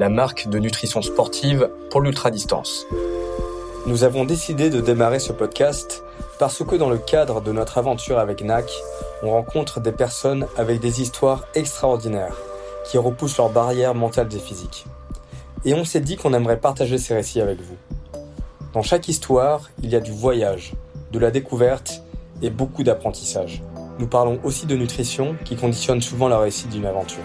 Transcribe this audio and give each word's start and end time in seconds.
la 0.00 0.08
marque 0.08 0.48
de 0.48 0.58
nutrition 0.58 1.02
sportive 1.02 1.68
pour 1.90 2.00
l'ultra-distance. 2.00 2.86
Nous 3.84 4.02
avons 4.02 4.24
décidé 4.24 4.70
de 4.70 4.80
démarrer 4.80 5.18
ce 5.18 5.30
podcast 5.30 6.02
parce 6.38 6.64
que 6.64 6.74
dans 6.74 6.88
le 6.88 6.96
cadre 6.96 7.42
de 7.42 7.52
notre 7.52 7.76
aventure 7.76 8.18
avec 8.18 8.42
NAC, 8.42 8.64
on 9.22 9.30
rencontre 9.30 9.78
des 9.78 9.92
personnes 9.92 10.46
avec 10.56 10.80
des 10.80 11.02
histoires 11.02 11.44
extraordinaires 11.54 12.34
qui 12.86 12.96
repoussent 12.96 13.36
leurs 13.36 13.50
barrières 13.50 13.94
mentales 13.94 14.34
et 14.34 14.38
physiques. 14.38 14.86
Et 15.66 15.74
on 15.74 15.84
s'est 15.84 16.00
dit 16.00 16.16
qu'on 16.16 16.32
aimerait 16.32 16.60
partager 16.60 16.96
ces 16.96 17.12
récits 17.12 17.42
avec 17.42 17.60
vous. 17.60 17.76
Dans 18.72 18.82
chaque 18.82 19.06
histoire, 19.06 19.68
il 19.82 19.90
y 19.90 19.96
a 19.96 20.00
du 20.00 20.12
voyage, 20.12 20.72
de 21.12 21.18
la 21.18 21.30
découverte 21.30 22.02
et 22.40 22.48
beaucoup 22.48 22.84
d'apprentissage. 22.84 23.62
Nous 23.98 24.06
parlons 24.06 24.40
aussi 24.44 24.64
de 24.64 24.76
nutrition 24.76 25.36
qui 25.44 25.56
conditionne 25.56 26.00
souvent 26.00 26.28
la 26.28 26.38
réussite 26.38 26.70
d'une 26.70 26.86
aventure. 26.86 27.20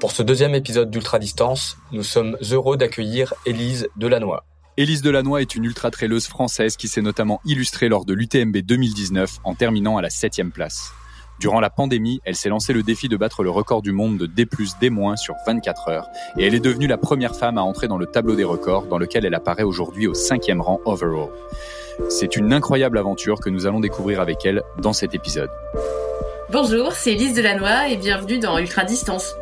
Pour 0.00 0.12
ce 0.12 0.22
deuxième 0.22 0.54
épisode 0.54 0.90
d'Ultra 0.90 1.18
Distance, 1.18 1.76
nous 1.90 2.04
sommes 2.04 2.36
heureux 2.52 2.76
d'accueillir 2.76 3.34
Élise 3.46 3.88
Delannoy. 3.96 4.40
Élise 4.76 5.02
Delannoy 5.02 5.40
est 5.42 5.56
une 5.56 5.64
ultra-traileuse 5.64 6.28
française 6.28 6.76
qui 6.76 6.86
s'est 6.86 7.02
notamment 7.02 7.40
illustrée 7.44 7.88
lors 7.88 8.04
de 8.04 8.14
l'UTMB 8.14 8.58
2019 8.58 9.38
en 9.42 9.54
terminant 9.56 9.96
à 9.96 10.02
la 10.02 10.10
7 10.10 10.52
place. 10.54 10.92
Durant 11.40 11.58
la 11.58 11.70
pandémie, 11.70 12.20
elle 12.24 12.36
s'est 12.36 12.48
lancé 12.48 12.72
le 12.72 12.84
défi 12.84 13.08
de 13.08 13.16
battre 13.16 13.42
le 13.42 13.50
record 13.50 13.82
du 13.82 13.90
monde 13.90 14.18
de 14.18 14.26
D+, 14.26 14.44
D- 14.44 14.90
sur 15.16 15.34
24 15.46 15.88
heures 15.88 16.08
et 16.36 16.46
elle 16.46 16.54
est 16.54 16.60
devenue 16.60 16.86
la 16.86 16.96
première 16.98 17.34
femme 17.34 17.58
à 17.58 17.62
entrer 17.62 17.88
dans 17.88 17.98
le 17.98 18.06
tableau 18.06 18.36
des 18.36 18.44
records 18.44 18.86
dans 18.86 18.98
lequel 18.98 19.24
elle 19.24 19.34
apparaît 19.34 19.62
aujourd'hui 19.64 20.06
au 20.06 20.14
cinquième 20.14 20.60
rang 20.60 20.80
overall. 20.84 21.28
C'est 22.08 22.36
une 22.36 22.52
incroyable 22.52 22.98
aventure 22.98 23.40
que 23.40 23.50
nous 23.50 23.66
allons 23.66 23.80
découvrir 23.80 24.20
avec 24.20 24.44
elle 24.46 24.62
dans 24.80 24.92
cet 24.92 25.14
épisode. 25.16 25.50
Bonjour, 26.50 26.92
c'est 26.92 27.12
Élise 27.12 27.34
Delannoy 27.34 27.90
et 27.92 27.96
bienvenue 27.96 28.38
dans 28.38 28.58
Ultra 28.58 28.84
Distance. 28.84 29.34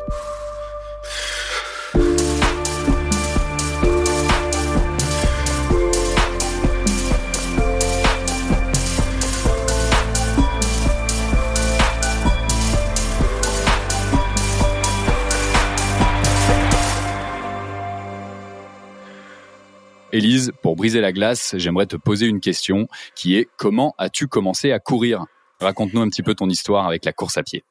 Élise, 20.13 20.51
pour 20.63 20.75
briser 20.75 21.01
la 21.01 21.11
glace, 21.11 21.53
j'aimerais 21.57 21.85
te 21.85 21.95
poser 21.95 22.25
une 22.25 22.39
question 22.39 22.87
qui 23.13 23.35
est 23.35 23.47
comment 23.57 23.93
as-tu 23.99 24.27
commencé 24.27 24.71
à 24.71 24.79
courir? 24.79 25.25
Raconte-nous 25.59 26.01
un 26.01 26.09
petit 26.09 26.23
peu 26.23 26.33
ton 26.33 26.49
histoire 26.49 26.87
avec 26.87 27.05
la 27.05 27.13
course 27.13 27.37
à 27.37 27.43
pied. 27.43 27.63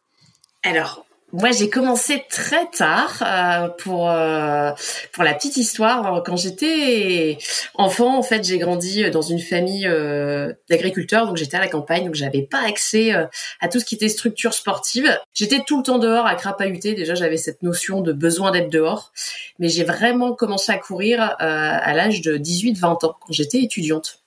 Alors, 0.62 1.06
moi, 1.37 1.51
j'ai 1.53 1.69
commencé 1.69 2.25
très 2.31 2.67
tard 2.70 3.23
euh, 3.23 3.69
pour 3.69 4.11
euh, 4.11 4.70
pour 5.12 5.23
la 5.23 5.34
petite 5.34 5.59
histoire. 5.59 6.23
Quand 6.25 6.37
j'étais 6.37 7.37
enfant, 7.75 8.17
en 8.17 8.23
fait, 8.23 8.42
j'ai 8.42 8.56
grandi 8.56 9.11
dans 9.11 9.20
une 9.20 9.39
famille 9.39 9.86
euh, 9.86 10.55
d'agriculteurs, 10.70 11.27
donc 11.27 11.36
j'étais 11.36 11.58
à 11.58 11.61
la 11.61 11.69
campagne, 11.69 12.07
donc 12.07 12.14
j'avais 12.14 12.41
pas 12.41 12.63
accès 12.67 13.14
euh, 13.14 13.27
à 13.61 13.69
tout 13.69 13.80
ce 13.80 13.85
qui 13.85 13.97
était 13.97 14.08
structure 14.08 14.55
sportive. 14.55 15.14
J'étais 15.35 15.61
tout 15.67 15.77
le 15.77 15.83
temps 15.83 15.98
dehors 15.98 16.27
à 16.27 16.36
crapahuter. 16.36 16.95
Déjà, 16.95 17.14
j'avais 17.14 17.36
cette 17.36 17.63
notion 17.63 18.01
de 18.01 18.14
besoin 18.14 18.51
d'être 18.51 18.70
dehors, 18.70 19.13
mais 19.58 19.68
j'ai 19.68 19.85
vraiment 19.85 20.33
commencé 20.33 20.73
à 20.73 20.79
courir 20.79 21.20
euh, 21.23 21.36
à 21.41 21.92
l'âge 21.92 22.23
de 22.23 22.39
18-20 22.39 22.85
ans 22.86 22.98
quand 23.20 23.33
j'étais 23.33 23.63
étudiante. 23.63 24.23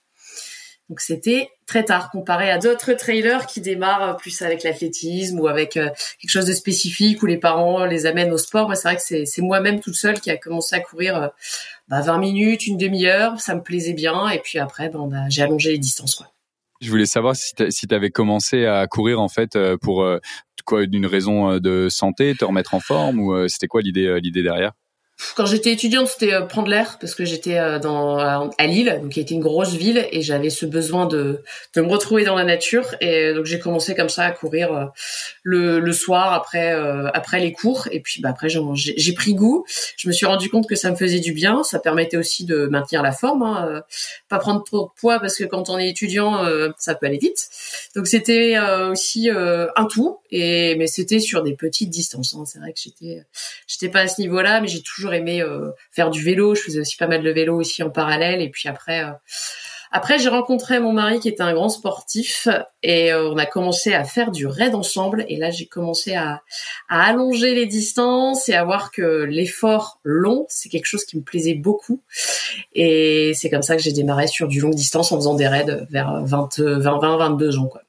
Donc 0.90 1.02
c'était 1.02 1.50
très 1.69 1.85
tard 1.85 2.09
comparé 2.09 2.50
à 2.50 2.57
d'autres 2.57 2.94
trailers 2.94 3.46
qui 3.46 3.62
démarrent 3.62 4.18
plus 4.18 4.41
avec 4.41 4.63
l'athlétisme 4.63 5.40
ou 5.40 5.47
avec 5.47 5.78
euh, 5.78 5.90
quelque 6.19 6.31
chose 6.31 6.47
de 6.47 6.53
spécifique 6.53 7.22
où 7.22 7.28
les 7.28 7.38
parents 7.38 7.85
les 7.85 8.07
amènent 8.07 8.31
au 8.31 8.40
sport. 8.40 8.66
Moi, 8.66 8.75
c'est 8.75 8.88
vrai 8.88 8.97
que 8.97 9.25
c'est 9.25 9.41
moi-même 9.44 9.79
toute 9.79 9.94
seule 9.94 10.19
qui 10.19 10.31
a 10.31 10.38
commencé 10.38 10.75
à 10.75 10.79
courir 10.79 11.16
euh, 11.16 11.28
bah, 11.88 12.02
20 12.02 12.18
minutes, 12.18 12.66
une 12.66 12.78
demi-heure. 12.78 13.40
Ça 13.40 13.53
me 13.53 13.62
plaisait 13.62 13.94
bien. 13.94 14.29
Et 14.29 14.40
puis 14.40 14.58
après, 14.58 14.90
bah, 14.90 15.29
j'ai 15.29 15.44
allongé 15.44 15.72
les 15.72 15.78
distances. 15.78 16.24
Je 16.81 16.90
voulais 16.90 17.06
savoir 17.06 17.35
si 17.35 17.53
tu 17.53 17.96
avais 17.96 18.09
commencé 18.09 18.66
à 18.66 18.88
courir 18.88 19.22
en 19.22 19.29
fait 19.29 19.56
euh, 19.56 19.78
pour 19.78 20.03
quoi 20.66 20.88
d'une 20.88 21.06
raison 21.06 21.59
de 21.59 21.88
santé, 21.90 22.34
te 22.35 22.46
remettre 22.46 22.74
en 22.74 22.79
forme 22.79 23.19
ou 23.19 23.47
c'était 23.47 23.68
quoi 23.68 23.81
l'idée 23.81 24.41
derrière? 24.41 24.74
Quand 25.35 25.46
j'étais 25.46 25.72
étudiante, 25.72 26.07
c'était 26.07 26.34
euh, 26.34 26.41
prendre 26.41 26.69
l'air 26.69 26.97
parce 27.00 27.13
que 27.13 27.25
j'étais 27.25 27.57
euh, 27.57 27.78
dans 27.80 28.18
à 28.18 28.68
Lille, 28.68 29.00
donc 29.02 29.12
qui 29.12 29.19
était 29.19 29.35
une 29.35 29.41
grosse 29.41 29.74
ville, 29.74 30.07
et 30.12 30.22
j'avais 30.22 30.50
ce 30.50 30.66
besoin 30.66 31.07
de 31.07 31.44
de 31.75 31.81
me 31.81 31.88
retrouver 31.88 32.24
dans 32.24 32.35
la 32.35 32.46
nature. 32.46 32.96
Et 33.02 33.34
donc 33.34 33.46
j'ai 33.46 33.59
commencé 33.59 33.96
comme 33.96 34.09
ça 34.09 34.24
à 34.24 34.31
courir 34.31 34.74
euh, 34.74 34.85
le, 35.44 35.79
le 35.79 35.94
soir 35.94 36.34
après 36.34 36.72
après 37.13 37.40
les 37.40 37.52
cours. 37.52 37.88
Et 37.91 38.00
puis 38.00 38.22
bah, 38.22 38.29
après 38.29 38.47
j'ai 38.50 39.13
pris 39.13 39.34
goût. 39.34 39.66
Je 39.97 40.08
me 40.08 40.13
suis 40.13 40.25
rendu 40.25 40.50
compte 40.50 40.68
que 40.68 40.75
ça 40.75 40.90
me 40.91 40.96
faisait 40.96 41.19
du 41.19 41.34
bien. 41.34 41.63
Ça 41.63 41.79
permettait 41.79 42.18
aussi 42.18 42.46
de 42.46 42.68
maintenir 42.68 43.02
la 43.02 43.12
forme, 43.12 43.44
hein, 43.44 43.84
pas 44.29 44.40
prendre 44.40 44.63
trop 44.63 44.85
de 44.85 45.00
poids 45.00 45.19
parce 45.19 45.35
que 45.35 45.44
quand 45.44 45.69
on 45.69 45.78
est 45.78 45.90
étudiant, 45.90 46.46
ça 46.78 46.96
peut 46.96 47.08
aller 47.08 47.18
vite. 47.18 47.50
Donc 47.96 48.08
c'était 48.08 48.58
aussi 48.90 49.29
un 49.29 49.85
tout. 49.85 50.19
Et 50.31 50.75
mais 50.75 50.88
c'était 50.88 51.19
sur 51.19 51.44
des 51.44 51.56
petites 51.56 51.90
distances. 51.90 52.35
Hein. 52.35 52.44
C'est 52.46 52.59
vrai 52.59 52.72
que 52.72 52.79
j'étais 52.81 53.24
j'étais 53.68 53.90
pas 53.90 54.02
à 54.02 54.08
ce 54.08 54.22
niveau-là, 54.22 54.62
mais 54.62 54.68
j'ai 54.68 54.81
toujours 54.81 55.09
aimé 55.14 55.42
euh, 55.42 55.72
faire 55.92 56.09
du 56.09 56.24
vélo. 56.24 56.56
Je 56.56 56.62
faisais 56.62 56.80
aussi 56.80 56.97
pas 56.97 57.08
mal 57.08 57.24
de 57.24 57.30
vélo 57.30 57.59
aussi 57.59 57.84
en 57.84 57.90
parallèle. 57.90 58.42
Et 58.42 58.50
puis 58.50 58.70
après, 58.70 59.03
euh, 59.03 59.12
après 59.92 60.20
j'ai 60.20 60.30
rencontré 60.30 60.80
mon 60.80 60.94
mari 60.94 61.20
qui 61.20 61.30
était 61.30 61.42
un 61.42 61.53
grand 61.53 61.70
sportif 61.70 62.47
et 62.84 63.12
euh, 63.12 63.31
on 63.31 63.38
a 63.38 63.46
commencé 63.46 63.94
à 63.94 64.03
faire 64.03 64.31
du 64.31 64.47
raid 64.47 64.75
ensemble. 64.75 65.25
Et 65.28 65.38
là, 65.38 65.50
j'ai 65.52 65.66
commencé 65.66 66.16
à, 66.16 66.42
à 66.90 67.03
allonger 67.03 67.56
les 67.56 67.66
distances 67.66 68.50
et 68.50 68.53
à 68.53 68.64
voir 68.64 68.92
que 68.92 69.24
l'effort 69.24 70.00
long, 70.03 70.46
c'est 70.50 70.70
quelque 70.70 70.86
chose 70.86 71.06
qui 71.06 71.18
me 71.18 71.24
plaisait 71.24 71.56
beaucoup. 71.56 72.02
Et 72.74 73.34
c'est 73.36 73.50
comme 73.50 73.64
ça 73.64 73.76
que 73.76 73.81
j'ai 73.81 73.94
démarré 73.94 74.28
sur 74.28 74.47
du 74.47 74.59
longue 74.59 74.76
distance 74.76 75.12
en 75.12 75.18
faisant 75.18 75.36
des 75.36 75.47
raids 75.47 75.86
vers 75.90 76.24
20, 76.24 76.59
20, 76.59 77.00
20 77.00 77.18
22 77.18 77.58
ans. 77.58 77.68
Quoi. 77.68 77.81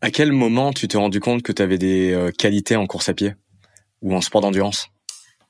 À 0.00 0.10
quel 0.10 0.32
moment 0.32 0.72
tu 0.72 0.88
t'es 0.88 0.98
rendu 0.98 1.20
compte 1.20 1.42
que 1.42 1.52
tu 1.52 1.62
avais 1.62 1.78
des 1.78 2.30
qualités 2.36 2.76
en 2.76 2.86
course 2.86 3.08
à 3.08 3.14
pied 3.14 3.34
ou 4.02 4.14
en 4.14 4.20
sport 4.20 4.40
d'endurance? 4.40 4.88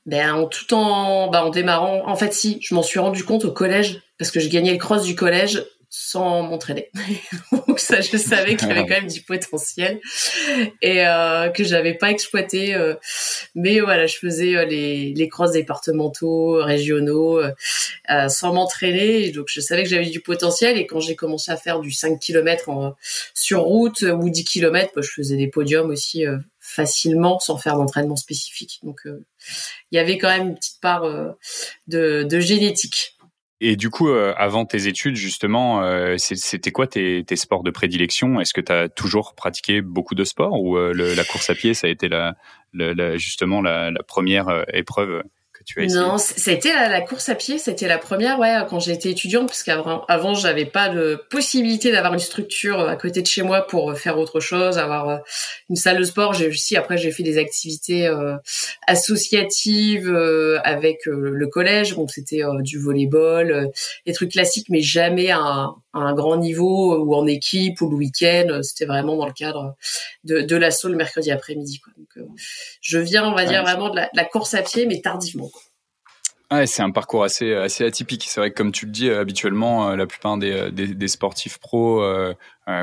Ben 0.05 0.33
en 0.33 0.47
tout 0.47 0.73
en 0.73 1.29
ben, 1.29 1.41
en 1.41 1.49
démarrant 1.49 2.07
en 2.07 2.15
fait 2.15 2.33
si 2.33 2.59
je 2.61 2.75
m'en 2.75 2.83
suis 2.83 2.99
rendu 2.99 3.23
compte 3.23 3.45
au 3.45 3.51
collège 3.51 4.01
parce 4.17 4.31
que 4.31 4.39
je 4.39 4.49
gagnais 4.49 4.71
le 4.71 4.77
cross 4.77 5.03
du 5.03 5.15
collège 5.15 5.63
sans 5.95 6.41
m'entraîner. 6.41 6.89
Donc 7.67 7.79
ça 7.79 8.01
je 8.01 8.17
savais 8.17 8.55
qu'il 8.55 8.67
y 8.67 8.71
avait 8.71 8.81
quand 8.87 9.01
même 9.01 9.07
du 9.07 9.21
potentiel 9.21 10.01
et 10.81 11.05
euh, 11.05 11.49
que 11.49 11.63
j'avais 11.63 11.93
pas 11.93 12.09
exploité 12.09 12.73
euh, 12.73 12.95
mais 13.53 13.79
voilà 13.79 14.07
je 14.07 14.17
faisais 14.17 14.55
euh, 14.55 14.65
les 14.65 15.13
les 15.13 15.27
crosses 15.27 15.51
départementaux 15.51 16.63
régionaux 16.63 17.39
euh, 17.39 17.51
sans 18.27 18.53
m'entraîner 18.53 19.29
donc 19.29 19.45
je 19.49 19.61
savais 19.61 19.83
que 19.83 19.89
j'avais 19.89 20.09
du 20.09 20.19
potentiel 20.19 20.79
et 20.79 20.87
quand 20.87 20.99
j'ai 20.99 21.15
commencé 21.15 21.51
à 21.51 21.57
faire 21.57 21.79
du 21.79 21.91
5 21.91 22.19
km 22.19 22.69
en, 22.69 22.95
sur 23.35 23.61
route 23.61 24.01
ou 24.01 24.31
10 24.31 24.45
km 24.45 24.93
bah, 24.95 25.01
je 25.03 25.11
faisais 25.11 25.37
des 25.37 25.47
podiums 25.47 25.91
aussi 25.91 26.25
facilement 26.73 27.39
sans 27.39 27.57
faire 27.57 27.77
d'entraînement 27.77 28.15
spécifique. 28.15 28.79
Donc 28.83 29.05
euh, 29.05 29.25
il 29.91 29.95
y 29.95 29.99
avait 29.99 30.17
quand 30.17 30.29
même 30.29 30.49
une 30.49 30.55
petite 30.55 30.81
part 30.81 31.03
euh, 31.03 31.31
de, 31.87 32.39
génétique. 32.39 33.17
Et 33.61 33.75
du 33.75 33.89
coup, 33.89 34.09
euh, 34.09 34.33
avant 34.35 34.65
tes 34.65 34.87
études, 34.87 35.15
justement, 35.15 35.81
c'était 36.17 36.71
quoi 36.71 36.87
tes, 36.87 37.23
sports 37.35 37.63
de 37.63 37.71
prédilection? 37.71 38.41
Est-ce 38.41 38.53
que 38.53 38.61
tu 38.61 38.71
as 38.71 38.89
toujours 38.89 39.35
pratiqué 39.35 39.81
beaucoup 39.81 40.15
de 40.15 40.23
sports 40.23 40.61
ou 40.61 40.77
la 40.77 41.23
course 41.23 41.49
à 41.49 41.55
pied, 41.55 41.73
ça 41.73 41.87
a 41.87 41.89
été 41.89 42.09
la, 42.09 42.35
justement 43.17 43.61
la, 43.61 43.91
première 44.05 44.65
épreuve? 44.73 45.23
Non, 45.77 46.17
c'était 46.17 46.73
la, 46.73 46.89
la, 46.89 47.01
course 47.01 47.29
à 47.29 47.35
pied, 47.35 47.57
c'était 47.57 47.87
la 47.87 47.97
première, 47.97 48.39
ouais, 48.39 48.55
quand 48.69 48.79
j'étais 48.79 49.11
étudiante, 49.11 49.47
parce 49.47 49.63
qu'avant, 49.63 50.03
avant, 50.07 50.33
j'avais 50.33 50.65
pas 50.65 50.89
de 50.89 51.21
possibilité 51.29 51.91
d'avoir 51.91 52.13
une 52.13 52.19
structure 52.19 52.79
à 52.81 52.95
côté 52.95 53.21
de 53.21 53.27
chez 53.27 53.43
moi 53.43 53.61
pour 53.61 53.97
faire 53.97 54.17
autre 54.17 54.39
chose, 54.39 54.77
avoir 54.77 55.09
euh, 55.09 55.17
une 55.69 55.75
salle 55.75 55.99
de 55.99 56.03
sport. 56.03 56.33
J'ai 56.33 56.47
aussi, 56.47 56.75
après, 56.75 56.97
j'ai 56.97 57.11
fait 57.11 57.23
des 57.23 57.37
activités 57.37 58.07
euh, 58.07 58.35
associatives 58.87 60.09
euh, 60.09 60.59
avec 60.63 61.05
le 61.05 61.47
collège, 61.47 61.95
donc 61.95 62.11
c'était 62.11 62.41
du 62.59 62.79
volleyball, 62.79 63.69
des 64.05 64.13
trucs 64.13 64.31
classiques, 64.31 64.69
mais 64.69 64.81
jamais 64.81 65.31
à 65.31 65.39
un, 65.39 65.75
un, 65.93 66.13
grand 66.13 66.37
niveau 66.37 66.97
ou 66.97 67.15
en 67.15 67.27
équipe 67.27 67.81
ou 67.81 67.89
le 67.89 67.95
week-end. 67.95 68.59
C'était 68.63 68.85
vraiment 68.85 69.15
dans 69.15 69.27
le 69.27 69.33
cadre 69.33 69.75
de, 70.23 70.41
de 70.41 70.55
l'assaut 70.55 70.89
le 70.89 70.95
mercredi 70.95 71.31
après-midi, 71.31 71.79
quoi. 71.79 71.93
Donc, 71.97 72.27
je 72.81 72.97
viens, 72.97 73.27
on 73.27 73.35
va 73.35 73.45
dire, 73.45 73.63
vraiment 73.63 73.89
de 73.89 73.99
la, 74.13 74.25
course 74.25 74.53
à 74.53 74.61
pied, 74.61 74.85
mais 74.85 75.01
tardivement. 75.01 75.51
Ouais, 76.51 76.67
c'est 76.67 76.83
un 76.83 76.91
parcours 76.91 77.23
assez 77.23 77.53
assez 77.55 77.83
atypique. 77.83 78.25
C'est 78.27 78.39
vrai 78.39 78.51
que 78.51 78.55
comme 78.55 78.71
tu 78.71 78.85
le 78.85 78.91
dis, 78.91 79.09
habituellement, 79.09 79.95
la 79.95 80.05
plupart 80.05 80.37
des, 80.37 80.71
des, 80.71 81.07
sportifs 81.07 81.57
pros 81.57 82.01
euh, 82.03 82.33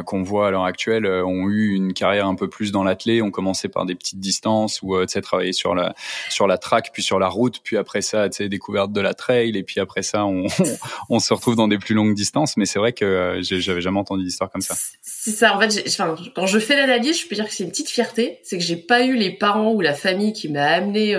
qu'on 0.04 0.22
voit 0.22 0.48
à 0.48 0.50
l'heure 0.50 0.64
actuelle 0.64 1.06
euh, 1.06 1.24
ont 1.24 1.48
eu 1.48 1.74
une 1.74 1.94
carrière 1.94 2.26
un 2.26 2.34
peu 2.34 2.48
plus 2.48 2.72
dans 2.72 2.84
l'athlé, 2.84 3.22
ont 3.22 3.30
commencé 3.30 3.68
par 3.68 3.86
des 3.86 3.94
petites 3.94 4.20
distances 4.20 4.82
ou 4.82 4.94
euh, 4.94 5.06
tu 5.06 5.12
sais 5.12 5.20
travailler 5.22 5.52
sur 5.52 5.74
la 5.74 5.94
sur 6.28 6.46
la 6.46 6.58
track 6.58 6.90
puis 6.92 7.02
sur 7.02 7.18
la 7.18 7.28
route, 7.28 7.60
puis 7.62 7.76
après 7.76 8.02
ça 8.02 8.28
tu 8.28 8.36
sais 8.36 8.48
découverte 8.48 8.92
de 8.92 9.00
la 9.00 9.14
trail 9.14 9.56
et 9.56 9.62
puis 9.62 9.80
après 9.80 10.02
ça 10.02 10.26
on 10.26 10.46
on 11.10 11.18
se 11.18 11.32
retrouve 11.32 11.56
dans 11.56 11.68
des 11.68 11.78
plus 11.78 11.94
longues 11.94 12.14
distances. 12.14 12.56
Mais 12.56 12.66
c'est 12.66 12.78
vrai 12.78 12.92
que 12.92 13.40
j'avais 13.42 13.80
jamais 13.80 13.98
entendu 13.98 14.24
d'histoire 14.24 14.50
comme 14.50 14.60
ça. 14.60 14.74
C'est 15.02 15.30
ça. 15.30 15.56
En 15.56 15.60
fait, 15.60 15.84
enfin, 15.86 16.14
quand 16.34 16.46
je 16.46 16.58
fais 16.58 16.76
l'analyse, 16.76 17.20
je 17.20 17.26
peux 17.26 17.34
dire 17.34 17.46
que 17.46 17.54
c'est 17.54 17.64
une 17.64 17.70
petite 17.70 17.88
fierté, 17.88 18.40
c'est 18.42 18.58
que 18.58 18.64
j'ai 18.64 18.76
pas 18.76 19.04
eu 19.04 19.16
les 19.16 19.30
parents 19.30 19.72
ou 19.72 19.80
la 19.80 19.94
famille 19.94 20.32
qui 20.32 20.48
m'a 20.48 20.66
amené 20.66 21.16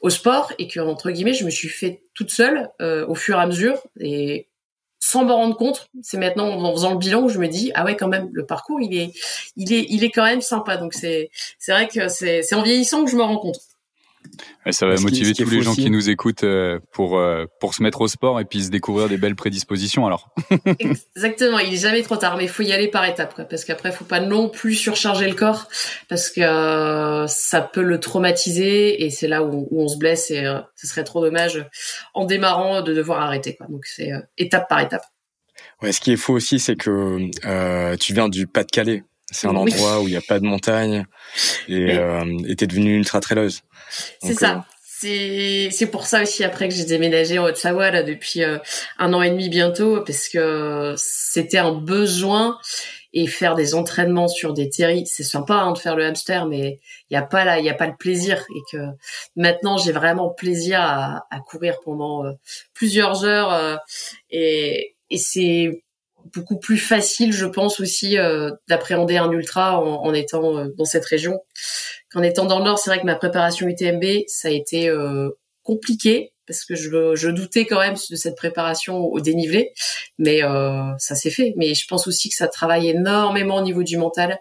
au 0.00 0.10
sport 0.10 0.52
et 0.58 0.68
que 0.68 0.80
entre 0.80 1.10
guillemets 1.10 1.34
je 1.34 1.44
me 1.44 1.50
suis 1.50 1.68
fait 1.68 2.04
toute 2.14 2.30
seule 2.30 2.70
au 2.80 3.14
fur 3.14 3.36
et 3.36 3.40
à 3.40 3.46
mesure 3.46 3.82
et 3.98 4.49
sans 5.00 5.24
me 5.24 5.32
rendre 5.32 5.56
compte, 5.56 5.88
c'est 6.02 6.18
maintenant 6.18 6.46
en 6.48 6.72
faisant 6.72 6.92
le 6.92 6.98
bilan 6.98 7.22
où 7.22 7.28
je 7.28 7.38
me 7.38 7.48
dis 7.48 7.72
ah 7.74 7.84
ouais 7.84 7.96
quand 7.96 8.08
même 8.08 8.28
le 8.32 8.44
parcours 8.46 8.80
il 8.80 8.94
est 8.94 9.12
il 9.56 9.72
est 9.72 9.86
il 9.88 10.04
est 10.04 10.10
quand 10.10 10.24
même 10.24 10.42
sympa. 10.42 10.76
Donc 10.76 10.94
c'est 10.94 11.30
c'est 11.58 11.72
vrai 11.72 11.88
que 11.88 12.08
c'est 12.08 12.42
c'est 12.42 12.54
en 12.54 12.62
vieillissant 12.62 13.04
que 13.04 13.10
je 13.10 13.16
me 13.16 13.22
rends 13.22 13.38
compte 13.38 13.58
ça 14.70 14.86
va 14.86 14.96
motiver 14.96 15.34
tous 15.34 15.48
les 15.50 15.62
gens 15.62 15.74
qui 15.74 15.90
nous 15.90 16.10
écoutent 16.10 16.44
euh, 16.44 16.78
pour 16.92 17.18
euh, 17.18 17.46
pour 17.60 17.74
se 17.74 17.82
mettre 17.82 18.00
au 18.00 18.08
sport 18.08 18.40
et 18.40 18.44
puis 18.44 18.64
se 18.64 18.70
découvrir 18.70 19.08
des 19.08 19.16
belles 19.16 19.36
prédispositions 19.36 20.06
alors. 20.06 20.34
Exactement, 20.78 21.58
il 21.58 21.74
est 21.74 21.78
jamais 21.78 22.02
trop 22.02 22.16
tard, 22.16 22.36
mais 22.36 22.44
il 22.44 22.48
faut 22.48 22.62
y 22.62 22.72
aller 22.72 22.88
par 22.88 23.04
étapes 23.04 23.34
quoi, 23.34 23.44
parce 23.44 23.64
qu'après 23.64 23.92
faut 23.92 24.04
pas 24.04 24.20
non 24.20 24.48
plus 24.48 24.74
surcharger 24.74 25.28
le 25.28 25.34
corps 25.34 25.68
parce 26.08 26.30
que 26.30 26.40
euh, 26.40 27.26
ça 27.26 27.60
peut 27.60 27.82
le 27.82 28.00
traumatiser 28.00 29.04
et 29.04 29.10
c'est 29.10 29.28
là 29.28 29.42
où, 29.42 29.68
on 29.72 29.88
se 29.88 29.96
blesse 29.96 30.30
et 30.30 30.44
ce 30.74 30.86
serait 30.86 31.04
trop 31.04 31.22
dommage 31.22 31.64
en 32.14 32.24
démarrant 32.24 32.82
de 32.82 32.92
devoir 32.92 33.22
arrêter 33.22 33.56
quoi. 33.56 33.66
Donc 33.68 33.84
c'est 33.86 34.10
étape 34.38 34.68
par 34.68 34.80
étape. 34.80 35.04
Ouais, 35.82 35.92
ce 35.92 36.00
qui 36.00 36.12
est 36.12 36.16
faux 36.16 36.34
aussi, 36.34 36.58
c'est 36.58 36.76
que 36.76 37.96
tu 37.96 38.14
viens 38.14 38.28
du 38.28 38.46
Pas-de-Calais. 38.46 39.04
C'est 39.30 39.46
un 39.46 39.56
endroit 39.56 40.00
où 40.00 40.08
il 40.08 40.10
n'y 40.10 40.16
a 40.16 40.22
pas 40.22 40.38
de 40.38 40.44
montagne 40.44 41.06
et 41.68 41.98
tu 42.56 42.64
es 42.64 42.66
devenue 42.66 42.96
ultra 42.96 43.20
traileuse. 43.20 43.62
C'est 44.22 44.34
ça. 44.34 44.56
Euh, 44.56 44.60
c'est 44.82 45.68
c'est 45.70 45.86
pour 45.86 46.04
ça 46.06 46.22
aussi 46.22 46.44
après 46.44 46.68
que 46.68 46.74
j'ai 46.74 46.84
déménagé 46.84 47.38
en 47.38 47.44
Haute-Savoie 47.44 47.90
là 47.90 48.02
depuis 48.02 48.42
euh, 48.42 48.58
un 48.98 49.14
an 49.14 49.22
et 49.22 49.30
demi 49.30 49.48
bientôt 49.48 50.02
parce 50.02 50.28
que 50.28 50.94
c'était 50.98 51.58
un 51.58 51.72
besoin 51.72 52.58
et 53.14 53.26
faire 53.26 53.54
des 53.54 53.74
entraînements 53.74 54.28
sur 54.28 54.52
des 54.52 54.68
terris 54.68 55.06
c'est 55.06 55.22
sympa 55.22 55.54
hein, 55.54 55.72
de 55.72 55.78
faire 55.78 55.96
le 55.96 56.04
hamster 56.04 56.44
mais 56.44 56.80
il 57.08 57.14
y 57.14 57.16
a 57.16 57.22
pas 57.22 57.46
là 57.46 57.58
il 57.58 57.64
y 57.64 57.70
a 57.70 57.74
pas 57.74 57.86
le 57.86 57.96
plaisir 57.96 58.44
et 58.54 58.60
que 58.70 58.76
maintenant 59.36 59.78
j'ai 59.78 59.92
vraiment 59.92 60.28
plaisir 60.28 60.82
à, 60.82 61.24
à 61.30 61.40
courir 61.40 61.80
pendant 61.82 62.26
euh, 62.26 62.32
plusieurs 62.74 63.24
heures 63.24 63.80
et 64.30 64.96
et 65.08 65.18
c'est 65.18 65.82
beaucoup 66.32 66.58
plus 66.58 66.78
facile, 66.78 67.32
je 67.32 67.46
pense 67.46 67.80
aussi, 67.80 68.16
d'appréhender 68.68 69.16
un 69.16 69.30
ultra 69.30 69.80
en, 69.80 70.04
en 70.04 70.14
étant 70.14 70.66
dans 70.66 70.84
cette 70.84 71.04
région 71.04 71.38
qu'en 72.10 72.22
étant 72.22 72.44
dans 72.44 72.58
le 72.58 72.64
Nord, 72.64 72.78
c'est 72.78 72.90
vrai 72.90 73.00
que 73.00 73.06
ma 73.06 73.14
préparation 73.14 73.68
UTMB, 73.68 74.04
ça 74.26 74.48
a 74.48 74.50
été 74.50 74.88
euh, 74.88 75.30
compliqué 75.62 76.32
parce 76.46 76.64
que 76.64 76.74
je, 76.74 77.14
je, 77.14 77.28
doutais 77.28 77.64
quand 77.64 77.78
même 77.78 77.94
de 78.10 78.16
cette 78.16 78.36
préparation 78.36 79.04
au 79.04 79.20
dénivelé, 79.20 79.72
mais 80.18 80.42
euh, 80.42 80.82
ça 80.98 81.14
s'est 81.14 81.30
fait. 81.30 81.54
Mais 81.56 81.74
je 81.74 81.86
pense 81.86 82.08
aussi 82.08 82.28
que 82.28 82.34
ça 82.34 82.48
travaille 82.48 82.88
énormément 82.88 83.58
au 83.58 83.62
niveau 83.62 83.84
du 83.84 83.96
mental. 83.96 84.36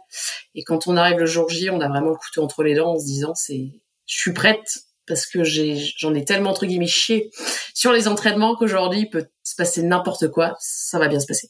Et 0.56 0.64
quand 0.64 0.88
on 0.88 0.98
arrive 0.98 1.20
le 1.20 1.28
jour 1.28 1.48
J, 1.50 1.70
on 1.70 1.80
a 1.82 1.88
vraiment 1.88 2.10
le 2.10 2.16
couteau 2.16 2.42
entre 2.42 2.64
les 2.64 2.74
dents 2.74 2.94
en 2.94 3.00
se 3.00 3.06
disant 3.06 3.36
c'est, 3.36 3.74
je 4.08 4.18
suis 4.18 4.34
prête 4.34 4.80
parce 5.06 5.28
que 5.28 5.44
j'en 5.44 6.16
ai 6.16 6.26
tellement 6.26 6.50
entre 6.50 6.66
guillemets 6.66 6.88
chié 6.88 7.30
sur 7.76 7.92
les 7.92 8.08
entraînements 8.08 8.56
qu'aujourd'hui 8.56 9.02
il 9.02 9.10
peut 9.10 9.28
se 9.44 9.56
passer 9.56 9.84
n'importe 9.84 10.30
quoi, 10.30 10.56
ça 10.60 10.98
va 10.98 11.08
bien 11.08 11.20
se 11.20 11.28
passer. 11.28 11.50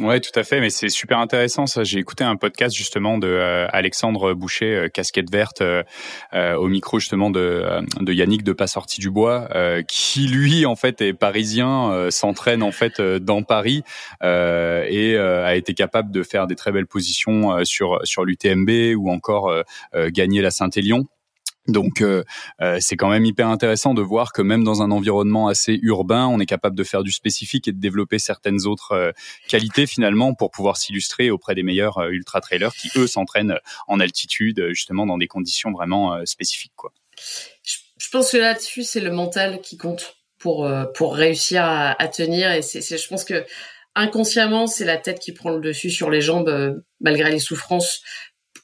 Ouais, 0.00 0.18
tout 0.20 0.30
à 0.34 0.44
fait, 0.44 0.60
mais 0.60 0.70
c'est 0.70 0.88
super 0.88 1.18
intéressant 1.18 1.66
ça. 1.66 1.84
J'ai 1.84 1.98
écouté 1.98 2.24
un 2.24 2.36
podcast 2.36 2.74
justement 2.74 3.18
de 3.18 3.26
euh, 3.26 3.66
Alexandre 3.70 4.32
Boucher, 4.32 4.74
euh, 4.74 4.88
casquette 4.88 5.30
verte, 5.30 5.60
euh, 5.60 5.82
au 6.32 6.68
micro 6.68 6.98
justement 6.98 7.28
de, 7.28 7.66
de 8.00 8.12
Yannick 8.14 8.42
de 8.42 8.54
Pas 8.54 8.66
sorti 8.66 8.98
du 8.98 9.10
bois, 9.10 9.48
qui 9.86 10.26
lui 10.26 10.64
en 10.64 10.74
fait 10.74 11.02
est 11.02 11.12
parisien, 11.12 12.08
s'entraîne 12.10 12.62
en 12.62 12.72
fait 12.72 13.00
dans 13.00 13.42
Paris 13.42 13.82
et 14.22 15.16
a 15.18 15.54
été 15.54 15.74
capable 15.74 16.10
de 16.10 16.22
faire 16.22 16.46
des 16.46 16.56
très 16.56 16.72
belles 16.72 16.86
positions 16.86 17.64
sur 17.64 18.00
sur 18.04 18.24
l'UTMB 18.24 18.94
ou 18.96 19.10
encore 19.10 19.52
gagner 19.94 20.40
la 20.40 20.50
Saint-Élion. 20.50 21.06
Donc 21.68 22.00
euh, 22.00 22.24
euh, 22.62 22.78
c'est 22.80 22.96
quand 22.96 23.10
même 23.10 23.24
hyper 23.24 23.48
intéressant 23.48 23.92
de 23.92 24.00
voir 24.00 24.32
que 24.32 24.40
même 24.40 24.64
dans 24.64 24.82
un 24.82 24.90
environnement 24.90 25.48
assez 25.48 25.78
urbain, 25.82 26.26
on 26.26 26.40
est 26.40 26.46
capable 26.46 26.76
de 26.76 26.84
faire 26.84 27.02
du 27.02 27.12
spécifique 27.12 27.68
et 27.68 27.72
de 27.72 27.78
développer 27.78 28.18
certaines 28.18 28.66
autres 28.66 28.92
euh, 28.92 29.12
qualités 29.46 29.86
finalement 29.86 30.34
pour 30.34 30.50
pouvoir 30.50 30.78
s'illustrer 30.78 31.30
auprès 31.30 31.54
des 31.54 31.62
meilleurs 31.62 32.00
ultra 32.10 32.40
trailers 32.40 32.74
qui 32.74 32.90
eux 32.96 33.06
s'entraînent 33.06 33.58
en 33.88 34.00
altitude 34.00 34.68
justement 34.70 35.06
dans 35.06 35.18
des 35.18 35.28
conditions 35.28 35.70
vraiment 35.70 36.24
spécifiques 36.24 36.72
quoi. 36.76 36.92
Je 37.62 38.08
pense 38.10 38.32
que 38.32 38.38
là-dessus 38.38 38.82
c'est 38.82 39.00
le 39.00 39.10
mental 39.10 39.60
qui 39.60 39.76
compte 39.76 40.16
pour 40.38 40.68
pour 40.94 41.14
réussir 41.14 41.64
à, 41.64 42.00
à 42.00 42.08
tenir 42.08 42.50
et 42.52 42.62
c'est 42.62 42.80
je 42.80 43.08
pense 43.08 43.24
que 43.24 43.44
inconsciemment 43.94 44.66
c'est 44.66 44.84
la 44.84 44.96
tête 44.96 45.18
qui 45.18 45.32
prend 45.32 45.50
le 45.50 45.60
dessus 45.60 45.90
sur 45.90 46.10
les 46.10 46.22
jambes 46.22 46.82
malgré 47.00 47.30
les 47.30 47.38
souffrances 47.38 48.02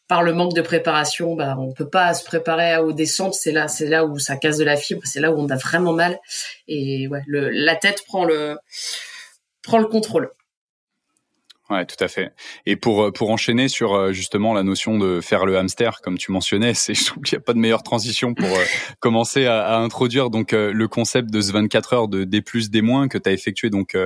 par 0.09 0.23
le 0.23 0.33
manque 0.33 0.55
de 0.55 0.63
préparation, 0.63 1.35
bah, 1.35 1.57
on 1.59 1.73
peut 1.73 1.89
pas 1.89 2.15
se 2.15 2.25
préparer 2.25 2.77
aux 2.79 2.93
descentes. 2.93 3.35
C'est 3.35 3.53
là, 3.53 3.69
c'est 3.69 3.87
là 3.87 4.05
où 4.05 4.19
ça 4.19 4.37
casse 4.37 4.59
de 4.59 4.65
la 4.65 4.77
fibre. 4.77 5.03
C'est 5.05 5.21
là 5.21 5.33
où 5.33 5.39
on 5.39 5.49
a 5.49 5.57
vraiment 5.57 5.93
mal. 5.93 6.19
Et 6.69 7.09
ouais, 7.09 7.23
le, 7.27 7.51
la 7.51 7.77
tête 7.77 8.05
prend 8.07 8.25
le 8.25 8.57
prend 9.63 9.79
le 9.79 9.87
contrôle. 9.87 10.31
Ouais, 11.69 11.85
tout 11.85 11.97
à 11.99 12.07
fait. 12.07 12.33
Et 12.65 12.77
pour 12.77 13.03
euh, 13.03 13.11
pour 13.11 13.31
enchaîner 13.31 13.67
sur 13.67 13.95
euh, 13.95 14.13
justement 14.13 14.55
la 14.55 14.63
notion 14.63 14.99
de 14.99 15.21
faire 15.21 15.45
le 15.47 15.59
hamster, 15.59 16.01
comme 16.01 16.17
tu 16.17 16.31
mentionnais, 16.31 16.75
c'est 16.75 16.95
je 16.95 17.05
trouve 17.05 17.25
qu'il 17.25 17.37
n'y 17.37 17.43
a 17.43 17.45
pas 17.45 17.55
de 17.55 17.59
meilleure 17.59 17.83
transition 17.83 18.35
pour 18.35 18.47
euh, 18.47 18.65
commencer 19.01 19.47
à, 19.47 19.67
à, 19.67 19.79
introduire 19.79 20.31
donc 20.31 20.53
le 20.53 20.87
concept 20.87 21.31
de 21.31 21.41
ce 21.41 21.51
24 21.53 21.93
heures 21.93 22.09
de 22.09 22.23
D 22.23 22.41
plus 22.41 22.71
D 22.71 22.83
moins 22.83 23.09
que 23.09 23.19
tu 23.19 23.29
as 23.29 23.33
effectué 23.33 23.69
donc 23.69 23.97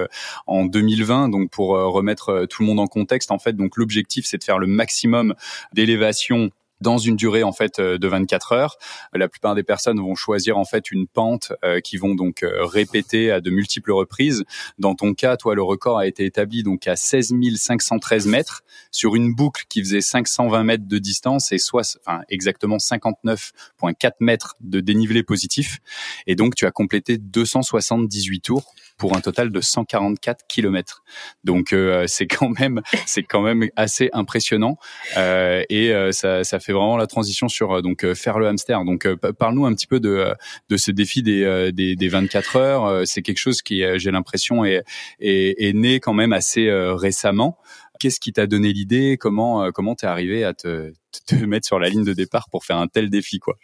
en 0.46 0.64
2020. 0.64 1.28
Donc 1.28 1.50
pour 1.50 1.70
remettre 1.70 2.46
tout 2.48 2.62
le 2.62 2.66
monde 2.66 2.80
en 2.80 2.86
contexte, 2.86 3.30
en 3.30 3.38
fait, 3.38 3.52
donc 3.54 3.76
l'objectif 3.76 4.24
c'est 4.26 4.38
de 4.38 4.44
faire 4.44 4.58
le 4.58 4.66
maximum 4.66 5.34
d'élévation 5.72 6.50
dans 6.80 6.98
une 6.98 7.16
durée 7.16 7.42
en 7.42 7.52
fait 7.52 7.78
euh, 7.78 7.98
de 7.98 8.08
24 8.08 8.52
heures. 8.52 8.76
La 9.12 9.28
plupart 9.28 9.54
des 9.54 9.62
personnes 9.62 9.98
vont 10.00 10.14
choisir 10.14 10.58
en 10.58 10.64
fait 10.64 10.90
une 10.90 11.06
pente 11.06 11.52
euh, 11.64 11.80
qui 11.80 11.96
vont 11.96 12.14
donc 12.14 12.42
euh, 12.42 12.64
répéter 12.64 13.30
à 13.30 13.40
de 13.40 13.50
multiples 13.50 13.92
reprises. 13.92 14.44
Dans 14.78 14.94
ton 14.94 15.14
cas, 15.14 15.36
toi, 15.36 15.54
le 15.54 15.62
record 15.62 15.98
a 15.98 16.06
été 16.06 16.24
établi 16.24 16.62
donc 16.62 16.86
à 16.86 16.96
16 16.96 17.34
513 17.56 18.26
mètres 18.26 18.62
sur 18.90 19.14
une 19.14 19.34
boucle 19.34 19.64
qui 19.68 19.80
faisait 19.80 20.00
520 20.00 20.64
mètres 20.64 20.86
de 20.86 20.98
distance 20.98 21.52
et 21.52 21.58
soit 21.58 21.98
enfin, 22.04 22.22
exactement 22.28 22.76
59,4 22.76 24.12
mètres 24.20 24.56
de 24.60 24.80
dénivelé 24.80 25.22
positif. 25.22 25.78
Et 26.26 26.34
donc, 26.34 26.54
tu 26.54 26.66
as 26.66 26.70
complété 26.70 27.18
278 27.18 28.40
tours 28.40 28.74
pour 29.00 29.16
un 29.16 29.20
total 29.20 29.50
de 29.50 29.60
144 29.60 30.46
km. 30.46 31.02
Donc 31.42 31.72
euh, 31.72 32.04
c'est 32.06 32.26
quand 32.26 32.50
même 32.60 32.82
c'est 33.06 33.22
quand 33.22 33.40
même 33.40 33.68
assez 33.74 34.10
impressionnant 34.12 34.76
euh, 35.16 35.64
et 35.70 35.92
euh, 35.92 36.12
ça, 36.12 36.44
ça 36.44 36.60
fait 36.60 36.72
vraiment 36.72 36.98
la 36.98 37.06
transition 37.06 37.48
sur 37.48 37.82
donc 37.82 38.06
faire 38.12 38.38
le 38.38 38.46
hamster. 38.46 38.84
Donc 38.84 39.08
parle-nous 39.38 39.64
un 39.64 39.72
petit 39.72 39.86
peu 39.86 39.98
de 39.98 40.32
de 40.68 40.76
ce 40.76 40.90
défi 40.90 41.22
des 41.22 41.72
des, 41.72 41.96
des 41.96 42.08
24 42.08 42.56
heures. 42.56 43.06
C'est 43.06 43.22
quelque 43.22 43.38
chose 43.38 43.62
qui 43.62 43.82
j'ai 43.96 44.10
l'impression 44.10 44.64
est, 44.64 44.84
est, 45.18 45.54
est 45.58 45.72
né 45.72 45.98
quand 45.98 46.12
même 46.12 46.34
assez 46.34 46.70
récemment. 46.70 47.56
Qu'est-ce 48.00 48.18
qui 48.18 48.32
t'a 48.32 48.46
donné 48.46 48.72
l'idée? 48.72 49.18
Comment 49.20 49.62
euh, 49.62 49.70
comment 49.72 49.94
t'es 49.94 50.06
arrivé 50.06 50.42
à 50.42 50.54
te, 50.54 50.90
te 51.26 51.34
mettre 51.34 51.66
sur 51.66 51.78
la 51.78 51.90
ligne 51.90 52.02
de 52.02 52.14
départ 52.14 52.48
pour 52.50 52.64
faire 52.64 52.78
un 52.78 52.88
tel 52.88 53.10
défi 53.10 53.38
quoi? 53.38 53.56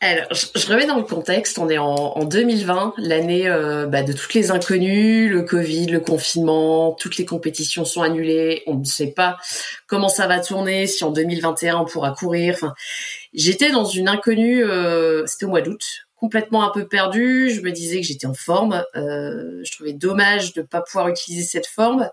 Alors, 0.00 0.28
je, 0.32 0.66
remets 0.68 0.86
dans 0.86 0.98
le 0.98 1.02
contexte. 1.02 1.58
On 1.58 1.68
est 1.68 1.78
en, 1.78 1.92
en 1.92 2.24
2020, 2.24 2.94
l'année 2.98 3.48
euh, 3.48 3.86
bah, 3.86 4.04
de 4.04 4.12
toutes 4.12 4.34
les 4.34 4.52
inconnues, 4.52 5.28
le 5.28 5.42
Covid, 5.42 5.86
le 5.86 5.98
confinement, 5.98 6.92
toutes 6.92 7.16
les 7.16 7.24
compétitions 7.24 7.84
sont 7.84 8.02
annulées. 8.02 8.62
On 8.68 8.76
ne 8.76 8.84
sait 8.84 9.10
pas 9.10 9.36
comment 9.88 10.08
ça 10.08 10.28
va 10.28 10.38
tourner, 10.38 10.86
si 10.86 11.02
en 11.02 11.10
2021 11.10 11.78
on 11.78 11.84
pourra 11.84 12.12
courir. 12.12 12.54
Enfin, 12.54 12.74
j'étais 13.34 13.72
dans 13.72 13.84
une 13.84 14.06
inconnue. 14.08 14.64
Euh, 14.64 15.26
C'était 15.26 15.46
au 15.46 15.48
mois 15.48 15.62
d'août 15.62 15.84
complètement 16.14 16.62
un 16.62 16.70
peu 16.70 16.86
perdue. 16.86 17.50
Je 17.50 17.62
me 17.62 17.72
disais 17.72 18.00
que 18.00 18.06
j'étais 18.06 18.28
en 18.28 18.34
forme. 18.34 18.84
Je 18.94 19.72
trouvais 19.72 19.92
dommage 19.92 20.52
de 20.52 20.60
ne 20.60 20.66
pas 20.66 20.80
pouvoir 20.80 21.08
utiliser 21.08 21.42
cette 21.44 21.66
forme 21.66 22.08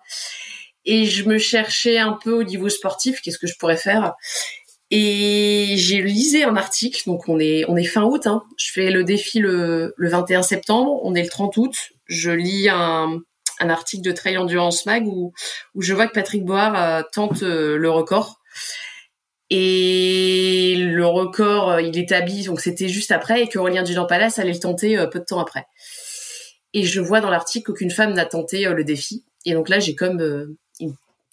et 0.89 1.05
je 1.05 1.24
me 1.25 1.38
cherchais 1.38 2.00
un 2.00 2.13
peu 2.13 2.31
au 2.31 2.41
niveau 2.41 2.67
sportif, 2.67 3.22
qu'est-ce 3.22 3.38
que 3.38 3.46
je 3.46 3.55
pourrais 3.60 3.77
faire. 3.77 4.15
Et 4.89 5.75
j'ai 5.77 6.01
lisé 6.01 6.43
un 6.43 6.55
article, 6.55 7.03
donc 7.05 7.29
on 7.29 7.39
est 7.39 7.63
on 7.67 7.75
est 7.75 7.84
fin 7.84 8.01
août, 8.01 8.25
hein. 8.25 8.41
je 8.58 8.72
fais 8.72 8.89
le 8.89 9.03
défi 9.03 9.38
le, 9.38 9.93
le 9.96 10.10
21 10.10 10.41
septembre, 10.41 11.00
on 11.03 11.13
est 11.13 11.22
le 11.22 11.29
30 11.29 11.58
août, 11.58 11.75
je 12.08 12.31
lis 12.31 12.69
un, 12.69 13.19
un 13.60 13.69
article 13.69 14.03
de 14.03 14.12
Trail 14.12 14.39
Endurance 14.39 14.88
Mag 14.88 15.05
où, 15.05 15.31
où 15.75 15.81
je 15.84 15.93
vois 15.93 16.08
que 16.08 16.13
Patrick 16.13 16.43
Board 16.43 16.75
euh, 16.75 17.03
tente 17.13 17.43
euh, 17.43 17.77
le 17.77 17.91
record. 17.91 18.39
Et 19.51 20.75
le 20.75 21.05
record, 21.05 21.79
il 21.79 22.00
établit, 22.00 22.46
donc 22.46 22.62
c'était 22.62 22.88
juste 22.88 23.12
après, 23.12 23.43
et 23.43 23.48
que 23.48 23.60
Aurélien 23.60 23.84
Dulin-Palace 23.84 24.39
allait 24.39 24.53
le 24.53 24.60
tenter 24.60 24.98
peu 25.12 25.19
de 25.19 25.25
temps 25.25 25.39
après. 25.39 25.65
Et 26.74 26.84
je 26.84 27.00
vois 27.00 27.19
dans 27.19 27.31
l'article 27.31 27.67
qu'aucune 27.67 27.89
femme 27.89 28.13
n'a 28.13 28.25
tenté 28.25 28.65
le 28.65 28.84
défi. 28.84 29.24
Et 29.46 29.53
donc 29.53 29.69
là, 29.69 29.79
j'ai 29.79 29.96
comme 29.96 30.55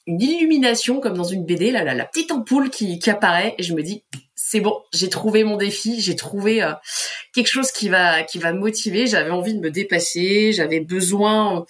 une, 0.06 0.20
illumination, 0.20 1.00
comme 1.00 1.16
dans 1.16 1.24
une 1.24 1.44
BD, 1.44 1.70
la 1.70 2.04
petite 2.04 2.32
ampoule 2.32 2.70
qui, 2.70 3.00
apparaît, 3.08 3.54
et 3.58 3.62
je 3.62 3.74
me 3.74 3.82
dis, 3.82 4.04
c'est 4.48 4.60
bon, 4.60 4.80
j'ai 4.92 5.08
trouvé 5.08 5.42
mon 5.42 5.56
défi, 5.56 6.00
j'ai 6.00 6.14
trouvé 6.14 6.62
euh, 6.62 6.72
quelque 7.34 7.48
chose 7.48 7.72
qui 7.72 7.88
va 7.88 8.22
qui 8.22 8.38
va 8.38 8.52
me 8.52 8.60
motiver. 8.60 9.08
J'avais 9.08 9.30
envie 9.30 9.54
de 9.54 9.60
me 9.60 9.72
dépasser, 9.72 10.52
j'avais 10.52 10.78
besoin. 10.78 11.64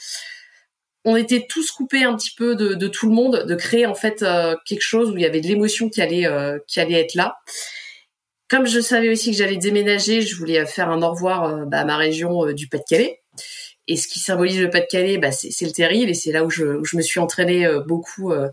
On 1.04 1.16
était 1.16 1.46
tous 1.48 1.70
coupés 1.70 2.04
un 2.04 2.14
petit 2.14 2.34
peu 2.36 2.54
de, 2.54 2.74
de 2.74 2.88
tout 2.88 3.08
le 3.08 3.14
monde, 3.14 3.46
de 3.46 3.54
créer 3.54 3.86
en 3.86 3.94
fait 3.94 4.22
euh, 4.22 4.56
quelque 4.66 4.82
chose 4.82 5.10
où 5.10 5.16
il 5.16 5.22
y 5.22 5.24
avait 5.24 5.40
de 5.40 5.46
l'émotion 5.46 5.88
qui 5.88 6.02
allait 6.02 6.26
euh, 6.26 6.58
qui 6.68 6.78
allait 6.78 7.00
être 7.00 7.14
là. 7.14 7.36
Comme 8.50 8.66
je 8.66 8.80
savais 8.80 9.08
aussi 9.08 9.30
que 9.30 9.36
j'allais 9.38 9.56
déménager, 9.56 10.20
je 10.20 10.36
voulais 10.36 10.66
faire 10.66 10.90
un 10.90 11.00
au 11.00 11.10
revoir 11.12 11.66
bah, 11.66 11.80
à 11.80 11.84
ma 11.86 11.96
région 11.96 12.52
du 12.52 12.68
Pas-de-Calais. 12.68 13.22
Et 13.88 13.96
ce 13.96 14.08
qui 14.08 14.18
symbolise 14.18 14.60
le 14.60 14.68
Pas-de-Calais, 14.68 15.18
bah, 15.18 15.30
c'est 15.30 15.64
le 15.64 15.70
terrible 15.70 16.10
et 16.10 16.14
c'est 16.14 16.32
là 16.32 16.44
où 16.44 16.50
je, 16.50 16.64
me 16.96 17.02
suis 17.02 17.20
entraînée 17.20 17.66
euh, 17.66 17.80
beaucoup 17.80 18.32
euh, 18.32 18.48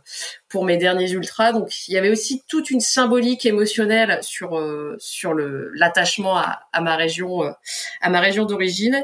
pour 0.47 0.63
mes 0.63 0.77
derniers 0.77 1.11
ultras. 1.11 1.53
Donc 1.53 1.87
il 1.87 1.93
y 1.93 1.97
avait 1.97 2.11
aussi 2.11 2.43
toute 2.47 2.69
une 2.69 2.81
symbolique 2.81 3.45
émotionnelle 3.45 4.19
sur 4.21 4.57
euh, 4.59 4.95
sur 4.99 5.33
l'attachement 5.33 6.37
à, 6.37 6.59
à, 6.71 6.81
ma 6.81 6.95
région 6.95 7.41
à 8.01 8.09
ma 8.09 8.19
région 8.19 8.45
d'origine 8.45 9.03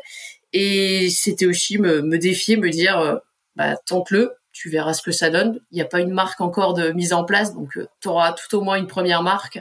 et 0.53 1.09
c'était 1.09 1.47
aussi 1.47 1.77
me, 1.79 2.01
me 2.01 2.17
défier, 2.17 2.57
me 2.57 2.69
dire 2.69 3.19
bah, 3.55 3.75
tente-le, 3.87 4.33
tu 4.51 4.69
verras 4.69 4.93
ce 4.93 5.01
que 5.01 5.11
ça 5.11 5.29
donne. 5.29 5.59
Il 5.71 5.75
n'y 5.75 5.81
a 5.81 5.85
pas 5.85 5.99
une 5.99 6.11
marque 6.11 6.41
encore 6.41 6.73
de 6.73 6.91
mise 6.91 7.13
en 7.13 7.23
place, 7.23 7.53
donc 7.53 7.79
tu 8.01 8.07
auras 8.07 8.33
tout 8.33 8.55
au 8.57 8.61
moins 8.61 8.77
une 8.77 8.87
première 8.87 9.23
marque 9.23 9.59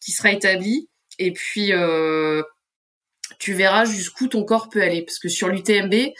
qui 0.00 0.12
sera 0.12 0.32
établie. 0.32 0.88
Et 1.18 1.32
puis 1.32 1.72
euh, 1.72 2.42
tu 3.40 3.54
verras 3.54 3.86
jusqu'où 3.86 4.28
ton 4.28 4.44
corps 4.44 4.68
peut 4.68 4.82
aller. 4.82 5.02
Parce 5.02 5.18
que 5.18 5.28
sur 5.28 5.48
l'UTMB, 5.48 6.12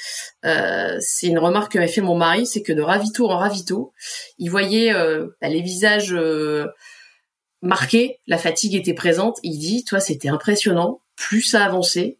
euh, 0.44 0.96
c'est 1.00 1.28
une 1.28 1.38
remarque 1.38 1.72
que 1.72 1.78
m'a 1.78 1.86
fait 1.86 2.00
mon 2.00 2.16
mari, 2.16 2.46
c'est 2.46 2.62
que 2.62 2.72
de 2.72 2.82
ravito 2.82 3.28
en 3.30 3.36
ravito, 3.36 3.92
il 4.38 4.50
voyait 4.50 4.92
euh, 4.92 5.28
bah, 5.40 5.48
les 5.48 5.60
visages 5.60 6.12
euh, 6.12 6.66
marqués, 7.62 8.18
la 8.26 8.38
fatigue 8.38 8.74
était 8.74 8.94
présente. 8.94 9.38
Il 9.44 9.58
dit, 9.58 9.84
toi, 9.84 10.00
c'était 10.00 10.30
impressionnant. 10.30 11.02
Plus 11.14 11.42
ça 11.42 11.64
avançait, 11.64 12.18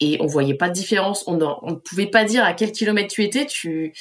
et 0.00 0.18
on 0.20 0.26
voyait 0.26 0.54
pas 0.54 0.68
de 0.68 0.74
différence. 0.74 1.24
On 1.26 1.36
ne 1.36 1.74
pouvait 1.76 2.08
pas 2.08 2.24
dire 2.24 2.44
à 2.44 2.52
quel 2.52 2.72
kilomètre 2.72 3.12
tu 3.12 3.22
étais. 3.22 3.46
Tu, 3.46 3.94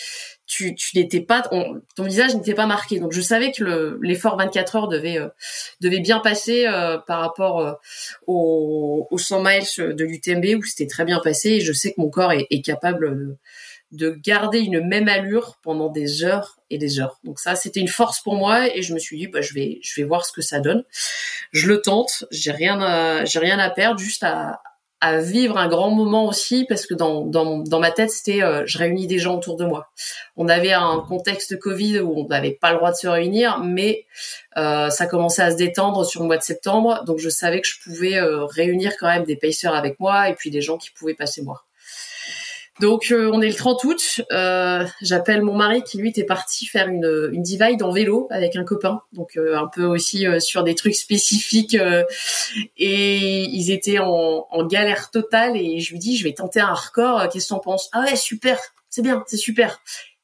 tu, 0.48 0.76
tu 0.76 0.98
n'étais 0.98 1.22
pas, 1.22 1.42
ton 1.42 2.04
visage 2.04 2.36
n'était 2.36 2.54
pas 2.54 2.66
marqué. 2.66 3.00
Donc 3.00 3.12
je 3.12 3.22
savais 3.22 3.52
que 3.52 3.98
l'effort 4.02 4.38
24 4.38 4.76
heures 4.76 4.88
devait, 4.88 5.18
euh, 5.18 5.30
devait 5.82 6.00
bien 6.00 6.20
passer 6.20 6.68
euh, 6.68 6.98
par 6.98 7.22
rapport 7.22 7.60
euh, 7.60 7.74
au, 8.28 9.08
au 9.10 9.18
100 9.18 9.44
miles 9.44 9.96
de 9.96 10.06
l'UTMB 10.06 10.60
où 10.60 10.64
c'était 10.64 10.88
très 10.88 11.06
bien 11.06 11.20
passé. 11.20 11.50
Et 11.52 11.60
je 11.62 11.74
sais 11.74 11.94
que 11.94 12.02
mon 12.02 12.10
corps 12.10 12.32
est, 12.32 12.48
est 12.52 12.62
capable 12.62 13.18
de, 13.18 13.38
de 13.92 14.10
garder 14.12 14.60
une 14.60 14.86
même 14.86 15.08
allure 15.08 15.58
pendant 15.64 15.90
des 15.90 16.24
heures 16.24 16.60
et 16.70 16.78
des 16.78 17.00
heures. 17.00 17.20
Donc 17.24 17.40
ça, 17.40 17.56
c'était 17.56 17.80
une 17.80 17.88
force 17.88 18.22
pour 18.22 18.36
moi 18.36 18.68
et 18.76 18.82
je 18.82 18.94
me 18.94 19.00
suis 19.00 19.18
dit, 19.18 19.28
bah, 19.28 19.42
je 19.42 19.54
vais, 19.54 19.80
je 19.82 20.00
vais 20.00 20.08
voir 20.08 20.26
ce 20.26 20.32
que 20.32 20.42
ça 20.42 20.60
donne. 20.60 20.84
Je 21.52 21.68
le 21.68 21.82
tente. 21.82 22.26
J'ai 22.32 22.52
rien, 22.52 23.26
j'ai 23.26 23.40
rien 23.40 23.58
à 23.58 23.70
perdre, 23.70 24.00
juste 24.00 24.24
à, 24.24 24.62
à 25.06 25.20
vivre 25.20 25.58
un 25.58 25.68
grand 25.68 25.92
moment 25.92 26.26
aussi 26.26 26.66
parce 26.68 26.88
que 26.88 26.96
dans 26.96 27.80
ma 27.80 27.92
tête 27.92 28.10
c'était 28.10 28.42
euh, 28.42 28.64
je 28.66 28.80
réunis 28.80 29.06
des 29.06 29.20
gens 29.20 29.36
autour 29.38 29.56
de 29.56 29.64
moi. 29.64 29.92
On 30.36 30.48
avait 30.48 30.74
un 30.74 31.06
contexte 31.08 31.60
Covid 31.60 32.00
où 32.00 32.22
on 32.22 32.28
n'avait 32.28 32.58
pas 32.60 32.72
le 32.72 32.78
droit 32.78 32.92
de 32.92 32.96
se 32.96 33.08
réunir, 33.08 33.60
mais 33.60 34.06
euh, 34.58 34.90
ça 34.90 35.06
commençait 35.06 35.44
à 35.44 35.52
se 35.52 35.58
détendre 35.58 36.06
sur 36.06 36.22
le 36.22 36.28
mois 36.28 36.38
de 36.38 36.44
septembre, 36.44 37.04
donc 37.06 37.20
je 37.20 37.30
savais 37.30 37.62
que 37.62 37.68
je 37.68 37.80
pouvais 37.84 38.16
euh, 38.16 38.46
réunir 38.46 38.94
quand 39.00 39.08
même 39.08 39.26
des 39.26 39.36
pacers 39.36 39.76
avec 39.76 40.00
moi 40.00 40.30
et 40.30 40.34
puis 40.34 40.50
des 40.50 40.62
gens 40.62 40.78
qui 40.78 40.90
pouvaient 40.90 41.14
passer 41.14 41.44
moi. 41.44 41.64
Donc 42.82 43.12
euh, 43.12 43.30
on 43.32 43.42
est 43.42 43.48
le 43.48 43.56
30 43.56 43.84
août. 43.86 44.22
Euh, 44.32 44.86
J'appelle 45.02 45.42
mon 45.42 45.56
mari 45.56 45.82
qui 45.84 45.98
lui 45.98 46.10
était 46.10 46.26
parti 46.26 46.66
faire 46.66 46.88
une, 46.90 47.30
une 47.32 47.42
divide 47.42 47.82
en 47.84 47.92
vélo 47.92 48.28
avec 48.32 48.56
un 48.58 48.66
copain. 48.66 49.02
Donc 49.14 49.38
euh, 49.38 49.58
un 49.58 49.68
peu 49.68 49.86
aussi 49.86 50.26
sur 50.40 50.64
des 50.64 50.76
trucs 50.76 50.96
spécifiques. 50.96 51.78
et 52.78 53.44
ils 53.44 53.72
étaient 53.72 54.00
en, 54.00 54.46
en, 54.50 54.66
galère 54.66 55.10
totale. 55.10 55.56
Et 55.56 55.80
je 55.80 55.92
lui 55.92 56.00
dis 56.00 56.18
je 56.18 56.26
vais 56.26 56.34
tenter 56.34 56.60
un 56.60 56.74
record. 56.74 57.30
Qu'est-ce 57.30 57.46
que 57.46 57.50
t'en 57.50 57.60
penses? 57.60 57.90
Ah 57.94 58.02
ouais 58.02 58.16
super, 58.16 58.60
c'est 58.90 59.02
bien, 59.02 59.24
c'est 59.28 59.38
super. 59.38 59.80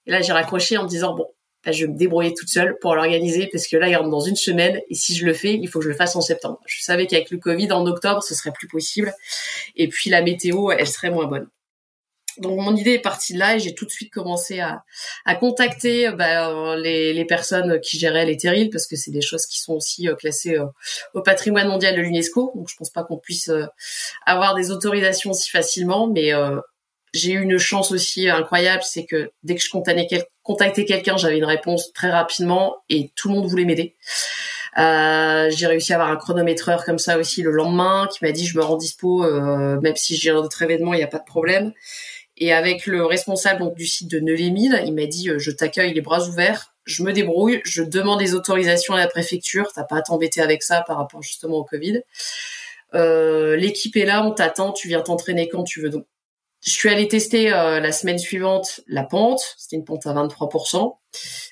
Et 0.06 0.12
là 0.12 0.22
j'ai 0.22 0.34
raccroché 0.34 0.78
en 0.78 0.84
me 0.84 0.90
disant 0.90 1.16
bon 1.16 1.28
bah, 1.64 1.72
je 1.72 1.86
vais 1.86 1.92
me 1.92 1.98
débrouiller 1.98 2.34
toute 2.34 2.50
seule 2.50 2.78
pour 2.80 2.96
l'organiser 2.96 3.48
parce 3.50 3.68
que 3.68 3.78
là 3.78 3.88
il 3.88 3.96
rentre 3.96 4.10
dans 4.10 4.20
une 4.20 4.36
semaine 4.36 4.82
et 4.90 4.96
si 4.96 5.16
je 5.16 5.26
le 5.26 5.34
fais 5.34 5.54
il 5.54 5.68
faut 5.68 5.80
que 5.80 5.86
je 5.86 5.90
le 5.90 5.96
fasse 5.96 6.18
en 6.18 6.22
septembre. 6.22 6.60
Je 6.66 6.82
savais 6.82 7.08
qu'avec 7.08 7.32
le 7.32 7.38
Covid 7.38 7.72
en 7.72 7.86
octobre 7.86 8.22
ce 8.24 8.36
serait 8.36 8.52
plus 8.52 8.68
possible. 8.68 9.14
Et 9.78 9.88
puis 9.88 10.10
la 10.10 10.22
météo 10.22 10.72
elle 10.72 10.88
serait 10.88 11.12
moins 11.12 11.28
bonne. 11.28 11.48
Donc 12.38 12.60
mon 12.60 12.76
idée 12.76 12.94
est 12.94 13.00
partie 13.00 13.34
de 13.34 13.40
là 13.40 13.56
et 13.56 13.60
j'ai 13.60 13.76
tout 13.76 13.86
de 13.86 13.92
suite 13.92 14.12
commencé 14.12 14.60
à, 14.60 14.84
à 15.26 15.36
contacter 15.36 16.12
bah, 16.12 16.76
les, 16.78 17.14
les, 17.14 17.26
personnes 17.26 17.80
qui 17.82 18.00
géraient 18.00 18.26
les 18.26 18.38
terrils 18.38 18.70
parce 18.70 18.88
que 18.88 18.96
c'est 18.96 19.12
des 19.12 19.22
choses 19.22 19.46
qui 19.46 19.60
sont 19.60 19.74
aussi 19.74 20.08
euh, 20.08 20.16
classées 20.16 20.58
euh, 20.58 20.66
au 21.14 21.22
patrimoine 21.22 21.68
mondial 21.68 21.96
de 21.96 22.02
l'UNESCO. 22.02 22.54
Donc 22.56 22.70
je 22.70 22.76
pense 22.76 22.90
pas 22.90 23.04
qu'on 23.04 23.18
puisse 23.18 23.50
euh, 23.50 23.66
avoir 24.26 24.56
des 24.56 24.72
autorisations 24.72 25.34
si 25.34 25.50
facilement, 25.50 26.08
mais 26.08 26.32
j'ai 27.14 27.34
eu 27.34 27.42
une 27.42 27.58
chance 27.58 27.92
aussi 27.92 28.30
incroyable, 28.30 28.84
c'est 28.84 29.06
que 29.06 29.32
dès 29.44 29.56
que 29.56 29.62
je 29.62 29.70
contactais 29.70 30.86
quelqu'un, 30.86 31.18
j'avais 31.18 31.38
une 31.38 31.46
réponse 31.46 31.92
très 31.92 32.10
rapidement 32.10 32.78
et 32.90 33.12
tout 33.16 33.28
le 33.28 33.36
monde 33.36 33.48
voulait 33.48 33.66
m'aider. 33.66 33.96
j'ai 34.78 35.68
réussi 35.68 35.92
à 35.92 35.98
avoir 35.98 36.10
un 36.10 36.16
chronométreur 36.16 36.86
comme 36.86 37.00
ça 37.00 37.18
aussi 37.18 37.42
le 37.42 37.52
lendemain 37.52 38.08
qui 38.12 38.24
m'a 38.24 38.32
dit 38.32 38.46
je 38.46 38.58
me 38.58 38.64
rends 38.64 38.78
dispo 38.78 39.24
même 39.82 39.96
si 39.98 40.16
j'ai 40.16 40.32
d'autres 40.32 40.62
événements 40.62 40.94
il 40.94 40.98
n'y 40.98 41.04
a 41.04 41.08
pas 41.08 41.20
de 41.20 41.26
problème 41.26 41.74
et 42.42 42.52
avec 42.52 42.88
le 42.88 43.06
responsable 43.06 43.72
du 43.76 43.86
site 43.86 44.10
de 44.10 44.20
Neulémine, 44.20 44.82
il 44.84 44.96
m'a 44.96 45.06
dit 45.06 45.30
euh, 45.30 45.38
je 45.38 45.52
t'accueille 45.52 45.94
les 45.94 46.02
bras 46.02 46.28
ouverts, 46.28 46.74
je 46.86 47.04
me 47.04 47.14
débrouille, 47.14 47.62
je 47.66 47.84
demande 47.84 48.18
des 48.18 48.34
autorisations 48.34 48.96
à 48.96 48.98
la 48.98 49.08
préfecture, 49.08 49.72
t'as 49.76 49.84
pas 49.84 49.98
à 49.98 50.02
t'embêter 50.02 50.42
avec 50.42 50.64
ça 50.64 50.82
par 50.82 50.98
rapport 50.98 51.22
justement 51.22 51.58
au 51.58 51.64
Covid. 51.64 52.02
Euh, 52.96 53.56
l'équipe 53.56 53.96
est 53.96 54.06
là, 54.06 54.26
on 54.26 54.32
t'attend, 54.32 54.72
tu 54.72 54.88
viens 54.88 55.02
t'entraîner 55.02 55.50
quand 55.50 55.64
tu 55.64 55.82
veux. 55.82 55.90
Donc, 55.90 56.08
je 56.66 56.72
suis 56.72 56.90
allée 56.90 57.08
tester 57.08 57.54
euh, 57.54 57.80
la 57.80 57.92
semaine 57.92 58.18
suivante 58.18 58.82
la 58.88 59.04
pente, 59.04 59.44
c'était 59.60 59.76
une 59.76 59.86
pente 59.86 60.08
à 60.08 60.14
23%. 60.14 60.98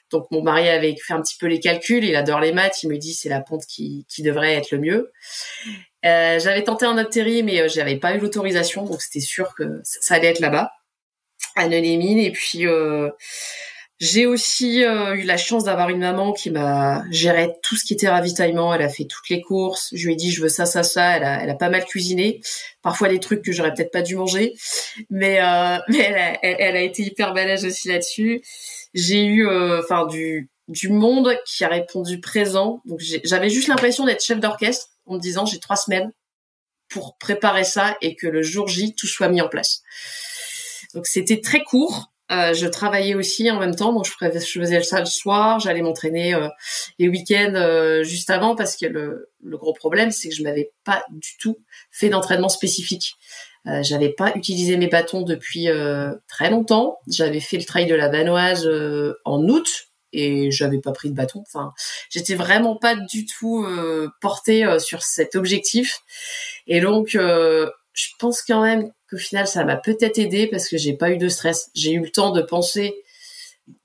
Donc 0.09 0.25
mon 0.31 0.41
mari 0.41 0.69
avait 0.69 0.95
fait 0.95 1.13
un 1.13 1.21
petit 1.21 1.37
peu 1.37 1.45
les 1.45 1.59
calculs, 1.59 2.03
il 2.03 2.15
adore 2.15 2.39
les 2.39 2.51
maths, 2.51 2.81
il 2.81 2.89
me 2.89 2.97
dit 2.97 3.13
c'est 3.13 3.29
la 3.29 3.41
pente 3.41 3.67
qui, 3.67 4.07
qui 4.09 4.23
devrait 4.23 4.55
être 4.55 4.71
le 4.71 4.79
mieux. 4.79 5.11
j'avais 6.01 6.63
tenté 6.63 6.87
un 6.87 6.97
autre 6.97 7.11
terri, 7.11 7.43
mais 7.43 7.69
j'avais 7.69 7.97
pas 7.97 8.15
eu 8.15 8.19
l'autorisation, 8.19 8.85
donc 8.85 9.03
c'était 9.03 9.19
sûr 9.19 9.53
que 9.53 9.81
ça 9.83 10.15
allait 10.15 10.29
être 10.29 10.39
là-bas 10.39 10.71
à 11.55 11.67
Et 11.67 12.31
puis 12.31 12.67
euh, 12.67 13.09
j'ai 13.99 14.25
aussi 14.25 14.83
euh, 14.83 15.15
eu 15.15 15.23
la 15.23 15.37
chance 15.37 15.65
d'avoir 15.65 15.89
une 15.89 15.99
maman 15.99 16.31
qui 16.31 16.51
m'a 16.51 17.03
géré 17.11 17.51
tout 17.61 17.75
ce 17.75 17.83
qui 17.83 17.93
était 17.93 18.09
ravitaillement. 18.09 18.73
Elle 18.73 18.81
a 18.81 18.89
fait 18.89 19.05
toutes 19.05 19.29
les 19.29 19.41
courses. 19.41 19.89
Je 19.93 20.05
lui 20.05 20.13
ai 20.13 20.15
dit 20.15 20.31
je 20.31 20.41
veux 20.41 20.49
ça, 20.49 20.65
ça, 20.65 20.83
ça. 20.83 21.17
Elle 21.17 21.49
a, 21.49 21.55
pas 21.55 21.69
mal 21.69 21.85
cuisiné. 21.85 22.41
Parfois 22.81 23.09
des 23.09 23.19
trucs 23.19 23.43
que 23.43 23.51
j'aurais 23.51 23.73
peut-être 23.73 23.91
pas 23.91 24.01
dû 24.01 24.15
manger, 24.15 24.53
mais 25.09 25.41
euh, 25.41 25.77
mais 25.89 25.99
elle 25.99 26.15
a, 26.15 26.39
elle, 26.43 26.75
a, 26.77 26.81
été 26.81 27.03
hyper 27.03 27.33
balèze 27.33 27.65
aussi 27.65 27.89
là-dessus. 27.89 28.41
J'ai 28.93 29.25
eu 29.25 29.47
enfin 29.47 30.07
du 30.07 30.49
du 30.69 30.89
monde 30.89 31.35
qui 31.45 31.63
a 31.63 31.67
répondu 31.67 32.19
présent. 32.19 32.81
Donc 32.85 33.01
j'avais 33.23 33.49
juste 33.49 33.67
l'impression 33.67 34.05
d'être 34.05 34.23
chef 34.23 34.39
d'orchestre 34.39 34.87
en 35.07 35.15
me 35.15 35.19
disant 35.19 35.45
j'ai 35.45 35.59
trois 35.59 35.75
semaines 35.75 36.11
pour 36.89 37.17
préparer 37.17 37.63
ça 37.63 37.97
et 38.01 38.15
que 38.15 38.27
le 38.27 38.41
jour 38.41 38.67
J 38.67 38.93
tout 38.95 39.07
soit 39.07 39.29
mis 39.29 39.41
en 39.41 39.47
place. 39.47 39.81
Donc 40.93 41.07
c'était 41.07 41.41
très 41.41 41.63
court. 41.63 42.11
Euh, 42.31 42.53
je 42.53 42.67
travaillais 42.67 43.15
aussi 43.15 43.49
en 43.49 43.59
même 43.59 43.75
temps, 43.75 43.91
donc 43.91 44.05
je, 44.05 44.11
faisais 44.11 44.83
ça 44.83 44.99
le 44.99 45.05
soir, 45.07 45.59
j'allais 45.59 45.81
m'entraîner 45.81 46.35
euh, 46.35 46.47
les 46.99 47.09
week-ends 47.09 47.53
euh, 47.55 48.03
juste 48.03 48.29
avant 48.29 48.55
parce 48.55 48.77
que 48.77 48.85
le, 48.85 49.31
gros 49.57 49.73
problème 49.73 50.11
c'est 50.11 50.29
que 50.29 50.35
je 50.35 50.43
m'avais 50.43 50.71
pas 50.83 51.03
du 51.09 51.37
tout 51.39 51.57
fait 51.89 52.09
d'entraînement 52.09 52.49
spécifique. 52.49 53.15
J'avais 53.81 54.09
pas 54.09 54.31
utilisé 54.35 54.77
mes 54.77 54.87
bâtons 54.87 55.21
depuis 55.21 55.67
très 56.27 56.49
longtemps. 56.49 56.97
J'avais 57.07 57.41
fait 57.41 57.57
le 57.57 57.65
trail 57.65 57.85
de 57.85 57.93
la 57.93 58.09
Vanoise 58.09 58.67
en 59.25 59.47
août 59.47 59.89
et 60.11 60.49
j'avais 60.49 60.79
pas 60.79 60.91
pris 60.91 61.11
de 61.11 61.13
bâton. 61.13 61.43
Enfin, 61.45 61.73
j'étais 62.09 62.33
vraiment 62.33 62.77
pas 62.77 62.95
du 62.95 63.27
tout 63.27 63.67
portée 64.21 64.65
sur 64.79 65.03
cet 65.03 65.35
objectif. 65.35 65.99
Et 66.65 66.81
donc, 66.81 67.09
je 67.11 68.09
pense 68.17 68.41
quand 68.41 68.63
même 68.63 68.89
qu'au 69.09 69.17
final, 69.17 69.47
ça 69.47 69.63
m'a 69.63 69.77
peut-être 69.77 70.17
aidé 70.17 70.47
parce 70.47 70.67
que 70.67 70.77
j'ai 70.77 70.93
pas 70.93 71.11
eu 71.11 71.17
de 71.17 71.29
stress. 71.29 71.69
J'ai 71.73 71.91
eu 71.91 72.01
le 72.01 72.09
temps 72.09 72.31
de 72.31 72.41
penser 72.41 73.03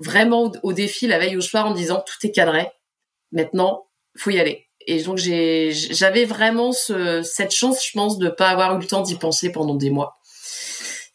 vraiment 0.01 0.53
au, 0.63 0.73
défi 0.73 1.07
la 1.07 1.19
veille 1.19 1.37
au 1.37 1.41
soir 1.41 1.67
en 1.67 1.73
disant 1.73 2.03
tout 2.07 2.27
est 2.27 2.31
cadré. 2.31 2.69
Maintenant, 3.33 3.87
faut 4.17 4.31
y 4.31 4.39
aller. 4.39 4.67
Et 4.87 5.03
donc 5.03 5.19
j'avais 5.19 6.25
vraiment 6.25 6.73
cette 6.73 7.53
chance, 7.53 7.87
je 7.87 7.93
pense, 7.93 8.19
de 8.19 8.29
pas 8.29 8.51
avoir 8.51 8.77
eu 8.77 8.81
le 8.81 8.87
temps 8.87 9.03
d'y 9.03 9.17
penser 9.17 9.51
pendant 9.51 9.75
des 9.75 9.91
mois, 9.91 10.19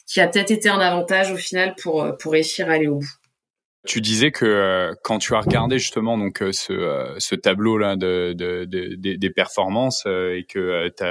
qui 0.07 0.19
a 0.19 0.27
peut-être 0.27 0.49
été 0.49 0.69
un 0.69 0.79
avantage 0.79 1.31
au 1.31 1.37
final 1.37 1.75
pour 1.75 2.17
pour 2.17 2.31
réussir 2.31 2.69
à 2.69 2.73
aller 2.73 2.87
au 2.87 2.95
bout. 2.95 3.18
Tu 3.88 4.01
disais 4.01 4.31
que 4.31 4.45
euh, 4.45 4.93
quand 5.03 5.19
tu 5.19 5.33
as 5.36 5.39
regardé 5.39 5.79
justement 5.79 6.17
donc 6.17 6.41
euh, 6.41 6.51
ce, 6.51 6.74
euh, 6.74 7.15
ce 7.17 7.33
tableau 7.33 7.77
là 7.77 7.95
de, 7.95 8.33
de, 8.36 8.65
de, 8.65 9.15
des 9.15 9.29
performances 9.29 10.05
et 10.05 10.45
que 10.50 10.89
tu 10.98 11.03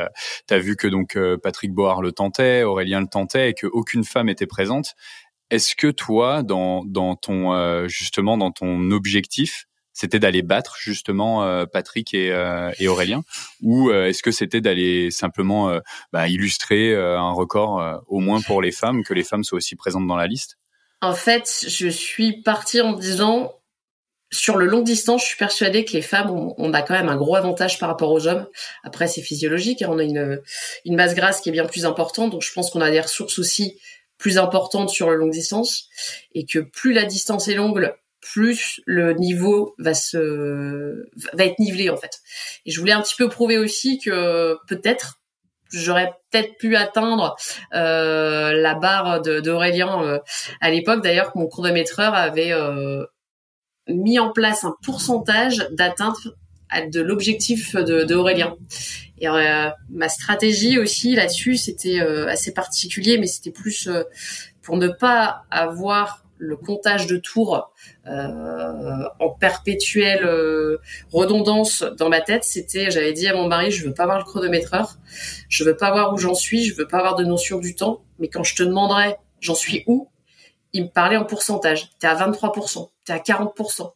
as, 0.54 0.58
vu 0.58 0.76
que 0.76 0.86
donc 0.86 1.18
Patrick 1.42 1.72
Board 1.72 2.02
le 2.02 2.12
tentait, 2.12 2.64
Aurélien 2.64 3.00
le 3.00 3.06
tentait 3.06 3.50
et 3.50 3.54
que 3.54 3.66
aucune 3.66 4.04
femme 4.04 4.28
était 4.28 4.46
présente. 4.46 4.94
Est-ce 5.50 5.74
que 5.76 5.86
toi 5.86 6.42
dans, 6.42 6.84
dans 6.84 7.16
ton 7.16 7.88
justement 7.88 8.36
dans 8.36 8.50
ton 8.50 8.90
objectif 8.90 9.64
c'était 9.94 10.18
d'aller 10.18 10.42
battre 10.42 10.76
justement 10.78 11.64
Patrick 11.72 12.12
et, 12.12 12.28
et, 12.78 12.86
Aurélien 12.86 13.22
ou 13.62 13.90
est-ce 13.90 14.22
que 14.22 14.30
c'était 14.30 14.60
d'aller 14.60 15.10
simplement 15.10 15.80
bah, 16.12 16.28
illustrer 16.28 16.94
un 16.94 17.32
record 17.32 18.02
au 18.08 18.20
moins 18.20 18.42
pour 18.42 18.60
les 18.60 18.72
femmes 18.72 19.02
que 19.04 19.14
les 19.14 19.24
femmes 19.24 19.42
soient 19.42 19.56
aussi 19.56 19.74
présentes 19.74 20.06
dans 20.06 20.16
la 20.16 20.26
liste? 20.26 20.58
En 21.00 21.14
fait, 21.14 21.64
je 21.66 21.88
suis 21.88 22.42
partie 22.42 22.80
en 22.80 22.92
disant, 22.92 23.54
sur 24.30 24.56
le 24.56 24.66
long 24.66 24.82
distance, 24.82 25.22
je 25.22 25.28
suis 25.28 25.36
persuadée 25.36 25.84
que 25.84 25.92
les 25.92 26.02
femmes, 26.02 26.30
on, 26.30 26.74
a 26.74 26.82
quand 26.82 26.94
même 26.94 27.08
un 27.08 27.16
gros 27.16 27.36
avantage 27.36 27.78
par 27.78 27.88
rapport 27.88 28.12
aux 28.12 28.26
hommes. 28.26 28.46
Après, 28.82 29.08
c'est 29.08 29.22
physiologique, 29.22 29.82
hein. 29.82 29.88
on 29.90 29.98
a 29.98 30.02
une, 30.02 30.42
une 30.84 30.96
masse 30.96 31.14
grasse 31.14 31.40
qui 31.40 31.48
est 31.48 31.52
bien 31.52 31.66
plus 31.66 31.86
importante, 31.86 32.32
donc 32.32 32.42
je 32.42 32.52
pense 32.52 32.70
qu'on 32.70 32.80
a 32.80 32.90
des 32.90 33.00
ressources 33.00 33.38
aussi 33.38 33.78
plus 34.18 34.36
importantes 34.36 34.90
sur 34.90 35.08
le 35.08 35.16
long 35.16 35.28
distance, 35.28 35.88
et 36.34 36.44
que 36.44 36.58
plus 36.58 36.92
la 36.92 37.04
distance 37.04 37.48
est 37.48 37.54
longue, 37.54 37.94
plus 38.20 38.80
le 38.84 39.14
niveau 39.14 39.74
va 39.78 39.94
se 39.94 41.06
va 41.32 41.44
être 41.44 41.58
nivelé 41.60 41.88
en 41.88 41.96
fait. 41.96 42.20
Et 42.66 42.72
je 42.72 42.80
voulais 42.80 42.92
un 42.92 43.00
petit 43.00 43.14
peu 43.16 43.28
prouver 43.28 43.58
aussi 43.58 43.98
que 43.98 44.56
peut-être 44.66 45.17
j'aurais 45.70 46.12
peut-être 46.30 46.56
pu 46.58 46.76
atteindre 46.76 47.36
euh, 47.74 48.52
la 48.52 48.74
barre 48.74 49.20
d'Aurélien 49.20 50.02
euh, 50.02 50.18
à 50.60 50.70
l'époque. 50.70 51.02
D'ailleurs, 51.02 51.32
mon 51.34 51.46
chronométreur 51.46 52.14
avait 52.14 52.52
euh, 52.52 53.04
mis 53.88 54.18
en 54.18 54.32
place 54.32 54.64
un 54.64 54.74
pourcentage 54.82 55.66
d'atteinte 55.72 56.18
de 56.92 57.00
l'objectif 57.00 57.74
d'Aurélien. 57.76 58.54
Et 59.20 59.28
euh, 59.28 59.70
ma 59.90 60.08
stratégie 60.08 60.78
aussi 60.78 61.14
là-dessus, 61.14 61.56
c'était 61.56 62.00
assez 62.00 62.52
particulier, 62.52 63.18
mais 63.18 63.26
c'était 63.26 63.50
plus 63.50 63.88
pour 64.62 64.76
ne 64.76 64.88
pas 64.88 65.44
avoir 65.50 66.24
le 66.38 66.56
comptage 66.56 67.06
de 67.06 67.16
tours 67.16 67.70
euh, 68.06 69.04
en 69.18 69.30
perpétuelle 69.30 70.24
euh, 70.24 70.78
redondance 71.12 71.82
dans 71.82 72.08
ma 72.08 72.20
tête, 72.20 72.44
c'était, 72.44 72.90
j'avais 72.90 73.12
dit 73.12 73.28
à 73.28 73.34
mon 73.34 73.48
mari, 73.48 73.70
je 73.70 73.86
veux 73.86 73.94
pas 73.94 74.06
voir 74.06 74.18
le 74.18 74.24
chronométreur, 74.24 74.96
je 75.48 75.64
veux 75.64 75.76
pas 75.76 75.90
voir 75.90 76.14
où 76.14 76.18
j'en 76.18 76.34
suis, 76.34 76.64
je 76.64 76.74
veux 76.74 76.86
pas 76.86 76.98
avoir 76.98 77.16
de 77.16 77.24
notion 77.24 77.58
du 77.58 77.74
temps, 77.74 78.02
mais 78.18 78.28
quand 78.28 78.44
je 78.44 78.54
te 78.54 78.62
demanderai 78.62 79.16
j'en 79.40 79.54
suis 79.54 79.84
où, 79.86 80.08
il 80.72 80.84
me 80.84 80.88
parlait 80.88 81.16
en 81.16 81.24
pourcentage. 81.24 81.90
T'es 81.98 82.06
à 82.06 82.14
23%, 82.14 82.90
t'es 83.04 83.12
à 83.12 83.18
40% 83.18 83.92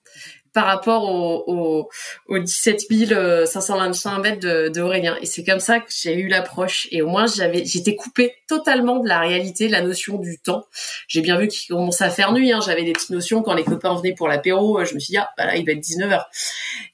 par 0.53 0.67
rapport 0.67 1.09
aux 1.09 1.89
au, 2.29 2.39
17 2.39 3.47
525 3.47 4.19
mètres 4.19 4.41
de, 4.41 4.69
de 4.69 5.23
Et 5.23 5.27
c'est 5.27 5.45
comme 5.45 5.61
ça 5.61 5.81
que 5.81 5.91
j'ai 5.91 6.15
eu 6.15 6.29
l'approche. 6.29 6.89
Et 6.91 7.03
au 7.03 7.09
moins, 7.09 7.27
j'avais, 7.27 7.65
j'étais 7.65 7.97
coupée 7.97 8.35
totalement 8.49 8.99
de 8.99 9.09
la 9.09 9.21
réalité, 9.21 9.67
de 9.67 9.73
la 9.73 9.83
notion 9.83 10.19
du 10.19 10.39
temps. 10.39 10.67
J'ai 11.09 11.21
bien 11.21 11.39
vu 11.39 11.49
qu'il 11.49 11.75
commençait 11.75 12.05
à 12.05 12.11
faire 12.11 12.33
nuit. 12.33 12.53
Hein. 12.53 12.61
J'avais 12.65 12.85
des 12.85 12.93
petites 12.93 13.11
notions 13.11 13.43
quand 13.43 13.55
les 13.55 13.65
copains 13.65 13.95
venaient 13.95 14.15
pour 14.15 14.29
l'apéro. 14.29 14.85
Je 14.85 14.95
me 14.95 15.01
suis 15.01 15.13
dit, 15.13 15.19
ah, 15.19 15.31
bah 15.39 15.47
là, 15.47 15.57
il 15.57 15.65
va 15.65 15.73
être 15.73 15.81
19h. 15.81 16.25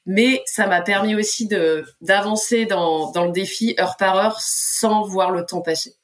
Mais 0.06 0.42
ça 0.46 0.66
m'a 0.66 0.80
permis 0.80 1.14
aussi 1.14 1.46
de 1.46 1.84
d'avancer 2.00 2.64
dans, 2.64 3.10
dans 3.10 3.24
le 3.24 3.32
défi 3.32 3.74
heure 3.78 3.96
par 3.96 4.16
heure 4.16 4.40
sans 4.40 5.02
voir 5.02 5.30
le 5.30 5.44
temps 5.44 5.60
passer. 5.60 5.94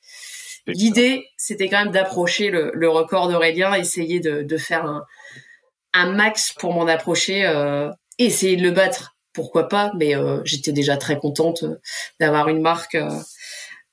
L'idée, 0.66 1.28
c'était 1.36 1.68
quand 1.68 1.84
même 1.84 1.92
d'approcher 1.92 2.50
le, 2.50 2.70
le 2.74 2.88
record 2.88 3.28
d'Aurélien, 3.28 3.74
essayer 3.74 4.18
de, 4.18 4.42
de 4.42 4.56
faire 4.56 4.86
un, 4.86 5.04
un 5.94 6.12
max 6.12 6.52
pour 6.52 6.74
m'en 6.74 6.86
approcher, 6.86 7.46
euh, 7.46 7.88
essayer 8.18 8.56
de 8.56 8.62
le 8.62 8.72
battre, 8.72 9.14
pourquoi 9.34 9.68
pas, 9.68 9.92
mais 9.98 10.16
euh, 10.16 10.40
j'étais 10.44 10.72
déjà 10.72 10.96
très 10.96 11.18
contente 11.18 11.64
euh, 11.64 11.76
d'avoir 12.20 12.48
une 12.48 12.60
marque 12.60 12.94
euh, 12.94 13.10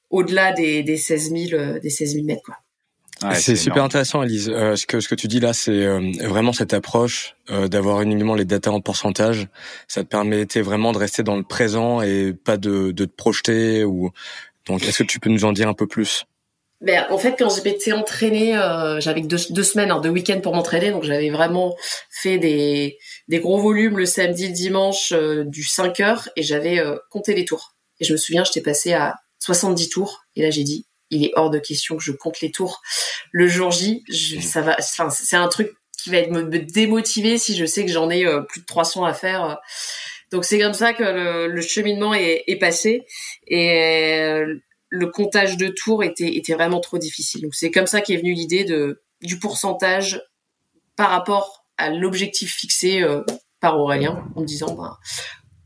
au-delà 0.10 0.54
des, 0.54 0.84
des 0.84 0.98
16 0.98 1.32
000 1.50 1.80
des 1.80 1.90
16 1.90 2.14
000 2.14 2.26
mètres 2.26 2.44
quoi. 2.44 2.56
c'est 3.34 3.56
super 3.56 3.84
intéressant, 3.84 4.24
Elise. 4.24 4.46
ce 4.48 4.86
que 4.86 5.00
ce 5.00 5.08
que 5.08 5.16
tu 5.16 5.28
dis 5.28 5.40
là, 5.40 5.54
c'est 5.54 5.86
vraiment 6.26 6.54
cette 6.54 6.74
approche 6.74 7.36
d'avoir 7.50 8.02
uniquement 8.02 8.36
les 8.36 8.44
datas 8.44 8.72
en 8.72 8.82
pourcentage. 8.82 9.48
Ça 9.88 10.04
te 10.04 10.10
permettait 10.10 10.62
vraiment 10.62 10.92
de 10.92 10.98
rester 10.98 11.24
dans 11.24 11.38
le 11.38 11.44
présent 11.44 12.02
et 12.02 12.34
pas 12.34 12.58
de, 12.58 12.92
de 12.92 13.06
te 13.06 13.16
projeter. 13.16 13.86
Ou 13.86 14.12
donc, 14.68 14.84
est-ce 14.84 15.04
que 15.04 15.08
tu 15.08 15.20
peux 15.20 15.30
nous 15.30 15.46
en 15.46 15.54
dire 15.54 15.70
un 15.70 15.74
peu 15.74 15.88
plus? 15.88 16.26
Ben, 16.82 17.06
en 17.12 17.18
fait, 17.20 17.36
quand 17.38 17.50
j'étais 17.50 17.92
entraînée, 17.92 18.58
euh, 18.58 19.00
j'avais 19.00 19.22
deux, 19.22 19.38
deux 19.52 19.64
semaines, 19.64 19.92
hein, 19.92 20.02
deux 20.02 20.10
week-ends 20.10 20.42
pour 20.42 20.56
m'entraîner, 20.56 20.90
donc 20.90 21.04
j'avais 21.04 21.30
vraiment 21.30 21.76
fait 22.10 22.40
des, 22.40 22.98
des 23.28 23.40
gros 23.40 23.60
volumes 23.60 24.00
le 24.00 24.08
samedi, 24.08 24.48
le 24.48 24.54
dimanche, 24.54 25.12
euh, 25.12 25.44
du 25.46 25.64
5 25.64 26.00
heures, 26.00 26.30
et 26.36 26.42
j'avais 26.42 26.80
euh, 26.80 26.98
compté 27.12 27.36
les 27.36 27.46
tours. 27.46 27.76
Et 28.00 28.06
je 28.06 28.14
me 28.14 28.18
souviens, 28.18 28.44
j'étais 28.44 28.62
passée 28.62 28.94
à 28.94 29.16
70 29.40 29.90
tours, 29.90 30.24
et 30.36 30.42
là 30.42 30.50
j'ai 30.50 30.64
dit, 30.64 30.88
il 31.12 31.24
est 31.24 31.32
hors 31.36 31.52
de 31.52 31.60
question 31.60 31.98
que 31.98 32.04
je 32.04 32.14
compte 32.14 32.42
les 32.42 32.52
tours. 32.52 32.82
Le 33.32 33.48
jour 33.48 33.70
J, 33.70 34.04
je, 34.10 34.38
mmh. 34.38 34.42
ça 34.42 34.62
va, 34.62 34.76
enfin, 34.80 35.12
c'est 35.12 35.36
un 35.36 35.50
truc 35.50 35.72
qui 36.02 36.10
va 36.10 36.18
être 36.18 36.32
me, 36.32 36.44
démotiver 36.44 37.38
si 37.38 37.56
je 37.56 37.66
sais 37.66 37.86
que 37.86 37.92
j'en 37.92 38.10
ai 38.10 38.26
euh, 38.26 38.42
plus 38.42 38.62
de 38.62 38.66
300 38.66 39.06
à 39.06 39.14
faire. 39.14 39.60
Donc 40.32 40.46
c'est 40.46 40.58
comme 40.58 40.74
ça 40.74 40.94
que 40.94 41.04
le, 41.04 41.48
le 41.48 41.62
cheminement 41.62 42.16
est, 42.16 42.44
est, 42.48 42.56
passé. 42.56 43.06
Et 43.46 44.42
le 44.92 45.08
comptage 45.08 45.58
de 45.58 45.70
tours 45.70 46.04
était, 46.04 46.42
vraiment 46.54 46.82
trop 46.82 47.00
difficile. 47.00 47.42
Donc 47.42 47.56
c'est 47.56 47.72
comme 47.72 47.88
ça 47.88 48.02
qu'est 48.02 48.18
venue 48.18 48.34
l'idée 48.34 48.66
de 48.66 49.02
du 49.22 49.40
pourcentage 49.40 50.22
par 50.96 51.10
rapport 51.10 51.66
à 51.78 51.90
l'objectif 51.90 52.54
fixé 52.54 53.02
euh, 53.02 53.24
par 53.60 53.80
Aurélien 53.80 54.28
en 54.36 54.42
disant 54.42 54.76
bah, 54.76 55.00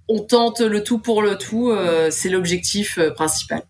on 0.07 0.19
tente 0.19 0.61
le 0.61 0.83
tout 0.83 0.99
pour 0.99 1.21
le 1.21 1.37
tout, 1.37 1.71
euh, 1.71 2.11
c'est 2.11 2.29
l'objectif 2.29 2.99
euh, 2.99 3.11
principal. 3.11 3.63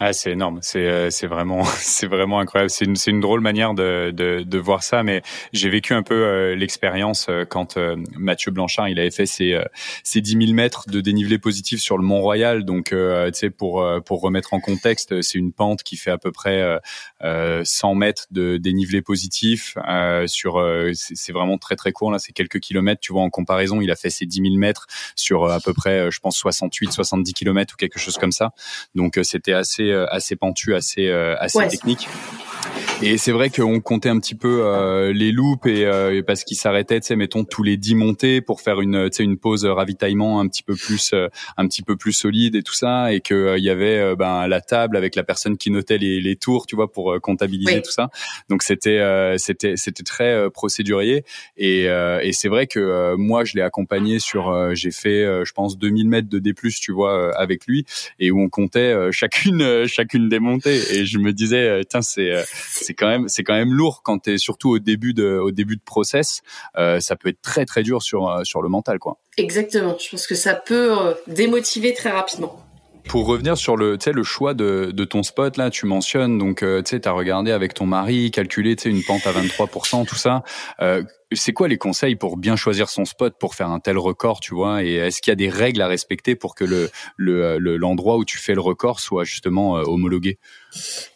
Ah, 0.00 0.12
c'est 0.12 0.30
énorme. 0.30 0.60
C'est 0.62 0.86
euh, 0.86 1.10
c'est 1.10 1.26
vraiment 1.26 1.64
c'est 1.78 2.06
vraiment 2.06 2.38
incroyable. 2.38 2.70
C'est 2.70 2.84
une 2.84 2.94
c'est 2.94 3.10
une 3.10 3.20
drôle 3.20 3.40
manière 3.40 3.74
de, 3.74 4.12
de 4.14 4.44
de 4.44 4.58
voir 4.58 4.84
ça. 4.84 5.02
Mais 5.02 5.22
j'ai 5.52 5.68
vécu 5.70 5.92
un 5.92 6.04
peu 6.04 6.14
euh, 6.14 6.54
l'expérience 6.54 7.26
euh, 7.28 7.44
quand 7.44 7.76
Mathieu 8.16 8.52
Blanchard 8.52 8.88
il 8.88 9.00
avait 9.00 9.10
fait 9.10 9.26
ses 9.26 9.60
ses 10.04 10.20
10 10.20 10.46
000 10.46 10.52
mètres 10.52 10.84
de 10.88 11.00
dénivelé 11.00 11.38
positif 11.38 11.80
sur 11.80 11.98
le 11.98 12.04
Mont 12.04 12.20
Royal. 12.20 12.64
Donc 12.64 12.90
tu 12.90 12.96
sais 13.32 13.50
pour 13.50 13.84
pour 14.04 14.20
remettre 14.20 14.54
en 14.54 14.60
contexte, 14.60 15.20
c'est 15.22 15.38
une 15.38 15.52
pente 15.52 15.82
qui 15.82 15.96
fait 15.96 16.10
à 16.10 16.18
peu 16.18 16.30
près 16.30 16.80
100 17.22 17.94
mètres 17.94 18.26
de 18.30 18.56
dénivelé 18.56 19.02
positif 19.02 19.76
sur 20.26 20.62
c'est 20.94 21.32
vraiment 21.32 21.58
très 21.58 21.76
très 21.76 21.92
court 21.92 22.10
là. 22.10 22.18
C'est 22.18 22.32
quelques 22.32 22.60
kilomètres. 22.60 23.00
Tu 23.00 23.12
vois 23.12 23.22
en 23.22 23.30
comparaison, 23.30 23.80
il 23.80 23.90
a 23.90 23.96
fait 23.96 24.10
ses 24.10 24.26
10 24.26 24.42
000 24.42 24.54
mètres 24.56 24.86
sur 25.16 25.50
à 25.50 25.60
peu 25.60 25.72
près 25.72 26.10
je 26.10 26.20
pense 26.20 26.36
68 26.36 26.92
70 26.92 27.32
kilomètres 27.32 27.74
ou 27.74 27.76
quelque 27.76 27.98
chose 27.98 28.16
comme 28.18 28.32
ça. 28.32 28.52
Donc 28.94 29.18
c'était 29.22 29.52
assez 29.52 29.90
euh, 29.90 30.06
assez 30.10 30.36
pentu, 30.36 30.74
assez 30.74 31.08
euh, 31.08 31.36
assez 31.38 31.66
technique. 31.68 32.08
Et 33.00 33.16
c'est 33.16 33.30
vrai 33.30 33.48
qu'on 33.48 33.78
comptait 33.80 34.08
un 34.08 34.18
petit 34.18 34.34
peu 34.34 34.62
euh, 34.64 35.12
les 35.12 35.30
loupes 35.30 35.66
et, 35.66 35.84
euh, 35.86 36.20
parce 36.26 36.42
qu'ils 36.42 36.56
s'arrêtaient, 36.56 36.98
tu 36.98 37.06
sais, 37.06 37.16
mettons 37.16 37.44
tous 37.44 37.62
les 37.62 37.76
dix 37.76 37.94
montées 37.94 38.40
pour 38.40 38.60
faire 38.60 38.80
une, 38.80 39.08
tu 39.08 39.18
sais, 39.18 39.22
une 39.22 39.38
pause 39.38 39.64
ravitaillement 39.64 40.40
un 40.40 40.48
petit 40.48 40.64
peu 40.64 40.74
plus, 40.74 41.12
euh, 41.12 41.28
un 41.56 41.68
petit 41.68 41.82
peu 41.82 41.96
plus 41.96 42.12
solide 42.12 42.56
et 42.56 42.64
tout 42.64 42.74
ça, 42.74 43.12
et 43.12 43.20
que 43.20 43.56
il 43.56 43.62
y 43.62 43.70
avait 43.70 44.16
ben 44.16 44.48
la 44.48 44.60
table 44.60 44.96
avec 44.96 45.14
la 45.14 45.22
personne 45.22 45.56
qui 45.56 45.70
notait 45.70 45.98
les, 45.98 46.20
les 46.20 46.34
tours, 46.34 46.66
tu 46.66 46.74
vois, 46.74 46.90
pour 46.90 47.20
comptabiliser 47.22 47.82
tout 47.82 47.90
ça. 47.92 48.10
Donc 48.48 48.64
c'était, 48.64 49.00
c'était, 49.38 49.76
c'était 49.76 50.02
très 50.02 50.50
procédurier. 50.50 51.24
Et, 51.56 51.84
et 51.84 52.32
c'est 52.32 52.48
vrai 52.48 52.66
que 52.66 53.14
moi 53.16 53.44
je 53.44 53.54
l'ai 53.54 53.62
accompagné 53.62 54.18
sur, 54.18 54.74
j'ai 54.74 54.90
fait, 54.90 55.44
je 55.44 55.52
pense 55.52 55.78
2000 55.78 56.08
mètres 56.08 56.28
de 56.28 56.38
D+, 56.38 56.52
tu 56.80 56.92
vois, 56.92 57.36
avec 57.38 57.66
lui, 57.66 57.84
et 58.18 58.30
où 58.30 58.40
on 58.40 58.48
comptait 58.48 58.94
chacune, 59.12 59.86
chacune 59.86 60.28
des 60.28 60.40
montées. 60.40 60.80
Et 60.96 61.06
je 61.06 61.18
me 61.18 61.32
disais, 61.32 61.84
tiens, 61.88 62.02
c'est 62.02 62.32
c'est 62.58 62.94
quand 62.94 63.08
même 63.08 63.28
c'est 63.28 63.44
quand 63.44 63.54
même 63.54 63.72
lourd 63.72 64.02
quand 64.02 64.20
tu 64.20 64.34
es 64.34 64.38
surtout 64.38 64.70
au 64.70 64.78
début 64.78 65.14
de 65.14 65.38
au 65.38 65.50
début 65.50 65.76
de 65.76 65.82
process. 65.82 66.42
Euh, 66.76 67.00
ça 67.00 67.16
peut 67.16 67.28
être 67.28 67.42
très 67.42 67.64
très 67.64 67.82
dur 67.82 68.02
sur 68.02 68.28
euh, 68.28 68.44
sur 68.44 68.62
le 68.62 68.68
mental 68.68 68.98
quoi. 68.98 69.18
Exactement. 69.36 69.96
Je 69.98 70.10
pense 70.10 70.26
que 70.26 70.34
ça 70.34 70.54
peut 70.54 70.96
euh, 70.98 71.14
démotiver 71.26 71.94
très 71.94 72.10
rapidement. 72.10 72.64
Pour 73.08 73.26
revenir 73.26 73.56
sur 73.56 73.76
le, 73.78 73.96
le 74.04 74.22
choix 74.22 74.52
de, 74.52 74.90
de, 74.92 75.04
ton 75.06 75.22
spot, 75.22 75.56
là, 75.56 75.70
tu 75.70 75.86
mentionnes, 75.86 76.36
donc, 76.36 76.58
tu 76.58 76.82
sais, 76.84 77.08
as 77.08 77.12
regardé 77.12 77.52
avec 77.52 77.72
ton 77.72 77.86
mari, 77.86 78.30
calculé, 78.30 78.76
tu 78.76 78.82
sais, 78.82 78.90
une 78.90 79.02
pente 79.02 79.26
à 79.26 79.32
23%, 79.32 80.06
tout 80.06 80.14
ça. 80.14 80.42
Euh, 80.82 81.02
c'est 81.32 81.54
quoi 81.54 81.68
les 81.68 81.78
conseils 81.78 82.16
pour 82.16 82.36
bien 82.36 82.56
choisir 82.56 82.90
son 82.90 83.06
spot 83.06 83.34
pour 83.38 83.54
faire 83.54 83.70
un 83.70 83.80
tel 83.80 83.96
record, 83.96 84.40
tu 84.40 84.54
vois? 84.54 84.84
Et 84.84 84.94
est-ce 84.94 85.22
qu'il 85.22 85.30
y 85.30 85.32
a 85.32 85.36
des 85.36 85.48
règles 85.48 85.80
à 85.80 85.86
respecter 85.86 86.36
pour 86.36 86.54
que 86.54 86.64
le 86.64 86.90
l'endroit 87.16 87.58
le, 87.58 87.76
l'endroit 87.76 88.16
où 88.18 88.24
tu 88.26 88.36
fais 88.38 88.54
le 88.54 88.60
record 88.60 89.00
soit 89.00 89.24
justement 89.24 89.72
homologué? 89.72 90.38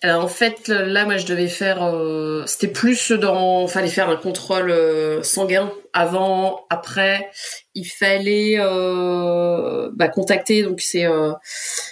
Alors 0.03 0.25
en 0.25 0.29
fait, 0.29 0.69
là, 0.69 1.05
moi, 1.05 1.17
je 1.17 1.27
devais 1.27 1.49
faire. 1.49 1.85
Euh, 1.85 2.45
c'était 2.47 2.69
plus 2.69 3.13
dans. 3.13 3.67
Fallait 3.69 3.89
faire 3.89 4.09
un 4.09 4.17
contrôle 4.17 4.71
euh, 4.71 5.23
sanguin 5.23 5.73
avant, 5.93 6.65
après. 6.71 7.31
Il 7.75 7.85
fallait 7.85 8.57
euh, 8.59 9.91
bah, 9.95 10.09
contacter. 10.09 10.63
Donc 10.63 10.81
c'est 10.81 11.07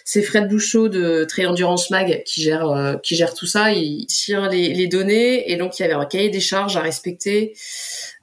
c'est 0.05 0.23
Fred 0.23 0.49
Bouchot 0.49 0.88
de 0.88 1.25
Très 1.25 1.46
Endurance 1.46 1.90
Mag 1.90 2.23
qui 2.25 2.42
gère 2.42 2.99
qui 3.03 3.14
gère 3.14 3.35
tout 3.35 3.46
ça. 3.46 3.73
Il 3.73 4.07
tient 4.07 4.49
les, 4.49 4.73
les 4.73 4.87
données 4.87 5.51
et 5.51 5.57
donc 5.57 5.79
il 5.79 5.83
y 5.83 5.85
avait 5.85 5.94
un 5.94 6.07
cahier 6.07 6.31
des 6.31 6.40
charges 6.40 6.77
à 6.77 6.81
respecter. 6.81 7.55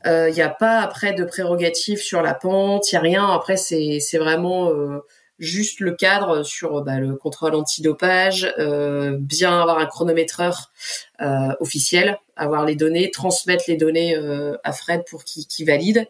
Il 0.05 0.33
n'y 0.33 0.41
a 0.41 0.49
pas 0.49 0.79
après 0.81 1.13
de 1.13 1.23
prérogatives 1.23 1.99
sur 1.99 2.21
la 2.21 2.33
pente. 2.33 2.91
Il 2.91 2.95
y 2.95 2.97
a 2.97 3.01
rien. 3.01 3.27
Après, 3.27 3.57
c'est 3.57 3.99
c'est 3.99 4.17
vraiment 4.17 4.71
juste 5.39 5.79
le 5.79 5.93
cadre 5.93 6.43
sur 6.43 6.81
bah, 6.81 6.99
le 6.99 7.15
contrôle 7.15 7.55
antidopage, 7.55 8.53
euh, 8.57 9.17
bien 9.19 9.61
avoir 9.61 9.79
un 9.79 9.85
chronométreur 9.85 10.71
euh, 11.21 11.53
officiel, 11.59 12.17
avoir 12.35 12.65
les 12.65 12.75
données, 12.75 13.11
transmettre 13.11 13.65
les 13.67 13.77
données 13.77 14.15
euh, 14.15 14.57
à 14.63 14.73
Fred 14.73 15.03
pour 15.09 15.23
qu'il 15.23 15.65
valide. 15.65 16.07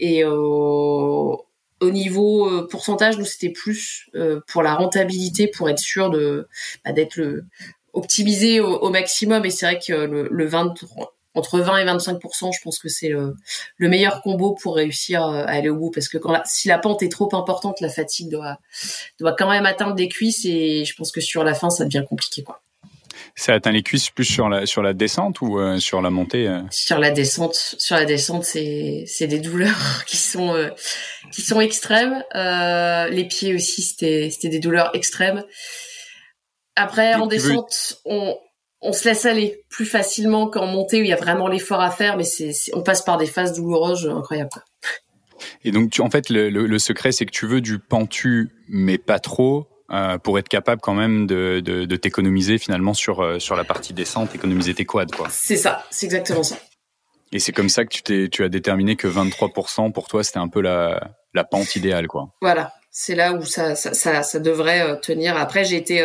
Et 0.00 0.24
au 0.24 1.90
niveau 1.90 2.66
pourcentage, 2.68 3.18
nous 3.18 3.24
c'était 3.24 3.50
plus 3.50 4.10
pour 4.46 4.62
la 4.62 4.74
rentabilité, 4.74 5.48
pour 5.48 5.68
être 5.68 5.78
sûr 5.78 6.10
de 6.10 6.48
bah, 6.84 6.92
d'être 6.92 7.16
le 7.16 7.44
optimisé 7.92 8.60
au, 8.60 8.90
maximum. 8.90 9.44
Et 9.46 9.50
c'est 9.50 9.66
vrai 9.66 9.78
que 9.78 9.92
le, 9.92 10.28
le 10.30 10.46
23 10.46 11.15
entre 11.36 11.60
20 11.60 11.78
et 11.78 11.84
25% 11.84 12.52
je 12.52 12.60
pense 12.62 12.78
que 12.78 12.88
c'est 12.88 13.08
le, 13.08 13.34
meilleur 13.78 14.22
combo 14.22 14.54
pour 14.54 14.76
réussir 14.76 15.24
euh, 15.24 15.44
à 15.44 15.50
aller 15.50 15.68
au 15.68 15.76
bout 15.76 15.90
parce 15.90 16.08
que 16.08 16.18
quand 16.18 16.34
si 16.44 16.68
la 16.68 16.78
pente 16.78 17.02
est 17.02 17.08
trop 17.08 17.28
importante, 17.34 17.80
la 17.80 17.88
fatigue 17.88 18.30
doit 18.30 18.58
doit 19.20 19.34
quand 19.34 19.48
même 19.48 19.66
atteindre 19.66 19.94
des 19.94 20.08
cuisses 20.08 20.44
et 20.44 20.84
je 20.84 20.94
pense 20.96 21.12
que 21.12 21.20
sur 21.20 21.44
la 21.44 21.54
fin 21.54 21.70
ça 21.70 21.84
devient 21.84 22.04
compliqué 22.08 22.42
quoi. 22.42 22.60
Ça 23.34 23.52
atteint 23.52 23.72
les 23.72 23.82
cuisses 23.82 24.10
plus 24.10 24.24
sur 24.24 24.48
la 24.48 24.66
sur 24.66 24.82
la 24.82 24.94
descente 24.94 25.40
ou 25.42 25.58
euh, 25.58 25.78
sur 25.78 26.00
la 26.00 26.10
montée 26.10 26.48
euh? 26.48 26.60
Sur 26.70 26.98
la 26.98 27.10
descente, 27.10 27.54
sur 27.54 27.96
la 27.96 28.06
descente, 28.06 28.44
c'est 28.44 29.04
c'est 29.06 29.26
des 29.26 29.40
douleurs 29.40 30.04
qui 30.06 30.16
sont 30.16 30.70
qui 31.32 31.42
sont 31.42 31.60
extrêmes. 31.60 32.24
les 32.34 33.24
pieds 33.28 33.54
aussi, 33.54 33.82
c'était 33.82 34.30
c'était 34.30 34.48
des 34.48 34.60
douleurs 34.60 34.90
extrêmes. 34.94 35.44
Après, 36.76 37.14
en 37.14 37.26
descente, 37.26 38.02
on, 38.04 38.38
on 38.86 38.92
se 38.92 39.08
laisse 39.08 39.26
aller 39.26 39.64
plus 39.68 39.84
facilement 39.84 40.46
qu'en 40.48 40.66
montée 40.66 41.00
où 41.00 41.04
il 41.04 41.08
y 41.08 41.12
a 41.12 41.16
vraiment 41.16 41.48
l'effort 41.48 41.80
à 41.80 41.90
faire, 41.90 42.16
mais 42.16 42.24
c'est, 42.24 42.52
on 42.72 42.82
passe 42.82 43.02
par 43.02 43.18
des 43.18 43.26
phases 43.26 43.52
douloureuses 43.52 44.06
incroyables. 44.06 44.50
Et 45.64 45.72
donc, 45.72 45.90
tu, 45.90 46.00
en 46.00 46.08
fait, 46.08 46.30
le, 46.30 46.78
secret, 46.78 47.12
c'est 47.12 47.26
que 47.26 47.32
tu 47.32 47.46
veux 47.46 47.60
du 47.60 47.78
pentu, 47.80 48.50
mais 48.68 48.96
pas 48.96 49.18
trop, 49.18 49.66
euh, 49.90 50.18
pour 50.18 50.38
être 50.38 50.48
capable 50.48 50.80
quand 50.80 50.94
même 50.94 51.26
de, 51.26 51.60
de, 51.60 51.96
t'économiser 51.96 52.58
finalement 52.58 52.94
sur, 52.94 53.22
euh, 53.22 53.38
sur 53.40 53.56
la 53.56 53.64
partie 53.64 53.92
descente, 53.92 54.34
économiser 54.34 54.72
tes 54.74 54.84
quads, 54.84 55.06
quoi. 55.06 55.26
C'est 55.30 55.56
ça, 55.56 55.84
c'est 55.90 56.06
exactement 56.06 56.44
ça. 56.44 56.56
Et 57.32 57.40
c'est 57.40 57.52
comme 57.52 57.68
ça 57.68 57.84
que 57.84 57.90
tu, 57.90 58.02
t'es, 58.02 58.28
tu 58.28 58.44
as 58.44 58.48
déterminé 58.48 58.94
que 58.94 59.08
23% 59.08 59.92
pour 59.92 60.06
toi, 60.06 60.22
c'était 60.22 60.38
un 60.38 60.48
peu 60.48 60.60
la, 60.60 61.10
la 61.34 61.42
pente 61.42 61.74
idéale, 61.74 62.06
quoi. 62.06 62.28
Voilà, 62.40 62.72
c'est 62.92 63.16
là 63.16 63.32
où 63.32 63.44
ça, 63.44 63.74
ça, 63.74 63.94
ça, 63.94 64.22
ça 64.22 64.38
devrait 64.38 64.82
euh, 64.82 64.94
tenir. 64.94 65.36
Après, 65.36 65.64
j'ai 65.64 65.76
été 65.76 66.02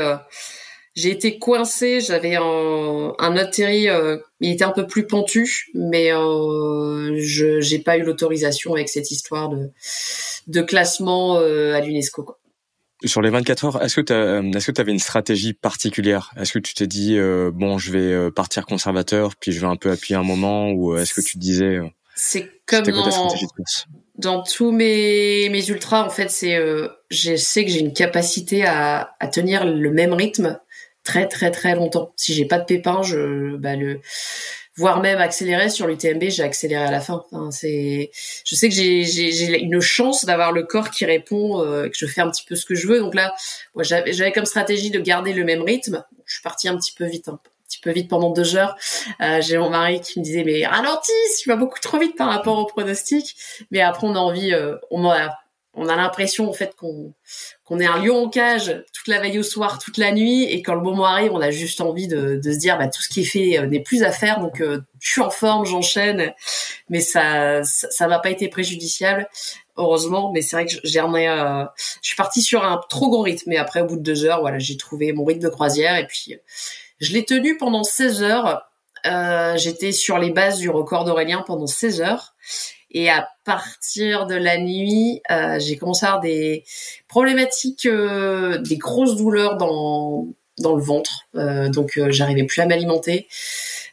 j'ai 0.93 1.11
été 1.11 1.39
coincée, 1.39 2.01
j'avais 2.01 2.35
un, 2.35 3.13
un 3.17 3.37
autre 3.37 3.61
euh, 3.61 4.17
il 4.41 4.51
était 4.51 4.63
un 4.63 4.71
peu 4.71 4.87
plus 4.87 5.07
pentu, 5.07 5.69
mais 5.73 6.11
euh, 6.13 7.15
je 7.17 7.61
j'ai 7.61 7.79
pas 7.79 7.97
eu 7.97 8.03
l'autorisation 8.03 8.73
avec 8.73 8.89
cette 8.89 9.11
histoire 9.11 9.49
de 9.49 9.69
de 10.47 10.61
classement 10.61 11.37
euh, 11.37 11.73
à 11.73 11.81
l'UNESCO. 11.81 12.35
Sur 13.05 13.21
les 13.21 13.29
24 13.29 13.65
heures, 13.65 13.83
est-ce 13.83 13.95
que 13.95 14.01
tu 14.01 14.13
est-ce 14.57 14.67
que 14.67 14.71
tu 14.71 14.81
avais 14.81 14.91
une 14.91 14.99
stratégie 14.99 15.53
particulière? 15.53 16.31
Est-ce 16.37 16.51
que 16.51 16.59
tu 16.59 16.73
t'es 16.73 16.87
dit 16.87 17.17
bon, 17.53 17.77
je 17.77 17.91
vais 17.91 18.31
partir 18.31 18.65
conservateur, 18.65 19.35
puis 19.37 19.51
je 19.53 19.59
vais 19.61 19.67
un 19.67 19.77
peu 19.77 19.91
appuyer 19.91 20.17
un 20.17 20.23
moment, 20.23 20.71
ou 20.71 20.97
est-ce 20.97 21.13
que 21.13 21.21
tu 21.21 21.33
te 21.33 21.39
disais 21.39 21.79
C'est 22.15 22.51
comme 22.67 22.85
dans, 22.85 23.33
dans 24.17 24.43
tous 24.43 24.71
mes 24.71 25.49
mes 25.49 25.67
ultras, 25.69 26.05
en 26.05 26.11
fait, 26.11 26.29
c'est 26.29 26.59
je 27.09 27.35
sais 27.37 27.65
que 27.65 27.71
j'ai 27.71 27.79
une 27.79 27.93
capacité 27.93 28.65
à, 28.65 29.15
à 29.19 29.27
tenir 29.27 29.65
le 29.65 29.91
même 29.91 30.13
rythme 30.13 30.59
très 31.03 31.27
très 31.27 31.51
très 31.51 31.75
longtemps. 31.75 32.13
Si 32.15 32.33
j'ai 32.33 32.45
pas 32.45 32.59
de 32.59 32.65
pépins, 32.65 33.01
je 33.03 33.55
bah 33.57 33.75
le 33.75 34.01
voire 34.75 35.01
même 35.01 35.19
accélérer 35.19 35.69
sur 35.69 35.87
l'UTMB, 35.87 36.23
j'ai 36.29 36.43
accéléré 36.43 36.83
à 36.83 36.91
la 36.91 37.01
fin. 37.01 37.23
c'est, 37.51 38.11
je 38.45 38.55
sais 38.55 38.69
que 38.69 38.75
j'ai, 38.75 39.03
j'ai, 39.03 39.59
une 39.59 39.81
chance 39.81 40.25
d'avoir 40.25 40.51
le 40.51 40.63
corps 40.63 40.89
qui 40.89 41.05
répond, 41.05 41.61
euh, 41.61 41.87
que 41.87 41.95
je 41.95 42.05
fais 42.05 42.21
un 42.21 42.29
petit 42.29 42.45
peu 42.45 42.55
ce 42.55 42.65
que 42.65 42.75
je 42.75 42.87
veux. 42.87 42.99
Donc 42.99 43.13
là, 43.13 43.33
moi, 43.75 43.83
j'avais, 43.83 44.13
j'avais 44.13 44.31
comme 44.31 44.45
stratégie 44.45 44.89
de 44.89 44.99
garder 44.99 45.33
le 45.33 45.43
même 45.43 45.61
rythme. 45.61 46.03
Je 46.25 46.35
suis 46.35 46.41
partie 46.41 46.69
un 46.69 46.77
petit 46.77 46.93
peu 46.93 47.05
vite, 47.05 47.27
hein. 47.27 47.39
un 47.43 47.65
petit 47.67 47.79
peu 47.81 47.91
vite 47.91 48.09
pendant 48.09 48.31
deux 48.31 48.55
heures. 48.55 48.77
Euh, 49.21 49.41
j'ai 49.41 49.57
mon 49.57 49.69
mari 49.69 49.99
qui 49.99 50.19
me 50.19 50.23
disait 50.23 50.43
mais 50.45 50.65
ralentis, 50.65 51.11
tu 51.41 51.49
vas 51.49 51.57
beaucoup 51.57 51.79
trop 51.79 51.99
vite 51.99 52.15
par 52.15 52.29
rapport 52.29 52.57
au 52.57 52.65
pronostic. 52.65 53.35
Mais 53.71 53.81
après, 53.81 54.07
on 54.07 54.15
a 54.15 54.19
envie, 54.19 54.53
euh, 54.53 54.77
on 54.89 55.07
a 55.09 55.37
on 55.73 55.87
a 55.87 55.95
l'impression 55.95 56.49
en 56.49 56.53
fait 56.53 56.75
qu'on 56.75 57.13
qu'on 57.63 57.79
est 57.79 57.85
un 57.85 58.03
lion 58.03 58.25
en 58.25 58.29
cage 58.29 58.83
toute 58.93 59.07
la 59.07 59.21
veille 59.21 59.39
au 59.39 59.43
soir, 59.43 59.79
toute 59.79 59.97
la 59.97 60.11
nuit, 60.11 60.43
et 60.43 60.61
quand 60.61 60.75
le 60.75 60.81
moment 60.81 61.05
arrive, 61.05 61.31
on 61.31 61.39
a 61.39 61.51
juste 61.51 61.79
envie 61.79 62.07
de, 62.07 62.35
de 62.35 62.51
se 62.51 62.57
dire 62.57 62.77
bah, 62.77 62.87
tout 62.87 63.01
ce 63.01 63.07
qui 63.07 63.21
est 63.21 63.25
fait 63.25 63.57
euh, 63.57 63.67
n'est 63.67 63.79
plus 63.79 64.03
à 64.03 64.11
faire, 64.11 64.39
donc 64.39 64.59
euh, 64.59 64.81
je 64.99 65.11
suis 65.11 65.21
en 65.21 65.29
forme, 65.29 65.65
j'enchaîne, 65.65 66.33
mais 66.89 66.99
ça 66.99 67.63
ça 67.63 68.07
m'a 68.07 68.19
pas 68.19 68.29
été 68.29 68.49
préjudiciable 68.49 69.29
heureusement, 69.77 70.31
mais 70.33 70.41
c'est 70.41 70.57
vrai 70.57 70.65
que 70.65 70.73
j'ai 70.83 70.99
euh, 70.99 71.65
je 72.01 72.07
suis 72.07 72.17
partie 72.17 72.41
sur 72.41 72.63
un 72.65 72.81
trop 72.89 73.09
gros 73.09 73.21
rythme, 73.21 73.49
mais 73.49 73.57
après 73.57 73.81
au 73.81 73.85
bout 73.85 73.95
de 73.95 74.03
deux 74.03 74.25
heures, 74.25 74.41
voilà, 74.41 74.59
j'ai 74.59 74.75
trouvé 74.75 75.13
mon 75.13 75.23
rythme 75.23 75.41
de 75.41 75.49
croisière. 75.49 75.95
Et 75.95 76.05
puis 76.05 76.35
je 76.99 77.13
l'ai 77.13 77.23
tenu 77.23 77.57
pendant 77.57 77.83
16 77.83 78.23
heures. 78.23 78.67
J'étais 79.55 79.91
sur 79.91 80.19
les 80.19 80.29
bases 80.29 80.59
du 80.59 80.69
record 80.69 81.05
d'Aurélien 81.05 81.43
pendant 81.47 81.65
16 81.65 82.01
heures 82.01 82.35
et 82.91 83.09
à 83.09 83.27
partir 83.45 84.27
de 84.27 84.35
la 84.35 84.57
nuit, 84.57 85.21
euh, 85.31 85.59
j'ai 85.59 85.77
commencé 85.77 86.05
à 86.05 86.09
avoir 86.09 86.21
des 86.21 86.63
problématiques, 87.07 87.85
euh, 87.85 88.57
des 88.59 88.77
grosses 88.77 89.15
douleurs 89.15 89.57
dans 89.57 90.27
dans 90.59 90.75
le 90.75 90.81
ventre. 90.81 91.27
Euh, 91.35 91.69
donc 91.69 91.97
euh, 91.97 92.11
j'arrivais 92.11 92.43
plus 92.43 92.61
à 92.61 92.65
m'alimenter. 92.65 93.27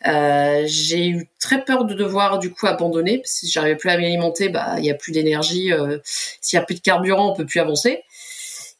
Euh, 0.07 0.65
j'ai 0.67 1.09
eu 1.09 1.29
très 1.41 1.65
peur 1.65 1.85
de 1.85 1.95
devoir 1.95 2.39
du 2.39 2.51
coup 2.53 2.67
abandonner 2.67 3.19
parce 3.19 3.33
que 3.33 3.39
si 3.41 3.51
j'arrivais 3.51 3.77
plus 3.77 3.91
à 3.91 3.97
m'alimenter, 3.97 4.49
bah 4.49 4.75
il 4.79 4.85
y 4.85 4.91
a 4.91 4.95
plus 4.95 5.13
d'énergie. 5.13 5.71
S'il 6.05 6.57
y 6.57 6.61
a 6.61 6.65
plus 6.65 6.77
de 6.77 6.81
carburant, 6.81 7.33
on 7.33 7.37
peut 7.37 7.47
plus 7.47 7.61
avancer. 7.61 8.03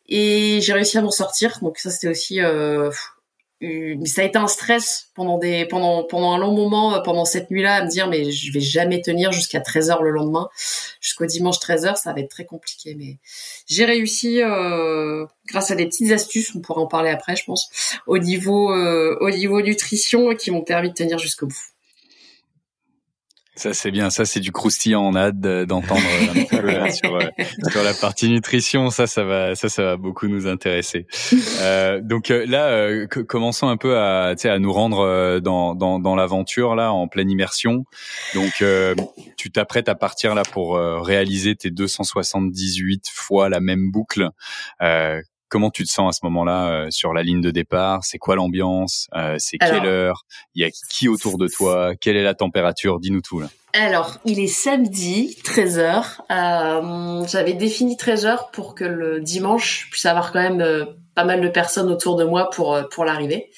Et 0.09 0.61
j'ai 0.63 0.73
réussi 0.73 0.99
à 0.99 1.03
m'en 1.03 1.11
sortir. 1.11 1.59
Donc 1.63 1.79
ça 1.79 1.91
c'était 1.91 2.09
aussi 2.09 2.41
mais 3.61 4.07
ça 4.07 4.23
a 4.23 4.25
été 4.25 4.39
un 4.39 4.47
stress 4.47 5.11
pendant 5.15 5.37
des 5.37 5.67
pendant 5.67 6.05
pendant 6.05 6.33
un 6.33 6.39
long 6.39 6.53
moment 6.53 6.95
euh, 6.95 7.01
pendant 7.01 7.25
cette 7.25 7.51
nuit-là 7.51 7.77
à 7.77 7.85
me 7.85 7.89
dire 7.89 8.09
mais 8.09 8.31
je 8.31 8.53
vais 8.53 8.61
jamais 8.61 9.01
tenir 9.01 9.33
jusqu'à 9.33 9.61
13 9.61 9.91
heures 9.91 10.03
le 10.03 10.11
lendemain. 10.11 10.49
Jusqu'au 11.01 11.27
dimanche 11.27 11.59
13 11.59 11.87
heures 11.87 11.97
ça 11.97 12.13
va 12.13 12.21
être 12.21 12.31
très 12.31 12.45
compliqué 12.45 12.95
mais 12.97 13.19
j'ai 13.67 13.85
réussi 13.85 14.43
euh, 14.43 15.27
grâce 15.47 15.73
à 15.73 15.75
des 15.75 15.87
petites 15.87 16.13
astuces 16.13 16.55
on 16.55 16.61
pourra 16.61 16.83
en 16.83 16.87
parler 16.87 17.11
après 17.11 17.35
je 17.35 17.45
pense 17.45 17.69
au 18.07 18.19
niveau 18.19 18.73
euh, 18.73 19.17
au 19.21 19.31
niveau 19.31 19.61
nutrition 19.61 20.35
qui 20.37 20.53
m'ont 20.53 20.63
permis 20.63 20.91
de 20.91 20.95
tenir 20.95 21.19
jusqu'au 21.19 21.47
bout 21.47 21.78
ça 23.59 23.75
c'est 23.75 23.91
bien, 23.91 24.09
ça 24.09 24.25
c'est 24.25 24.39
du 24.39 24.53
croustillant 24.53 25.03
en 25.03 25.17
hâte 25.17 25.41
d'entendre 25.41 26.01
un 26.31 26.45
peu 26.45 26.69
euh, 26.69 26.91
sur, 26.91 27.17
euh, 27.17 27.27
sur, 27.71 27.83
la 27.83 27.93
partie 27.93 28.31
nutrition. 28.31 28.91
Ça, 28.91 29.07
ça 29.09 29.25
va, 29.25 29.57
ça, 29.57 29.69
ça 29.69 29.83
va 29.83 29.97
beaucoup 29.97 30.29
nous 30.29 30.47
intéresser. 30.47 31.07
Euh, 31.61 32.01
donc 32.01 32.31
euh, 32.31 32.47
là, 32.47 33.07
commençons 33.07 33.69
un 33.69 33.77
peu 33.77 33.99
à, 33.99 34.35
à 34.43 34.59
nous 34.59 34.73
rendre 34.73 35.41
dans, 35.41 35.75
dans, 35.75 35.99
dans 35.99 36.15
l'aventure 36.15 36.77
là, 36.77 36.93
en 36.93 37.09
pleine 37.09 37.31
immersion. 37.31 37.85
Donc 38.35 38.63
tu 39.37 39.51
t'apprêtes 39.51 39.89
à 39.89 39.95
partir 39.95 40.35
là 40.35 40.43
pour 40.45 40.77
réaliser 40.77 41.57
tes 41.57 41.71
278 41.71 43.09
fois 43.13 43.49
la 43.49 43.61
même 43.61 43.91
boucle. 43.91 44.31
Comment 45.49 45.71
tu 45.71 45.85
te 45.85 45.91
sens 45.91 46.15
à 46.15 46.19
ce 46.19 46.25
moment-là 46.27 46.69
euh, 46.69 46.87
sur 46.91 47.15
la 47.15 47.23
ligne 47.23 47.41
de 47.41 47.51
départ? 47.51 48.05
C'est 48.05 48.19
quoi 48.19 48.37
l'ambiance? 48.37 49.09
Euh, 49.15 49.37
C'est 49.39 49.57
quelle 49.57 49.87
heure? 49.87 50.25
Il 50.55 50.63
y 50.63 50.65
a 50.67 50.71
qui 50.91 51.09
autour 51.09 51.39
de 51.39 51.49
toi? 51.49 51.95
Quelle 51.99 52.17
est 52.17 52.23
la 52.23 52.35
température? 52.35 53.01
Dis-nous 53.01 53.23
tout 53.23 53.41
là. 53.41 53.49
Alors, 53.73 54.19
il 54.27 54.41
est 54.41 54.47
samedi, 54.47 55.37
13h. 55.45 56.21
Euh, 56.31 57.27
J'avais 57.27 57.55
défini 57.55 57.97
13h 57.97 58.51
pour 58.53 58.75
que 58.75 58.85
le 58.85 59.21
dimanche, 59.21 59.85
je 59.87 59.91
puisse 59.91 60.07
avoir 60.07 60.33
quand 60.33 60.43
même 60.43 60.87
pas 61.15 61.25
mal 61.25 61.41
de 61.41 61.49
personnes 61.49 61.91
autour 61.91 62.17
de 62.17 62.25
moi 62.25 62.51
pour, 62.51 62.79
pour 62.91 63.05
l'arrivée. 63.07 63.51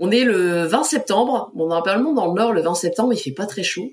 On 0.00 0.10
est 0.10 0.24
le 0.24 0.62
20 0.64 0.84
septembre. 0.84 1.50
Bon, 1.54 1.66
normalement, 1.68 2.14
dans 2.14 2.28
le 2.28 2.34
nord, 2.34 2.52
le 2.52 2.62
20 2.62 2.74
septembre, 2.74 3.12
il 3.12 3.18
fait 3.18 3.32
pas 3.32 3.46
très 3.46 3.62
chaud. 3.62 3.90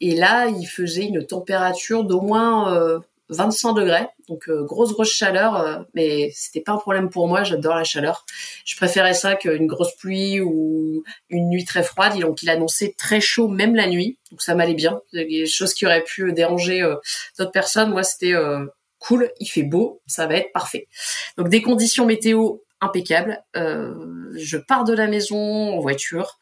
Et 0.00 0.14
là, 0.14 0.46
il 0.46 0.66
faisait 0.66 1.04
une 1.04 1.26
température 1.26 2.04
d'au 2.04 2.20
moins 2.20 3.00
25 3.32 3.72
degrés, 3.74 4.06
donc 4.28 4.48
euh, 4.48 4.64
grosse 4.64 4.92
grosse 4.92 5.12
chaleur, 5.12 5.56
euh, 5.56 5.78
mais 5.94 6.30
c'était 6.34 6.60
pas 6.60 6.72
un 6.72 6.76
problème 6.76 7.10
pour 7.10 7.28
moi. 7.28 7.42
J'adore 7.44 7.74
la 7.74 7.84
chaleur. 7.84 8.24
Je 8.64 8.76
préférais 8.76 9.14
ça 9.14 9.34
qu'une 9.34 9.66
grosse 9.66 9.94
pluie 9.96 10.40
ou 10.40 11.02
une 11.28 11.48
nuit 11.48 11.64
très 11.64 11.82
froide. 11.82 12.18
Donc 12.18 12.42
il 12.42 12.50
annonçait 12.50 12.94
très 12.96 13.20
chaud 13.20 13.48
même 13.48 13.74
la 13.74 13.88
nuit, 13.88 14.18
donc 14.30 14.42
ça 14.42 14.54
m'allait 14.54 14.74
bien. 14.74 15.00
Des 15.12 15.46
choses 15.46 15.74
qui 15.74 15.86
auraient 15.86 16.04
pu 16.04 16.32
déranger 16.32 16.82
euh, 16.82 16.96
d'autres 17.38 17.52
personnes, 17.52 17.90
moi 17.90 18.02
c'était 18.02 18.34
cool. 18.98 19.30
Il 19.40 19.46
fait 19.46 19.62
beau, 19.62 20.00
ça 20.06 20.26
va 20.26 20.36
être 20.36 20.52
parfait. 20.52 20.88
Donc 21.36 21.48
des 21.48 21.62
conditions 21.62 22.06
météo 22.06 22.58
impeccable. 22.82 23.42
Euh, 23.56 23.94
je 24.36 24.58
pars 24.58 24.84
de 24.84 24.92
la 24.92 25.06
maison 25.06 25.38
en 25.38 25.78
voiture. 25.78 26.38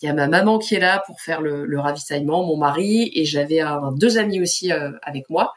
Il 0.00 0.06
y 0.06 0.08
a 0.08 0.12
ma 0.12 0.28
maman 0.28 0.58
qui 0.58 0.74
est 0.74 0.80
là 0.80 1.02
pour 1.06 1.20
faire 1.20 1.40
le, 1.40 1.64
le 1.64 1.80
ravitaillement, 1.80 2.44
mon 2.44 2.56
mari, 2.56 3.10
et 3.14 3.24
j'avais 3.24 3.60
deux 3.96 4.18
amis 4.18 4.40
aussi 4.40 4.70
avec 4.70 5.28
moi. 5.30 5.54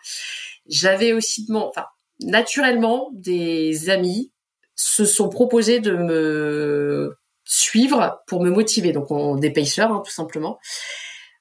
J'avais 0.67 1.13
aussi, 1.13 1.47
enfin, 1.53 1.85
naturellement, 2.19 3.09
des 3.13 3.89
amis 3.89 4.31
se 4.75 5.05
sont 5.05 5.29
proposés 5.29 5.79
de 5.79 5.93
me 5.93 7.17
suivre 7.45 8.21
pour 8.27 8.41
me 8.41 8.49
motiver. 8.49 8.91
Donc, 8.91 9.11
on, 9.11 9.35
des 9.35 9.51
pacers, 9.51 9.91
hein, 9.91 10.01
tout 10.05 10.11
simplement. 10.11 10.59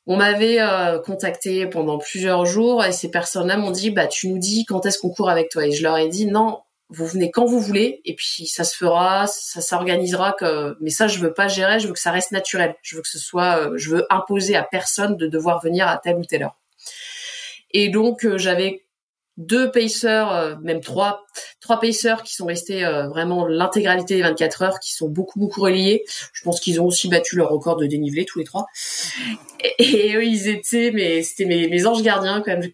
On 0.07 0.17
m'avait 0.17 0.61
euh, 0.61 0.99
contacté 0.99 1.67
pendant 1.67 1.99
plusieurs 1.99 2.47
jours 2.47 2.85
et 2.85 2.93
ces 2.93 3.11
personnes-là 3.11 3.57
m'ont 3.57 3.71
dit 3.71 3.91
bah 3.91 4.07
tu 4.07 4.29
nous 4.29 4.39
dis 4.39 4.65
quand 4.65 4.87
est-ce 4.87 4.99
qu'on 4.99 5.11
court 5.11 5.31
avec 5.31 5.51
toi? 5.51 5.67
Et 5.67 5.73
je 5.73 5.83
leur 5.83 5.99
ai 5.99 6.09
dit 6.09 6.27
non 6.27 6.61
vous 6.91 7.07
venez 7.07 7.31
quand 7.31 7.45
vous 7.45 7.61
voulez 7.61 8.01
et 8.05 8.15
puis 8.15 8.47
ça 8.47 8.65
se 8.65 8.77
fera 8.77 9.27
ça 9.29 9.61
s'organisera 9.61 10.33
que 10.33 10.77
mais 10.81 10.91
ça 10.91 11.07
je 11.07 11.21
veux 11.21 11.33
pas 11.33 11.47
gérer 11.47 11.79
je 11.79 11.87
veux 11.87 11.93
que 11.93 12.01
ça 12.01 12.11
reste 12.11 12.33
naturel 12.33 12.75
je 12.83 12.97
veux 12.97 13.03
que 13.03 13.09
ce 13.09 13.19
soit 13.19 13.59
euh, 13.61 13.77
je 13.77 13.91
veux 13.91 14.07
imposer 14.11 14.57
à 14.57 14.65
personne 14.65 15.17
de 15.17 15.29
devoir 15.29 15.63
venir 15.63 15.87
à 15.87 15.99
telle 15.99 16.17
ou 16.17 16.25
telle 16.25 16.43
heure 16.43 16.57
et 17.71 17.89
donc 17.89 18.25
euh, 18.25 18.39
j'avais 18.39 18.85
deux 19.41 19.71
pacers, 19.71 20.31
euh, 20.31 20.55
même 20.63 20.81
trois, 20.81 21.25
trois 21.61 21.81
pacers 21.81 22.23
qui 22.23 22.35
sont 22.35 22.45
restés 22.47 22.85
euh, 22.85 23.09
vraiment 23.09 23.47
l'intégralité 23.47 24.17
des 24.17 24.23
24 24.23 24.63
heures, 24.63 24.81
qui 24.81 24.93
sont 24.93 25.09
beaucoup 25.09 25.39
beaucoup 25.39 25.63
reliés. 25.63 26.05
Je 26.33 26.43
pense 26.45 26.61
qu'ils 26.61 26.81
ont 26.81 26.87
aussi 26.87 27.09
battu 27.09 27.37
leur 27.37 27.49
record 27.49 27.77
de 27.77 27.87
dénivelé 27.87 28.27
tous 28.27 28.39
les 28.39 28.45
trois. 28.45 28.67
Et, 29.79 30.15
eux, 30.15 30.25
ils 30.25 30.49
étaient, 30.49 30.91
mais 30.93 31.23
c'était 31.23 31.47
mes, 31.47 31.87
anges 31.87 32.03
gardiens 32.03 32.43
quand 32.45 32.53
même. 32.53 32.71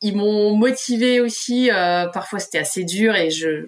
Ils 0.00 0.16
m'ont 0.16 0.56
motivé 0.56 1.20
aussi. 1.20 1.70
Euh, 1.70 2.06
parfois, 2.06 2.38
c'était 2.38 2.58
assez 2.58 2.84
dur 2.84 3.16
et 3.16 3.30
je, 3.30 3.66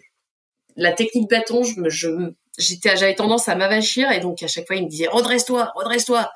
la 0.76 0.92
technique 0.92 1.28
bâton, 1.28 1.64
je 1.64 2.32
j'étais, 2.58 2.96
j'avais 2.96 3.14
tendance 3.14 3.48
à 3.48 3.56
m'avachir 3.56 4.12
et 4.12 4.20
donc 4.20 4.42
à 4.42 4.46
chaque 4.46 4.66
fois, 4.68 4.76
ils 4.76 4.84
me 4.84 4.88
disaient 4.88 5.08
redresse-toi, 5.08 5.72
redresse-toi. 5.74 6.30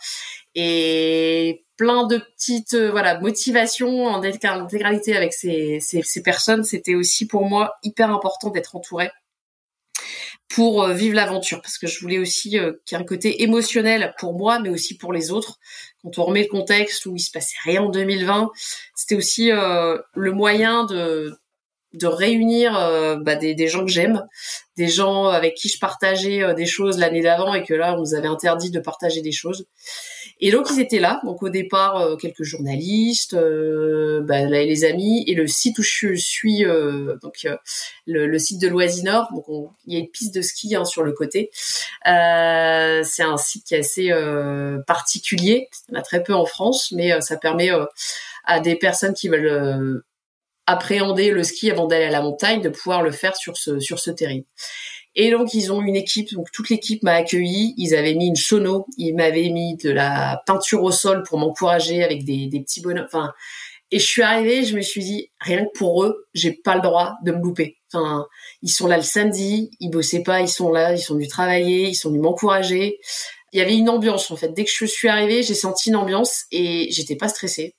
Et 0.54 1.64
plein 1.76 2.06
de 2.06 2.18
petites 2.18 2.74
euh, 2.74 2.90
voilà 2.90 3.18
motivations 3.20 4.06
en 4.06 4.22
intégralité 4.22 5.16
avec 5.16 5.32
ces, 5.32 5.78
ces, 5.80 6.02
ces 6.02 6.22
personnes. 6.22 6.64
C'était 6.64 6.94
aussi 6.94 7.26
pour 7.26 7.44
moi 7.44 7.74
hyper 7.82 8.10
important 8.10 8.50
d'être 8.50 8.76
entourée 8.76 9.10
pour 10.48 10.84
euh, 10.84 10.92
vivre 10.92 11.16
l'aventure 11.16 11.60
parce 11.62 11.78
que 11.78 11.86
je 11.86 12.00
voulais 12.00 12.18
aussi 12.18 12.58
euh, 12.58 12.72
qu'il 12.84 12.96
y 12.96 13.00
ait 13.00 13.02
un 13.02 13.06
côté 13.06 13.42
émotionnel 13.42 14.14
pour 14.18 14.34
moi 14.34 14.60
mais 14.60 14.68
aussi 14.68 14.96
pour 14.96 15.12
les 15.12 15.30
autres 15.30 15.58
quand 16.02 16.18
on 16.18 16.24
remet 16.24 16.42
le 16.42 16.48
contexte 16.48 17.06
où 17.06 17.16
il 17.16 17.20
se 17.20 17.30
passait 17.30 17.56
rien 17.64 17.82
en 17.82 17.88
2020 17.88 18.50
c'était 18.94 19.16
aussi 19.16 19.50
le 19.50 20.32
moyen 20.32 20.84
de 20.84 21.36
de 21.94 22.08
réunir 22.08 22.72
bah, 23.22 23.36
des, 23.36 23.54
des, 23.54 23.68
gens 23.68 23.84
que 23.84 23.90
j'aime, 23.90 24.26
des 24.76 24.88
gens 24.88 25.26
avec 25.26 25.54
qui 25.54 25.68
je 25.68 25.78
partageais 25.78 26.52
des 26.54 26.66
choses 26.66 26.98
l'année 26.98 27.22
d'avant 27.22 27.54
et 27.54 27.62
que 27.62 27.72
là 27.72 27.94
on 27.94 28.00
nous 28.00 28.14
avait 28.14 28.26
interdit 28.26 28.72
de 28.72 28.80
partager 28.80 29.22
des 29.22 29.30
choses. 29.30 29.68
Et 30.40 30.50
donc 30.50 30.66
ils 30.70 30.80
étaient 30.80 30.98
là. 30.98 31.20
Donc 31.24 31.42
au 31.42 31.48
départ 31.48 31.96
euh, 31.96 32.16
quelques 32.16 32.42
journalistes, 32.42 33.34
euh, 33.34 34.20
bah, 34.22 34.42
les 34.44 34.84
amis 34.84 35.24
et 35.26 35.34
le 35.34 35.46
site 35.46 35.78
où 35.78 35.82
je 35.82 36.14
suis, 36.14 36.64
euh, 36.64 37.16
donc 37.22 37.46
le, 38.06 38.38
site 38.38 38.60
de 38.60 38.68
Loisinor. 38.68 39.28
Donc 39.32 39.44
il 39.86 39.94
y 39.94 39.96
a 39.96 40.00
une 40.00 40.10
piste 40.10 40.34
de 40.34 40.42
ski 40.42 40.74
hein, 40.74 40.84
sur 40.84 41.02
le 41.02 41.12
côté. 41.12 41.50
c'est 42.04 43.22
un 43.22 43.36
site 43.36 43.64
qui 43.64 43.74
est 43.74 43.78
assez 43.78 44.10
particulier. 44.86 45.68
Il 45.88 45.94
y 45.94 45.96
en 45.96 46.00
a 46.00 46.02
très 46.02 46.22
peu 46.22 46.34
en 46.34 46.46
France, 46.46 46.92
mais 46.92 47.20
ça 47.20 47.36
permet 47.36 47.70
à 48.44 48.60
des 48.60 48.76
personnes 48.76 49.14
qui 49.14 49.28
veulent 49.28 50.02
appréhender 50.66 51.30
le 51.30 51.44
ski 51.44 51.70
avant 51.70 51.86
d'aller 51.86 52.06
à 52.06 52.10
la 52.10 52.22
montagne 52.22 52.62
de 52.62 52.70
pouvoir 52.70 53.02
le 53.02 53.10
faire 53.10 53.36
sur 53.36 53.56
ce 53.56 53.80
sur 53.80 53.98
ce 53.98 54.10
terrain. 54.10 54.40
Et 55.16 55.30
donc 55.30 55.54
ils 55.54 55.72
ont 55.72 55.80
une 55.80 55.96
équipe, 55.96 56.32
donc 56.32 56.50
toute 56.52 56.70
l'équipe 56.70 57.02
m'a 57.02 57.12
accueilli. 57.12 57.74
Ils 57.76 57.94
avaient 57.94 58.14
mis 58.14 58.26
une 58.26 58.36
sono, 58.36 58.86
ils 58.96 59.14
m'avaient 59.14 59.50
mis 59.50 59.76
de 59.76 59.90
la 59.90 60.42
peinture 60.46 60.82
au 60.82 60.90
sol 60.90 61.22
pour 61.22 61.38
m'encourager 61.38 62.02
avec 62.02 62.24
des, 62.24 62.46
des 62.48 62.60
petits 62.60 62.80
bonhommes. 62.80 63.06
Enfin, 63.06 63.32
et 63.90 64.00
je 64.00 64.06
suis 64.06 64.22
arrivée, 64.22 64.64
je 64.64 64.76
me 64.76 64.82
suis 64.82 65.02
dit 65.02 65.30
rien 65.40 65.64
que 65.66 65.78
pour 65.78 66.02
eux, 66.04 66.26
j'ai 66.34 66.52
pas 66.52 66.74
le 66.74 66.80
droit 66.80 67.14
de 67.24 67.30
me 67.30 67.40
louper. 67.40 67.76
Enfin, 67.92 68.26
ils 68.62 68.70
sont 68.70 68.88
là 68.88 68.96
le 68.96 69.04
samedi, 69.04 69.70
ils 69.78 69.90
bossaient 69.90 70.24
pas, 70.24 70.40
ils 70.40 70.48
sont 70.48 70.72
là, 70.72 70.94
ils 70.94 70.98
sont 70.98 71.14
venus 71.14 71.28
travailler, 71.28 71.88
ils 71.90 71.94
sont 71.94 72.08
venus 72.08 72.22
m'encourager. 72.22 72.98
Il 73.52 73.58
y 73.58 73.62
avait 73.62 73.76
une 73.76 73.88
ambiance 73.88 74.32
en 74.32 74.36
fait. 74.36 74.48
Dès 74.48 74.64
que 74.64 74.70
je 74.74 74.84
suis 74.84 75.06
arrivée, 75.06 75.44
j'ai 75.44 75.54
senti 75.54 75.90
une 75.90 75.96
ambiance 75.96 76.46
et 76.50 76.88
j'étais 76.90 77.14
pas 77.14 77.28
stressée. 77.28 77.76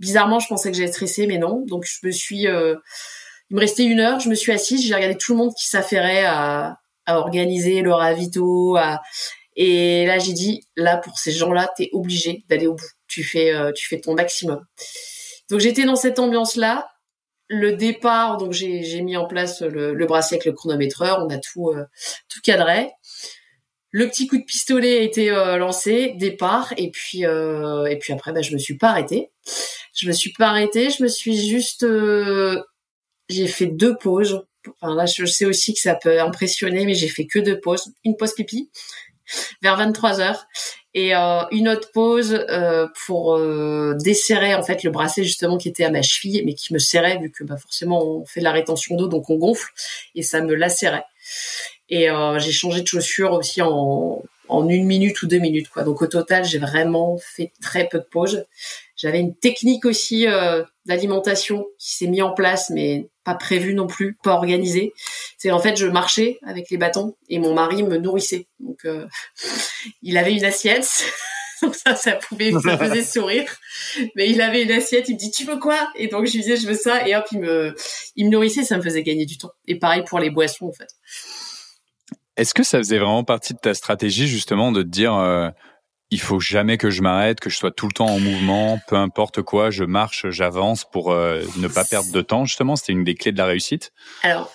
Bizarrement, 0.00 0.40
je 0.40 0.48
pensais 0.48 0.72
que 0.72 0.76
j'allais 0.76 0.90
stresser, 0.90 1.28
mais 1.28 1.38
non. 1.38 1.62
Donc 1.68 1.84
je 1.84 2.04
me 2.04 2.10
suis 2.10 2.48
euh, 2.48 2.74
il 3.50 3.56
me 3.56 3.60
restait 3.60 3.84
une 3.84 4.00
heure, 4.00 4.20
je 4.20 4.28
me 4.28 4.34
suis 4.34 4.52
assise, 4.52 4.86
j'ai 4.86 4.94
regardé 4.94 5.16
tout 5.16 5.32
le 5.32 5.38
monde 5.38 5.54
qui 5.54 5.68
s'affairait 5.68 6.24
à, 6.24 6.78
à 7.06 7.18
organiser 7.18 7.82
le 7.82 7.92
ravito, 7.92 8.76
à... 8.76 9.00
et 9.56 10.06
là 10.06 10.18
j'ai 10.18 10.32
dit, 10.32 10.62
là 10.76 10.96
pour 10.96 11.18
ces 11.18 11.32
gens-là, 11.32 11.68
t'es 11.76 11.90
obligé 11.92 12.44
d'aller 12.48 12.66
au 12.66 12.74
bout. 12.74 12.90
Tu 13.06 13.22
fais, 13.22 13.52
euh, 13.54 13.70
tu 13.72 13.86
fais 13.86 14.00
ton 14.00 14.14
maximum. 14.14 14.64
Donc 15.50 15.60
j'étais 15.60 15.84
dans 15.84 15.96
cette 15.96 16.18
ambiance-là. 16.18 16.88
Le 17.48 17.76
départ, 17.76 18.38
donc 18.38 18.52
j'ai 18.52 19.02
mis 19.02 19.18
en 19.18 19.26
place 19.26 19.60
le, 19.60 19.92
le, 19.92 20.06
bracelet 20.06 20.36
avec 20.36 20.46
le 20.46 20.52
chronométreur, 20.52 21.24
on 21.24 21.28
a 21.28 21.36
tout 21.36 21.68
euh, 21.68 21.84
tout 22.28 22.40
cadré. 22.42 22.90
Le 23.90 24.08
petit 24.08 24.26
coup 24.26 24.38
de 24.38 24.44
pistolet 24.44 24.98
a 24.98 25.02
été 25.02 25.30
euh, 25.30 25.58
lancé, 25.58 26.14
départ, 26.16 26.72
et 26.78 26.90
puis 26.90 27.20
et 27.22 27.98
puis 28.00 28.12
après, 28.14 28.32
bah, 28.32 28.40
je 28.40 28.54
me 28.54 28.58
suis 28.58 28.78
pas 28.78 28.88
arrêtée. 28.88 29.30
Je 29.94 30.08
me 30.08 30.12
suis 30.12 30.32
pas 30.32 30.48
arrêtée, 30.48 30.88
je 30.88 31.02
me 31.02 31.08
suis 31.08 31.36
juste 31.36 31.84
j'ai 33.28 33.48
fait 33.48 33.66
deux 33.66 33.96
pauses. 33.96 34.44
Enfin, 34.80 34.94
là, 34.94 35.06
je 35.06 35.24
sais 35.24 35.44
aussi 35.44 35.74
que 35.74 35.80
ça 35.80 35.94
peut 35.94 36.20
impressionner, 36.20 36.86
mais 36.86 36.94
j'ai 36.94 37.08
fait 37.08 37.26
que 37.26 37.38
deux 37.38 37.60
pauses. 37.60 37.92
Une 38.04 38.16
pause 38.16 38.34
pipi 38.34 38.70
vers 39.62 39.76
23 39.76 40.20
heures 40.20 40.46
et 40.92 41.14
euh, 41.16 41.42
une 41.50 41.68
autre 41.68 41.90
pause 41.92 42.44
euh, 42.48 42.86
pour 43.06 43.36
euh, 43.36 43.94
desserrer 43.98 44.54
en 44.54 44.62
fait 44.62 44.84
le 44.84 44.90
bracelet 44.90 45.24
justement 45.24 45.58
qui 45.58 45.68
était 45.68 45.84
à 45.84 45.90
ma 45.90 46.02
cheville, 46.02 46.42
mais 46.44 46.54
qui 46.54 46.72
me 46.72 46.78
serrait 46.78 47.18
vu 47.18 47.30
que 47.30 47.42
bah, 47.42 47.56
forcément 47.56 48.04
on 48.04 48.24
fait 48.24 48.40
de 48.40 48.44
la 48.44 48.52
rétention 48.52 48.96
d'eau, 48.96 49.08
donc 49.08 49.28
on 49.30 49.36
gonfle 49.36 49.72
et 50.14 50.22
ça 50.22 50.40
me 50.40 50.54
lacérait. 50.54 51.04
Et 51.88 52.10
euh, 52.10 52.38
j'ai 52.38 52.52
changé 52.52 52.82
de 52.82 52.86
chaussure 52.86 53.32
aussi 53.32 53.60
en, 53.60 54.22
en 54.48 54.68
une 54.68 54.86
minute 54.86 55.20
ou 55.22 55.26
deux 55.26 55.38
minutes 55.38 55.68
quoi. 55.68 55.82
Donc 55.82 56.00
au 56.02 56.06
total, 56.06 56.44
j'ai 56.44 56.58
vraiment 56.58 57.18
fait 57.18 57.52
très 57.60 57.88
peu 57.88 57.98
de 57.98 58.04
pauses. 58.04 58.46
J'avais 59.04 59.20
une 59.20 59.36
technique 59.36 59.84
aussi 59.84 60.26
euh, 60.26 60.64
d'alimentation 60.86 61.66
qui 61.78 61.92
s'est 61.92 62.06
mis 62.06 62.22
en 62.22 62.32
place, 62.32 62.70
mais 62.70 63.10
pas 63.22 63.34
prévue 63.34 63.74
non 63.74 63.86
plus, 63.86 64.16
pas 64.22 64.32
organisée. 64.32 64.94
C'est 65.36 65.50
en 65.50 65.58
fait, 65.58 65.76
je 65.76 65.86
marchais 65.86 66.38
avec 66.42 66.70
les 66.70 66.78
bâtons 66.78 67.14
et 67.28 67.38
mon 67.38 67.52
mari 67.52 67.82
me 67.82 67.98
nourrissait. 67.98 68.46
Donc, 68.60 68.86
euh, 68.86 69.06
il 70.02 70.16
avait 70.16 70.32
une 70.32 70.46
assiette. 70.46 71.04
donc 71.62 71.74
ça, 71.74 71.94
ça 71.96 72.12
pouvait, 72.12 72.50
ça 72.52 72.78
faisait 72.78 73.04
sourire. 73.04 73.44
Mais 74.16 74.30
il 74.30 74.40
avait 74.40 74.62
une 74.62 74.72
assiette, 74.72 75.06
il 75.10 75.16
me 75.16 75.18
dit, 75.18 75.30
tu 75.30 75.44
veux 75.44 75.58
quoi? 75.58 75.86
Et 75.96 76.08
donc, 76.08 76.24
je 76.24 76.32
lui 76.32 76.40
disais, 76.40 76.56
je 76.56 76.66
veux 76.66 76.72
ça. 76.72 77.06
Et 77.06 77.14
hop, 77.14 77.26
il 77.30 77.40
me, 77.40 77.74
il 78.16 78.24
me 78.24 78.30
nourrissait, 78.30 78.64
ça 78.64 78.78
me 78.78 78.82
faisait 78.82 79.02
gagner 79.02 79.26
du 79.26 79.36
temps. 79.36 79.52
Et 79.68 79.78
pareil 79.78 80.02
pour 80.08 80.18
les 80.18 80.30
boissons, 80.30 80.68
en 80.68 80.72
fait. 80.72 80.88
Est-ce 82.38 82.54
que 82.54 82.62
ça 82.62 82.78
faisait 82.78 82.96
vraiment 82.98 83.22
partie 83.22 83.52
de 83.52 83.58
ta 83.58 83.74
stratégie, 83.74 84.28
justement, 84.28 84.72
de 84.72 84.82
te 84.82 84.88
dire, 84.88 85.14
euh, 85.14 85.50
il 86.14 86.20
faut 86.20 86.38
jamais 86.38 86.78
que 86.78 86.90
je 86.90 87.02
m'arrête, 87.02 87.40
que 87.40 87.50
je 87.50 87.56
sois 87.56 87.72
tout 87.72 87.88
le 87.88 87.92
temps 87.92 88.06
en 88.06 88.20
mouvement, 88.20 88.80
peu 88.86 88.94
importe 88.94 89.42
quoi, 89.42 89.70
je 89.70 89.82
marche, 89.82 90.26
j'avance 90.30 90.84
pour 90.84 91.10
euh, 91.10 91.42
ne 91.56 91.66
pas 91.66 91.84
perdre 91.84 92.12
de 92.12 92.20
temps. 92.20 92.44
Justement, 92.44 92.76
c'était 92.76 92.92
une 92.92 93.02
des 93.02 93.16
clés 93.16 93.32
de 93.32 93.38
la 93.38 93.46
réussite. 93.46 93.92
Alors, 94.22 94.52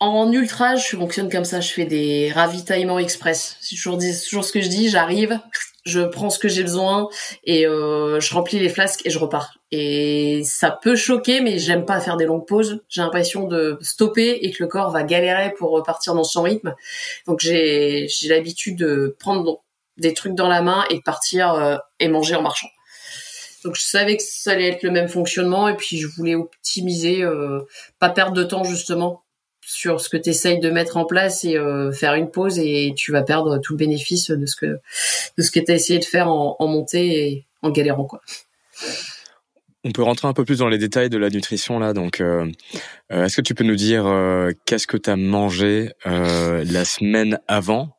en 0.00 0.30
ultra, 0.30 0.76
je 0.76 0.96
fonctionne 0.96 1.30
comme 1.30 1.46
ça. 1.46 1.62
Je 1.62 1.72
fais 1.72 1.86
des 1.86 2.30
ravitaillements 2.30 2.98
express. 2.98 3.56
C'est 3.62 3.74
toujours, 3.74 3.98
toujours 3.98 4.44
ce 4.44 4.52
que 4.52 4.60
je 4.60 4.68
dis. 4.68 4.90
J'arrive, 4.90 5.40
je 5.86 6.00
prends 6.00 6.28
ce 6.28 6.38
que 6.38 6.48
j'ai 6.48 6.62
besoin 6.62 7.08
et 7.42 7.66
euh, 7.66 8.20
je 8.20 8.34
remplis 8.34 8.58
les 8.58 8.68
flasques 8.68 9.00
et 9.06 9.10
je 9.10 9.18
repars. 9.18 9.58
Et 9.70 10.42
ça 10.44 10.70
peut 10.70 10.94
choquer, 10.94 11.40
mais 11.40 11.58
j'aime 11.58 11.86
pas 11.86 12.00
faire 12.00 12.18
des 12.18 12.26
longues 12.26 12.46
pauses. 12.46 12.82
J'ai 12.90 13.00
l'impression 13.00 13.48
de 13.48 13.78
stopper 13.80 14.40
et 14.42 14.50
que 14.50 14.62
le 14.62 14.68
corps 14.68 14.90
va 14.90 15.04
galérer 15.04 15.54
pour 15.58 15.70
repartir 15.70 16.14
dans 16.14 16.22
son 16.22 16.42
rythme. 16.42 16.74
Donc 17.26 17.40
j'ai 17.40 18.08
j'ai 18.08 18.28
l'habitude 18.28 18.76
de 18.76 19.16
prendre 19.18 19.62
des 19.98 20.14
trucs 20.14 20.34
dans 20.34 20.48
la 20.48 20.62
main 20.62 20.84
et 20.90 21.00
partir 21.00 21.52
euh, 21.52 21.76
et 22.00 22.08
manger 22.08 22.34
en 22.36 22.42
marchant. 22.42 22.68
Donc 23.64 23.74
je 23.74 23.82
savais 23.82 24.16
que 24.16 24.22
ça 24.22 24.52
allait 24.52 24.68
être 24.68 24.82
le 24.82 24.90
même 24.90 25.08
fonctionnement 25.08 25.68
et 25.68 25.76
puis 25.76 25.98
je 25.98 26.06
voulais 26.06 26.36
optimiser, 26.36 27.22
euh, 27.22 27.60
pas 27.98 28.08
perdre 28.08 28.32
de 28.32 28.44
temps 28.44 28.64
justement 28.64 29.22
sur 29.60 30.00
ce 30.00 30.08
que 30.08 30.16
tu 30.16 30.30
essayes 30.30 30.60
de 30.60 30.70
mettre 30.70 30.96
en 30.96 31.04
place 31.04 31.44
et 31.44 31.56
euh, 31.56 31.92
faire 31.92 32.14
une 32.14 32.30
pause 32.30 32.58
et 32.58 32.94
tu 32.96 33.12
vas 33.12 33.22
perdre 33.22 33.58
tout 33.58 33.74
le 33.74 33.78
bénéfice 33.78 34.30
de 34.30 34.46
ce 34.46 34.56
que 34.56 34.78
de 35.36 35.42
ce 35.42 35.50
que 35.50 35.60
tu 35.60 35.72
as 35.72 35.74
essayé 35.74 35.98
de 35.98 36.04
faire 36.04 36.28
en, 36.28 36.56
en 36.58 36.66
montée 36.68 37.28
et 37.28 37.46
en 37.62 37.70
galérant 37.70 38.04
quoi. 38.04 38.22
On 39.84 39.90
peut 39.90 40.02
rentrer 40.02 40.28
un 40.28 40.32
peu 40.32 40.44
plus 40.44 40.58
dans 40.58 40.68
les 40.68 40.78
détails 40.78 41.08
de 41.10 41.18
la 41.18 41.30
nutrition 41.30 41.78
là. 41.78 41.92
Donc, 41.92 42.20
est-ce 43.10 43.36
que 43.36 43.40
tu 43.40 43.54
peux 43.54 43.64
nous 43.64 43.76
dire 43.76 44.04
qu'est-ce 44.66 44.86
que 44.86 44.96
tu 44.96 45.08
as 45.08 45.16
mangé 45.16 45.92
la 46.04 46.84
semaine 46.84 47.38
avant 47.46 47.97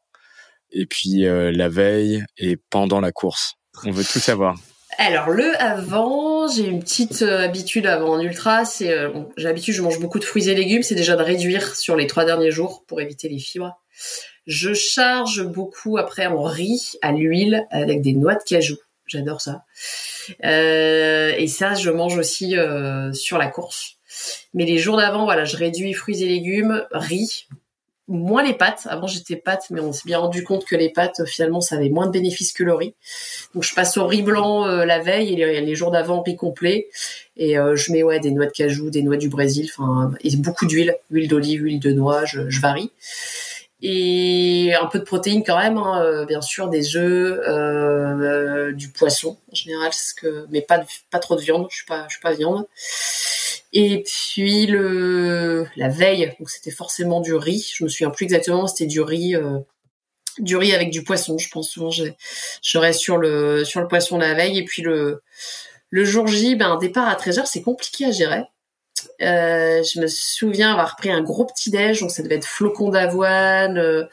et 0.72 0.86
puis 0.86 1.26
euh, 1.26 1.52
la 1.52 1.70
veille 1.70 2.24
et 2.38 2.58
pendant 2.70 3.00
la 3.00 3.12
course. 3.12 3.56
On 3.86 3.92
veut 3.92 4.04
tout 4.04 4.20
savoir. 4.20 4.56
Alors 4.98 5.30
le 5.30 5.56
avant, 5.62 6.48
j'ai 6.48 6.66
une 6.66 6.82
petite 6.82 7.22
euh, 7.22 7.44
habitude 7.44 7.86
avant 7.86 8.16
un 8.16 8.22
ultra, 8.22 8.66
c'est 8.66 8.92
euh, 8.92 9.10
j'ai 9.38 9.46
l'habitude 9.46 9.74
je 9.74 9.82
mange 9.82 10.00
beaucoup 10.00 10.20
de 10.20 10.26
fruits 10.26 10.50
et 10.50 10.56
légumes, 10.56 10.84
c'est 10.84 10.96
déjà 10.96 11.16
de 11.16 11.24
réduire 11.24 11.76
sur 11.76 11.96
les 11.96 12.08
trois 12.08 12.26
derniers 12.26 12.52
jours 12.52 12.84
pour 12.86 13.00
éviter 13.00 13.30
les 13.30 13.40
fibres. 13.40 13.80
Je 14.46 14.74
charge 14.74 15.44
beaucoup 15.44 15.98
après 15.98 16.26
en 16.26 16.44
riz 16.44 16.98
à 17.02 17.12
l'huile 17.12 17.66
avec 17.72 18.02
des 18.02 18.14
noix 18.14 18.36
de 18.36 18.44
cajou. 18.44 18.78
J'adore 19.06 19.42
ça. 19.42 19.64
Et 20.44 21.48
ça, 21.48 21.74
je 21.76 21.90
mange 21.90 22.18
aussi 22.18 22.56
sur 23.14 23.38
la 23.38 23.48
course. 23.48 23.98
Mais 24.54 24.66
les 24.66 24.78
jours 24.78 24.98
d'avant, 24.98 25.26
voilà, 25.26 25.46
je 25.46 25.58
réduis 25.58 25.94
fruits 25.94 26.24
et 26.24 26.28
légumes, 26.28 26.86
riz, 26.92 27.48
moins 28.10 28.44
les 28.44 28.54
pâtes. 28.54 28.88
Avant, 28.90 29.08
j'étais 29.08 29.36
pâtes, 29.36 29.68
mais 29.70 29.80
on 29.80 29.94
s'est 29.94 30.04
bien 30.06 30.18
rendu 30.18 30.44
compte 30.44 30.66
que 30.66 30.76
les 30.76 30.90
pâtes, 30.90 31.26
finalement, 31.26 31.62
ça 31.62 31.76
avait 31.76 31.90
moins 31.90 32.08
de 32.08 32.12
bénéfices 32.12 32.52
que 32.52 32.64
le 32.64 32.74
riz. 32.74 32.94
Donc, 33.54 33.64
je 33.64 33.74
passe 33.74 33.98
au 33.98 34.06
riz 34.06 34.24
blanc 34.24 34.66
euh, 34.66 34.84
la 34.84 35.00
veille 35.00 35.40
et 35.40 35.62
les, 35.62 35.76
jours 35.76 35.92
d'avant, 35.92 36.22
riz 36.22 36.36
complet. 36.36 36.90
Et 37.38 37.58
euh, 37.58 37.76
je 37.76 37.92
mets 37.92 38.04
ouais 38.04 38.20
des 38.20 38.32
noix 38.32 38.48
de 38.48 38.52
cajou, 38.52 38.90
des 38.90 39.04
noix 39.04 39.16
du 39.16 39.30
Brésil, 39.30 39.70
enfin, 39.72 40.12
et 40.22 40.36
beaucoup 40.36 40.66
d'huile, 40.66 40.96
huile 41.10 41.30
d'olive, 41.30 41.64
huile 41.64 41.80
de 41.80 41.92
noix, 41.92 42.26
je, 42.26 42.60
varie. 42.60 42.92
Et 43.82 44.74
un 44.80 44.88
peu 44.88 45.00
de 45.00 45.06
protéines 45.06 45.44
quand 45.46 45.58
même, 45.58 45.78
hein, 45.78 46.02
euh, 46.04 46.26
bien 46.26 46.42
sûr, 46.42 46.68
des 46.68 46.98
œufs, 46.98 48.76
du 48.76 48.90
poisson 48.90 49.38
en 49.52 49.56
général, 49.56 49.92
que, 50.18 50.48
mais 50.50 50.62
pas 50.62 50.84
pas 51.12 51.20
trop 51.20 51.36
de 51.36 51.42
viande. 51.42 51.68
Je 51.70 51.78
suis 51.78 51.86
pas, 51.86 52.06
je 52.10 52.16
suis 52.16 52.22
pas 52.22 52.34
viande. 52.34 52.66
Et 53.72 54.04
puis 54.04 54.66
le 54.66 55.68
la 55.76 55.90
veille, 55.90 56.34
donc 56.40 56.50
c'était 56.50 56.72
forcément 56.72 57.22
du 57.22 57.34
riz. 57.36 57.72
Je 57.76 57.84
me 57.84 57.90
souviens 57.90 58.10
plus 58.10 58.24
exactement, 58.24 58.68
c'était 58.68 58.88
du 58.88 59.02
riz, 59.02 59.36
euh, 59.36 59.60
du 60.40 60.58
riz 60.58 60.74
avec 60.74 60.90
du 60.90 61.04
poisson. 61.04 61.38
Je 61.38 61.50
pense 61.50 61.70
souvent 61.70 61.92
je, 61.92 62.78
reste 62.78 63.00
sur 63.00 63.18
le 63.18 63.64
sur 63.66 63.82
le 63.82 63.88
poisson 63.88 64.18
la 64.18 64.34
veille. 64.34 64.58
Et 64.58 64.66
puis 64.66 64.82
le 64.82 65.22
le 65.92 66.06
jour 66.06 66.28
J, 66.28 66.56
ben 66.56 66.72
un 66.72 66.78
départ 66.78 67.08
à 67.08 67.16
13h, 67.16 67.46
c'est 67.46 67.62
compliqué 67.62 68.06
à 68.06 68.12
gérer. 68.12 68.44
Euh, 69.22 69.82
je 69.84 70.02
me 70.02 70.08
souviens 70.08 70.72
avoir 70.72 70.96
pris 70.96 71.10
un 71.10 71.22
gros 71.22 71.46
petit 71.46 71.70
déj, 71.72 72.02
donc 72.02 72.12
ça 72.12 72.24
devait 72.24 72.36
être 72.36 72.46
flocon 72.46 72.90
d'avoine. 72.90 73.78
Euh, 73.78 74.06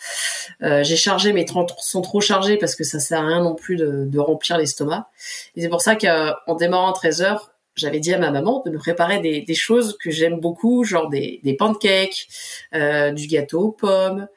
euh 0.62 0.83
j'ai 0.85 0.97
chargé, 0.97 1.33
30 1.45 1.75
sont 1.81 2.03
trop 2.03 2.21
chargés 2.21 2.57
parce 2.57 2.75
que 2.75 2.85
ça 2.85 3.01
sert 3.01 3.21
à 3.21 3.27
rien 3.27 3.42
non 3.42 3.55
plus 3.55 3.77
de, 3.77 4.05
de 4.07 4.19
remplir 4.19 4.59
l'estomac. 4.59 5.11
Et 5.57 5.62
c'est 5.62 5.69
pour 5.69 5.81
ça 5.81 5.97
qu'en 5.97 6.55
démarrant 6.57 6.90
à 6.90 6.95
13 6.95 7.23
h 7.23 7.38
j'avais 7.76 8.00
dit 8.00 8.12
à 8.12 8.18
ma 8.18 8.30
maman 8.30 8.62
de 8.64 8.70
me 8.70 8.78
préparer 8.78 9.20
des, 9.20 9.42
des 9.42 9.54
choses 9.54 9.96
que 10.02 10.10
j'aime 10.10 10.40
beaucoup, 10.40 10.82
genre 10.84 11.08
des, 11.08 11.40
des 11.44 11.54
pancakes, 11.54 12.26
euh, 12.74 13.10
du 13.12 13.26
gâteau 13.26 13.60
aux 13.60 13.72
pommes, 13.72 14.28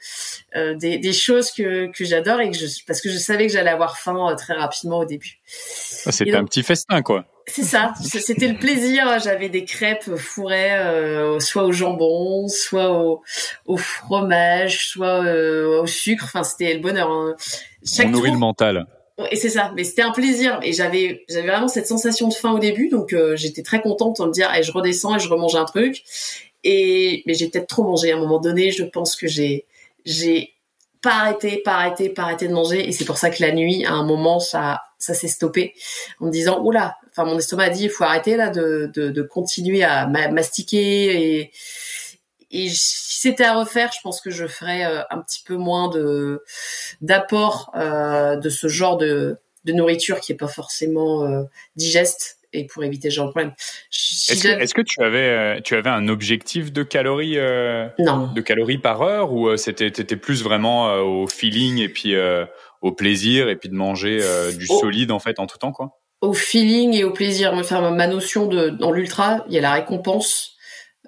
euh, 0.55 0.75
des, 0.75 0.97
des, 0.97 1.13
choses 1.13 1.51
que, 1.51 1.89
que 1.91 2.03
j'adore 2.03 2.41
et 2.41 2.51
que 2.51 2.57
je, 2.57 2.65
parce 2.85 3.01
que 3.01 3.09
je 3.09 3.17
savais 3.17 3.47
que 3.47 3.53
j'allais 3.53 3.69
avoir 3.69 3.97
faim 3.97 4.29
euh, 4.29 4.35
très 4.35 4.53
rapidement 4.53 4.99
au 4.99 5.05
début. 5.05 5.39
Ah, 6.05 6.11
c'était 6.11 6.35
un 6.35 6.45
petit 6.45 6.63
festin, 6.63 7.01
quoi. 7.01 7.25
C'est 7.47 7.63
ça, 7.63 7.93
c'était 8.03 8.47
le 8.47 8.59
plaisir. 8.59 9.17
J'avais 9.23 9.49
des 9.49 9.65
crêpes 9.65 10.15
fourrées, 10.17 10.75
euh, 10.75 11.39
soit 11.39 11.63
au 11.63 11.71
jambon, 11.71 12.47
soit 12.47 12.91
au, 12.91 13.23
au 13.65 13.77
fromage, 13.77 14.89
soit 14.89 15.21
au 15.21 15.87
sucre. 15.87 16.25
Enfin, 16.25 16.43
c'était 16.43 16.75
le 16.75 16.79
bonheur. 16.79 17.09
Hein. 17.09 17.35
Chaque 17.83 18.07
On 18.07 18.11
nourrit 18.11 18.31
le 18.31 18.37
mental. 18.37 18.85
Et 19.31 19.35
c'est 19.35 19.49
ça, 19.49 19.71
mais 19.75 19.83
c'était 19.83 20.01
un 20.01 20.11
plaisir. 20.11 20.59
Et 20.63 20.73
j'avais, 20.73 21.23
j'avais 21.29 21.47
vraiment 21.47 21.67
cette 21.67 21.87
sensation 21.87 22.27
de 22.27 22.33
faim 22.33 22.51
au 22.51 22.59
début, 22.59 22.89
donc 22.89 23.13
euh, 23.13 23.35
j'étais 23.35 23.63
très 23.63 23.81
contente 23.81 24.19
de 24.21 24.25
me 24.25 24.31
dire, 24.31 24.53
et 24.53 24.63
je 24.63 24.71
redescends 24.71 25.15
et 25.15 25.19
je 25.19 25.27
remange 25.29 25.55
un 25.55 25.65
truc. 25.65 26.03
Et 26.63 27.23
mais 27.25 27.33
j'ai 27.33 27.49
peut-être 27.49 27.67
trop 27.67 27.83
mangé 27.83 28.11
à 28.11 28.17
un 28.17 28.19
moment 28.19 28.39
donné. 28.39 28.71
Je 28.71 28.83
pense 28.83 29.15
que 29.15 29.27
j'ai, 29.27 29.65
j'ai 30.05 30.53
pas 31.01 31.11
arrêté, 31.11 31.61
pas 31.63 31.75
arrêté, 31.75 32.09
pas 32.09 32.23
arrêté 32.23 32.47
de 32.47 32.53
manger. 32.53 32.87
Et 32.87 32.91
c'est 32.91 33.05
pour 33.05 33.17
ça 33.17 33.29
que 33.29 33.41
la 33.41 33.51
nuit, 33.51 33.85
à 33.85 33.93
un 33.93 34.03
moment, 34.03 34.39
ça, 34.39 34.81
ça 34.97 35.13
s'est 35.13 35.27
stoppé 35.27 35.73
en 36.19 36.27
me 36.27 36.31
disant, 36.31 36.61
oula. 36.63 36.97
Enfin, 37.11 37.25
mon 37.25 37.37
estomac 37.37 37.65
a 37.65 37.69
dit, 37.69 37.85
il 37.85 37.89
faut 37.89 38.03
arrêter 38.03 38.35
là 38.35 38.49
de, 38.49 38.91
de, 38.93 39.09
de 39.09 39.21
continuer 39.21 39.83
à 39.83 40.07
mastiquer 40.07 41.39
et 41.39 41.51
et 42.51 42.69
si 42.69 43.19
c'était 43.19 43.43
à 43.43 43.53
refaire, 43.53 43.91
je 43.95 43.99
pense 44.01 44.21
que 44.21 44.31
je 44.31 44.47
ferais 44.47 44.85
euh, 44.85 45.01
un 45.11 45.19
petit 45.19 45.43
peu 45.45 45.55
moins 45.55 45.89
de 45.89 46.43
d'apport 47.01 47.71
euh, 47.75 48.37
de 48.37 48.49
ce 48.49 48.67
genre 48.67 48.97
de, 48.97 49.37
de 49.65 49.73
nourriture 49.73 50.19
qui 50.19 50.31
est 50.31 50.37
pas 50.37 50.47
forcément 50.47 51.25
euh, 51.25 51.43
digeste 51.75 52.37
et 52.51 52.65
pour 52.65 52.83
éviter 52.83 53.11
ce 53.11 53.15
genre 53.15 53.27
de 53.27 53.31
problème. 53.31 53.53
Est-ce 53.91 54.73
que, 54.73 54.81
tu 54.81 55.03
avais 55.03 55.61
tu 55.61 55.75
avais 55.75 55.91
un 55.91 56.07
objectif 56.07 56.73
de 56.73 56.81
calories 56.81 57.37
non. 57.99 58.31
de 58.33 58.41
calories 58.41 58.79
par 58.79 59.03
heure 59.03 59.31
ou 59.33 59.55
c'était 59.55 59.91
t'étais 59.91 60.15
plus 60.15 60.41
vraiment 60.41 60.95
au 60.95 61.27
feeling 61.27 61.77
et 61.77 61.89
puis 61.89 62.15
au 62.81 62.91
plaisir 62.91 63.49
et 63.49 63.55
puis 63.55 63.69
de 63.69 63.75
manger 63.75 64.19
du 64.57 64.65
solide 64.65 65.11
en 65.11 65.19
fait 65.19 65.37
en 65.39 65.45
tout 65.45 65.59
temps 65.59 65.71
quoi? 65.71 65.99
Au 66.21 66.33
feeling 66.33 66.95
et 66.95 67.03
au 67.03 67.11
plaisir. 67.11 67.53
Enfin, 67.53 67.91
ma 67.91 68.07
notion 68.07 68.47
de 68.47 68.69
dans 68.69 68.91
l'ultra, 68.91 69.45
il 69.47 69.53
y 69.53 69.59
a 69.59 69.61
la 69.61 69.73
récompense 69.73 70.57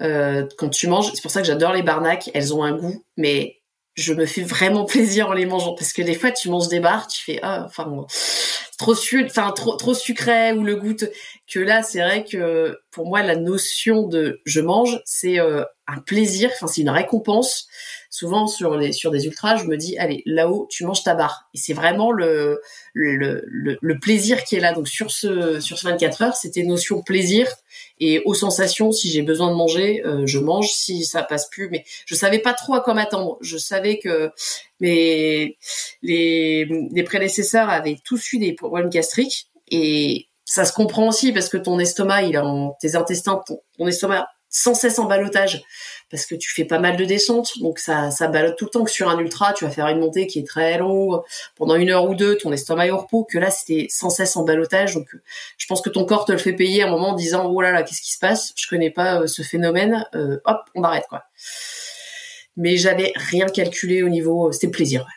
euh, 0.02 0.48
quand 0.58 0.70
tu 0.70 0.88
manges. 0.88 1.12
C'est 1.14 1.22
pour 1.22 1.32
ça 1.32 1.42
que 1.42 1.48
j'adore 1.48 1.74
les 1.74 1.84
barnaques. 1.84 2.30
Elles 2.34 2.54
ont 2.54 2.64
un 2.64 2.78
goût, 2.78 3.04
mais 3.18 3.62
je 3.96 4.14
me 4.14 4.26
fais 4.26 4.44
vraiment 4.44 4.86
plaisir 4.86 5.30
en 5.30 5.34
les 5.34 5.46
mangeant 5.46 5.76
parce 5.76 5.94
que 5.94 6.02
des 6.02 6.16
fois 6.16 6.32
tu 6.32 6.50
manges 6.50 6.70
des 6.70 6.80
bars, 6.80 7.08
tu 7.08 7.24
fais 7.24 7.40
ah 7.42 7.66
enfin 7.66 8.06
trop 8.78 8.96
trop 8.96 9.76
trop 9.76 9.94
sucré 9.94 10.54
ou 10.54 10.64
le 10.64 10.76
goût 10.76 10.96
que 11.52 11.60
là 11.60 11.84
c'est 11.84 12.00
vrai 12.00 12.24
que 12.24 12.80
pour 12.92 13.06
moi 13.08 13.22
la 13.24 13.36
notion 13.36 14.08
de 14.08 14.42
je 14.46 14.62
mange 14.62 15.02
c'est 15.06 15.40
euh, 15.40 15.64
un 15.88 16.00
plaisir, 16.00 16.50
enfin 16.54 16.68
c'est 16.68 16.82
une 16.82 16.90
récompense. 16.90 17.68
Souvent 18.10 18.48
sur 18.48 18.76
les 18.78 18.94
sur 18.94 19.12
des 19.12 19.26
ultras, 19.26 19.58
je 19.58 19.66
me 19.66 19.78
dis 19.78 19.98
allez 19.98 20.24
là-haut 20.26 20.68
tu 20.70 20.86
manges 20.86 21.04
ta 21.04 21.14
barre 21.14 21.50
et 21.54 21.58
c'est 21.58 21.74
vraiment 21.74 22.12
le 22.12 22.62
le, 22.94 23.44
le 23.46 23.78
le 23.82 24.00
plaisir 24.00 24.44
qui 24.44 24.56
est 24.56 24.60
là. 24.60 24.74
Donc 24.74 24.88
sur 24.88 25.12
ce 25.12 25.60
sur 25.60 25.78
ce 25.78 25.88
24 25.88 26.22
heures, 26.22 26.36
c'était 26.36 26.64
notion 26.64 27.02
plaisir 27.02 27.48
et 28.00 28.22
aux 28.26 28.34
sensations, 28.34 28.92
si 28.92 29.12
j'ai 29.12 29.22
besoin 29.22 29.52
de 29.52 29.56
manger, 29.56 30.04
euh, 30.06 30.26
je 30.26 30.40
mange. 30.40 30.72
Si 30.72 31.06
ça 31.06 31.22
passe 31.24 31.50
plus, 31.50 31.70
mais 31.70 31.86
je 32.06 32.16
savais 32.16 32.40
pas 32.40 32.54
trop 32.54 32.74
à 32.74 32.82
quoi 32.82 32.94
m'attendre. 32.94 33.38
Je 33.42 33.58
savais 33.58 34.00
que 34.00 34.32
mes 34.80 35.58
les, 36.02 36.66
les 36.66 37.04
prédécesseurs 37.04 37.70
avaient 37.70 37.98
tous 38.04 38.34
eu 38.34 38.40
des 38.40 38.54
problèmes 38.54 38.90
gastriques 38.90 39.48
et 39.70 40.28
ça 40.52 40.66
se 40.66 40.74
comprend 40.74 41.08
aussi 41.08 41.32
parce 41.32 41.48
que 41.48 41.56
ton 41.56 41.80
estomac, 41.80 42.24
il 42.24 42.36
a 42.36 42.46
en, 42.46 42.76
tes 42.82 42.98
intestins, 42.98 43.42
ton 43.78 43.88
estomac 43.88 44.28
sans 44.50 44.74
cesse 44.74 45.00
en 45.00 45.06
balotage 45.06 45.64
parce 46.10 46.26
que 46.26 46.36
tu 46.36 46.52
fais 46.52 46.66
pas 46.66 46.78
mal 46.78 46.98
de 46.98 47.06
descentes, 47.06 47.58
donc 47.62 47.80
ça, 47.80 48.12
ça 48.12 48.28
tout 48.28 48.66
le 48.66 48.70
temps 48.70 48.84
que 48.84 48.92
sur 48.92 49.08
un 49.08 49.18
ultra, 49.18 49.54
tu 49.54 49.64
vas 49.64 49.72
faire 49.72 49.88
une 49.88 50.00
montée 50.00 50.28
qui 50.28 50.40
est 50.40 50.46
très 50.46 50.78
longue, 50.78 51.22
pendant 51.56 51.76
une 51.76 51.90
heure 51.90 52.04
ou 52.04 52.16
deux, 52.16 52.36
ton 52.36 52.52
estomac 52.52 52.88
est 52.88 52.92
au 52.92 52.98
repos, 52.98 53.24
que 53.24 53.38
là 53.38 53.50
c'était 53.50 53.88
sans 53.90 54.10
cesse 54.10 54.36
en 54.36 54.44
balotage, 54.44 54.94
donc 54.94 55.08
je 55.58 55.68
pense 55.68 55.80
que 55.80 55.90
ton 55.90 56.04
corps 56.04 56.26
te 56.26 56.34
le 56.34 56.38
fait 56.38 56.52
payer 56.52 56.84
à 56.84 56.88
un 56.88 56.92
moment 56.92 57.12
en 57.12 57.16
disant 57.16 57.50
oh 57.50 57.62
là 57.62 57.72
là 57.72 57.84
qu'est-ce 57.84 58.02
qui 58.02 58.12
se 58.12 58.20
passe, 58.20 58.52
je 58.58 58.68
connais 58.68 58.92
pas 58.92 59.22
euh, 59.22 59.28
ce 59.28 59.42
phénomène, 59.42 60.06
euh, 60.16 60.42
hop 60.44 60.60
on 60.76 60.84
arrête 60.84 61.06
quoi. 61.08 61.24
Mais 62.58 62.76
j'avais 62.76 63.14
rien 63.16 63.48
calculé 63.48 64.04
au 64.04 64.10
niveau, 64.10 64.50
euh, 64.50 64.52
c'était 64.52 64.68
plaisir. 64.68 65.08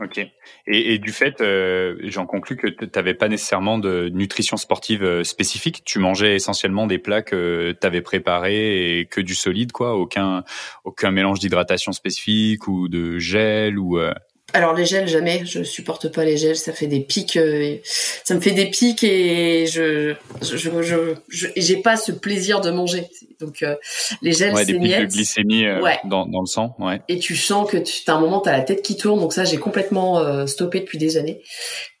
Ok. 0.00 0.20
Et, 0.68 0.98
du 0.98 1.10
fait, 1.10 1.40
euh, 1.40 1.96
j'en 2.04 2.24
conclus 2.24 2.56
que 2.56 2.68
tu 2.68 2.88
n'avais 2.94 3.14
pas 3.14 3.26
nécessairement 3.26 3.78
de 3.78 4.08
nutrition 4.10 4.56
sportive 4.56 5.02
euh, 5.02 5.24
spécifique. 5.24 5.82
Tu 5.84 5.98
mangeais 5.98 6.36
essentiellement 6.36 6.86
des 6.86 6.98
plats 6.98 7.22
que 7.22 7.74
tu 7.78 7.86
avais 7.86 8.00
préparés 8.00 9.00
et 9.00 9.06
que 9.06 9.20
du 9.20 9.34
solide, 9.34 9.72
quoi. 9.72 9.96
Aucun, 9.96 10.44
aucun 10.84 11.10
mélange 11.10 11.40
d'hydratation 11.40 11.90
spécifique 11.90 12.68
ou 12.68 12.88
de 12.88 13.18
gel 13.18 13.78
ou. 13.78 13.98
Euh, 13.98 14.14
alors 14.54 14.74
les 14.74 14.86
gels 14.86 15.08
jamais, 15.08 15.42
je 15.44 15.62
supporte 15.62 16.10
pas 16.10 16.24
les 16.24 16.38
gels, 16.38 16.56
ça 16.56 16.72
fait 16.72 16.86
des 16.86 17.00
pics, 17.00 17.36
euh, 17.36 17.76
ça 18.24 18.34
me 18.34 18.40
fait 18.40 18.52
des 18.52 18.66
pics 18.66 19.04
et 19.04 19.66
je 19.66 20.14
je 20.40 20.56
je 20.82 21.46
j'ai 21.56 21.76
pas 21.76 21.96
ce 21.96 22.12
plaisir 22.12 22.62
de 22.62 22.70
manger. 22.70 23.06
Donc 23.40 23.62
euh, 23.62 23.76
les 24.22 24.32
gels 24.32 24.54
ouais, 24.54 24.64
des 24.64 24.78
pics 24.78 24.98
de 24.98 25.04
glycémie 25.04 25.66
euh, 25.66 25.80
dans 26.04 26.26
dans 26.26 26.40
le 26.40 26.46
sang, 26.46 26.74
ouais. 26.78 27.02
Et 27.08 27.18
tu 27.18 27.36
sens 27.36 27.70
que 27.70 27.76
tu 27.76 28.02
as 28.10 28.14
un 28.14 28.20
moment 28.20 28.40
tu 28.40 28.48
as 28.48 28.52
la 28.56 28.62
tête 28.62 28.80
qui 28.80 28.96
tourne, 28.96 29.20
donc 29.20 29.34
ça 29.34 29.44
j'ai 29.44 29.58
complètement 29.58 30.46
stoppé 30.46 30.80
depuis 30.80 30.98
des 30.98 31.18
années. 31.18 31.42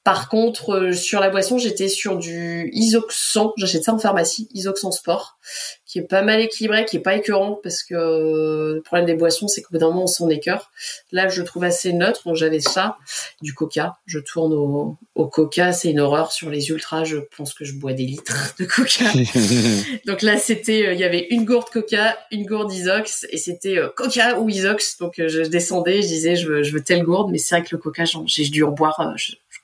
Par 0.08 0.30
contre, 0.30 0.70
euh, 0.70 0.92
sur 0.94 1.20
la 1.20 1.28
boisson, 1.28 1.58
j'étais 1.58 1.88
sur 1.88 2.16
du 2.16 2.70
isoxan. 2.72 3.52
J'achète 3.58 3.84
ça 3.84 3.92
en 3.92 3.98
pharmacie, 3.98 4.48
isoxan 4.54 4.90
sport, 4.90 5.38
qui 5.84 5.98
est 5.98 6.08
pas 6.08 6.22
mal 6.22 6.40
équilibré, 6.40 6.86
qui 6.86 6.96
est 6.96 7.00
pas 7.00 7.14
écœurant 7.14 7.60
parce 7.62 7.82
que 7.82 7.94
euh, 7.94 8.76
le 8.76 8.80
problème 8.80 9.04
des 9.04 9.16
boissons, 9.16 9.48
c'est 9.48 9.60
qu'au 9.60 9.68
bout 9.72 9.78
d'un 9.78 9.88
moment, 9.88 10.04
on 10.04 10.06
s'en 10.06 10.30
écœure. 10.30 10.70
Là, 11.12 11.28
je 11.28 11.42
le 11.42 11.46
trouve 11.46 11.64
assez 11.64 11.92
neutre. 11.92 12.22
Donc, 12.24 12.36
j'avais 12.36 12.60
ça, 12.60 12.96
du 13.42 13.52
coca. 13.52 13.98
Je 14.06 14.18
tourne 14.18 14.54
au, 14.54 15.26
coca. 15.26 15.74
C'est 15.74 15.90
une 15.90 16.00
horreur 16.00 16.32
sur 16.32 16.48
les 16.48 16.70
ultras. 16.70 17.04
Je 17.04 17.18
pense 17.36 17.52
que 17.52 17.66
je 17.66 17.74
bois 17.74 17.92
des 17.92 18.04
litres 18.04 18.54
de 18.58 18.64
coca. 18.64 19.12
donc 20.06 20.22
là, 20.22 20.38
c'était, 20.38 20.86
euh, 20.86 20.94
il 20.94 21.00
y 21.00 21.04
avait 21.04 21.26
une 21.28 21.44
gourde 21.44 21.68
coca, 21.68 22.16
une 22.30 22.46
gourde 22.46 22.72
isox 22.72 23.26
et 23.28 23.36
c'était 23.36 23.78
coca 23.94 24.38
ou 24.38 24.48
isox. 24.48 24.96
Donc, 24.96 25.16
je 25.18 25.42
descendais, 25.42 26.00
je 26.00 26.08
disais, 26.08 26.34
je 26.34 26.48
veux, 26.48 26.62
je 26.62 26.72
veux 26.72 26.82
telle 26.82 27.02
gourde. 27.02 27.30
Mais 27.30 27.36
c'est 27.36 27.56
vrai 27.56 27.62
que 27.62 27.76
le 27.76 27.78
coca, 27.78 28.04
j'ai 28.24 28.48
dû 28.48 28.64
en 28.64 28.70
boire. 28.70 28.98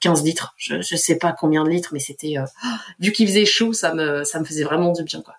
15 0.05 0.23
litres. 0.23 0.53
Je, 0.59 0.83
je 0.83 0.97
sais 0.97 1.17
pas 1.17 1.33
combien 1.33 1.65
de 1.65 1.71
litres, 1.71 1.91
mais 1.95 1.99
c'était 1.99 2.37
euh, 2.37 2.45
vu 3.01 3.11
qu'il 3.11 3.27
faisait 3.27 3.47
chaud, 3.47 3.73
ça 3.73 3.95
me 3.95 4.23
ça 4.23 4.39
me 4.39 4.45
faisait 4.45 4.65
vraiment 4.65 4.93
du 4.93 5.03
bien 5.03 5.23
quoi. 5.23 5.35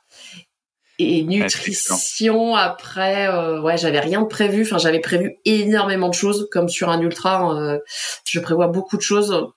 Et 0.98 1.24
nutrition 1.24 2.56
après, 2.56 3.28
euh, 3.28 3.62
ouais, 3.62 3.78
j'avais 3.78 4.00
rien 4.00 4.22
de 4.22 4.28
prévu. 4.28 4.64
Enfin, 4.64 4.80
j'avais 4.80 5.02
prévu 5.02 5.36
énormément 5.46 6.10
de 6.10 6.16
choses, 6.16 6.48
comme 6.52 6.68
sur 6.68 6.90
un 6.90 7.00
ultra. 7.02 7.54
Euh, 7.56 7.80
je 8.26 8.40
prévois 8.40 8.68
beaucoup 8.68 8.98
de 8.98 9.02
choses. 9.02 9.52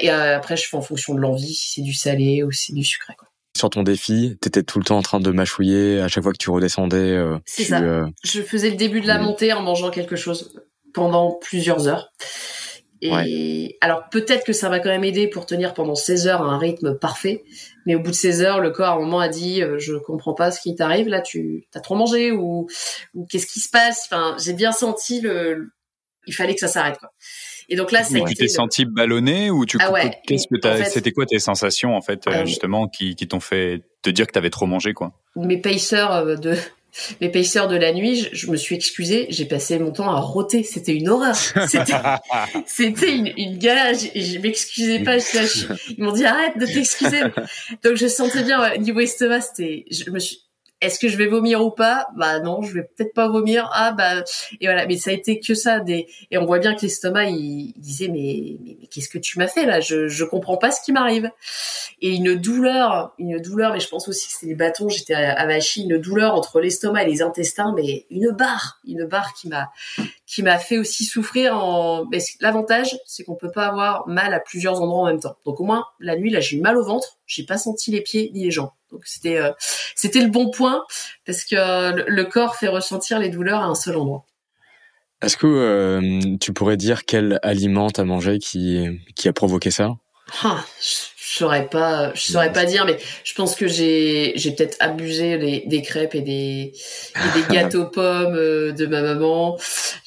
Et 0.00 0.10
après, 0.10 0.56
je 0.56 0.66
fais 0.66 0.76
en 0.76 0.82
fonction 0.82 1.14
de 1.14 1.20
l'envie, 1.20 1.54
si 1.54 1.74
c'est 1.74 1.82
du 1.82 1.94
salé 1.94 2.42
ou 2.42 2.50
si 2.50 2.66
c'est 2.66 2.72
du 2.72 2.84
sucré. 2.84 3.14
Quoi. 3.18 3.28
Sur 3.56 3.70
ton 3.70 3.82
défi, 3.82 4.38
t'étais 4.40 4.62
tout 4.62 4.78
le 4.78 4.84
temps 4.84 4.98
en 4.98 5.02
train 5.02 5.20
de 5.20 5.30
mâchouiller 5.30 6.00
à 6.00 6.08
chaque 6.08 6.22
fois 6.22 6.32
que 6.32 6.38
tu 6.38 6.50
redescendais. 6.50 7.22
c'est 7.44 7.64
ça. 7.64 7.80
Je 8.24 8.42
faisais 8.42 8.70
le 8.70 8.76
début 8.76 9.02
de 9.02 9.06
la 9.06 9.18
montée 9.18 9.52
en 9.52 9.62
mangeant 9.62 9.90
quelque 9.90 10.16
chose 10.16 10.54
pendant 10.94 11.32
plusieurs 11.32 11.86
heures. 11.86 12.10
Et 13.00 13.76
alors 13.80 14.08
peut-être 14.10 14.44
que 14.44 14.52
ça 14.52 14.68
m'a 14.68 14.80
quand 14.80 14.88
même 14.88 15.04
aidé 15.04 15.28
pour 15.28 15.46
tenir 15.46 15.74
pendant 15.74 15.94
16 15.94 16.26
heures 16.28 16.42
à 16.42 16.46
un 16.46 16.58
rythme 16.58 16.98
parfait, 16.98 17.44
mais 17.86 17.94
au 17.94 18.00
bout 18.00 18.10
de 18.10 18.16
16 18.16 18.42
heures, 18.42 18.60
le 18.60 18.70
corps 18.70 18.88
à 18.88 18.92
un 18.96 19.00
moment 19.00 19.20
a 19.20 19.28
dit 19.28 19.62
euh, 19.62 19.78
je 19.78 19.94
comprends 19.94 20.34
pas 20.34 20.50
ce 20.50 20.60
qui 20.60 20.74
t'arrive. 20.74 21.08
Là, 21.08 21.20
tu 21.20 21.66
as 21.74 21.80
trop 21.80 21.94
mangé 21.94 22.32
ou, 22.32 22.68
ou 23.14 23.26
qu'est-ce 23.26 23.46
qui 23.46 23.60
se 23.60 23.70
passe? 23.70 24.08
Enfin, 24.10 24.36
j'ai 24.42 24.52
bien 24.52 24.72
senti 24.72 25.20
le 25.20 25.70
il 26.26 26.34
fallait 26.34 26.54
que 26.54 26.60
ça 26.60 26.68
s'arrête 26.68 26.98
quoi. 26.98 27.10
Et 27.70 27.76
donc 27.76 27.92
là, 27.92 28.02
ça 28.02 28.18
Tu 28.26 28.34
t'es 28.34 28.48
senti 28.48 28.86
ballonné 28.86 29.50
ou 29.50 29.66
tu 29.66 29.76
ah 29.80 29.92
qu'est-ce 30.26 30.46
que 30.48 30.90
c'était 30.90 31.12
quoi 31.12 31.26
tes 31.26 31.38
sensations 31.38 31.94
en 31.94 32.00
fait 32.00 32.26
euh, 32.26 32.46
justement 32.46 32.88
qui, 32.88 33.14
qui 33.14 33.28
t'ont 33.28 33.40
fait 33.40 33.82
te 34.02 34.08
dire 34.08 34.26
que 34.26 34.32
t'avais 34.32 34.50
trop 34.50 34.66
mangé 34.66 34.94
quoi? 34.94 35.12
Mes 35.36 35.58
pacers 35.58 36.12
euh, 36.12 36.36
L'épaisseur 37.20 37.68
de 37.68 37.76
la 37.76 37.92
nuit, 37.92 38.28
je, 38.32 38.50
me 38.50 38.56
suis 38.56 38.74
excusée, 38.74 39.26
j'ai 39.30 39.44
passé 39.44 39.78
mon 39.78 39.92
temps 39.92 40.10
à 40.10 40.20
roter, 40.20 40.62
c'était 40.62 40.94
une 40.94 41.08
horreur. 41.08 41.36
C'était 42.66 43.14
une, 43.16 43.32
une 43.36 43.58
galère, 43.58 43.94
je, 43.94 44.20
je 44.20 44.38
m'excusais 44.38 45.00
pas, 45.00 45.18
ils 45.18 46.02
m'ont 46.02 46.12
dit 46.12 46.24
arrête 46.24 46.58
de 46.58 46.66
t'excuser. 46.66 47.20
Donc 47.84 47.94
je 47.96 48.08
sentais 48.08 48.42
bien, 48.42 48.76
niveau 48.78 49.00
estomac, 49.00 49.42
c'était, 49.42 49.84
je 49.90 50.10
me 50.10 50.18
suis, 50.18 50.47
est-ce 50.80 50.98
que 50.98 51.08
je 51.08 51.16
vais 51.16 51.26
vomir 51.26 51.64
ou 51.64 51.70
pas? 51.70 52.06
Bah 52.16 52.40
non, 52.40 52.62
je 52.62 52.72
vais 52.74 52.82
peut-être 52.82 53.12
pas 53.12 53.28
vomir. 53.28 53.68
Ah 53.72 53.92
bah 53.92 54.22
et 54.60 54.66
voilà, 54.66 54.86
mais 54.86 54.96
ça 54.96 55.10
a 55.10 55.12
été 55.12 55.40
que 55.40 55.54
ça 55.54 55.80
et 55.88 56.38
on 56.38 56.46
voit 56.46 56.58
bien 56.58 56.74
que 56.74 56.82
l'estomac 56.82 57.26
il, 57.30 57.72
disait 57.76 58.08
mais 58.08 58.56
mais, 58.64 58.86
qu'est-ce 58.86 59.08
que 59.08 59.18
tu 59.18 59.38
m'as 59.38 59.48
fait 59.48 59.66
là? 59.66 59.80
Je 59.80 60.08
je 60.08 60.24
comprends 60.24 60.56
pas 60.56 60.70
ce 60.70 60.80
qui 60.80 60.92
m'arrive. 60.92 61.30
Et 62.00 62.10
une 62.14 62.36
douleur, 62.36 63.14
une 63.18 63.40
douleur, 63.40 63.72
mais 63.72 63.80
je 63.80 63.88
pense 63.88 64.08
aussi 64.08 64.28
que 64.28 64.34
c'est 64.38 64.46
les 64.46 64.54
bâtons, 64.54 64.88
j'étais 64.88 65.14
à 65.14 65.58
une 65.76 65.98
douleur 65.98 66.34
entre 66.34 66.60
l'estomac 66.60 67.02
et 67.02 67.06
les 67.06 67.22
intestins, 67.22 67.72
mais 67.74 68.06
une 68.10 68.30
barre, 68.30 68.78
une 68.86 69.04
barre 69.04 69.34
qui 69.34 69.48
m'a 69.48 69.70
qui 70.26 70.42
m'a 70.42 70.58
fait 70.58 70.78
aussi 70.78 71.04
souffrir 71.04 71.56
en 71.56 72.06
l'avantage 72.40 72.96
c'est 73.06 73.24
qu'on 73.24 73.34
peut 73.34 73.50
pas 73.50 73.66
avoir 73.66 74.06
mal 74.08 74.32
à 74.34 74.40
plusieurs 74.40 74.80
endroits 74.80 75.02
en 75.02 75.06
même 75.06 75.20
temps. 75.20 75.36
Donc 75.44 75.60
au 75.60 75.64
moins 75.64 75.86
la 76.00 76.16
nuit 76.16 76.30
là, 76.30 76.40
j'ai 76.40 76.56
eu 76.58 76.60
mal 76.60 76.76
au 76.76 76.84
ventre, 76.84 77.18
j'ai 77.26 77.44
pas 77.44 77.58
senti 77.58 77.90
les 77.90 78.00
pieds 78.00 78.30
ni 78.32 78.44
les 78.44 78.50
jambes. 78.50 78.70
Donc 78.90 79.02
c'était 79.04 79.38
euh, 79.38 79.52
c'était 79.94 80.20
le 80.20 80.30
bon 80.30 80.50
point 80.50 80.84
parce 81.26 81.44
que 81.44 82.08
le, 82.08 82.24
corps 82.24 82.56
fait 82.56 82.68
ressentir 82.68 83.18
les 83.18 83.28
douleurs 83.28 83.60
à 83.60 83.66
un 83.66 83.74
seul 83.74 83.96
endroit. 83.96 84.24
Est-ce 85.20 85.36
que 85.36 85.46
euh, 85.46 86.36
tu 86.40 86.52
pourrais 86.52 86.76
dire 86.76 87.04
quel 87.04 87.40
aliment 87.42 87.90
t'as 87.90 88.04
mangé 88.04 88.38
qui 88.38 89.00
qui 89.14 89.28
a 89.28 89.32
provoqué 89.32 89.70
ça? 89.70 89.90
Ah, 90.42 90.64
je 91.28 91.36
saurais 91.36 91.68
pas, 91.68 92.12
je 92.14 92.22
saurais 92.22 92.52
pas 92.52 92.64
dire, 92.64 92.86
mais 92.86 92.98
je 93.24 93.34
pense 93.34 93.54
que 93.54 93.66
j'ai 93.66 94.32
j'ai 94.36 94.52
peut-être 94.52 94.76
abusé 94.80 95.62
des 95.66 95.82
crêpes 95.82 96.14
et 96.14 96.20
des 96.20 96.72
des 97.34 97.54
gâteaux 97.54 97.86
pommes 97.92 98.34
euh, 98.34 98.72
de 98.72 98.86
ma 98.86 99.02
maman. 99.02 99.58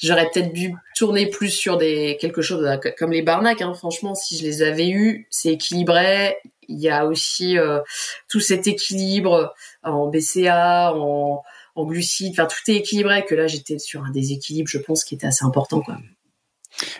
J'aurais 0.02 0.28
peut-être 0.32 0.52
dû 0.52 0.74
tourner 0.96 1.28
plus 1.28 1.50
sur 1.50 1.76
des 1.76 2.16
quelque 2.20 2.42
chose 2.42 2.66
comme 2.98 3.12
les 3.12 3.22
barnacs. 3.22 3.62
Hein. 3.62 3.74
Franchement, 3.74 4.14
si 4.14 4.36
je 4.36 4.42
les 4.42 4.62
avais 4.62 4.88
eus, 4.88 5.26
c'est 5.30 5.52
équilibré 5.52 6.36
il 6.68 6.80
y 6.80 6.88
a 6.88 7.06
aussi 7.06 7.58
euh, 7.58 7.80
tout 8.28 8.40
cet 8.40 8.66
équilibre 8.66 9.54
en 9.82 10.08
BCA, 10.08 10.92
en, 10.94 11.42
en 11.74 11.84
glucides, 11.84 12.32
enfin 12.32 12.46
tout 12.46 12.70
est 12.70 12.76
équilibré. 12.76 13.24
Que 13.24 13.34
là, 13.34 13.46
j'étais 13.46 13.78
sur 13.78 14.04
un 14.04 14.10
déséquilibre, 14.10 14.68
je 14.68 14.78
pense, 14.78 15.04
qui 15.04 15.14
était 15.14 15.26
assez 15.26 15.44
important, 15.44 15.82
quoi. 15.82 15.98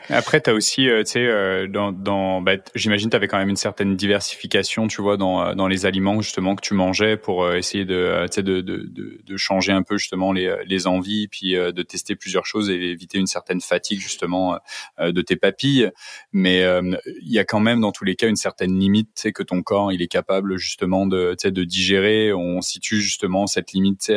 Après, 0.08 0.40
tu 0.40 0.50
as 0.50 0.54
aussi, 0.54 0.88
euh, 0.88 1.02
tu 1.04 1.12
sais, 1.12 1.26
euh, 1.26 1.66
dans, 1.68 1.92
dans 1.92 2.40
bah, 2.42 2.56
j'imagine 2.74 3.10
tu 3.10 3.16
avais 3.16 3.28
quand 3.28 3.38
même 3.38 3.48
une 3.48 3.56
certaine 3.56 3.96
diversification, 3.96 4.86
tu 4.86 5.02
vois, 5.02 5.16
dans, 5.16 5.42
euh, 5.42 5.54
dans 5.54 5.68
les 5.68 5.86
aliments 5.86 6.20
justement 6.20 6.54
que 6.54 6.60
tu 6.60 6.74
mangeais 6.74 7.16
pour 7.16 7.50
essayer 7.52 7.84
de, 7.84 8.26
de, 8.40 8.60
de, 8.60 9.20
de, 9.24 9.36
changer 9.36 9.72
un 9.72 9.82
peu 9.82 9.96
justement 9.96 10.32
les, 10.32 10.54
les 10.66 10.86
envies, 10.86 11.28
puis 11.28 11.52
de 11.52 11.82
tester 11.82 12.14
plusieurs 12.14 12.46
choses 12.46 12.70
et 12.70 12.74
éviter 12.74 13.18
une 13.18 13.26
certaine 13.26 13.60
fatigue 13.60 14.00
justement 14.00 14.58
de 15.00 15.22
tes 15.22 15.36
papilles. 15.36 15.90
Mais 16.32 16.62
il 16.62 17.32
y 17.32 17.38
a 17.38 17.44
quand 17.44 17.60
même 17.60 17.80
dans 17.80 17.92
tous 17.92 18.04
les 18.04 18.14
cas 18.14 18.28
une 18.28 18.36
certaine 18.36 18.78
limite, 18.78 19.32
que 19.34 19.42
ton 19.42 19.62
corps 19.62 19.92
il 19.92 20.02
est 20.02 20.08
capable 20.08 20.56
justement 20.58 21.06
de, 21.06 21.36
de 21.42 21.64
digérer. 21.64 22.32
On 22.32 22.60
situe 22.60 23.00
justement 23.00 23.46
cette 23.46 23.72
limite, 23.72 24.12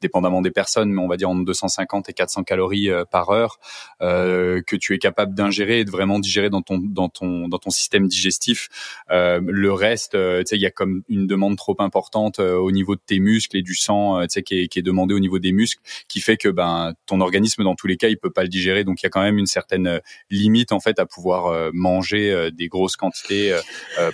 dépendamment 0.00 0.40
des 0.40 0.50
personnes, 0.50 0.90
mais 0.90 1.02
on 1.02 1.08
va 1.08 1.16
dire 1.16 1.28
entre 1.28 1.44
250 1.44 2.08
et 2.08 2.12
400 2.12 2.44
calories 2.44 2.90
par 3.10 3.30
heure 3.30 3.58
que 4.00 4.76
tu 4.76 4.94
es 4.94 4.98
capable 4.98 5.09
d'ingérer 5.26 5.80
et 5.80 5.84
de 5.84 5.90
vraiment 5.90 6.18
digérer 6.18 6.50
dans 6.50 6.62
ton 6.62 6.78
dans 6.78 7.08
ton 7.08 7.48
dans 7.48 7.58
ton 7.58 7.70
système 7.70 8.08
digestif. 8.08 8.68
Euh, 9.10 9.40
le 9.44 9.72
reste, 9.72 10.14
euh, 10.14 10.40
tu 10.40 10.50
sais, 10.50 10.56
il 10.56 10.62
y 10.62 10.66
a 10.66 10.70
comme 10.70 11.02
une 11.08 11.26
demande 11.26 11.56
trop 11.56 11.76
importante 11.78 12.40
euh, 12.40 12.56
au 12.56 12.70
niveau 12.72 12.94
de 12.94 13.00
tes 13.04 13.18
muscles 13.18 13.56
et 13.56 13.62
du 13.62 13.74
sang, 13.74 14.20
tu 14.22 14.28
sais, 14.30 14.42
qui 14.42 14.54
est, 14.60 14.82
demandé 14.82 15.14
au 15.14 15.18
niveau 15.18 15.38
des 15.38 15.52
muscles, 15.52 15.82
qui 16.08 16.20
fait 16.20 16.36
que 16.36 16.48
ben 16.48 16.94
ton 17.06 17.20
organisme 17.20 17.64
dans 17.64 17.74
tous 17.74 17.86
les 17.86 17.96
cas, 17.96 18.08
il 18.08 18.16
peut 18.16 18.30
pas 18.30 18.42
le 18.42 18.48
digérer. 18.48 18.84
Donc 18.84 19.02
il 19.02 19.04
y 19.04 19.06
a 19.06 19.10
quand 19.10 19.22
même 19.22 19.38
une 19.38 19.46
certaine 19.46 20.00
limite 20.30 20.72
en 20.72 20.80
fait 20.80 20.98
à 20.98 21.06
pouvoir 21.06 21.70
manger 21.72 22.50
des 22.52 22.68
grosses 22.68 22.96
quantités 22.96 23.54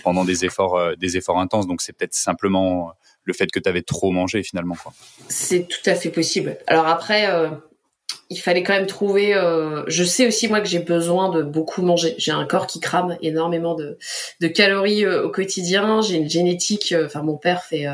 pendant 0.03 0.25
des 0.25 0.45
efforts 0.45 0.97
des 0.97 1.17
efforts 1.17 1.39
intenses. 1.39 1.67
Donc 1.67 1.83
c'est 1.83 1.93
peut-être 1.93 2.15
simplement 2.15 2.93
le 3.25 3.33
fait 3.33 3.51
que 3.51 3.61
tu 3.61 3.69
avais 3.69 3.83
trop 3.83 4.11
mangé 4.11 4.43
finalement. 4.43 4.77
C'est 5.29 5.69
tout 5.69 5.89
à 5.89 5.95
fait 5.95 6.11
possible. 6.11 6.59
Alors 6.67 6.87
après 6.87 7.29
il 8.31 8.39
fallait 8.39 8.63
quand 8.63 8.73
même 8.73 8.87
trouver. 8.87 9.35
Euh, 9.35 9.85
je 9.87 10.03
sais 10.05 10.27
aussi 10.27 10.49
moi 10.49 10.61
que 10.61 10.69
j'ai 10.69 10.79
besoin 10.79 11.31
de 11.31 11.43
beaucoup 11.43 11.83
manger. 11.83 12.15
J'ai 12.19 12.33
un 12.33 12.45
corps 12.45 12.67
qui 12.67 12.81
crame 12.81 13.17
énormément 13.23 13.75
de, 13.75 13.99
de 14.41 14.49
calories 14.49 15.05
euh, 15.05 15.25
au 15.25 15.31
quotidien. 15.31 16.03
J'ai 16.03 16.17
une 16.17 16.29
génétique. 16.29 16.93
Euh, 16.93 17.07
enfin, 17.07 17.23
mon 17.23 17.37
père 17.37 17.65
fait 17.65 17.87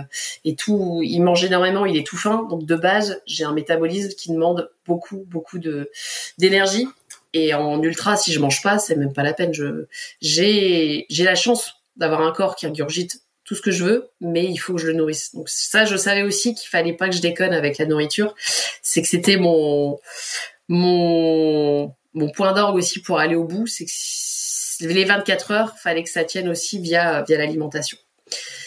et 0.45 0.55
tout. 0.55 1.01
Il 1.03 1.20
mange 1.20 1.45
énormément. 1.45 1.87
Il 1.87 1.97
est 1.97 2.07
tout 2.07 2.16
fin. 2.16 2.47
Donc 2.49 2.64
de 2.64 2.76
base, 2.76 3.20
j'ai 3.26 3.45
un 3.45 3.53
métabolisme 3.53 4.11
qui 4.11 4.33
demande 4.33 4.70
beaucoup, 4.87 5.24
beaucoup 5.28 5.59
de 5.59 5.91
d'énergie. 6.39 6.89
Et 7.35 7.55
en 7.55 7.83
ultra, 7.83 8.16
si 8.16 8.33
je 8.33 8.41
mange 8.41 8.62
pas, 8.62 8.78
c'est 8.78 8.97
même 8.97 9.12
pas 9.12 9.22
la 9.22 9.33
peine. 9.33 9.55
Je 9.55 9.87
j'ai 10.20 11.07
j'ai 11.09 11.24
la 11.24 11.35
chance 11.35 11.83
d'avoir 11.97 12.22
un 12.22 12.33
corps 12.33 12.57
qui 12.57 12.66
ingurgite 12.66 13.22
tout 13.53 13.57
ce 13.57 13.61
que 13.61 13.70
je 13.70 13.84
veux, 13.84 14.09
mais 14.22 14.46
il 14.46 14.57
faut 14.57 14.72
que 14.72 14.80
je 14.80 14.86
le 14.86 14.94
nourrisse. 14.94 15.34
Donc 15.34 15.50
ça, 15.50 15.84
je 15.84 15.94
savais 15.94 16.22
aussi 16.22 16.55
qu'il 16.55 16.70
fallait 16.70 16.94
pas 16.94 17.11
que 17.11 17.14
je 17.14 17.20
déconne 17.20 17.53
avec 17.53 17.76
la 17.76 17.84
nourriture. 17.84 18.34
C'est 18.80 19.03
que 19.03 19.09
c'était 19.09 19.36
mon 19.36 19.98
mon 20.68 21.94
mon 22.14 22.30
point 22.30 22.55
d'orgue 22.55 22.76
aussi 22.76 23.03
pour 23.03 23.18
aller 23.18 23.34
au 23.34 23.44
bout. 23.44 23.66
C'est 23.66 23.84
que 23.84 24.86
les 24.86 25.05
24 25.05 25.50
heures, 25.50 25.76
fallait 25.76 26.03
que 26.03 26.09
ça 26.09 26.24
tienne 26.24 26.48
aussi 26.48 26.78
via 26.78 27.24
via 27.28 27.36
l'alimentation. 27.36 27.98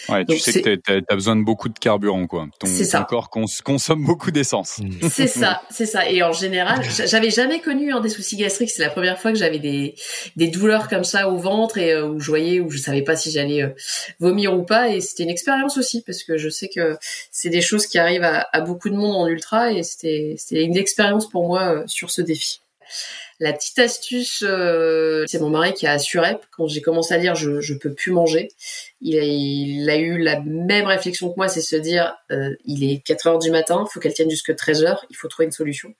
Ouais, 0.09 0.25
tu 0.25 0.37
sais 0.37 0.61
que 0.61 0.75
tu 0.75 0.91
as, 0.91 1.15
besoin 1.15 1.35
de 1.35 1.43
beaucoup 1.43 1.69
de 1.69 1.77
carburant, 1.77 2.27
quoi. 2.27 2.47
Ton, 2.59 2.67
ton 2.67 3.03
corps 3.03 3.29
consomme 3.29 4.03
beaucoup 4.03 4.31
d'essence. 4.31 4.79
Mm. 4.79 5.07
C'est 5.09 5.27
ça, 5.27 5.61
c'est 5.69 5.85
ça. 5.85 6.09
Et 6.09 6.23
en 6.23 6.33
général, 6.33 6.83
j'avais 7.05 7.29
jamais 7.29 7.59
connu 7.59 7.91
hein, 7.91 8.01
des 8.01 8.09
soucis 8.09 8.37
gastriques. 8.37 8.69
C'est 8.69 8.83
la 8.83 8.89
première 8.89 9.19
fois 9.19 9.31
que 9.31 9.37
j'avais 9.37 9.59
des, 9.59 9.95
des 10.35 10.47
douleurs 10.47 10.87
comme 10.87 11.03
ça 11.03 11.29
au 11.29 11.37
ventre 11.37 11.77
et 11.77 11.93
euh, 11.93 12.07
où 12.07 12.19
je 12.19 12.27
voyais, 12.27 12.59
où 12.59 12.69
je 12.69 12.77
savais 12.77 13.01
pas 13.01 13.15
si 13.15 13.31
j'allais 13.31 13.63
euh, 13.63 13.69
vomir 14.19 14.53
ou 14.53 14.63
pas. 14.63 14.89
Et 14.89 15.01
c'était 15.01 15.23
une 15.23 15.29
expérience 15.29 15.77
aussi 15.77 16.01
parce 16.01 16.23
que 16.23 16.37
je 16.37 16.49
sais 16.49 16.69
que 16.69 16.97
c'est 17.31 17.49
des 17.49 17.61
choses 17.61 17.87
qui 17.87 17.97
arrivent 17.97 18.23
à, 18.23 18.47
à, 18.51 18.61
beaucoup 18.61 18.89
de 18.89 18.95
monde 18.95 19.15
en 19.15 19.27
ultra 19.27 19.71
et 19.71 19.83
c'était 19.83 20.35
une 20.49 20.77
expérience 20.77 21.29
pour 21.29 21.47
moi 21.47 21.75
euh, 21.75 21.83
sur 21.87 22.11
ce 22.11 22.21
défi. 22.21 22.61
La 23.39 23.51
petite 23.51 23.79
astuce, 23.79 24.43
euh, 24.47 25.25
c'est 25.27 25.41
mon 25.41 25.49
mari 25.49 25.73
qui 25.73 25.85
a 25.85 25.91
assuré 25.91 26.37
quand 26.51 26.67
j'ai 26.67 26.81
commencé 26.81 27.13
à 27.13 27.17
dire 27.17 27.35
je 27.35 27.59
je 27.59 27.73
peux 27.73 27.93
plus 27.93 28.11
manger. 28.11 28.47
Il 29.01 29.89
a, 29.89 29.97
eu 29.97 30.17
la 30.19 30.39
même 30.39 30.85
réflexion 30.85 31.29
que 31.29 31.35
moi, 31.35 31.49
c'est 31.49 31.61
se 31.61 31.75
dire 31.75 32.15
euh, 32.31 32.55
il 32.63 32.89
est 32.89 33.01
4 33.05 33.27
heures 33.27 33.39
du 33.39 33.51
matin, 33.51 33.85
faut 33.91 33.99
qu'elle 33.99 34.13
tienne 34.13 34.29
jusque 34.29 34.55
13 34.55 34.85
heures, 34.85 35.05
il 35.09 35.17
faut 35.17 35.27
trouver 35.27 35.47
une 35.47 35.51
solution. 35.51 35.93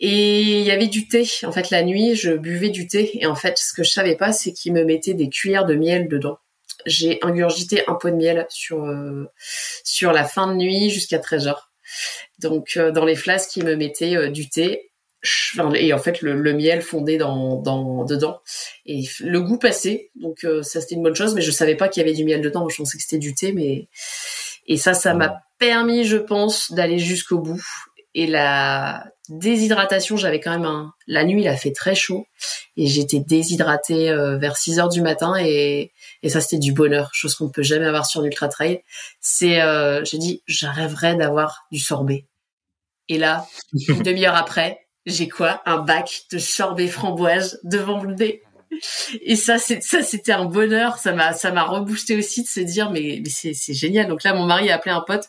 Et 0.00 0.58
il 0.58 0.64
y 0.64 0.72
avait 0.72 0.88
du 0.88 1.06
thé. 1.06 1.24
En 1.44 1.52
fait, 1.52 1.70
la 1.70 1.84
nuit, 1.84 2.16
je 2.16 2.32
buvais 2.32 2.70
du 2.70 2.88
thé. 2.88 3.16
Et 3.22 3.26
en 3.26 3.36
fait, 3.36 3.56
ce 3.56 3.72
que 3.72 3.84
je 3.84 3.90
savais 3.90 4.16
pas, 4.16 4.32
c'est 4.32 4.52
qu'il 4.52 4.72
me 4.72 4.84
mettait 4.84 5.14
des 5.14 5.28
cuillères 5.28 5.66
de 5.66 5.76
miel 5.76 6.08
dedans. 6.08 6.38
J'ai 6.84 7.20
ingurgité 7.22 7.84
un 7.86 7.94
pot 7.94 8.10
de 8.10 8.16
miel 8.16 8.44
sur 8.50 8.84
euh, 8.84 9.30
sur 9.84 10.12
la 10.12 10.24
fin 10.24 10.48
de 10.48 10.54
nuit 10.54 10.90
jusqu'à 10.90 11.20
13 11.20 11.46
heures. 11.46 11.70
Donc, 12.40 12.76
dans 12.76 13.04
les 13.04 13.14
flasques, 13.14 13.56
il 13.56 13.64
me 13.64 13.76
mettait 13.76 14.28
du 14.30 14.48
thé 14.50 14.90
et 15.74 15.92
en 15.92 15.98
fait 15.98 16.20
le, 16.20 16.52
miel 16.52 16.82
fondé 16.82 17.16
dans, 17.16 17.56
dans 17.56 18.04
dedans. 18.04 18.40
Et 18.86 19.04
le 19.20 19.40
goût 19.40 19.58
passait 19.58 20.10
donc 20.16 20.44
euh, 20.44 20.62
ça 20.62 20.80
c'était 20.80 20.96
une 20.96 21.02
bonne 21.02 21.14
chose 21.14 21.34
mais 21.34 21.40
je 21.40 21.50
savais 21.50 21.76
pas 21.76 21.88
qu'il 21.88 22.02
y 22.02 22.06
avait 22.06 22.14
du 22.14 22.24
miel 22.24 22.40
dedans. 22.40 22.68
Je 22.68 22.76
pensais 22.76 22.96
que 22.96 23.02
c'était 23.02 23.18
du 23.18 23.34
thé 23.34 23.52
mais 23.52 23.88
et 24.66 24.76
ça 24.76 24.94
ça 24.94 25.14
m'a 25.14 25.42
permis 25.58 26.04
je 26.04 26.16
pense 26.16 26.72
d'aller 26.72 26.98
jusqu'au 26.98 27.38
bout. 27.38 27.64
Et 28.14 28.26
la 28.26 29.06
déshydratation 29.28 30.16
j'avais 30.16 30.40
quand 30.40 30.52
même 30.52 30.66
un 30.66 30.92
la 31.06 31.24
nuit 31.24 31.42
il 31.42 31.48
a 31.48 31.56
fait 31.56 31.72
très 31.72 31.94
chaud. 31.94 32.26
Et 32.76 32.86
j'étais 32.86 33.20
déshydratée 33.20 34.10
euh, 34.10 34.36
vers 34.36 34.56
6 34.56 34.78
heures 34.80 34.88
du 34.88 35.00
matin. 35.00 35.36
Et 35.36 35.92
et 36.22 36.28
ça 36.28 36.40
c'était 36.40 36.58
du 36.58 36.72
bonheur. 36.72 37.10
Chose 37.14 37.34
qu'on 37.34 37.46
ne 37.46 37.50
peut 37.50 37.62
jamais 37.62 37.86
avoir 37.86 38.04
sur 38.04 38.20
un 38.20 38.24
ultra 38.24 38.48
trail. 38.48 38.82
C'est 39.20 39.62
euh, 39.62 40.04
j'ai 40.04 40.18
dit 40.18 40.42
j'arriverais 40.46 41.16
d'avoir 41.16 41.64
du 41.72 41.78
sorbet. 41.78 42.26
Et 43.08 43.16
là 43.16 43.46
une 43.88 44.02
demi-heure 44.02 44.36
après 44.36 44.83
j'ai 45.06 45.28
quoi? 45.28 45.62
Un 45.66 45.78
bac 45.78 46.22
de 46.32 46.38
sorbet 46.38 46.88
framboise 46.88 47.60
devant 47.62 48.02
le 48.02 48.14
nez. 48.14 48.42
et 49.22 49.36
ça, 49.36 49.58
c'est 49.58 49.82
ça, 49.82 50.02
c'était 50.02 50.32
un 50.32 50.46
bonheur. 50.46 50.98
Ça 50.98 51.12
m'a, 51.12 51.32
ça 51.32 51.52
m'a 51.52 51.62
reboosté 51.62 52.16
aussi 52.16 52.42
de 52.42 52.48
se 52.48 52.60
dire, 52.60 52.90
mais, 52.90 53.22
c'est, 53.26 53.54
c'est 53.54 53.74
génial. 53.74 54.08
Donc 54.08 54.22
là, 54.24 54.34
mon 54.34 54.46
mari 54.46 54.70
a 54.70 54.76
appelé 54.76 54.94
un 54.94 55.00
pote. 55.00 55.28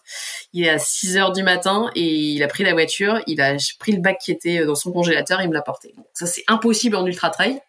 Il 0.54 0.66
est 0.66 0.70
à 0.70 0.80
6 0.80 1.18
heures 1.18 1.32
du 1.32 1.44
matin 1.44 1.92
et 1.96 2.04
il 2.04 2.44
a 2.44 2.48
pris 2.48 2.64
la 2.64 2.74
voiture. 2.74 3.22
Il 3.28 3.42
a 3.42 3.56
pris 3.80 3.92
le 3.92 4.02
bac 4.02 4.18
qui 4.24 4.32
était 4.32 4.66
dans 4.66 4.76
son 4.76 4.92
congélateur. 4.92 5.42
Il 5.42 5.50
me 5.50 5.54
l'a 5.54 5.62
porté. 5.62 5.94
ça, 6.14 6.26
c'est 6.26 6.44
impossible 6.48 6.96
en 6.96 7.06
ultra 7.06 7.30
trail. 7.30 7.60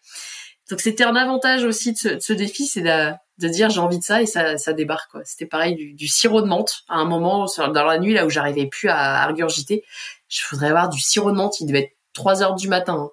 Donc 0.69 0.81
c'était 0.81 1.05
un 1.05 1.15
avantage 1.15 1.63
aussi 1.63 1.93
de 1.93 1.97
ce, 1.97 2.07
de 2.09 2.19
ce 2.19 2.33
défi, 2.33 2.65
c'est 2.65 2.81
de, 2.81 3.11
de, 3.37 3.47
dire 3.47 3.69
j'ai 3.69 3.79
envie 3.79 3.99
de 3.99 4.03
ça 4.03 4.21
et 4.21 4.25
ça, 4.25 4.57
ça 4.57 4.73
débarque. 4.73 5.09
Quoi. 5.11 5.21
C'était 5.23 5.45
pareil 5.45 5.75
du, 5.75 5.93
du, 5.93 6.07
sirop 6.07 6.41
de 6.41 6.47
menthe. 6.47 6.83
À 6.89 6.95
un 6.95 7.05
moment 7.05 7.45
dans 7.57 7.85
la 7.85 7.99
nuit 7.99 8.13
là 8.13 8.25
où 8.25 8.29
j'arrivais 8.29 8.67
plus 8.67 8.89
à, 8.89 9.23
à 9.23 9.27
regurgiter, 9.27 9.85
je 10.27 10.41
voudrais 10.51 10.67
avoir 10.69 10.89
du 10.89 10.99
sirop 10.99 11.31
de 11.31 11.37
menthe. 11.37 11.59
Il 11.61 11.67
devait 11.67 11.95
3 12.17 12.43
heures 12.43 12.55
du 12.55 12.67
matin. 12.67 12.95
Hein 12.95 13.11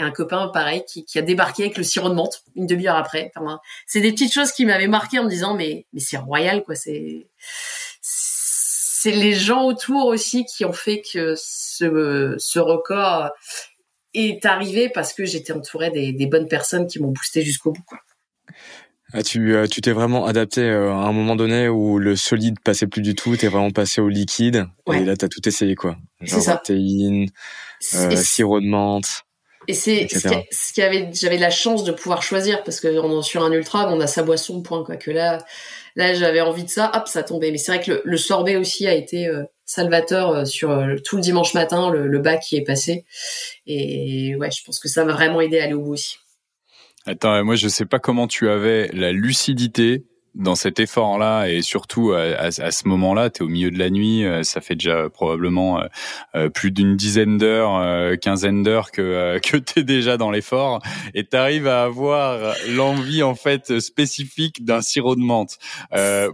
et 0.00 0.02
un 0.02 0.10
copain 0.10 0.48
pareil 0.48 0.84
qui, 0.86 1.18
a 1.18 1.22
débarqué 1.22 1.64
avec 1.64 1.76
le 1.76 1.82
sirop 1.82 2.08
de 2.08 2.14
menthe 2.14 2.42
une 2.56 2.66
demi-heure 2.66 2.96
après. 2.96 3.32
C'est 3.86 4.00
des 4.00 4.12
petites 4.12 4.32
choses 4.32 4.52
qui 4.52 4.64
m'avaient 4.64 4.86
marqué 4.86 5.18
en 5.18 5.24
me 5.24 5.28
disant 5.28 5.54
mais 5.54 5.86
mais 5.92 6.00
c'est 6.00 6.16
royal 6.16 6.62
quoi. 6.62 6.74
C'est 6.74 7.28
c'est 8.00 9.12
les 9.12 9.32
gens 9.32 9.64
autour 9.64 10.06
aussi 10.06 10.44
qui 10.44 10.64
ont 10.64 10.72
fait 10.72 11.02
que 11.02 11.34
ce 11.36 12.34
ce 12.38 12.58
record 12.58 13.30
est 14.14 14.44
arrivé 14.44 14.88
parce 14.88 15.12
que 15.12 15.24
j'étais 15.24 15.52
entourée 15.52 15.90
des, 15.90 16.12
des 16.12 16.26
bonnes 16.26 16.48
personnes 16.48 16.86
qui 16.86 17.00
m'ont 17.00 17.12
boosté 17.12 17.42
jusqu'au 17.42 17.72
bout 17.72 17.84
quoi. 17.86 17.98
Ah, 19.12 19.22
tu 19.22 19.54
euh, 19.54 19.66
tu 19.66 19.80
t'es 19.80 19.92
vraiment 19.92 20.26
adapté 20.26 20.62
euh, 20.62 20.92
à 20.92 21.06
un 21.06 21.12
moment 21.12 21.36
donné 21.36 21.68
où 21.68 21.98
le 21.98 22.16
solide 22.16 22.60
passait 22.60 22.86
plus 22.86 23.02
du 23.02 23.14
tout, 23.14 23.36
t'es 23.36 23.48
vraiment 23.48 23.70
passé 23.70 24.00
au 24.00 24.08
liquide 24.08 24.66
et 24.92 25.00
là 25.00 25.16
t'as 25.16 25.28
tout 25.28 25.46
essayé 25.48 25.74
quoi. 25.74 25.96
Genre 26.20 26.44
protéines, 26.44 27.28
euh, 27.94 28.16
sirop 28.16 28.60
de 28.60 28.66
menthe. 28.66 29.24
Et 29.68 29.74
c'est 29.74 30.08
ce 30.10 30.72
qui 30.72 30.82
avait, 30.82 31.10
j'avais 31.12 31.36
la 31.36 31.50
chance 31.50 31.84
de 31.84 31.92
pouvoir 31.92 32.22
choisir 32.22 32.64
parce 32.64 32.80
que 32.80 32.88
sur 33.22 33.44
un 33.44 33.52
ultra, 33.52 33.92
on 33.92 34.00
a 34.00 34.06
sa 34.06 34.22
boisson, 34.22 34.62
point 34.62 34.82
quoi. 34.84 34.96
Que 34.96 35.10
là, 35.10 35.38
là, 35.96 36.14
j'avais 36.14 36.40
envie 36.40 36.64
de 36.64 36.70
ça, 36.70 36.90
hop, 36.94 37.06
ça 37.08 37.22
tombait. 37.22 37.50
Mais 37.50 37.58
c'est 37.58 37.74
vrai 37.74 37.84
que 37.84 38.02
le, 38.04 38.16
sorbet 38.16 38.56
aussi 38.56 38.86
a 38.86 38.94
été 38.94 39.26
euh, 39.26 39.44
salvateur 39.64 40.30
euh, 40.30 40.44
sur 40.44 40.70
euh, 40.70 40.96
tout 41.04 41.16
le 41.16 41.22
dimanche 41.22 41.54
matin, 41.54 41.90
le, 41.90 42.08
le, 42.08 42.18
bac 42.18 42.40
qui 42.40 42.56
est 42.56 42.64
passé. 42.64 43.04
Et 43.66 44.34
ouais, 44.36 44.50
je 44.50 44.64
pense 44.64 44.80
que 44.80 44.88
ça 44.88 45.04
m'a 45.04 45.12
vraiment 45.12 45.40
aidé 45.40 45.60
à 45.60 45.64
aller 45.64 45.74
au 45.74 45.82
bout 45.82 45.92
aussi. 45.92 46.16
Attends, 47.06 47.44
moi 47.44 47.54
je 47.54 47.68
sais 47.68 47.86
pas 47.86 47.98
comment 47.98 48.26
tu 48.26 48.48
avais 48.48 48.88
la 48.92 49.12
lucidité 49.12 50.04
dans 50.34 50.54
cet 50.54 50.78
effort-là 50.78 51.46
et 51.46 51.62
surtout 51.62 52.12
à, 52.12 52.50
ce 52.50 52.88
moment-là, 52.88 53.30
tu 53.30 53.42
es 53.42 53.46
au 53.46 53.48
milieu 53.48 53.70
de 53.70 53.78
la 53.78 53.90
nuit, 53.90 54.24
euh, 54.24 54.42
ça 54.42 54.60
fait 54.60 54.74
déjà 54.74 55.08
probablement 55.08 55.80
euh, 55.80 55.86
euh, 56.34 56.48
plus 56.48 56.70
d'une 56.70 56.96
dizaine 56.96 57.38
d'heures, 57.38 58.18
quinzaine 58.20 58.62
d'heures 58.62 58.90
que 58.90 59.38
que 59.42 59.56
tu 59.56 59.80
es 59.80 59.82
déjà 59.82 60.16
dans 60.16 60.30
l'effort 60.30 60.80
et 61.14 61.24
tu 61.24 61.36
arrives 61.36 61.66
à 61.66 61.84
avoir 61.84 62.54
l'envie 62.68 63.22
en 63.22 63.34
fait 63.34 63.80
spécifique 63.80 64.64
d'un 64.64 64.82
sirop 64.82 65.16
de 65.16 65.20
menthe. 65.20 65.58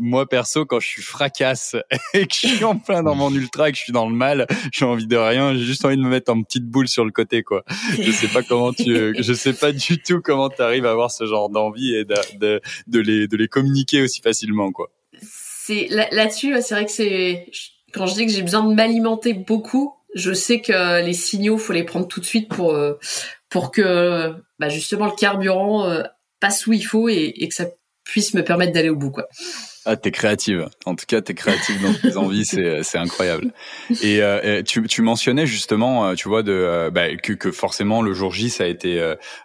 moi 0.01 0.29
perso 0.29 0.67
quand 0.67 0.81
je 0.81 0.87
suis 0.87 1.03
fracasse 1.03 1.77
et 2.15 2.27
que 2.27 2.35
je 2.35 2.47
suis 2.49 2.65
en 2.65 2.77
plein 2.77 3.03
dans 3.03 3.15
mon 3.15 3.33
ultra 3.35 3.69
et 3.69 3.73
que 3.73 3.79
je 3.79 3.85
suis 3.85 3.93
dans 3.93 4.09
le 4.09 4.15
mal, 4.15 4.47
j'ai 4.73 4.85
envie 4.85 5.07
de 5.07 5.17
rien, 5.17 5.55
j'ai 5.55 5.65
juste 5.65 5.85
envie 5.85 5.97
de 5.97 6.03
me 6.03 6.11
mettre 6.11 6.33
en 6.33 6.43
petite 6.43 6.67
boule 6.67 6.89
sur 6.89 7.05
le 7.05 7.11
côté 7.11 7.43
quoi. 7.43 7.65
Je 7.99 8.11
sais 8.11 8.29
pas 8.29 8.43
comment 8.43 8.73
tu 8.73 9.17
je 9.19 9.33
sais 9.33 9.55
pas 9.55 9.73
du 9.73 10.03
tout 10.03 10.21
comment 10.23 10.49
tu 10.49 10.61
arrives 10.63 10.87
à 10.87 10.91
avoir 10.91 11.11
ce 11.11 11.27
genre 11.27 11.49
d'envie 11.49 11.95
et 11.95 12.05
de, 12.05 12.15
de, 12.39 12.61
de 12.87 13.01
les 13.01 13.29
de 13.29 13.37
les 13.37 13.49
communiquer 13.49 13.86
aussi 13.95 14.20
facilement, 14.20 14.72
quoi. 14.72 14.91
C'est 15.20 15.89
là-dessus, 15.91 16.55
c'est 16.62 16.74
vrai 16.74 16.84
que 16.84 16.93
c'est 16.93 17.51
quand 17.93 18.07
je 18.07 18.14
dis 18.14 18.26
que 18.26 18.32
j'ai 18.32 18.43
besoin 18.43 18.64
de 18.64 18.74
m'alimenter 18.74 19.32
beaucoup, 19.32 19.95
je 20.14 20.32
sais 20.32 20.61
que 20.61 21.05
les 21.05 21.12
signaux, 21.12 21.59
faut 21.59 21.72
les 21.72 21.84
prendre 21.84 22.07
tout 22.07 22.20
de 22.20 22.24
suite 22.24 22.49
pour 22.49 22.72
euh, 22.72 22.95
pour 23.49 23.70
que 23.70 24.34
bah, 24.59 24.68
justement 24.68 25.07
le 25.07 25.16
carburant 25.16 25.89
euh, 25.89 26.03
passe 26.41 26.66
où 26.66 26.72
il 26.72 26.82
faut 26.82 27.09
et, 27.09 27.32
et 27.37 27.49
que 27.49 27.55
ça 27.55 27.66
puisse 28.05 28.34
me 28.34 28.45
permettre 28.45 28.72
d'aller 28.72 28.91
au 28.91 28.97
bout, 28.97 29.11
quoi. 29.11 29.26
Ah, 29.89 29.95
t'es 29.95 30.11
créative. 30.11 30.68
En 30.84 30.97
tout 30.97 31.05
cas, 31.07 31.20
t'es 31.20 31.34
créative 31.34 31.80
dans 31.80 31.95
tes 31.95 32.16
envies, 32.16 32.45
c'est 32.45 32.82
c'est 32.82 32.99
incroyable. 32.99 33.53
Et, 34.03 34.20
euh, 34.20 34.61
tu, 34.64 34.82
tu 34.89 35.01
mentionnais 35.01 35.47
justement, 35.47 36.09
euh, 36.09 36.14
tu 36.14 36.28
vois, 36.28 36.43
de 36.43 36.51
euh, 36.51 36.91
bah, 36.91 37.14
que, 37.16 37.32
que 37.32 37.53
forcément 37.53 38.03
le 38.03 38.12
jour 38.12 38.32
J 38.32 38.51
ça 38.51 38.64
a 38.64 38.66
été 38.66 39.01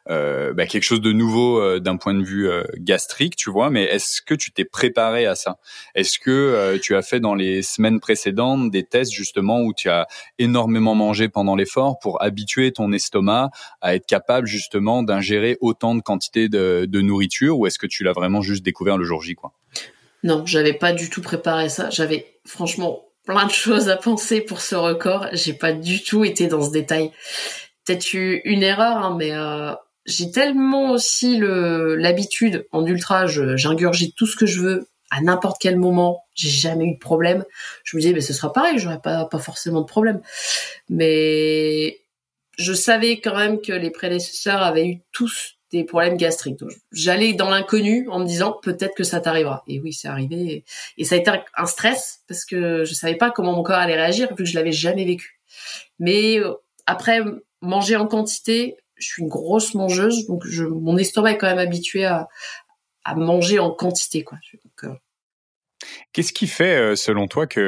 euh, 0.10 0.52
bah, 0.54 0.66
quelque 0.66 0.82
chose 0.82 1.00
de 1.00 1.12
nouveau 1.12 1.80
d'un 1.80 1.96
point 1.96 2.16
de 2.16 2.24
vue 2.24 2.50
gastrique, 2.80 3.36
tu 3.36 3.52
vois. 3.52 3.70
Mais 3.70 3.84
est-ce 3.84 4.24
que 4.24 4.34
tu 4.34 4.52
t'es 4.52 4.66
préparé 4.66 5.28
à 5.28 5.36
ça? 5.36 5.58
Est-ce 5.94 6.18
que 6.18 6.78
tu 6.82 6.96
as 6.96 7.04
fait 7.04 7.20
dans 7.20 7.36
les 7.36 7.62
semaines 7.62 8.00
précédentes 8.00 8.72
des 8.72 8.84
tests 8.84 9.12
justement 9.12 9.62
où 9.62 9.76
tu 9.76 9.90
as 9.90 10.08
énormément 10.40 10.96
mangé 10.96 11.30
pendant 11.30 11.56
l'effort 11.56 12.00
pour 12.00 12.20
habituer 12.24 12.72
ton 12.72 12.92
estomac 12.94 13.52
à 13.82 13.94
être 13.94 14.08
capable 14.08 14.48
justement 14.48 15.04
d'ingérer 15.04 15.58
autant 15.62 15.94
de 15.94 16.02
quantité 16.02 16.50
de, 16.50 16.88
de 16.90 17.02
nourriture, 17.02 17.60
ou 17.60 17.68
est-ce 17.68 17.78
que 17.78 17.88
tu 17.88 18.04
l'as 18.04 18.14
vraiment 18.14 18.42
juste 18.42 18.64
découvert 18.64 18.98
le 18.98 19.06
jour 19.06 19.22
J, 19.22 19.36
quoi? 19.36 19.54
Non, 20.24 20.46
j'avais 20.46 20.74
pas 20.74 20.94
du 20.94 21.10
tout 21.10 21.22
préparé 21.22 21.70
ça. 21.70 21.90
J'avais 21.90 22.40
franchement 22.46 23.06
plein 23.26 23.46
de 23.46 23.52
choses 23.52 23.90
à 23.90 23.98
penser 23.98 24.42
pour 24.42 24.62
ce 24.62 24.76
record. 24.76 25.28
J'ai 25.34 25.54
pas 25.54 25.74
du 25.74 26.04
tout 26.04 26.24
été 26.24 26.48
dans 26.48 26.64
ce 26.64 26.72
détail. 26.72 27.12
Peut-être 27.86 28.14
eu 28.14 28.42
une 28.46 28.64
erreur, 28.64 28.98
hein, 28.98 29.16
mais 29.18 29.32
euh, 29.34 29.74
j'ai 30.06 30.32
tellement 30.32 30.92
aussi 30.92 31.38
le 31.38 31.96
l'habitude 31.96 32.68
en 32.72 32.86
ultra, 32.86 33.26
j'ingurgite 33.28 34.16
tout 34.16 34.28
ce 34.28 34.36
que 34.36 34.46
je 34.46 34.62
veux 34.62 34.88
à 35.10 35.22
n'importe 35.22 35.58
quel 35.60 35.78
moment. 35.78 36.24
J'ai 36.36 36.50
jamais 36.50 36.86
eu 36.86 36.94
de 36.94 37.00
problème. 37.00 37.44
Je 37.84 37.98
me 37.98 38.02
disais, 38.02 38.14
mais 38.14 38.22
ce 38.22 38.34
sera 38.34 38.54
pareil, 38.54 38.78
j'aurais 38.78 39.02
pas 39.02 39.26
pas 39.26 39.40
forcément 39.40 39.82
de 39.82 39.86
problème. 39.86 40.22
Mais 40.90 42.02
je 42.58 42.74
savais 42.74 43.20
quand 43.20 43.36
même 43.36 43.62
que 43.62 43.74
les 43.74 43.90
prédécesseurs 43.92 44.62
avaient 44.62 44.88
eu 44.88 45.02
tous 45.12 45.58
des 45.72 45.84
problèmes 45.84 46.18
gastriques. 46.18 46.60
J'allais 46.92 47.34
dans 47.34 47.50
l'inconnu 47.50 48.08
en 48.10 48.20
me 48.20 48.26
disant 48.26 48.58
peut-être 48.62 48.96
que 48.96 49.04
ça 49.04 49.22
t'arrivera. 49.22 49.64
Et 49.68 49.80
oui, 49.80 49.94
c'est 49.94 50.08
arrivé. 50.08 50.66
Et 50.98 51.06
ça 51.06 51.16
a 51.16 51.18
été 51.18 51.32
un 51.56 51.66
stress 51.66 52.22
parce 52.28 52.46
que 52.46 52.84
je 52.84 52.94
savais 52.94 53.16
pas 53.16 53.32
comment 53.32 53.54
mon 53.54 53.64
corps 53.64 53.78
allait 53.78 53.96
réagir 53.96 54.30
vu 54.30 54.36
que 54.36 54.46
je 54.46 54.56
l'avais 54.56 54.72
jamais 54.72 55.06
vécu. 55.06 55.40
Mais 56.00 56.40
euh, 56.40 56.54
après 56.86 57.22
manger 57.62 57.96
en 57.96 58.08
quantité, 58.08 58.78
je 58.96 59.08
suis 59.08 59.24
une 59.24 59.30
grosse 59.30 59.74
mangeuse, 59.74 60.28
donc 60.28 60.46
je, 60.46 60.64
mon 60.64 60.98
estomac 60.98 61.32
est 61.32 61.38
quand 61.38 61.48
même 61.48 61.58
habitué 61.58 62.06
à, 62.06 62.28
à 63.04 63.16
manger 63.16 63.60
en 63.60 63.72
quantité, 63.72 64.24
quoi. 64.24 64.38
Euh, 65.82 65.88
Qu'est-ce 66.14 66.34
qui 66.34 66.48
fait, 66.48 66.76
euh, 66.76 66.96
selon 66.96 67.28
toi, 67.28 67.48
que 67.48 67.60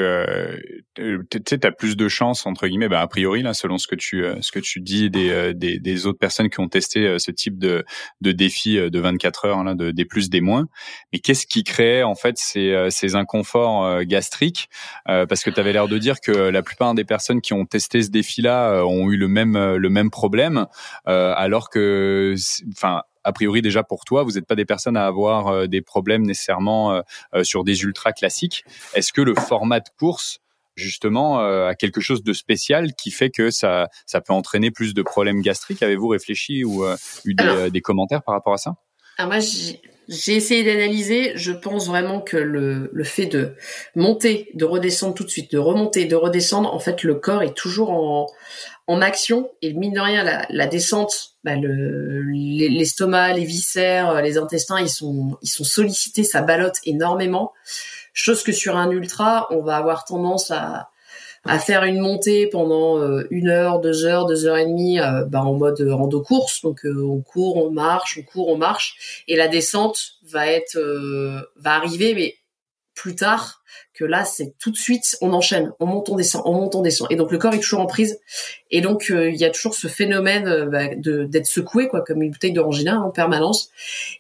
euh, 0.99 1.17
tu 1.29 1.39
sais, 1.47 1.65
as 1.65 1.71
plus 1.71 1.95
de 1.95 2.07
chances 2.07 2.45
entre 2.45 2.67
guillemets, 2.67 2.89
bah, 2.89 3.01
a 3.01 3.07
priori 3.07 3.41
là, 3.41 3.53
selon 3.53 3.77
ce 3.77 3.87
que 3.87 3.95
tu 3.95 4.23
euh, 4.23 4.35
ce 4.41 4.51
que 4.51 4.59
tu 4.59 4.81
dis 4.81 5.09
des, 5.09 5.53
des, 5.53 5.79
des 5.79 6.05
autres 6.07 6.19
personnes 6.19 6.49
qui 6.49 6.59
ont 6.59 6.67
testé 6.67 7.17
ce 7.19 7.31
type 7.31 7.57
de 7.57 7.85
de 8.21 8.31
défi 8.31 8.75
de 8.75 8.99
24 8.99 9.45
heures, 9.45 9.63
là, 9.63 9.75
de 9.75 9.91
des 9.91 10.05
plus 10.05 10.29
des 10.29 10.41
moins. 10.41 10.67
Mais 11.11 11.19
qu'est-ce 11.19 11.47
qui 11.47 11.63
crée 11.63 12.03
en 12.03 12.15
fait 12.15 12.37
ces 12.37 12.87
ces 12.89 13.15
inconforts 13.15 14.03
gastriques? 14.03 14.69
Parce 15.05 15.43
que 15.43 15.49
tu 15.49 15.59
avais 15.59 15.73
l'air 15.73 15.87
de 15.87 15.97
dire 15.97 16.19
que 16.19 16.31
la 16.31 16.61
plupart 16.61 16.93
des 16.93 17.05
personnes 17.05 17.41
qui 17.41 17.53
ont 17.53 17.65
testé 17.65 18.01
ce 18.01 18.09
défi-là 18.09 18.83
ont 18.85 19.09
eu 19.09 19.17
le 19.17 19.27
même 19.27 19.75
le 19.75 19.89
même 19.89 20.09
problème, 20.09 20.67
alors 21.05 21.69
que, 21.69 22.35
enfin 22.71 23.03
a 23.23 23.33
priori 23.33 23.61
déjà 23.61 23.83
pour 23.83 24.05
toi, 24.05 24.23
vous 24.23 24.31
n'êtes 24.31 24.45
pas 24.45 24.55
des 24.55 24.65
personnes 24.65 24.97
à 24.97 25.05
avoir 25.05 25.47
euh, 25.47 25.67
des 25.67 25.81
problèmes 25.81 26.25
nécessairement 26.25 26.93
euh, 26.93 27.01
euh, 27.33 27.43
sur 27.43 27.63
des 27.63 27.83
ultras 27.83 28.11
classiques. 28.11 28.65
Est-ce 28.93 29.13
que 29.13 29.21
le 29.21 29.35
format 29.35 29.79
de 29.79 29.89
course 29.97 30.39
justement 30.75 31.37
a 31.37 31.75
quelque 31.75 32.01
chose 32.01 32.23
de 32.23 32.33
spécial 32.33 32.93
qui 32.95 33.11
fait 33.11 33.29
que 33.29 33.51
ça 33.51 33.89
ça 34.07 34.21
peut 34.21 34.33
entraîner 34.33 34.71
plus 34.71 34.95
de 34.95 35.03
problèmes 35.03 35.41
gastriques? 35.41 35.83
Avez-vous 35.83 36.07
réfléchi 36.07 36.63
ou 36.63 36.83
eu 37.25 37.35
des, 37.35 37.69
des, 37.69 37.81
commentaires 37.81 38.23
par 38.23 38.33
rapport 38.33 38.53
à 38.53 38.57
ça? 38.57 38.73
Moi 39.19 39.37
j'ai 40.07 40.35
essayé 40.35 40.63
d'analyser. 40.63 41.33
Je 41.35 41.51
pense 41.51 41.87
vraiment 41.87 42.21
que 42.21 42.37
le, 42.37 42.89
le 42.91 43.03
fait 43.03 43.25
de 43.25 43.55
monter, 43.95 44.49
de 44.53 44.65
redescendre 44.65 45.13
tout 45.13 45.23
de 45.23 45.29
suite, 45.29 45.51
de 45.51 45.57
remonter, 45.57 46.05
de 46.05 46.15
redescendre, 46.15 46.73
en 46.73 46.79
fait, 46.79 47.03
le 47.03 47.15
corps 47.15 47.43
est 47.43 47.55
toujours 47.55 47.91
en, 47.91 48.27
en 48.87 49.01
action. 49.01 49.49
Et 49.61 49.73
mine 49.73 49.93
de 49.93 49.99
rien, 49.99 50.23
la, 50.23 50.45
la 50.49 50.67
descente, 50.67 51.35
bah 51.43 51.55
l'estomac, 51.55 53.33
les 53.33 53.45
viscères, 53.45 54.21
les 54.21 54.37
intestins, 54.37 54.79
ils 54.79 54.89
sont, 54.89 55.37
ils 55.41 55.49
sont 55.49 55.63
sollicités, 55.63 56.23
ça 56.23 56.41
ballotte 56.41 56.77
énormément. 56.85 57.53
Chose 58.13 58.43
que 58.43 58.51
sur 58.51 58.77
un 58.77 58.91
ultra, 58.91 59.47
on 59.51 59.61
va 59.61 59.77
avoir 59.77 60.05
tendance 60.05 60.51
à, 60.51 60.89
à 61.45 61.59
faire 61.59 61.83
une 61.83 61.99
montée 61.99 62.47
pendant 62.47 62.99
euh, 62.99 63.27
une 63.31 63.49
heure, 63.49 63.79
deux 63.79 64.05
heures, 64.05 64.25
deux 64.25 64.45
heures 64.45 64.57
et 64.57 64.65
demie, 64.65 64.99
euh, 64.99 65.25
bah, 65.25 65.43
en 65.43 65.53
mode 65.53 65.81
rando 65.81 66.21
course. 66.21 66.61
Donc 66.61 66.85
euh, 66.85 67.03
on 67.03 67.21
court, 67.21 67.57
on 67.57 67.71
marche, 67.71 68.17
on 68.19 68.23
court, 68.23 68.49
on 68.49 68.57
marche, 68.57 69.23
et 69.27 69.35
la 69.35 69.47
descente 69.47 69.99
va 70.23 70.47
être 70.47 70.77
va 71.55 71.73
arriver, 71.73 72.13
mais 72.15 72.35
plus 72.95 73.15
tard 73.15 73.63
que 73.93 74.05
là 74.05 74.23
c'est 74.23 74.53
tout 74.59 74.71
de 74.71 74.77
suite 74.77 75.17
on 75.21 75.33
enchaîne 75.33 75.71
on 75.79 75.85
monte 75.85 76.09
on 76.09 76.15
descend 76.15 76.43
on 76.45 76.53
monte 76.53 76.75
on 76.75 76.81
descend 76.81 77.07
et 77.11 77.15
donc 77.15 77.31
le 77.31 77.37
corps 77.37 77.53
est 77.53 77.59
toujours 77.59 77.79
en 77.79 77.87
prise 77.87 78.19
et 78.69 78.81
donc 78.81 79.07
il 79.09 79.35
y 79.35 79.45
a 79.45 79.49
toujours 79.49 79.73
ce 79.73 79.87
phénomène 79.87 80.69
bah, 80.69 80.93
de 80.95 81.23
d'être 81.25 81.47
secoué 81.47 81.87
quoi 81.87 82.01
comme 82.01 82.21
une 82.21 82.31
bouteille 82.31 82.53
d'orangina 82.53 83.01
en 83.01 83.09
permanence 83.09 83.69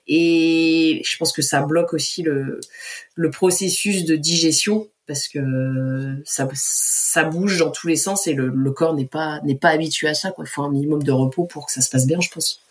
et 0.07 1.01
je 1.05 1.17
pense 1.17 1.31
que 1.31 1.41
ça 1.41 1.61
bloque 1.61 1.93
aussi 1.93 2.23
le 2.23 3.29
processus 3.31 4.05
de 4.05 4.15
digestion 4.15 4.87
parce 5.07 5.27
que 5.27 6.21
ça, 6.25 6.47
ça 6.53 7.23
bouge 7.23 7.57
dans 7.57 7.71
tous 7.71 7.87
les 7.87 7.95
sens 7.95 8.27
et 8.27 8.33
le, 8.33 8.71
corps 8.71 8.95
n'est 8.95 9.05
pas 9.05 9.41
habitué 9.63 10.07
à 10.07 10.13
ça. 10.13 10.33
Il 10.37 10.45
faut 10.45 10.63
un 10.63 10.71
minimum 10.71 11.03
de 11.03 11.11
repos 11.11 11.45
pour 11.45 11.65
que 11.65 11.71
ça 11.71 11.81
se 11.81 11.89
passe 11.89 12.07
bien, 12.07 12.21
je 12.21 12.29
pense. 12.29 12.61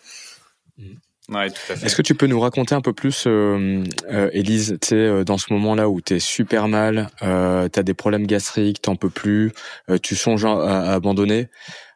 Mmh. 0.77 0.93
Ouais, 1.29 1.49
tout 1.49 1.55
à 1.69 1.75
fait. 1.75 1.85
Est-ce 1.85 1.95
que 1.95 2.01
tu 2.01 2.15
peux 2.15 2.27
nous 2.27 2.39
raconter 2.39 2.75
un 2.75 2.81
peu 2.81 2.91
plus, 2.91 3.23
euh, 3.27 3.83
euh, 4.11 4.29
Élise, 4.33 4.77
tu 4.81 4.89
sais, 4.89 4.95
euh, 4.95 5.23
dans 5.23 5.37
ce 5.37 5.53
moment-là 5.53 5.87
où 5.87 6.01
tu 6.01 6.15
es 6.15 6.19
super 6.19 6.67
mal, 6.67 7.09
euh, 7.21 7.69
tu 7.71 7.79
as 7.79 7.83
des 7.83 7.93
problèmes 7.93 8.27
gastriques, 8.27 8.81
t'en 8.81 8.97
peux 8.97 9.09
plus, 9.09 9.53
euh, 9.89 9.97
tu 9.97 10.15
songes 10.17 10.43
à, 10.43 10.51
à 10.51 10.93
abandonner, 10.93 11.47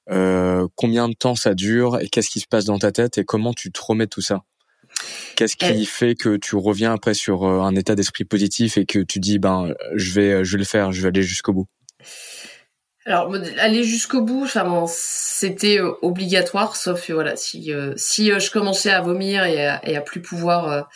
euh, 0.09 0.65
combien 0.75 1.09
de 1.09 1.13
temps 1.13 1.35
ça 1.35 1.53
dure 1.53 1.99
et 1.99 2.07
qu'est-ce 2.07 2.29
qui 2.29 2.39
se 2.39 2.47
passe 2.47 2.63
dans 2.65 2.79
ta 2.79 2.93
tête 2.93 3.17
et 3.17 3.25
comment 3.25 3.53
tu 3.53 3.69
te 3.71 3.81
remets 3.81 4.05
de 4.05 4.09
tout 4.09 4.21
ça? 4.21 4.43
Qu'est-ce 5.35 5.57
qui 5.57 5.85
fait 5.85 6.15
que 6.15 6.37
tu 6.37 6.55
reviens 6.55 6.93
après 6.93 7.13
sur 7.13 7.45
un 7.45 7.75
état 7.75 7.95
d'esprit 7.95 8.23
positif 8.23 8.77
et 8.77 8.85
que 8.85 8.99
tu 8.99 9.19
dis, 9.19 9.37
ben, 9.39 9.73
je 9.93 10.13
vais, 10.13 10.45
je 10.45 10.53
vais 10.53 10.59
le 10.59 10.65
faire, 10.65 10.91
je 10.93 11.01
vais 11.01 11.09
aller 11.09 11.21
jusqu'au 11.21 11.53
bout? 11.53 11.67
Alors 13.07 13.33
aller 13.59 13.83
jusqu'au 13.83 14.21
bout, 14.21 14.43
enfin 14.43 14.85
c'était 14.87 15.79
euh, 15.79 15.93
obligatoire, 16.01 16.75
sauf 16.75 17.09
voilà 17.09 17.37
si 17.37 17.73
euh, 17.73 17.93
si 17.95 18.31
euh, 18.31 18.39
je 18.39 18.51
commençais 18.51 18.91
à 18.91 18.99
vomir 18.99 19.45
et 19.45 19.65
à 19.67 20.01
plus 20.01 20.21
pouvoir 20.21 20.89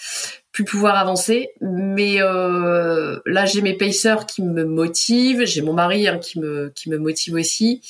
plus 0.52 0.66
pouvoir 0.66 0.98
avancer. 0.98 1.52
Mais 1.62 2.20
là 2.20 3.46
j'ai 3.46 3.62
mes 3.62 3.76
pacers 3.76 4.26
qui 4.26 4.42
me 4.42 4.66
motivent, 4.66 5.46
j'ai 5.46 5.62
mon 5.62 5.74
mari 5.74 6.08
hein, 6.08 6.18
qui 6.18 6.40
me 6.40 6.72
qui 6.76 6.90
me 6.90 6.98
motive 6.98 7.36
aussi. 7.36 7.82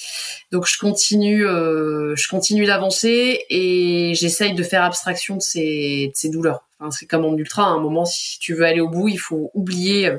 Donc 0.51 0.67
je 0.67 0.77
continue 0.77 1.43
je 1.43 2.29
continue 2.29 2.65
d'avancer 2.65 3.45
et 3.49 4.13
j'essaye 4.15 4.53
de 4.53 4.63
faire 4.63 4.83
abstraction 4.83 5.37
de 5.37 5.41
ces 5.41 6.07
de 6.07 6.13
ces 6.15 6.29
douleurs 6.29 6.63
c'est 6.89 7.05
comme 7.05 7.25
en 7.25 7.35
ultra, 7.37 7.65
à 7.65 7.67
un 7.67 7.79
moment, 7.79 8.05
si 8.05 8.39
tu 8.39 8.55
veux 8.55 8.65
aller 8.65 8.81
au 8.81 8.89
bout, 8.89 9.07
il 9.07 9.19
faut 9.19 9.51
oublier 9.53 10.07
euh, 10.07 10.17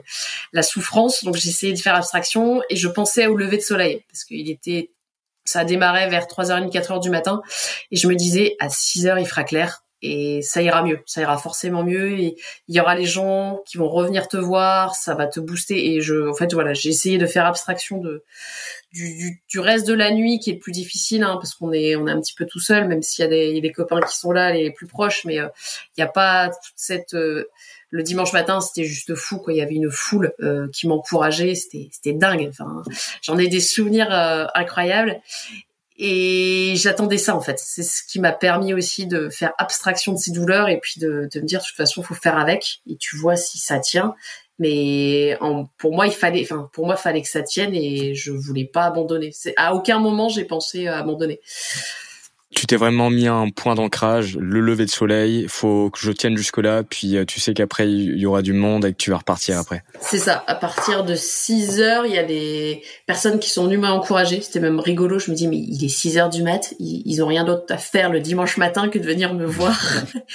la 0.53 0.63
souffrance. 0.63 1.25
Donc 1.25 1.35
j'essayais 1.35 1.73
de 1.73 1.79
faire 1.79 1.97
abstraction 1.97 2.63
et 2.71 2.77
je 2.77 2.87
pensais 2.87 3.27
au 3.27 3.37
lever 3.37 3.57
de 3.57 3.63
soleil 3.63 4.05
parce 4.09 4.25
qu'il 4.25 4.49
était, 4.49 4.93
ça 5.45 5.61
a 5.61 5.65
démarré 5.65 6.09
vers 6.09 6.27
3h30, 6.27 6.71
4h 6.71 7.03
du 7.03 7.11
matin 7.11 7.43
et 7.91 7.97
je 7.97 8.07
me 8.07 8.15
disais 8.15 8.55
à 8.61 8.69
6h 8.69 9.21
il 9.21 9.27
fera 9.27 9.43
clair 9.43 9.83
et 10.03 10.43
ça 10.43 10.63
ira 10.63 10.83
mieux, 10.83 11.01
ça 11.07 11.21
ira 11.21 11.39
forcément 11.39 11.85
mieux. 11.85 12.19
Et 12.19 12.37
il 12.69 12.77
y 12.77 12.81
aura 12.81 12.95
les 12.95 13.05
gens 13.05 13.63
qui 13.67 13.79
vont 13.79 13.89
revenir 13.89 14.29
te 14.29 14.37
voir, 14.37 14.95
ça 14.95 15.15
va 15.15 15.27
te 15.27 15.39
booster. 15.39 15.95
Et 15.95 16.01
je, 16.01 16.29
en 16.29 16.35
fait 16.35 16.53
voilà, 16.53 16.75
j'ai 16.75 16.89
essayé 16.89 17.19
de 17.19 17.27
faire 17.27 17.47
abstraction 17.47 17.99
de 17.99 18.25
du, 18.93 19.41
du, 19.49 19.59
reste 19.59 19.87
de 19.87 19.95
la 19.95 20.11
nuit 20.11 20.39
qui 20.39 20.51
est 20.51 20.55
le 20.55 20.59
plus 20.59 20.73
difficile 20.73 21.23
hein, 21.23 21.37
parce 21.37 21.55
qu'on 21.55 21.73
est 21.73 21.97
on 21.97 22.07
est 22.07 22.11
un 22.11 22.21
petit 22.21 22.35
peu 22.35 22.45
tout 22.45 22.61
seul 22.61 22.87
même 22.89 23.01
s'il 23.01 23.23
y 23.23 23.27
a 23.27 23.31
des, 23.31 23.61
des 23.61 23.73
copains 23.73 24.01
qui 24.03 24.15
sont 24.19 24.33
là 24.33 24.53
les 24.53 24.71
plus 24.71 24.87
proches. 24.87 25.25
Mais 25.25 25.39
euh, 25.39 25.49
il 25.97 26.01
n'y 26.01 26.05
a 26.05 26.09
pas 26.09 26.49
toute 26.49 26.75
cette 26.77 27.15
euh, 27.15 27.49
le 27.91 28.03
dimanche 28.03 28.33
matin 28.33 28.61
c'était 28.61 28.85
juste 28.85 29.15
fou 29.15 29.39
quoi. 29.39 29.53
Il 29.53 29.57
y 29.57 29.63
avait 29.63 29.75
une 29.75 29.91
foule 29.91 30.33
euh, 30.41 30.69
qui 30.73 30.89
m'encourageait. 30.89 31.55
C'était 31.55 31.89
c'était 31.93 32.13
dingue. 32.13 32.49
Enfin 32.51 32.83
j'en 33.23 33.39
ai 33.39 33.49
des 33.49 33.61
souvenirs 33.61 34.11
incroyables 34.55 35.21
et 35.99 36.75
j'attendais 36.77 37.19
ça 37.19 37.37
en 37.37 37.41
fait. 37.41 37.59
C'est 37.59 37.83
ce 37.83 38.03
qui 38.03 38.21
m'a 38.21 38.33
permis 38.33 38.75
aussi 38.75 39.07
de 39.07 39.29
faire 39.29 39.53
abstraction 39.59 40.13
de 40.13 40.19
ces 40.19 40.33
douleurs 40.33 40.69
et 40.69 40.79
puis 40.79 41.01
de, 41.01 41.29
de 41.33 41.41
me 41.41 41.47
dire 41.47 41.61
de 41.61 41.65
toute 41.65 41.77
façon 41.77 42.03
faut 42.03 42.15
faire 42.15 42.39
avec 42.39 42.81
et 42.89 42.97
tu 42.97 43.17
vois 43.17 43.37
si 43.37 43.59
ça 43.59 43.79
tient. 43.79 44.15
Mais 44.59 45.37
en, 45.41 45.67
pour 45.79 45.95
moi 45.95 46.07
il 46.07 46.13
fallait, 46.13 46.43
enfin 46.43 46.71
pour 46.73 46.87
moi 46.87 46.97
fallait 46.97 47.23
que 47.23 47.29
ça 47.29 47.43
tienne 47.43 47.75
et 47.75 48.15
je 48.15 48.33
voulais 48.33 48.65
pas 48.65 48.85
abandonner. 48.85 49.33
À 49.57 49.75
aucun 49.75 49.99
moment 49.99 50.29
j'ai 50.29 50.45
pensé 50.45 50.87
à 50.87 50.99
abandonner 50.99 51.41
tu 52.55 52.67
t'es 52.67 52.77
vraiment 52.77 53.09
mis 53.09 53.27
un 53.27 53.49
point 53.49 53.75
d'ancrage, 53.75 54.37
le 54.39 54.61
lever 54.61 54.85
de 54.85 54.91
soleil, 54.91 55.47
faut 55.49 55.91
que 55.91 55.99
je 55.99 56.13
tienne 56.13 56.37
jusque 56.37 56.59
là, 56.59 56.83
puis 56.83 57.17
euh, 57.17 57.25
tu 57.25 57.41
sais 57.41 57.55
qu'après 57.55 57.91
il 57.91 58.19
y 58.19 58.27
aura 58.27 58.43
du 58.43 58.53
monde 58.53 58.85
et 58.85 58.93
que 58.93 58.99
tu 58.99 59.11
vas 59.11 59.19
repartir 59.19 59.59
après. 59.59 59.83
C'est 60.01 60.19
ça, 60.19 60.45
à 60.47 60.55
partir 60.55 61.05
de 61.05 61.15
6 61.15 61.81
heures, 61.81 62.05
il 62.05 62.13
y 62.13 62.19
a 62.19 62.25
des 62.25 62.83
personnes 63.07 63.39
qui 63.39 63.49
sont 63.49 63.65
venues 63.65 63.79
m'encourager, 63.79 64.41
c'était 64.43 64.61
même 64.61 64.81
rigolo, 64.81 65.19
je 65.19 65.31
me 65.31 65.37
dis 65.37 65.49
mais 65.49 65.57
il 65.57 65.83
est 65.83 65.89
6 65.89 66.19
heures 66.19 66.29
du 66.29 66.43
mat, 66.43 66.75
ils, 66.79 67.23
ont 67.23 67.27
rien 67.27 67.45
d'autre 67.45 67.65
à 67.71 67.79
faire 67.79 68.11
le 68.11 68.21
dimanche 68.21 68.59
matin 68.59 68.89
que 68.89 68.99
de 68.99 69.05
venir 69.05 69.33
me 69.35 69.47
voir. 69.47 69.79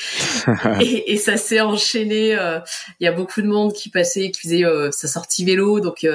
et, 0.81 1.13
et, 1.13 1.17
ça 1.17 1.37
s'est 1.37 1.61
enchaîné, 1.61 2.37
euh, 2.37 2.59
il 2.99 3.03
y 3.03 3.07
a 3.07 3.11
beaucoup 3.11 3.41
de 3.41 3.47
monde 3.47 3.73
qui 3.73 3.89
passait, 3.89 4.31
qui 4.31 4.41
faisait 4.41 4.65
euh, 4.65 4.89
sa 4.91 5.07
sortie 5.07 5.45
vélo, 5.45 5.79
donc 5.79 6.05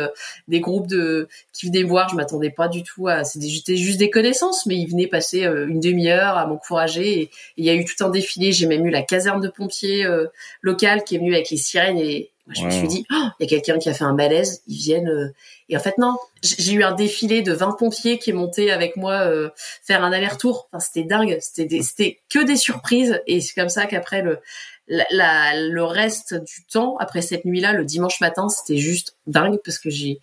des 0.48 0.60
groupes 0.60 0.88
de 0.88 1.28
qui 1.52 1.66
venaient 1.66 1.84
me 1.84 1.88
voir, 1.88 2.08
je 2.08 2.16
m'attendais 2.16 2.50
pas 2.50 2.68
du 2.68 2.82
tout 2.82 3.08
à, 3.08 3.24
c'était 3.24 3.76
juste 3.76 3.98
des 3.98 4.10
connaissances, 4.10 4.66
mais 4.66 4.76
ils 4.76 4.88
venaient 4.88 5.06
passer 5.06 5.44
une 5.44 5.80
demi-heure 5.92 6.36
à 6.36 6.46
m'encourager. 6.46 7.20
Et 7.20 7.30
il 7.56 7.64
y 7.64 7.70
a 7.70 7.74
eu 7.74 7.84
tout 7.84 8.04
un 8.04 8.10
défilé. 8.10 8.52
J'ai 8.52 8.66
même 8.66 8.86
eu 8.86 8.90
la 8.90 9.02
caserne 9.02 9.40
de 9.40 9.48
pompiers 9.48 10.04
euh, 10.04 10.26
locale 10.60 11.04
qui 11.04 11.16
est 11.16 11.18
venue 11.18 11.34
avec 11.34 11.50
les 11.50 11.56
sirènes. 11.56 11.98
Et 11.98 12.30
moi, 12.46 12.54
je 12.58 12.64
me 12.64 12.70
suis 12.70 12.88
dit, 12.88 13.06
oh, 13.12 13.26
il 13.38 13.44
y 13.44 13.46
a 13.46 13.48
quelqu'un 13.48 13.78
qui 13.78 13.88
a 13.88 13.94
fait 13.94 14.04
un 14.04 14.14
malaise. 14.14 14.62
Ils 14.66 14.76
viennent. 14.76 15.08
Euh. 15.08 15.32
Et 15.68 15.76
en 15.76 15.80
fait, 15.80 15.96
non. 15.98 16.16
J'ai 16.42 16.72
eu 16.72 16.82
un 16.82 16.92
défilé 16.92 17.42
de 17.42 17.52
20 17.52 17.76
pompiers 17.78 18.18
qui 18.18 18.30
est 18.30 18.34
monté 18.34 18.72
avec 18.72 18.96
moi 18.96 19.20
euh, 19.26 19.50
faire 19.82 20.02
un 20.02 20.12
aller-retour. 20.12 20.68
Enfin, 20.72 20.80
c'était 20.80 21.06
dingue. 21.06 21.38
C'était 21.40 21.82
c'était 21.82 22.20
que 22.28 22.42
des 22.42 22.56
surprises. 22.56 23.20
Et 23.26 23.40
c'est 23.40 23.54
comme 23.54 23.68
ça 23.68 23.86
qu'après 23.86 24.22
le 24.22 24.40
la, 24.88 25.56
le 25.56 25.84
reste 25.84 26.34
du 26.34 26.64
temps 26.70 26.96
après 26.98 27.22
cette 27.22 27.44
nuit-là, 27.44 27.72
le 27.72 27.84
dimanche 27.84 28.20
matin, 28.20 28.48
c'était 28.48 28.78
juste 28.78 29.16
dingue 29.26 29.58
parce 29.64 29.78
que 29.78 29.90
j'ai 29.90 30.20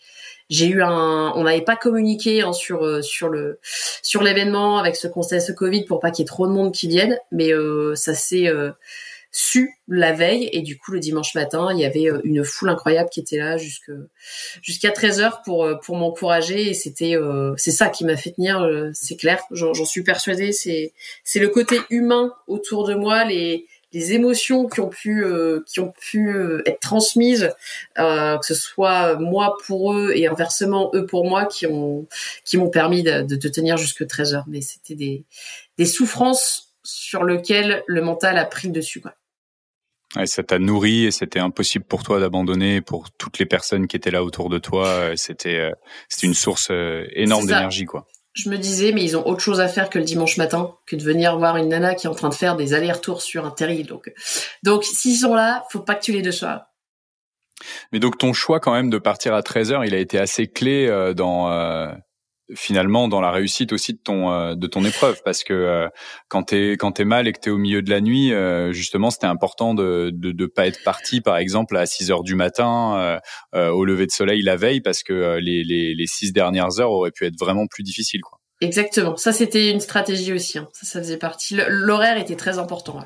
j'ai 0.50 0.68
eu 0.68 0.82
un, 0.82 1.32
on 1.36 1.44
n'avait 1.44 1.62
pas 1.62 1.76
communiqué 1.76 2.42
hein, 2.42 2.54
sur 2.54 2.84
euh, 2.84 3.02
sur 3.02 3.30
le 3.30 3.60
sur 4.02 4.24
l'événement 4.24 4.80
avec 4.80 4.96
ce 4.96 5.08
conseil 5.08 5.42
ce 5.42 5.52
Covid 5.52 5.86
pour 5.86 6.00
pas 6.00 6.10
qu'il 6.12 6.24
y 6.24 6.26
ait 6.26 6.28
trop 6.28 6.48
de 6.48 6.52
monde 6.52 6.74
qui 6.74 6.88
vienne, 6.88 7.18
mais 7.32 7.54
euh, 7.54 7.94
ça 7.96 8.16
s'est 8.16 8.48
euh, 8.48 8.72
su 9.32 9.70
la 9.88 10.12
veille 10.12 10.50
et 10.52 10.64
du 10.64 10.80
coup 10.80 10.92
le 10.92 11.00
dimanche 11.00 11.36
matin 11.36 11.70
il 11.72 11.80
y 11.80 11.86
avait 11.86 12.10
une 12.24 12.44
foule 12.44 12.70
incroyable 12.70 13.12
qui 13.12 13.20
était 13.20 13.38
là 13.38 13.58
jusque 13.58 13.92
jusqu'à 14.64 14.90
13 14.90 15.22
heures 15.22 15.42
pour 15.44 15.70
pour 15.84 15.98
m'encourager 15.98 16.72
et 16.72 16.74
c'était 16.74 17.16
c'est 17.56 17.70
ça 17.70 17.90
qui 17.90 18.06
m'a 18.06 18.18
fait 18.18 18.32
tenir 18.32 18.68
c'est 18.94 19.18
clair. 19.18 19.40
J'en 19.52 19.86
suis 19.86 20.02
persuadée 20.02 20.52
c'est 20.52 20.94
c'est 21.24 21.38
le 21.38 21.50
côté 21.50 21.80
humain 21.92 22.34
autour 22.48 22.88
de 22.88 22.96
moi 22.96 23.24
les 23.24 23.68
les 23.92 24.14
émotions 24.14 24.68
qui 24.68 24.82
ont 24.82 24.90
pu 24.90 25.24
euh, 25.24 25.62
qui 25.66 25.80
ont 25.80 25.92
pu 25.92 26.30
euh, 26.30 26.62
être 26.66 26.80
transmises 26.80 27.54
euh, 27.98 28.38
que 28.38 28.46
ce 28.46 28.54
soit 28.54 29.18
moi 29.18 29.58
pour 29.66 29.94
eux 29.94 30.12
et 30.16 30.28
inversement 30.28 30.92
eux 30.94 31.06
pour 31.06 31.28
moi 31.28 31.46
qui 31.46 31.66
ont 31.66 32.08
qui 32.46 32.58
m'ont 32.58 32.70
permis 32.70 33.04
de, 33.04 33.22
de, 33.22 33.50
tenir 33.50 33.78
jusque 33.78 34.06
13 34.06 34.36
heures 34.36 34.46
mais 34.48 34.62
c'était 34.62 34.96
des 34.96 35.24
des 35.78 35.86
souffrances 35.86 36.76
sur 36.84 37.24
lesquelles 37.24 37.84
le 37.88 38.02
mental 38.02 38.38
a 38.38 38.46
pris 38.46 38.68
le 38.68 38.74
dessus 38.74 39.02
quoi. 39.02 39.14
Ouais, 40.16 40.26
ça 40.26 40.42
t'a 40.42 40.58
nourri 40.58 41.06
et 41.06 41.12
c'était 41.12 41.40
impossible 41.40 41.86
pour 41.86 42.02
toi 42.02 42.20
d'abandonner 42.20 42.82
pour 42.82 43.12
toutes 43.12 43.38
les 43.38 43.46
personnes 43.46 43.88
qui 43.88 43.96
étaient 43.96 44.10
là 44.10 44.24
autour 44.24 44.50
de 44.50 44.58
toi. 44.58 45.12
C'était 45.16 45.72
c'était 46.08 46.26
une 46.26 46.34
source 46.34 46.72
énorme 47.14 47.46
d'énergie 47.46 47.86
quoi 47.86 48.08
je 48.34 48.50
me 48.50 48.58
disais, 48.58 48.92
mais 48.92 49.04
ils 49.04 49.18
ont 49.18 49.28
autre 49.28 49.42
chose 49.42 49.60
à 49.60 49.68
faire 49.68 49.90
que 49.90 50.00
le 50.00 50.06
dimanche 50.06 50.38
matin, 50.38 50.76
que 50.86 50.96
de 50.96 51.04
venir 51.04 51.38
voir 51.38 51.58
une 51.58 51.70
nana 51.70 51.96
qui 51.96 52.08
est 52.08 52.10
en 52.10 52.16
train 52.16 52.30
de 52.30 52.36
faire 52.36 52.56
des 52.56 52.74
allers-retours 52.74 53.22
sur 53.22 53.46
un 53.46 53.52
terril. 53.52 53.88
Donc, 53.88 54.12
donc 54.64 54.84
s'ils 54.84 55.18
sont 55.18 55.34
là, 55.34 55.66
faut 55.72 55.80
pas 55.80 55.96
que 55.96 56.04
tu 56.04 56.12
les 56.12 56.22
déçoives. 56.22 56.64
Mais 57.92 58.00
donc 58.00 58.18
ton 58.18 58.34
choix 58.34 58.60
quand 58.60 58.74
même 58.74 58.90
de 58.90 58.98
partir 58.98 59.34
à 59.34 59.44
13 59.44 59.72
heures, 59.72 59.86
il 59.86 59.94
a 59.94 59.98
été 59.98 60.18
assez 60.18 60.48
clé 60.48 60.88
euh, 60.88 61.14
dans 61.14 61.52
euh, 61.52 61.92
finalement 62.56 63.08
dans 63.08 63.22
la 63.22 63.32
réussite 63.32 63.74
aussi 63.74 63.94
de 63.94 64.00
ton 64.04 64.32
euh, 64.32 64.56
de 64.56 64.68
ton 64.68 64.84
épreuve 64.84 65.22
parce 65.24 65.44
que 65.44 65.88
quand 66.28 66.44
t'es 66.44 66.72
quand 66.74 66.94
t'es 66.94 67.06
mal 67.06 67.28
et 67.28 67.34
que 67.34 67.40
t'es 67.40 67.50
au 67.50 67.58
milieu 67.58 67.82
de 67.82 67.90
la 67.90 68.02
nuit, 68.02 68.32
justement 68.72 69.10
c'était 69.10 69.28
important 69.28 69.74
de, 69.74 70.12
de 70.14 70.32
de 70.32 70.46
pas 70.46 70.68
être 70.68 70.84
parti 70.84 71.22
par 71.22 71.38
exemple 71.38 71.78
à 71.78 71.86
6 71.86 72.12
heures 72.12 72.24
du 72.24 72.36
matin 72.36 73.20
au 73.54 73.86
lever 73.86 74.06
de 74.06 74.12
soleil 74.12 74.42
la 74.42 74.56
veille 74.56 74.82
parce 74.82 75.04
que 75.04 75.38
les 75.40 75.64
les 75.64 75.96
les 75.96 76.08
six 76.08 76.32
dernières 76.32 76.80
heures 76.80 76.92
auraient 76.92 77.12
pu 77.12 77.26
être 77.26 77.40
vraiment 77.40 77.68
plus 77.68 77.84
difficiles 77.84 78.22
quoi. 78.22 78.40
Exactement. 78.62 79.16
Ça, 79.16 79.32
c'était 79.32 79.72
une 79.72 79.80
stratégie 79.80 80.34
aussi. 80.34 80.58
Hein. 80.58 80.68
Ça, 80.74 80.86
ça 80.86 81.00
faisait 81.00 81.18
partie. 81.18 81.58
L'horaire 81.68 82.18
était 82.18 82.36
très 82.36 82.58
important. 82.60 83.00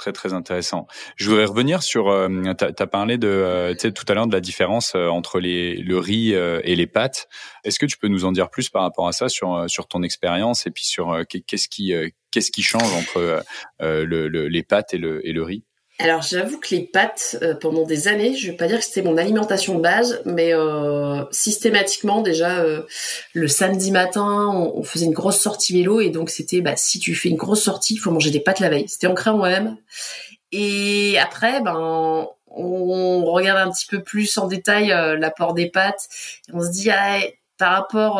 Très 0.00 0.12
très 0.12 0.32
intéressant. 0.32 0.86
Je 1.16 1.28
voudrais 1.28 1.44
revenir 1.44 1.82
sur. 1.82 2.08
Euh, 2.08 2.26
tu 2.58 2.64
as, 2.64 2.86
parlé 2.86 3.18
de, 3.18 3.28
euh, 3.28 3.74
tout 3.74 4.04
à 4.08 4.14
l'heure 4.14 4.26
de 4.26 4.32
la 4.32 4.40
différence 4.40 4.94
euh, 4.94 5.08
entre 5.08 5.40
les, 5.40 5.76
le 5.76 5.98
riz 5.98 6.34
euh, 6.34 6.62
et 6.64 6.74
les 6.74 6.86
pâtes. 6.86 7.28
Est-ce 7.64 7.78
que 7.78 7.84
tu 7.84 7.98
peux 7.98 8.08
nous 8.08 8.24
en 8.24 8.32
dire 8.32 8.48
plus 8.48 8.70
par 8.70 8.80
rapport 8.80 9.08
à 9.08 9.12
ça 9.12 9.28
sur 9.28 9.68
sur 9.68 9.88
ton 9.88 10.02
expérience 10.02 10.66
et 10.66 10.70
puis 10.70 10.86
sur 10.86 11.14
qu'est-ce 11.28 11.68
qui 11.68 11.92
qu'est-ce 12.30 12.50
qui 12.50 12.62
change 12.62 12.90
entre 12.94 13.44
le, 13.80 14.28
le, 14.28 14.48
les 14.48 14.62
pâtes 14.62 14.94
et 14.94 14.98
le 14.98 15.20
et 15.28 15.34
le 15.34 15.42
riz? 15.42 15.64
Alors 16.00 16.22
j'avoue 16.22 16.58
que 16.58 16.74
les 16.74 16.82
pâtes, 16.82 17.36
euh, 17.42 17.54
pendant 17.54 17.84
des 17.84 18.08
années, 18.08 18.34
je 18.34 18.50
vais 18.50 18.56
pas 18.56 18.66
dire 18.66 18.78
que 18.78 18.84
c'était 18.84 19.02
mon 19.02 19.18
alimentation 19.18 19.76
de 19.76 19.82
base, 19.82 20.22
mais 20.24 20.54
euh, 20.54 21.22
systématiquement 21.30 22.22
déjà 22.22 22.60
euh, 22.60 22.82
le 23.34 23.48
samedi 23.48 23.90
matin, 23.92 24.48
on, 24.48 24.82
faisait 24.82 25.06
une 25.06 25.12
grosse 25.12 25.38
sortie 25.38 25.74
vélo 25.74 26.00
et 26.00 26.08
donc 26.10 26.30
c'était 26.30 26.62
bah, 26.62 26.76
si 26.76 26.98
tu 26.98 27.14
fais 27.14 27.28
une 27.28 27.36
grosse 27.36 27.62
sortie, 27.62 27.94
il 27.94 27.98
faut 27.98 28.10
manger 28.10 28.30
des 28.30 28.40
pâtes 28.40 28.60
la 28.60 28.70
veille. 28.70 28.88
C'était 28.88 29.06
ancré 29.06 29.30
en 29.30 29.36
moi-même. 29.36 29.76
Et 30.52 31.18
après, 31.18 31.60
ben 31.60 32.26
on 32.46 33.24
regarde 33.26 33.68
un 33.68 33.70
petit 33.70 33.86
peu 33.86 34.02
plus 34.02 34.36
en 34.38 34.48
détail 34.48 34.88
l'apport 34.88 35.54
des 35.54 35.70
pâtes 35.70 36.08
et 36.48 36.52
on 36.54 36.60
se 36.60 36.70
dit 36.70 36.90
ah, 36.90 37.20
par 37.58 37.72
rapport 37.72 38.16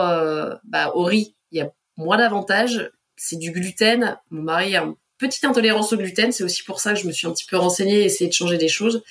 bah, 0.64 0.93
au 0.95 1.03
riz, 1.03 1.35
il 1.51 1.59
y 1.59 1.62
a 1.62 1.70
moins 1.97 2.18
d'avantages. 2.18 2.91
C'est 3.16 3.37
du 3.37 3.51
gluten. 3.51 4.18
Mon 4.31 4.43
mari 4.43 4.76
a 4.76 4.87
petite 5.21 5.45
intolérance 5.45 5.93
au 5.93 5.97
gluten. 5.97 6.33
C'est 6.33 6.45
aussi 6.45 6.64
pour 6.64 6.81
ça 6.81 6.95
que 6.95 6.99
je 6.99 7.07
me 7.07 7.12
suis 7.12 7.27
un 7.27 7.33
petit 7.33 7.45
peu 7.45 7.57
renseignée 7.57 8.01
et 8.01 8.05
essayé 8.05 8.29
de 8.29 8.35
changer 8.35 8.59
des 8.59 8.68
choses. 8.68 9.03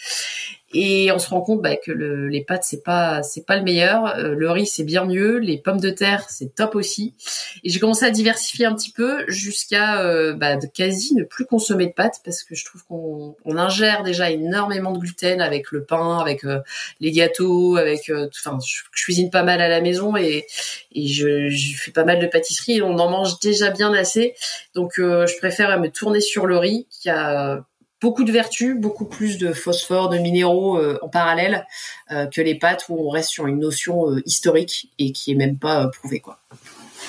Et 0.74 1.12
on 1.12 1.18
se 1.18 1.30
rend 1.30 1.42
compte 1.42 1.62
bah, 1.64 1.76
que 1.78 1.92
le, 1.92 2.28
les 2.28 2.44
pâtes 2.44 2.64
c'est 2.64 2.84
pas 2.84 3.24
c'est 3.24 3.44
pas 3.44 3.58
le 3.58 3.64
meilleur, 3.64 4.16
euh, 4.18 4.36
le 4.36 4.52
riz 4.52 4.68
c'est 4.68 4.84
bien 4.84 5.04
mieux, 5.04 5.38
les 5.38 5.58
pommes 5.58 5.80
de 5.80 5.90
terre 5.90 6.26
c'est 6.30 6.54
top 6.54 6.76
aussi. 6.76 7.16
Et 7.64 7.70
j'ai 7.70 7.80
commencé 7.80 8.06
à 8.06 8.12
diversifier 8.12 8.68
un 8.68 8.76
petit 8.76 8.92
peu 8.92 9.24
jusqu'à 9.28 10.02
euh, 10.02 10.34
bah, 10.34 10.58
de 10.58 10.68
quasi 10.68 11.16
ne 11.16 11.24
plus 11.24 11.46
consommer 11.46 11.88
de 11.88 11.94
pâtes 11.94 12.22
parce 12.24 12.44
que 12.44 12.54
je 12.54 12.66
trouve 12.66 12.84
qu'on 12.86 13.36
on 13.46 13.58
ingère 13.58 14.04
déjà 14.04 14.30
énormément 14.30 14.92
de 14.92 15.00
gluten 15.00 15.42
avec 15.42 15.72
le 15.72 15.84
pain, 15.84 16.20
avec 16.20 16.44
euh, 16.44 16.60
les 17.00 17.12
gâteaux, 17.12 17.78
avec 17.78 18.12
enfin 18.28 18.60
je, 18.64 18.84
cuisine 18.92 19.32
pas 19.32 19.44
mal 19.44 19.62
à 19.62 19.70
la 19.70 19.82
maison 19.82 20.16
et, 20.18 20.46
et 20.92 21.08
je, 21.08 21.50
je, 21.50 21.78
fais 21.78 21.92
pas 21.92 22.04
mal 22.04 22.20
de 22.20 22.28
pâtisserie 22.28 22.78
et 22.78 22.82
on 22.84 23.00
en 23.00 23.10
mange 23.10 23.40
déjà 23.40 23.72
bien 23.72 23.92
assez. 23.94 24.36
Donc 24.76 24.94
je 24.98 25.38
préfère 25.40 25.80
me 25.80 25.88
tourner 25.88 26.22
sur 26.22 26.46
le 26.46 26.58
riz 26.58 26.86
qui 26.92 27.10
a 27.10 27.66
beaucoup 28.02 28.24
de 28.24 28.32
vertus, 28.32 28.76
beaucoup 28.76 29.06
plus 29.06 29.38
de 29.38 29.54
phosphore, 29.54 30.10
de 30.10 30.18
minéraux 30.18 30.78
euh, 30.78 30.98
en 31.02 31.10
parallèle 31.10 31.66
euh, 32.12 32.28
que 32.28 32.42
les 32.42 32.56
pâtes 32.56 32.86
où 32.90 32.98
on 32.98 33.10
reste 33.10 33.30
sur 33.30 33.48
une 33.48 33.60
notion 33.60 34.12
euh, 34.12 34.22
historique 34.26 34.92
et 35.00 35.12
qui 35.12 35.32
est 35.32 35.36
même 35.36 35.58
pas 35.58 35.88
prouvée 35.88 36.20
quoi. 36.20 36.40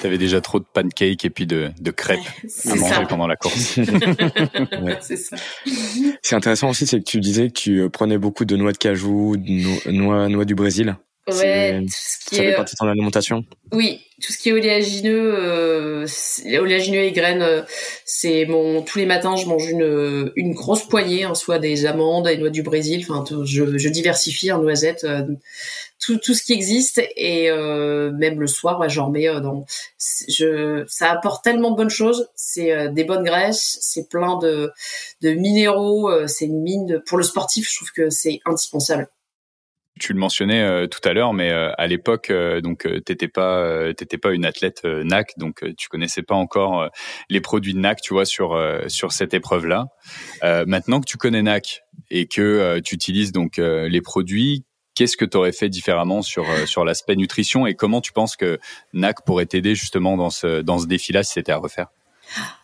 T'avais 0.03 0.19
déjà 0.19 0.41
trop 0.41 0.59
de 0.59 0.65
pancakes 0.65 1.25
et 1.27 1.31
puis 1.31 1.47
de, 1.47 1.73
de 1.79 1.91
crêpes 1.91 2.21
à 2.71 2.75
manger 2.75 3.07
pendant 3.09 3.27
la 3.27 3.37
course. 3.37 3.79
C'est 5.01 5.17
ça. 5.17 5.37
C'est 6.23 6.35
intéressant 6.35 6.71
aussi, 6.71 6.87
c'est 6.87 6.99
que 7.01 7.05
tu 7.05 7.21
disais 7.21 7.49
que 7.49 7.55
tu 7.55 7.91
prenais 7.91 8.19
beaucoup 8.19 8.45
de 8.45 8.57
noix 8.57 8.73
de 8.73 8.79
cajou, 8.79 9.37
de 9.37 9.91
noix, 9.91 10.29
noix 10.29 10.45
du 10.45 10.55
Brésil. 10.55 10.97
Ouais, 11.39 11.81
tout 11.81 11.89
ce 11.89 12.29
qui 12.29 12.37
ça 12.37 12.43
est... 12.43 12.51
fait 12.51 12.57
partie 12.57 12.75
de 12.75 12.79
ton 12.79 12.89
alimentation? 12.89 13.45
Oui, 13.73 14.01
tout 14.21 14.33
ce 14.33 14.39
qui 14.39 14.51
est 14.51 14.53
oléagineux, 14.53 15.35
euh, 15.39 16.07
oléagineux 16.59 17.01
et 17.01 17.13
graines, 17.13 17.43
euh, 17.43 17.63
c'est 18.05 18.45
mon 18.47 18.83
tous 18.83 18.99
les 18.99 19.07
matins 19.07 19.37
je 19.37 19.47
mange 19.47 19.69
une 19.69 20.33
une 20.37 20.53
grosse 20.55 20.85
poignée, 20.87 21.25
hein, 21.25 21.35
soit 21.35 21.59
des 21.59 21.87
amandes, 21.87 22.27
des 22.27 22.37
noix 22.37 22.51
du 22.51 22.63
Brésil, 22.63 23.07
enfin 23.09 23.25
je, 23.45 23.79
je 23.79 23.89
diversifie 23.89 24.53
en 24.53 24.59
hein, 24.59 24.63
noisettes, 24.63 25.05
euh, 25.05 25.23
tout 25.99 26.19
tout 26.19 26.35
ce 26.35 26.43
qui 26.43 26.53
existe 26.53 27.01
et 27.17 27.51
euh, 27.51 28.11
même 28.13 28.41
le 28.41 28.47
soir, 28.47 28.81
ouais, 28.81 28.89
j'en 28.89 29.11
mets 29.11 29.29
dans. 29.41 29.65
Je 30.29 30.85
ça 30.89 31.11
apporte 31.13 31.45
tellement 31.45 31.71
de 31.71 31.77
bonnes 31.77 31.91
choses, 31.91 32.29
c'est 32.35 32.91
des 32.93 33.05
bonnes 33.05 33.25
graisses, 33.25 33.79
c'est 33.81 34.09
plein 34.09 34.39
de 34.39 34.71
de 35.23 35.31
minéraux, 35.33 36.11
c'est 36.27 36.47
une 36.47 36.63
mine 36.63 36.87
de, 36.87 36.99
pour 36.99 37.19
le 37.19 37.25
sportif, 37.25 37.71
je 37.71 37.77
trouve 37.77 37.93
que 37.93 38.11
c'est 38.11 38.41
indispensable 38.45 39.09
tu 40.01 40.13
le 40.13 40.19
mentionnais 40.19 40.63
euh, 40.63 40.87
tout 40.89 41.07
à 41.09 41.13
l'heure, 41.13 41.33
mais 41.33 41.51
euh, 41.51 41.71
à 41.79 41.87
l'époque, 41.87 42.31
euh, 42.31 42.61
donc 42.61 42.89
t'étais 43.05 43.29
pas, 43.29 43.95
t'étais 43.95 44.19
pas 44.19 44.33
une 44.33 44.45
athlète 44.45 44.85
NAC, 44.85 45.35
donc 45.37 45.65
tu 45.77 45.89
connaissais 45.89 46.23
pas 46.23 46.35
encore 46.35 46.91
les 47.29 47.41
produits 47.41 47.75
de 47.75 47.79
NAC, 47.79 48.01
tu 48.01 48.15
vois, 48.15 48.25
sur 48.25 48.59
sur 48.89 49.13
cette 49.13 49.35
épreuve-là. 49.35 49.87
maintenant 50.67 51.01
que 51.01 51.07
tu 51.07 51.17
connais 51.17 51.43
NAC 51.43 51.83
et 52.11 52.27
que 52.27 52.81
tu 52.81 52.95
utilises 52.95 53.33
donc 53.33 53.59
les 53.59 54.01
produits, 54.01 54.65
qu'est-ce 54.95 55.17
que 55.17 55.25
tu 55.25 55.37
aurais 55.37 55.53
fait 55.53 55.69
différemment 55.69 56.23
sur 56.23 56.47
sur 56.67 56.85
l'aspect 56.85 57.17
nutrition 57.17 57.67
et 57.67 57.75
comment 57.75 58.01
tu 58.01 58.13
penses 58.13 58.37
que 58.37 58.59
NAC 58.95 59.25
pourrait 59.25 59.47
t'aider 59.47 59.75
justement 59.75 60.17
dans 60.17 60.31
ce 60.31 60.63
dans 60.63 60.79
ce 60.79 60.87
défi-là 60.87 61.23
si 61.23 61.33
c'était 61.35 61.53
à 61.53 61.59
refaire? 61.59 61.89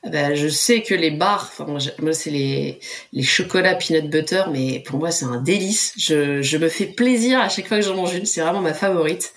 Ben, 0.04 0.34
je 0.34 0.48
sais 0.48 0.82
que 0.82 0.94
les 0.94 1.10
bars, 1.10 1.50
enfin, 1.52 1.66
moi, 1.98 2.12
c'est 2.12 2.30
les, 2.30 2.78
les 3.12 3.22
chocolats 3.22 3.74
peanut 3.74 4.08
butter, 4.08 4.44
mais 4.50 4.80
pour 4.80 4.98
moi 4.98 5.10
c'est 5.10 5.24
un 5.24 5.40
délice. 5.40 5.92
Je, 5.96 6.42
je 6.42 6.56
me 6.58 6.68
fais 6.68 6.86
plaisir 6.86 7.40
à 7.40 7.48
chaque 7.48 7.66
fois 7.66 7.78
que 7.78 7.84
j'en 7.84 7.96
mange 7.96 8.14
une, 8.14 8.26
c'est 8.26 8.40
vraiment 8.40 8.60
ma 8.60 8.74
favorite. 8.74 9.32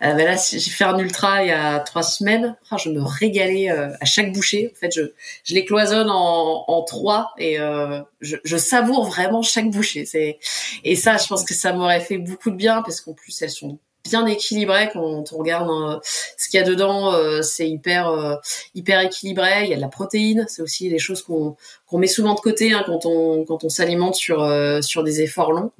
Ben 0.00 0.16
là, 0.16 0.36
j'ai 0.36 0.60
fait 0.60 0.84
un 0.84 0.98
ultra 0.98 1.44
il 1.44 1.48
y 1.48 1.52
a 1.52 1.80
trois 1.80 2.02
semaines. 2.02 2.56
Ah, 2.70 2.76
je 2.76 2.90
me 2.90 3.02
régalais 3.02 3.70
euh, 3.70 3.90
à 4.00 4.04
chaque 4.04 4.32
bouchée. 4.32 4.72
En 4.74 4.78
fait, 4.78 4.92
je, 4.94 5.02
je 5.44 5.54
les 5.54 5.64
cloisonne 5.64 6.10
en, 6.10 6.64
en 6.68 6.82
trois 6.82 7.32
et 7.38 7.58
euh, 7.58 8.00
je, 8.20 8.36
je 8.44 8.56
savoure 8.56 9.06
vraiment 9.06 9.42
chaque 9.42 9.70
bouchée. 9.70 10.04
C'est 10.04 10.38
et 10.84 10.96
ça, 10.96 11.16
je 11.16 11.26
pense 11.26 11.44
que 11.44 11.54
ça 11.54 11.72
m'aurait 11.72 12.00
fait 12.00 12.18
beaucoup 12.18 12.50
de 12.50 12.56
bien 12.56 12.82
parce 12.82 13.00
qu'en 13.00 13.14
plus 13.14 13.40
elles 13.42 13.50
sont 13.50 13.78
bien 14.04 14.26
équilibré 14.26 14.90
quand 14.92 15.32
on 15.32 15.36
regarde 15.36 15.68
hein, 15.70 16.00
ce 16.36 16.48
qu'il 16.48 16.58
y 16.58 16.62
a 16.62 16.66
dedans 16.66 17.12
euh, 17.14 17.42
c'est 17.42 17.68
hyper 17.68 18.08
euh, 18.08 18.36
hyper 18.74 19.00
équilibré. 19.00 19.64
Il 19.64 19.70
y 19.70 19.72
a 19.72 19.76
de 19.76 19.80
la 19.80 19.88
protéine 19.88 20.46
c'est 20.48 20.62
aussi 20.62 20.88
des 20.88 20.98
choses 20.98 21.22
qu'on 21.22 21.56
qu'on 21.86 21.98
met 21.98 22.06
souvent 22.06 22.34
de 22.34 22.40
côté 22.40 22.72
hein, 22.72 22.82
quand 22.86 23.06
on 23.06 23.44
quand 23.44 23.64
on 23.64 23.68
s'alimente 23.68 24.14
sur 24.14 24.42
euh, 24.42 24.82
sur 24.82 25.02
des 25.02 25.20
efforts 25.20 25.52
longs. 25.52 25.72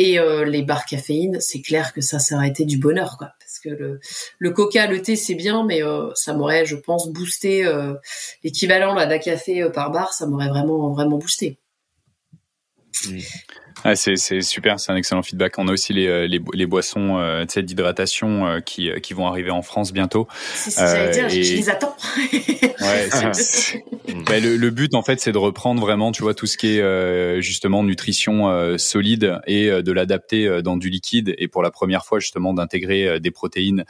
Et 0.00 0.20
les 0.46 0.62
barres 0.62 0.86
caféine 0.86 1.40
c'est 1.40 1.60
clair 1.60 1.92
que 1.92 2.00
ça 2.00 2.20
ça 2.20 2.36
aurait 2.36 2.46
été 2.46 2.64
du 2.64 2.78
bonheur 2.78 3.16
quoi. 3.18 3.32
Parce 3.40 3.58
que 3.58 3.68
le 3.68 3.98
le 4.38 4.50
coca 4.52 4.86
le 4.86 5.02
thé 5.02 5.16
c'est 5.16 5.34
bien 5.34 5.64
mais 5.66 5.80
ça 6.14 6.34
m'aurait 6.34 6.64
je 6.66 6.76
pense 6.76 7.08
boosté 7.08 7.68
l'équivalent 8.44 8.94
d'un 8.94 9.18
café 9.18 9.68
par 9.70 9.90
bar 9.90 10.12
ça 10.12 10.26
m'aurait 10.26 10.50
vraiment 10.50 10.92
vraiment 10.92 11.18
boosté. 11.18 11.58
Mmh. 13.06 13.18
Ah, 13.84 13.94
c'est 13.94 14.16
super, 14.42 14.80
c'est 14.80 14.90
un 14.90 14.96
excellent 14.96 15.22
feedback. 15.22 15.54
On 15.58 15.68
a 15.68 15.72
aussi 15.72 15.92
les, 15.92 16.06
euh, 16.06 16.26
les, 16.26 16.40
les 16.52 16.66
boissons 16.66 17.18
euh, 17.18 17.44
d'hydratation 17.44 18.46
euh, 18.46 18.60
qui, 18.60 18.90
euh, 18.90 18.98
qui 18.98 19.14
vont 19.14 19.26
arriver 19.26 19.50
en 19.50 19.62
France 19.62 19.92
bientôt. 19.92 20.26
C'est 20.42 20.70
ce 20.70 20.80
que 20.80 20.86
j'allais 20.86 21.10
dire, 21.12 21.28
je 21.28 21.36
les 21.36 21.70
attends. 21.70 21.96
ouais, 22.80 23.08
bah, 24.26 24.40
le, 24.40 24.56
le, 24.56 24.70
but, 24.70 24.94
en 24.94 25.02
fait, 25.02 25.20
c'est 25.20 25.30
de 25.30 25.38
reprendre 25.38 25.80
vraiment, 25.80 26.10
tu 26.10 26.22
vois, 26.22 26.34
tout 26.34 26.46
ce 26.46 26.56
qui 26.56 26.78
est 26.78 27.40
justement 27.40 27.84
nutrition 27.84 28.76
solide 28.78 29.38
et 29.46 29.70
de 29.70 29.92
l'adapter 29.92 30.62
dans 30.62 30.76
du 30.76 30.90
liquide. 30.90 31.34
Et 31.38 31.46
pour 31.46 31.62
la 31.62 31.70
première 31.70 32.04
fois, 32.04 32.18
justement, 32.18 32.54
d'intégrer 32.54 33.20
des 33.20 33.30
protéines 33.30 33.84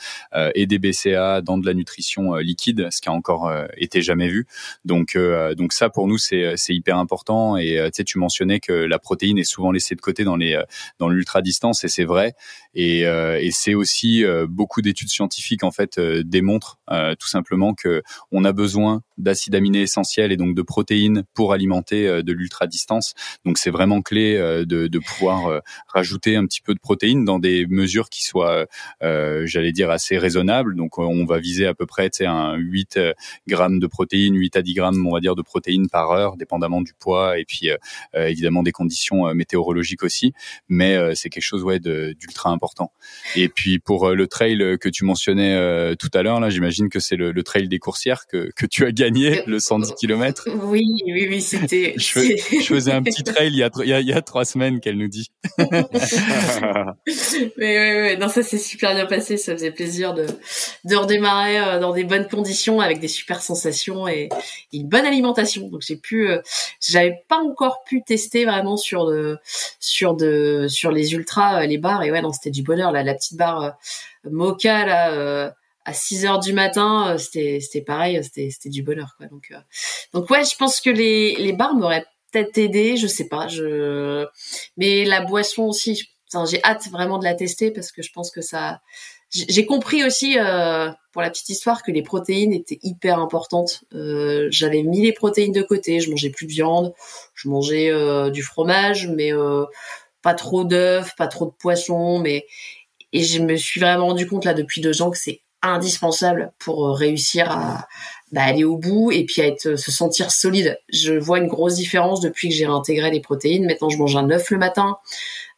et 0.54 0.66
des 0.66 0.78
BCA 0.78 1.40
dans 1.40 1.58
de 1.58 1.66
la 1.66 1.74
nutrition 1.74 2.34
liquide, 2.36 2.88
ce 2.90 3.00
qui 3.00 3.08
a 3.08 3.12
encore 3.12 3.52
été 3.76 4.02
jamais 4.02 4.28
vu. 4.28 4.46
Donc, 4.84 5.16
donc 5.56 5.72
ça, 5.72 5.88
pour 5.88 6.06
nous, 6.08 6.18
c'est 6.18 6.56
hyper 6.68 6.98
important. 6.98 7.56
Et 7.56 7.90
tu 8.06 8.18
mentionnais 8.18 8.60
que 8.60 8.72
la 8.72 8.98
protéine 8.98 9.38
est 9.38 9.44
souvent 9.44 9.72
laissé 9.78 9.94
de 9.94 10.00
côté 10.00 10.24
dans 10.24 10.36
les 10.36 10.54
euh, 10.54 10.64
dans 10.98 11.08
l'ultra 11.08 11.42
distance 11.42 11.84
et 11.84 11.88
c'est 11.88 12.04
vrai. 12.04 12.34
Et, 12.74 13.06
euh, 13.06 13.40
et 13.40 13.50
c'est 13.50 13.74
aussi 13.74 14.24
euh, 14.24 14.46
beaucoup 14.48 14.82
d'études 14.82 15.08
scientifiques 15.08 15.64
en 15.64 15.70
fait 15.70 15.98
démontrent 15.98 16.78
tout 17.18 17.28
simplement 17.28 17.74
que 17.74 18.02
on 18.32 18.44
a 18.46 18.52
besoin 18.52 19.02
d'acides 19.18 19.54
aminés 19.54 19.82
essentiels 19.82 20.32
et 20.32 20.38
donc 20.38 20.54
de 20.54 20.62
protéines 20.62 21.24
pour 21.34 21.52
alimenter 21.52 22.22
de 22.22 22.32
l'ultra 22.32 22.66
distance 22.66 23.12
donc 23.44 23.58
c'est 23.58 23.70
vraiment 23.70 24.00
clé 24.00 24.38
de, 24.38 24.86
de 24.86 24.98
pouvoir 24.98 25.60
rajouter 25.88 26.36
un 26.36 26.46
petit 26.46 26.62
peu 26.62 26.72
de 26.72 26.78
protéines 26.78 27.26
dans 27.26 27.38
des 27.38 27.66
mesures 27.66 28.08
qui 28.08 28.24
soient 28.24 28.66
j'allais 29.02 29.72
dire 29.72 29.90
assez 29.90 30.16
raisonnables. 30.16 30.76
Donc 30.76 30.96
on 30.98 31.26
va 31.26 31.38
viser 31.38 31.66
à 31.66 31.74
peu 31.74 31.84
près 31.84 32.10
un 32.20 32.54
8 32.54 32.98
grammes 33.46 33.80
de 33.80 33.86
protéines 33.86 34.36
8 34.36 34.56
à 34.56 34.62
10 34.62 34.74
grammes 34.74 35.06
on 35.06 35.12
va 35.12 35.20
dire 35.20 35.34
de 35.34 35.42
protéines 35.42 35.90
par 35.90 36.10
heure 36.12 36.36
dépendamment 36.36 36.80
du 36.80 36.94
poids 36.94 37.38
et 37.38 37.44
puis 37.44 37.68
évidemment 38.14 38.62
des 38.62 38.72
conditions 38.72 39.34
météorologiques 39.34 39.67
aussi, 40.02 40.32
mais 40.68 40.96
euh, 40.96 41.12
c'est 41.14 41.28
quelque 41.28 41.42
chose 41.42 41.62
ouais 41.62 41.78
d'ultra 41.78 42.50
important. 42.50 42.92
Et 43.36 43.48
puis 43.48 43.78
pour 43.78 44.08
euh, 44.08 44.14
le 44.14 44.26
trail 44.26 44.58
que 44.80 44.88
tu 44.88 45.04
mentionnais 45.04 45.54
euh, 45.54 45.94
tout 45.94 46.10
à 46.14 46.22
l'heure 46.22 46.40
là, 46.40 46.50
j'imagine 46.50 46.88
que 46.88 47.00
c'est 47.00 47.16
le, 47.16 47.42
trail 47.42 47.68
des 47.68 47.78
coursières 47.78 48.26
que, 48.26 48.50
que 48.56 48.66
tu 48.66 48.84
as 48.84 48.92
gagné, 48.92 49.42
le 49.46 49.58
110 49.60 49.94
km. 49.94 50.48
Oui, 50.64 50.84
oui, 51.06 51.26
oui, 51.28 51.40
c'était. 51.40 51.94
je, 51.96 52.10
faisais 52.62 52.92
un 52.92 53.02
petit 53.02 53.22
trail 53.22 53.50
il 53.50 53.56
y 53.56 53.62
a, 53.62 53.70
il 54.00 54.06
y 54.06 54.12
a, 54.12 54.22
trois 54.22 54.44
semaines 54.44 54.80
qu'elle 54.80 54.98
nous 54.98 55.08
dit. 55.08 55.30
mais 57.56 58.12
oui, 58.12 58.18
non 58.18 58.28
ça 58.28 58.42
c'est 58.42 58.58
super 58.58 58.94
bien 58.94 59.06
passé, 59.06 59.36
ça 59.36 59.52
faisait 59.52 59.70
plaisir 59.70 60.14
de 60.14 60.26
de 60.84 60.96
redémarrer 60.96 61.80
dans 61.80 61.92
des 61.92 62.04
bonnes 62.04 62.28
conditions 62.28 62.80
avec 62.80 63.00
des 63.00 63.08
super 63.08 63.40
sensations 63.40 64.08
et, 64.08 64.28
une 64.72 64.88
bonne 64.88 65.06
alimentation. 65.06 65.68
Donc 65.68 65.80
j'ai 65.86 65.96
pu, 65.96 66.28
j'avais 66.80 67.22
pas 67.28 67.38
encore 67.38 67.82
pu 67.84 68.02
tester 68.02 68.44
vraiment 68.44 68.76
sur 68.76 69.06
de 69.06 69.38
sur 69.80 70.14
de 70.14 70.66
sur 70.68 70.90
les 70.90 71.12
ultras, 71.12 71.62
euh, 71.62 71.66
les 71.66 71.78
bars 71.78 72.02
et 72.02 72.10
ouais 72.10 72.22
non 72.22 72.32
c'était 72.32 72.50
du 72.50 72.62
bonheur 72.62 72.92
là, 72.92 73.02
la 73.02 73.14
petite 73.14 73.36
barre 73.36 73.62
euh, 73.62 74.30
Mocha 74.30 74.84
là 74.86 75.12
euh, 75.12 75.50
à 75.84 75.94
6 75.94 76.26
heures 76.26 76.38
du 76.38 76.52
matin, 76.52 77.16
c'était 77.18 77.60
c'était 77.60 77.80
pareil, 77.80 78.22
c'était 78.22 78.50
c'était 78.50 78.68
du 78.68 78.82
bonheur 78.82 79.14
quoi. 79.16 79.26
Donc 79.26 79.52
donc 80.12 80.28
ouais, 80.28 80.44
je 80.44 80.54
pense 80.56 80.80
que 80.80 80.90
les 80.90 81.36
les 81.36 81.52
bars 81.54 81.74
m'auraient 81.74 82.04
peut-être 82.30 82.58
aidé, 82.58 82.98
je 82.98 83.06
sais 83.06 83.28
pas, 83.28 83.48
je 83.48 84.26
mais 84.76 85.06
la 85.06 85.22
boisson 85.22 85.64
aussi, 85.64 86.10
j'ai 86.50 86.62
hâte 86.62 86.88
vraiment 86.90 87.18
de 87.18 87.24
la 87.24 87.34
tester 87.34 87.70
parce 87.70 87.90
que 87.90 88.02
je 88.02 88.12
pense 88.12 88.30
que 88.30 88.42
ça 88.42 88.80
j'ai 89.30 89.64
compris 89.64 90.04
aussi, 90.04 90.36
la 91.22 91.30
petite 91.30 91.48
histoire, 91.48 91.82
que 91.82 91.90
les 91.90 92.02
protéines 92.02 92.52
étaient 92.52 92.78
hyper 92.82 93.18
importantes. 93.18 93.84
Euh, 93.94 94.48
J'avais 94.50 94.82
mis 94.82 95.02
les 95.02 95.12
protéines 95.12 95.52
de 95.52 95.62
côté, 95.62 96.00
je 96.00 96.10
mangeais 96.10 96.30
plus 96.30 96.46
de 96.46 96.52
viande, 96.52 96.94
je 97.34 97.48
mangeais 97.48 97.90
euh, 97.90 98.30
du 98.30 98.42
fromage, 98.42 99.08
mais 99.08 99.32
euh, 99.32 99.64
pas 100.22 100.34
trop 100.34 100.64
d'œufs, 100.64 101.14
pas 101.16 101.28
trop 101.28 101.46
de 101.46 101.52
poissons, 101.58 102.18
mais 102.18 102.46
et 103.12 103.22
je 103.22 103.40
me 103.40 103.56
suis 103.56 103.80
vraiment 103.80 104.06
rendu 104.06 104.26
compte 104.26 104.44
là 104.44 104.54
depuis 104.54 104.80
deux 104.80 105.00
ans 105.02 105.10
que 105.10 105.18
c'est 105.18 105.40
indispensable 105.62 106.52
pour 106.58 106.86
euh, 106.86 106.92
réussir 106.92 107.50
à 107.50 107.88
bah, 108.32 108.42
aller 108.42 108.64
au 108.64 108.76
bout 108.76 109.10
et 109.10 109.24
puis 109.24 109.42
à 109.42 109.46
être 109.46 109.76
se 109.76 109.90
sentir 109.90 110.30
solide. 110.30 110.78
Je 110.90 111.14
vois 111.14 111.38
une 111.38 111.48
grosse 111.48 111.76
différence 111.76 112.20
depuis 112.20 112.48
que 112.48 112.54
j'ai 112.54 112.66
réintégré 112.66 113.10
les 113.10 113.20
protéines. 113.20 113.64
Maintenant, 113.66 113.88
je 113.88 113.98
mange 113.98 114.16
un 114.16 114.30
œuf 114.30 114.50
le 114.50 114.58
matin. 114.58 114.98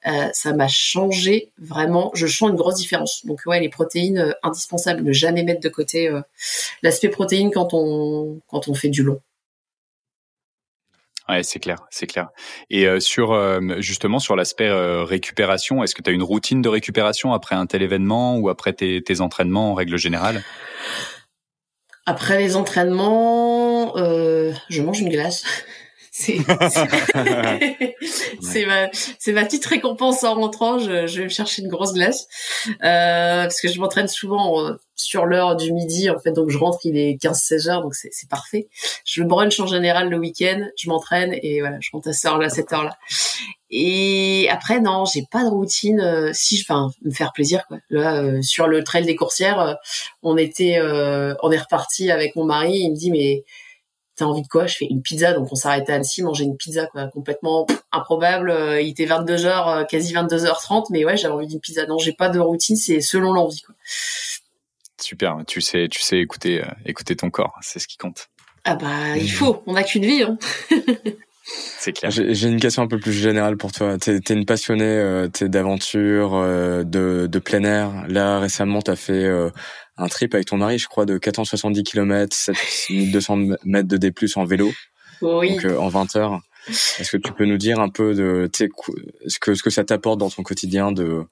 Euh, 0.07 0.29
ça 0.33 0.55
m'a 0.55 0.69
changé 0.69 1.53
vraiment. 1.59 2.11
Je 2.15 2.27
sens 2.27 2.51
une 2.51 2.57
grosse 2.57 2.77
différence. 2.77 3.27
Donc 3.27 3.41
ouais, 3.47 3.61
les 3.61 3.69
protéines 3.69 4.19
euh, 4.19 4.33
indispensables, 4.43 5.03
ne 5.03 5.13
jamais 5.13 5.43
mettre 5.43 5.61
de 5.61 5.69
côté 5.69 6.09
euh, 6.09 6.23
l'aspect 6.83 7.09
protéine 7.09 7.51
quand 7.51 7.75
on 7.75 8.41
quand 8.49 8.69
on 8.69 8.75
fait 8.75 8.89
du 8.89 9.03
long. 9.03 9.21
Ouais, 11.31 11.43
c'est 11.45 11.61
clair, 11.61 11.79
c'est 11.91 12.07
clair. 12.07 12.29
Et 12.69 12.87
euh, 12.87 12.99
sur 13.01 13.35
justement 13.81 14.19
sur 14.19 14.35
l'aspect 14.37 14.71
récupération, 14.71 15.83
est-ce 15.83 15.95
que 15.95 16.03
tu 16.03 16.11
as 16.11 16.13
une 16.13 16.23
routine 16.23 16.61
de 16.61 16.69
récupération 16.69 17.33
après 17.33 17.55
un 17.55 17.67
tel 17.67 17.83
événement 17.83 18.37
ou 18.37 18.49
après 18.49 18.73
tes 18.73 19.21
entraînements 19.21 19.71
en 19.71 19.75
règle 19.75 19.97
générale? 19.97 20.43
Après 22.07 22.39
les 22.39 22.57
entraînements, 22.57 23.95
je 23.97 24.83
mange 24.83 25.01
une 25.01 25.11
glace. 25.11 25.45
C'est 28.43 28.67
ma 28.67 28.89
ma 29.33 29.45
petite 29.45 29.65
récompense 29.65 30.23
en 30.25 30.35
rentrant. 30.35 30.79
Je, 30.79 31.07
je 31.07 31.19
vais 31.19 31.25
me 31.25 31.31
chercher 31.31 31.63
une 31.63 31.69
grosse 31.69 31.95
glace 31.95 32.27
euh, 32.69 33.43
parce 33.45 33.61
que 33.61 33.69
je 33.69 33.81
m'entraîne 33.81 34.09
souvent 34.09 34.63
euh, 34.65 34.75
sur 34.95 35.25
l'heure 35.25 35.57
du 35.57 35.73
midi 35.73 36.11
en 36.11 36.19
fait. 36.19 36.33
Donc 36.33 36.51
je 36.51 36.59
rentre, 36.59 36.81
il 36.85 36.97
est 36.99 37.23
15-16 37.23 37.71
heures, 37.71 37.83
donc 37.83 37.95
c'est 37.95 38.29
parfait. 38.29 38.69
Je 39.05 39.23
brunch 39.23 39.59
en 39.61 39.67
général 39.67 40.11
le 40.11 40.19
week-end, 40.19 40.67
je 40.77 40.91
m'entraîne 40.91 41.35
et 41.43 41.61
voilà, 41.61 41.79
je 41.81 41.89
rentre 41.93 42.09
à 42.09 42.13
cette 42.13 42.31
heure 42.31 42.39
là, 42.39 42.51
cette 42.51 42.73
heure 42.73 42.85
là. 42.85 42.99
Et 43.71 44.49
après 44.51 44.81
non, 44.81 45.05
j'ai 45.05 45.23
pas 45.31 45.45
de 45.45 45.49
routine. 45.49 46.01
Euh, 46.01 46.31
si 46.35 46.57
je, 46.59 46.65
enfin, 46.69 46.91
me 47.03 47.13
faire 47.13 47.33
plaisir 47.33 47.65
quoi. 47.67 47.79
Là 47.89 48.23
euh, 48.23 48.43
sur 48.43 48.67
le 48.67 48.85
trail 48.85 49.07
des 49.07 49.17
coursières, 49.17 49.77
on 50.23 50.37
était, 50.37 50.81
on 50.83 51.51
est 51.51 51.59
reparti 51.59 52.11
avec 52.11 52.37
mon 52.37 52.45
mari. 52.45 52.75
Il 52.75 52.91
me 52.91 52.97
dit 52.97 53.11
mais 53.11 53.45
t'as 54.21 54.27
envie 54.27 54.43
de 54.43 54.49
quoi 54.49 54.67
Je 54.67 54.77
fais 54.77 54.87
une 54.87 55.03
pizza. 55.03 55.33
Donc 55.33 55.49
on 55.51 55.55
s'arrêtait 55.55 55.93
à 55.93 55.97
Annecy, 55.97 56.23
manger 56.23 56.45
une 56.45 56.57
pizza, 56.57 56.87
quoi, 56.87 57.09
complètement 57.09 57.67
improbable. 57.91 58.51
Euh, 58.51 58.81
il 58.81 58.91
était 58.91 59.07
22h, 59.07 59.47
euh, 59.81 59.85
quasi 59.85 60.15
22h30, 60.15 60.87
mais 60.91 61.05
ouais, 61.05 61.17
j'avais 61.17 61.35
envie 61.35 61.47
d'une 61.47 61.61
pizza. 61.61 61.87
Non, 61.87 61.99
j'ai 61.99 62.13
pas 62.13 62.29
de 62.29 62.39
routine, 62.39 62.77
c'est 62.77 63.01
selon 63.01 63.33
l'envie, 63.33 63.63
quoi. 63.63 63.75
Super, 65.01 65.39
tu 65.47 65.63
sais, 65.63 65.89
tu 65.91 66.01
sais 66.01 66.19
écouter, 66.19 66.63
euh, 66.63 66.69
écouter 66.85 67.17
ton 67.17 67.31
corps, 67.31 67.57
c'est 67.63 67.79
ce 67.79 67.89
qui 67.89 67.97
compte. 67.97 68.29
Ah 68.65 68.77
bah, 68.77 69.17
il 69.17 69.31
faut, 69.33 69.63
on 69.67 69.73
n'a 69.73 69.83
qu'une 69.83 70.05
vie. 70.05 70.23
Hein. 70.23 70.37
c'est 71.79 71.93
clair. 71.93 72.11
J'ai 72.11 72.49
une 72.49 72.61
question 72.61 72.83
un 72.83 72.87
peu 72.87 73.01
plus 73.01 73.15
générale 73.15 73.57
pour 73.57 73.73
toi. 73.73 73.97
T'es 73.97 74.17
es 74.17 74.35
une 74.35 74.45
passionnée 74.45 74.85
euh, 74.85 75.29
d'aventure, 75.41 76.33
de, 76.33 77.27
de 77.27 77.39
plein 77.39 77.65
air. 77.65 78.05
Là, 78.09 78.39
récemment, 78.39 78.83
t'as 78.83 78.97
fait 78.97 79.27
un 80.01 80.09
trip 80.09 80.35
avec 80.35 80.47
ton 80.47 80.57
mari, 80.57 80.79
je 80.79 80.89
crois, 80.89 81.07
de 81.07 81.19
470 81.19 81.85
km, 81.85 82.37
7200 82.37 83.57
mètres 83.65 83.89
de 83.89 83.97
D+, 83.97 84.13
en 84.37 84.45
vélo. 84.45 84.73
Oui. 85.23 85.55
Donc, 85.55 85.65
euh, 85.67 85.77
en 85.79 85.89
20 85.89 86.17
heures. 86.17 86.41
Est-ce 86.69 87.11
que 87.11 87.17
tu 87.17 87.33
peux 87.33 87.45
nous 87.45 87.57
dire 87.57 87.81
un 87.81 87.89
peu 87.89 88.15
de, 88.15 88.51
ce 88.55 89.39
que, 89.39 89.55
ce 89.55 89.63
que 89.63 89.71
ça 89.71 89.85
t'apporte 89.85 90.19
dans 90.19 90.31
ton 90.31 90.43
quotidien 90.43 90.93
de, 90.93 91.25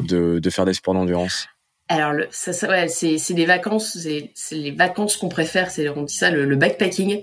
de, 0.00 0.38
de 0.38 0.50
faire 0.50 0.64
des 0.64 0.74
sports 0.74 0.94
d'endurance? 0.94 1.46
Alors, 1.88 2.12
le, 2.12 2.26
ça, 2.30 2.52
ça 2.52 2.68
ouais, 2.68 2.88
c'est, 2.88 3.18
c'est 3.18 3.34
des 3.34 3.46
vacances, 3.46 3.98
c'est, 3.98 4.30
c'est 4.34 4.56
les 4.56 4.70
vacances 4.70 5.16
qu'on 5.16 5.28
préfère, 5.28 5.70
c'est, 5.70 5.88
on 5.90 6.02
dit 6.02 6.14
ça, 6.14 6.30
le, 6.30 6.44
le 6.44 6.56
backpacking. 6.56 7.22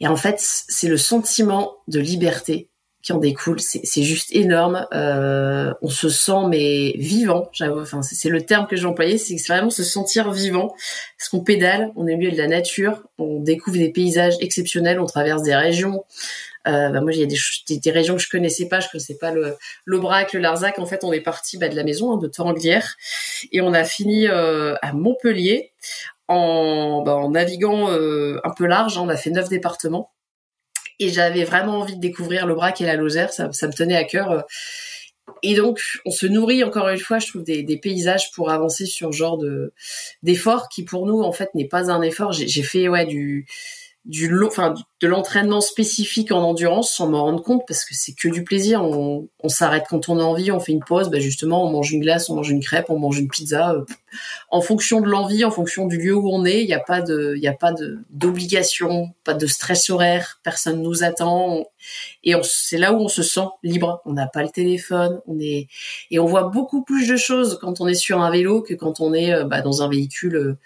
Et 0.00 0.08
en 0.08 0.16
fait, 0.16 0.36
c'est 0.38 0.88
le 0.88 0.96
sentiment 0.96 1.76
de 1.88 1.98
liberté 1.98 2.68
qui 3.08 3.12
en 3.14 3.18
découle. 3.18 3.58
C'est 3.58 4.02
juste 4.02 4.28
énorme. 4.32 4.86
Euh, 4.92 5.72
on 5.80 5.88
se 5.88 6.10
sent 6.10 6.46
mais 6.48 6.92
vivant. 6.98 7.48
J'avoue. 7.52 7.80
Enfin, 7.80 8.02
c'est 8.02 8.28
le 8.28 8.42
terme 8.42 8.66
que 8.66 8.76
j'ai 8.76 8.84
employé. 8.84 9.16
C'est 9.16 9.36
vraiment 9.48 9.70
se 9.70 9.82
sentir 9.82 10.30
vivant. 10.30 10.74
Parce 11.16 11.30
qu'on 11.30 11.40
pédale, 11.40 11.90
on 11.96 12.06
est 12.06 12.14
au 12.14 12.18
milieu 12.18 12.30
de 12.30 12.36
la 12.36 12.48
nature, 12.48 13.02
on 13.16 13.40
découvre 13.40 13.78
des 13.78 13.90
paysages 13.90 14.34
exceptionnels, 14.40 15.00
on 15.00 15.06
traverse 15.06 15.42
des 15.42 15.56
régions. 15.56 16.04
Euh, 16.66 16.90
bah 16.90 17.00
moi, 17.00 17.12
il 17.14 17.20
y 17.20 17.22
a 17.22 17.26
des, 17.26 17.78
des, 17.78 17.90
régions 17.90 18.16
que 18.16 18.20
je 18.20 18.28
connaissais 18.28 18.68
pas. 18.68 18.80
Je 18.80 18.90
connaissais 18.90 19.16
pas 19.16 19.32
l'Aubrac, 19.86 20.34
le 20.34 20.40
Larzac. 20.40 20.78
En 20.78 20.84
fait, 20.84 21.02
on 21.02 21.12
est 21.14 21.22
parti 21.22 21.56
bah, 21.56 21.70
de 21.70 21.76
la 21.76 21.84
maison 21.84 22.12
hein, 22.12 22.18
de 22.18 22.26
Toranglière 22.26 22.96
et 23.52 23.62
on 23.62 23.72
a 23.72 23.84
fini 23.84 24.28
euh, 24.28 24.74
à 24.82 24.92
Montpellier 24.92 25.72
en, 26.26 27.02
bah, 27.06 27.16
en 27.16 27.30
naviguant 27.30 27.90
euh, 27.90 28.38
un 28.44 28.50
peu 28.50 28.66
large. 28.66 28.98
Hein. 28.98 29.02
On 29.04 29.08
a 29.08 29.16
fait 29.16 29.30
neuf 29.30 29.48
départements 29.48 30.10
et 30.98 31.10
j'avais 31.10 31.44
vraiment 31.44 31.78
envie 31.78 31.96
de 31.96 32.00
découvrir 32.00 32.46
le 32.46 32.54
Brac 32.54 32.80
et 32.80 32.86
la 32.86 32.96
Lozère, 32.96 33.32
ça, 33.32 33.48
me 33.48 33.72
tenait 33.72 33.96
à 33.96 34.04
cœur. 34.04 34.44
Et 35.42 35.54
donc, 35.54 35.80
on 36.04 36.10
se 36.10 36.26
nourrit 36.26 36.64
encore 36.64 36.88
une 36.88 36.98
fois, 36.98 37.18
je 37.18 37.28
trouve, 37.28 37.44
des, 37.44 37.78
paysages 37.80 38.32
pour 38.32 38.50
avancer 38.50 38.86
sur 38.86 39.12
ce 39.12 39.16
genre 39.16 39.38
de 39.38 39.72
d'effort 40.22 40.68
qui 40.68 40.84
pour 40.84 41.06
nous 41.06 41.20
en 41.20 41.32
fait 41.32 41.54
n'est 41.54 41.68
pas 41.68 41.90
un 41.90 42.02
effort. 42.02 42.32
J'ai 42.32 42.62
fait 42.62 42.88
ouais 42.88 43.06
du 43.06 43.46
du 44.04 44.32
enfin 44.44 44.74
de 45.00 45.06
l'entraînement 45.06 45.60
spécifique 45.60 46.32
en 46.32 46.42
endurance 46.42 46.92
sans 46.92 47.08
m'en 47.08 47.24
rendre 47.24 47.42
compte 47.42 47.62
parce 47.68 47.84
que 47.84 47.94
c'est 47.94 48.14
que 48.14 48.28
du 48.28 48.42
plaisir. 48.42 48.82
On, 48.82 49.28
s'arrête 49.48 49.84
quand 49.88 50.08
on 50.08 50.18
a 50.18 50.22
envie, 50.22 50.50
on 50.50 50.60
fait 50.60 50.72
une 50.72 50.84
pause, 50.84 51.10
bah 51.10 51.20
justement 51.20 51.64
on 51.64 51.70
mange 51.70 51.92
une 51.92 52.00
glace, 52.00 52.28
on 52.28 52.34
mange 52.34 52.50
une 52.50 52.60
crêpe, 52.60 52.86
on 52.90 52.98
mange 52.98 53.18
une 53.18 53.28
pizza. 53.28 53.72
Euh, 53.72 53.84
en 54.50 54.60
fonction 54.60 55.00
de 55.00 55.08
l'envie, 55.08 55.44
en 55.44 55.50
fonction 55.50 55.86
du 55.86 55.98
lieu 55.98 56.14
où 56.14 56.28
on 56.30 56.44
est, 56.44 56.62
il 56.62 56.66
n'y 56.66 56.74
a 56.74 56.80
pas 56.80 57.00
de, 57.00 57.34
il 57.36 57.46
a 57.46 57.52
pas 57.52 57.72
de 57.72 57.98
d'obligation, 58.10 59.10
pas 59.24 59.34
de 59.34 59.46
stress 59.46 59.88
horaire, 59.90 60.40
personne 60.42 60.82
nous 60.82 61.04
attend 61.04 61.64
et 62.24 62.34
c'est 62.42 62.78
là 62.78 62.92
où 62.92 62.96
on 62.96 63.08
se 63.08 63.22
sent 63.22 63.46
libre. 63.62 64.02
On 64.04 64.12
n'a 64.12 64.26
pas 64.26 64.42
le 64.42 64.50
téléphone, 64.50 65.20
on 65.26 65.38
est 65.38 65.68
et 66.10 66.18
on 66.18 66.26
voit 66.26 66.44
beaucoup 66.44 66.82
plus 66.82 67.08
de 67.08 67.16
choses 67.16 67.58
quand 67.60 67.80
on 67.80 67.86
est 67.86 67.94
sur 67.94 68.20
un 68.20 68.30
vélo 68.30 68.62
que 68.62 68.74
quand 68.74 69.00
on 69.00 69.14
est 69.14 69.32
euh, 69.32 69.44
bah, 69.44 69.60
dans 69.62 69.82
un 69.82 69.88
véhicule 69.88 70.36
euh, 70.36 70.58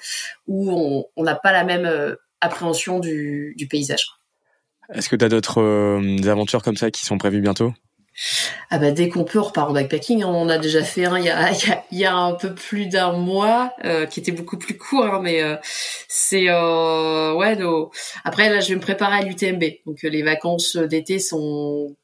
où 0.49 1.07
on 1.17 1.23
n'a 1.23 1.35
pas 1.35 1.53
la 1.53 1.65
même 1.65 2.17
appréhension 2.43 3.01
du, 3.01 3.55
du 3.57 3.67
paysage. 3.67 4.07
Est-ce 4.93 5.09
que 5.09 5.17
tu 5.17 5.25
as 5.25 5.31
d'autres 5.31 5.63
euh, 5.63 6.29
aventures 6.29 6.63
comme 6.63 6.77
ça 6.77 6.91
qui 6.91 7.07
sont 7.07 7.17
prévues 7.17 7.41
bientôt? 7.41 7.73
Ah 8.71 8.79
bah 8.79 8.91
dès 8.91 9.09
qu'on 9.09 9.25
peut 9.25 9.39
on 9.39 9.45
repart 9.45 9.71
en 9.71 9.73
backpacking. 9.73 10.23
On 10.25 10.49
a 10.49 10.59
déjà 10.59 10.83
fait 10.83 11.07
un 11.07 11.19
il 11.19 11.25
y 11.25 11.31
a, 11.31 11.51
il 11.91 11.99
y 11.99 12.05
a, 12.05 12.15
un 12.15 12.35
peu 12.35 12.55
plus 12.55 12.87
d'un 12.87 13.13
mois 13.13 13.73
euh, 13.85 14.07
qui 14.07 14.21
était 14.21 14.33
beaucoup 14.33 14.59
plus 14.59 14.77
court, 14.77 15.07
hein, 15.07 15.21
mais 15.23 15.43
euh, 15.43 15.57
c'est 16.09 16.49
euh, 16.49 17.35
ouais. 17.35 17.57
No... 17.57 17.91
Après 18.25 18.51
là 18.51 18.61
je 18.61 18.69
vais 18.71 18.77
me 18.77 18.81
préparer 18.81 19.17
à 19.19 19.23
l'UTMB. 19.23 19.65
Donc 19.87 20.03
les 20.03 20.23
vacances 20.23 20.77
d'été 20.77 21.19
sont 21.19 21.97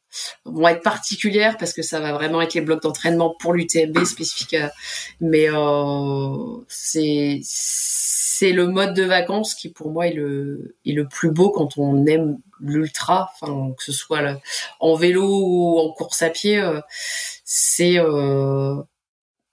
vont 0.46 0.68
être 0.68 0.82
particulières 0.82 1.58
parce 1.58 1.74
que 1.74 1.82
ça 1.82 2.00
va 2.00 2.12
vraiment 2.12 2.40
être 2.40 2.54
les 2.54 2.62
blocs 2.62 2.82
d'entraînement 2.82 3.34
pour 3.38 3.52
l'UTMB 3.52 4.04
spécifique. 4.04 4.56
Mais 5.20 5.48
c'est 6.68 7.40
c'est 8.38 8.52
le 8.52 8.68
mode 8.68 8.94
de 8.94 9.02
vacances 9.02 9.54
qui 9.54 9.68
pour 9.68 9.90
moi 9.90 10.06
est 10.06 10.12
le 10.12 10.76
est 10.86 10.92
le 10.92 11.08
plus 11.08 11.32
beau 11.32 11.50
quand 11.50 11.76
on 11.76 12.06
aime 12.06 12.38
l'ultra, 12.60 13.32
enfin 13.34 13.72
que 13.76 13.82
ce 13.82 13.90
soit 13.90 14.40
en 14.78 14.94
vélo 14.94 15.26
ou 15.26 15.78
en 15.80 15.90
course 15.92 16.22
à 16.22 16.30
pied, 16.30 16.60
euh, 16.60 16.80
c'est 17.44 17.98
euh, 17.98 18.76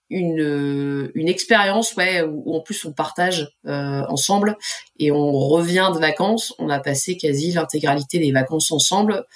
une 0.08 1.10
une 1.16 1.28
expérience 1.28 1.96
ouais 1.96 2.22
où, 2.22 2.54
en 2.54 2.60
plus 2.60 2.84
on 2.84 2.92
partage 2.92 3.48
euh, 3.66 4.04
ensemble 4.08 4.56
et 5.00 5.10
on 5.10 5.32
revient 5.32 5.90
de 5.92 5.98
vacances. 5.98 6.54
On 6.60 6.68
a 6.68 6.78
passé 6.78 7.16
quasi 7.16 7.50
l'intégralité 7.52 8.20
des 8.20 8.30
vacances 8.30 8.70
ensemble 8.70 9.26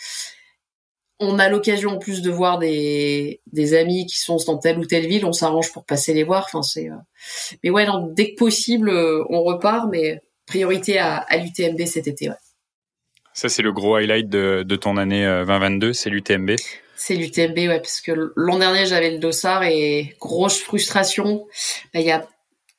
on 1.21 1.39
a 1.39 1.49
l'occasion 1.49 1.91
en 1.91 1.99
plus 1.99 2.23
de 2.23 2.31
voir 2.31 2.59
des, 2.59 3.41
des 3.53 3.75
amis 3.75 4.07
qui 4.07 4.19
sont 4.19 4.39
dans 4.47 4.59
telle 4.59 4.79
ou 4.79 4.87
telle 4.87 5.07
ville, 5.07 5.25
on 5.25 5.33
s'arrange 5.33 5.73
pour 5.73 5.85
passer 5.85 6.15
les 6.15 6.25
voir. 6.25 6.47
Enfin, 6.47 6.63
c'est. 6.63 6.89
Euh, 6.89 6.97
mais 7.63 7.71
ouais, 7.71 7.87
dès 8.13 8.33
que 8.33 8.37
possible, 8.37 8.89
euh, 8.89 9.23
on 9.29 9.43
repart, 9.43 9.89
mais 9.91 10.21
priorité 10.47 10.99
à, 10.99 11.17
à 11.19 11.37
l'UTMB 11.37 11.85
cet 11.87 12.09
été. 12.09 12.31
Ouais. 12.31 12.37
Ça, 13.35 13.49
c'est 13.49 13.63
le 13.63 13.73
gros 13.73 13.95
highlight 13.95 14.29
de, 14.29 14.65
de 14.67 14.77
ton 14.77 14.97
année 14.97 15.25
2022, 15.47 15.89
euh, 15.89 15.93
c'est 15.93 16.11
l'UTMB. 16.11 16.53
C'est 16.97 17.15
l'UTMB, 17.15 17.57
ouais, 17.57 17.81
parce 17.81 18.01
que 18.01 18.33
l'an 18.35 18.59
dernier 18.59 18.87
j'avais 18.87 19.11
le 19.11 19.19
dossard 19.19 19.63
et 19.63 20.17
grosse 20.21 20.59
frustration. 20.59 21.47
Il 21.95 22.03
y 22.03 22.11
a 22.11 22.27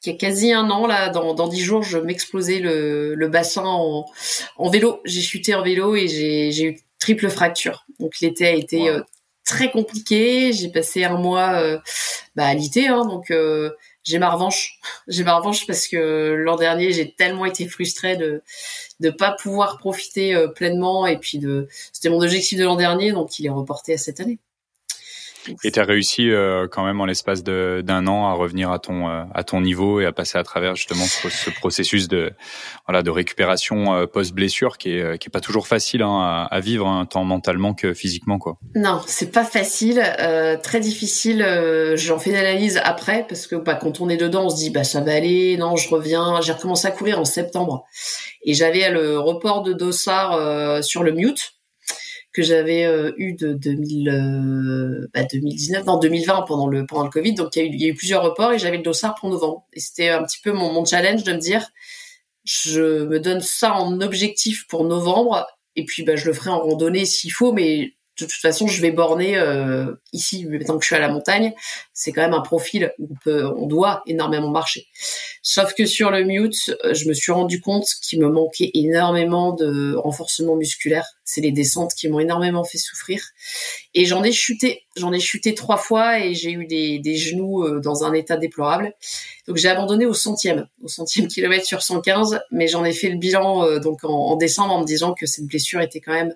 il 0.03 0.11
y 0.11 0.15
a 0.15 0.17
quasi 0.17 0.51
un 0.51 0.69
an, 0.71 0.87
là, 0.87 1.09
dans, 1.09 1.35
dans 1.35 1.47
10 1.47 1.61
jours, 1.61 1.83
je 1.83 1.99
m'explosais 1.99 2.59
le, 2.59 3.13
le 3.13 3.27
bassin 3.27 3.63
en, 3.65 4.07
en 4.57 4.69
vélo. 4.69 4.99
J'ai 5.05 5.21
chuté 5.21 5.53
en 5.53 5.61
vélo 5.61 5.95
et 5.95 6.07
j'ai 6.07 6.63
eu 6.63 6.79
triple 7.01 7.29
fracture. 7.29 7.85
Donc 7.99 8.13
l'été 8.21 8.47
a 8.47 8.51
été 8.51 8.87
euh, 8.89 9.01
très 9.43 9.71
compliqué. 9.71 10.53
J'ai 10.53 10.69
passé 10.69 11.03
un 11.03 11.17
mois 11.17 11.55
euh, 11.61 11.79
bah, 12.35 12.45
à 12.45 12.53
l'été, 12.53 12.87
hein, 12.87 13.05
donc 13.05 13.31
euh, 13.31 13.71
j'ai 14.03 14.19
ma 14.19 14.29
revanche. 14.29 14.79
j'ai 15.09 15.25
ma 15.25 15.35
revanche 15.35 15.67
parce 15.67 15.89
que 15.89 16.35
l'an 16.37 16.55
dernier 16.55 16.93
j'ai 16.93 17.13
tellement 17.13 17.45
été 17.45 17.67
frustrée 17.67 18.15
de 18.15 18.41
de 19.01 19.09
pas 19.09 19.31
pouvoir 19.31 19.77
profiter 19.77 20.45
pleinement 20.55 21.07
et 21.07 21.17
puis 21.17 21.39
de 21.39 21.67
c'était 21.91 22.09
mon 22.09 22.21
objectif 22.21 22.57
de 22.57 22.63
l'an 22.63 22.75
dernier, 22.77 23.11
donc 23.11 23.39
il 23.39 23.45
est 23.45 23.49
reporté 23.49 23.95
à 23.95 23.97
cette 23.97 24.21
année. 24.21 24.39
Et 25.63 25.71
tu 25.71 25.79
as 25.79 25.83
réussi 25.83 26.29
euh, 26.29 26.67
quand 26.69 26.85
même 26.85 27.01
en 27.01 27.05
l'espace 27.05 27.43
d'un 27.43 28.07
an 28.07 28.27
à 28.27 28.33
revenir 28.33 28.71
à 28.71 28.79
ton 28.79 29.09
euh, 29.09 29.23
à 29.33 29.43
ton 29.43 29.61
niveau 29.61 29.99
et 29.99 30.05
à 30.05 30.11
passer 30.11 30.37
à 30.37 30.43
travers 30.43 30.75
justement 30.75 31.05
ce, 31.05 31.49
processus 31.49 32.07
de 32.07 32.31
voilà 32.87 33.03
de 33.03 33.09
récupération 33.09 33.93
euh, 33.93 34.05
post 34.05 34.33
blessure 34.33 34.77
qui 34.77 34.91
est 34.91 35.17
qui 35.17 35.29
est 35.29 35.31
pas 35.31 35.39
toujours 35.39 35.67
facile 35.67 36.01
hein, 36.01 36.47
à, 36.49 36.59
vivre 36.59 36.87
hein, 36.87 37.05
tant 37.05 37.23
mentalement 37.23 37.73
que 37.73 37.93
physiquement 37.93 38.39
quoi. 38.39 38.57
Non, 38.75 39.01
c'est 39.07 39.31
pas 39.31 39.43
facile, 39.43 40.01
très 40.63 40.79
difficile. 40.79 41.45
J'en 41.95 42.19
fais 42.19 42.31
une 42.31 42.35
analyse 42.35 42.79
après 42.83 43.25
parce 43.27 43.47
que 43.47 43.55
bah, 43.55 43.75
quand 43.75 44.01
on 44.01 44.09
est 44.09 44.17
dedans, 44.17 44.45
on 44.45 44.49
se 44.49 44.57
dit 44.57 44.69
bah 44.69 44.83
ça 44.83 45.01
va 45.01 45.13
aller. 45.13 45.57
Non, 45.57 45.75
je 45.75 45.89
reviens. 45.89 46.41
J'ai 46.41 46.53
recommencé 46.53 46.87
à 46.87 46.91
courir 46.91 47.19
en 47.19 47.25
septembre 47.25 47.85
et 48.43 48.53
j'avais 48.53 48.89
le 48.91 49.19
report 49.19 49.63
de 49.63 49.73
dossard 49.73 50.83
sur 50.83 51.03
le 51.03 51.11
mute 51.11 51.53
que 52.33 52.43
j'avais 52.43 52.85
euh, 52.85 53.11
eu 53.17 53.33
de 53.33 53.53
2000, 53.53 54.09
euh, 54.09 55.07
bah 55.13 55.23
2019, 55.31 55.85
non 55.85 55.99
2020 55.99 56.43
pendant 56.43 56.67
le 56.67 56.85
pendant 56.85 57.03
le 57.03 57.09
Covid. 57.09 57.33
Donc 57.33 57.55
il 57.55 57.59
y 57.59 57.61
a 57.63 57.65
eu, 57.65 57.71
il 57.73 57.81
y 57.81 57.85
a 57.85 57.89
eu 57.89 57.93
plusieurs 57.93 58.23
reports 58.23 58.53
et 58.53 58.59
j'avais 58.59 58.77
le 58.77 58.83
dossard 58.83 59.15
pour 59.15 59.29
novembre. 59.29 59.65
Et 59.73 59.79
c'était 59.79 60.09
un 60.09 60.23
petit 60.23 60.39
peu 60.41 60.51
mon, 60.51 60.71
mon 60.71 60.85
challenge 60.85 61.23
de 61.23 61.33
me 61.33 61.37
dire, 61.37 61.67
je 62.45 63.05
me 63.05 63.19
donne 63.19 63.41
ça 63.41 63.73
en 63.73 64.01
objectif 64.01 64.67
pour 64.67 64.85
novembre 64.85 65.47
Et 65.75 65.85
puis 65.85 66.03
bah 66.03 66.15
je 66.15 66.25
le 66.25 66.33
ferai 66.33 66.49
en 66.51 66.59
randonnée 66.59 67.05
s'il 67.05 67.31
faut, 67.33 67.51
mais 67.53 67.93
de 68.21 68.25
toute 68.27 68.41
façon, 68.41 68.67
je 68.67 68.81
vais 68.81 68.91
borner 68.91 69.37
euh, 69.37 69.93
ici, 70.13 70.47
tant 70.65 70.77
que 70.77 70.83
je 70.83 70.87
suis 70.87 70.95
à 70.95 70.99
la 70.99 71.09
montagne. 71.09 71.53
C'est 71.93 72.11
quand 72.11 72.21
même 72.21 72.33
un 72.33 72.41
profil 72.41 72.93
où 72.99 73.09
on, 73.25 73.65
doit 73.67 74.03
énormément 74.05 74.49
marcher. 74.49 74.87
Sauf 75.41 75.73
que 75.73 75.85
sur 75.85 76.11
le 76.11 76.23
mute, 76.23 76.75
euh, 76.85 76.93
je 76.93 77.07
me 77.07 77.13
suis 77.13 77.31
rendu 77.31 77.61
compte 77.61 77.87
qu'il 78.01 78.19
me 78.19 78.29
manquait 78.29 78.69
énormément 78.73 79.53
de 79.53 79.95
renforcement 79.95 80.55
musculaire. 80.55 81.05
C'est 81.25 81.41
les 81.41 81.51
descentes 81.51 81.93
qui 81.93 82.09
m'ont 82.09 82.19
énormément 82.19 82.63
fait 82.63 82.77
souffrir. 82.77 83.23
Et 83.93 84.05
j'en 84.05 84.23
ai 84.23 84.31
chuté. 84.31 84.83
J'en 84.95 85.13
ai 85.13 85.19
chuté 85.19 85.55
trois 85.55 85.77
fois 85.77 86.19
et 86.19 86.35
j'ai 86.35 86.51
eu 86.51 86.65
des, 86.65 87.15
genoux 87.15 87.63
euh, 87.63 87.79
dans 87.79 88.03
un 88.03 88.13
état 88.13 88.37
déplorable. 88.37 88.93
Donc 89.47 89.57
j'ai 89.57 89.69
abandonné 89.69 90.05
au 90.05 90.13
centième, 90.13 90.67
au 90.83 90.87
centième 90.87 91.27
kilomètre 91.27 91.65
sur 91.65 91.81
115. 91.81 92.41
Mais 92.51 92.67
j'en 92.67 92.85
ai 92.85 92.93
fait 92.93 93.09
le 93.09 93.17
bilan 93.17 93.65
en, 93.65 94.09
en 94.09 94.35
décembre 94.35 94.73
en 94.73 94.81
me 94.81 94.85
disant 94.85 95.13
que 95.13 95.25
cette 95.25 95.45
blessure 95.45 95.81
était 95.81 96.01
quand 96.01 96.13
même 96.13 96.35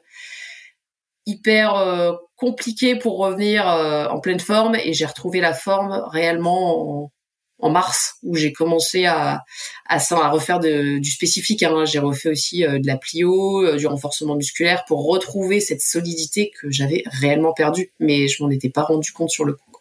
hyper 1.25 1.75
euh, 1.75 2.13
compliqué 2.35 2.95
pour 2.95 3.17
revenir 3.17 3.67
euh, 3.67 4.07
en 4.07 4.19
pleine 4.19 4.39
forme 4.39 4.75
et 4.75 4.93
j'ai 4.93 5.05
retrouvé 5.05 5.41
la 5.41 5.53
forme 5.53 6.03
réellement 6.11 7.11
en, 7.59 7.69
mars 7.69 8.17
où 8.21 8.35
j'ai 8.35 8.53
commencé 8.53 9.05
à, 9.05 9.43
à, 9.87 9.95
à 9.95 10.29
refaire 10.29 10.59
de, 10.59 10.99
du 10.99 11.09
spécifique. 11.09 11.63
Hein. 11.63 11.85
J'ai 11.85 11.97
refait 11.97 12.29
aussi 12.29 12.63
euh, 12.63 12.77
de 12.77 12.85
la 12.85 12.95
plio, 12.95 13.75
du 13.75 13.87
renforcement 13.87 14.35
musculaire 14.35 14.85
pour 14.87 15.07
retrouver 15.07 15.59
cette 15.59 15.81
solidité 15.81 16.51
que 16.61 16.69
j'avais 16.69 17.03
réellement 17.07 17.53
perdue, 17.53 17.91
mais 17.99 18.27
je 18.27 18.43
m'en 18.43 18.51
étais 18.51 18.69
pas 18.69 18.83
rendu 18.83 19.11
compte 19.11 19.31
sur 19.31 19.45
le 19.45 19.53
coup. 19.53 19.71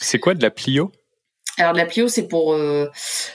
C'est 0.00 0.18
quoi 0.18 0.34
de 0.34 0.42
la 0.42 0.50
plio? 0.50 0.90
Alors 1.58 1.72
la 1.72 1.86
plio, 1.86 2.08
c'est 2.08 2.28
pour 2.28 2.52
euh, 2.52 2.88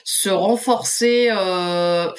se 0.04 0.30
renforcer 0.30 1.30
euh, 1.32 2.10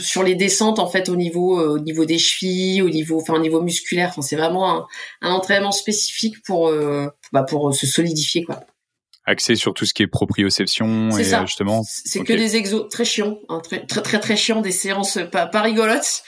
sur 0.00 0.22
les 0.22 0.34
descentes 0.34 0.78
en 0.78 0.88
fait 0.88 1.08
au 1.08 1.16
niveau 1.16 1.60
euh, 1.60 1.74
au 1.74 1.78
niveau 1.78 2.04
des 2.04 2.18
chevilles, 2.18 2.82
au 2.82 2.90
niveau 2.90 3.20
enfin 3.20 3.34
au 3.34 3.40
niveau 3.40 3.60
musculaire. 3.60 4.08
Enfin, 4.10 4.22
c'est 4.22 4.36
vraiment 4.36 4.70
un, 4.70 4.86
un, 5.22 5.32
entraînement 5.32 5.72
spécifique 5.72 6.42
pour 6.44 6.72
bah, 7.32 7.42
pour 7.42 7.74
se 7.74 7.86
solidifier 7.86 8.44
quoi 8.44 8.60
axé 9.28 9.54
sur 9.54 9.74
tout 9.74 9.84
ce 9.84 9.94
qui 9.94 10.02
est 10.02 10.06
proprioception 10.06 11.10
et 11.16 11.24
ça. 11.24 11.44
justement. 11.44 11.82
C'est 11.86 12.24
que 12.24 12.32
des 12.32 12.56
exos 12.56 12.88
très 12.88 13.04
chiants, 13.04 13.38
hein, 13.48 13.60
très, 13.62 13.84
très 13.84 14.02
très 14.02 14.18
très 14.18 14.36
chiants, 14.36 14.60
des 14.60 14.72
séances 14.72 15.18
pas, 15.30 15.46
pas 15.46 15.60
rigolotes, 15.60 16.22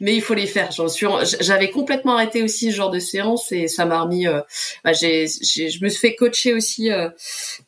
mais 0.00 0.14
il 0.14 0.22
faut 0.22 0.34
les 0.34 0.46
faire. 0.46 0.70
J'en 0.70 0.88
suis, 0.88 1.06
j'avais 1.40 1.70
complètement 1.70 2.14
arrêté 2.14 2.42
aussi 2.42 2.70
ce 2.70 2.76
genre 2.76 2.90
de 2.90 2.98
séance 2.98 3.50
et 3.52 3.68
ça 3.68 3.86
m'a 3.86 4.02
remis. 4.02 4.26
Euh, 4.26 4.40
bah, 4.84 4.92
j'ai, 4.92 5.26
je 5.26 5.82
me 5.82 5.88
suis 5.88 6.00
fait 6.00 6.14
coacher 6.14 6.52
aussi 6.52 6.90
euh, 6.90 7.08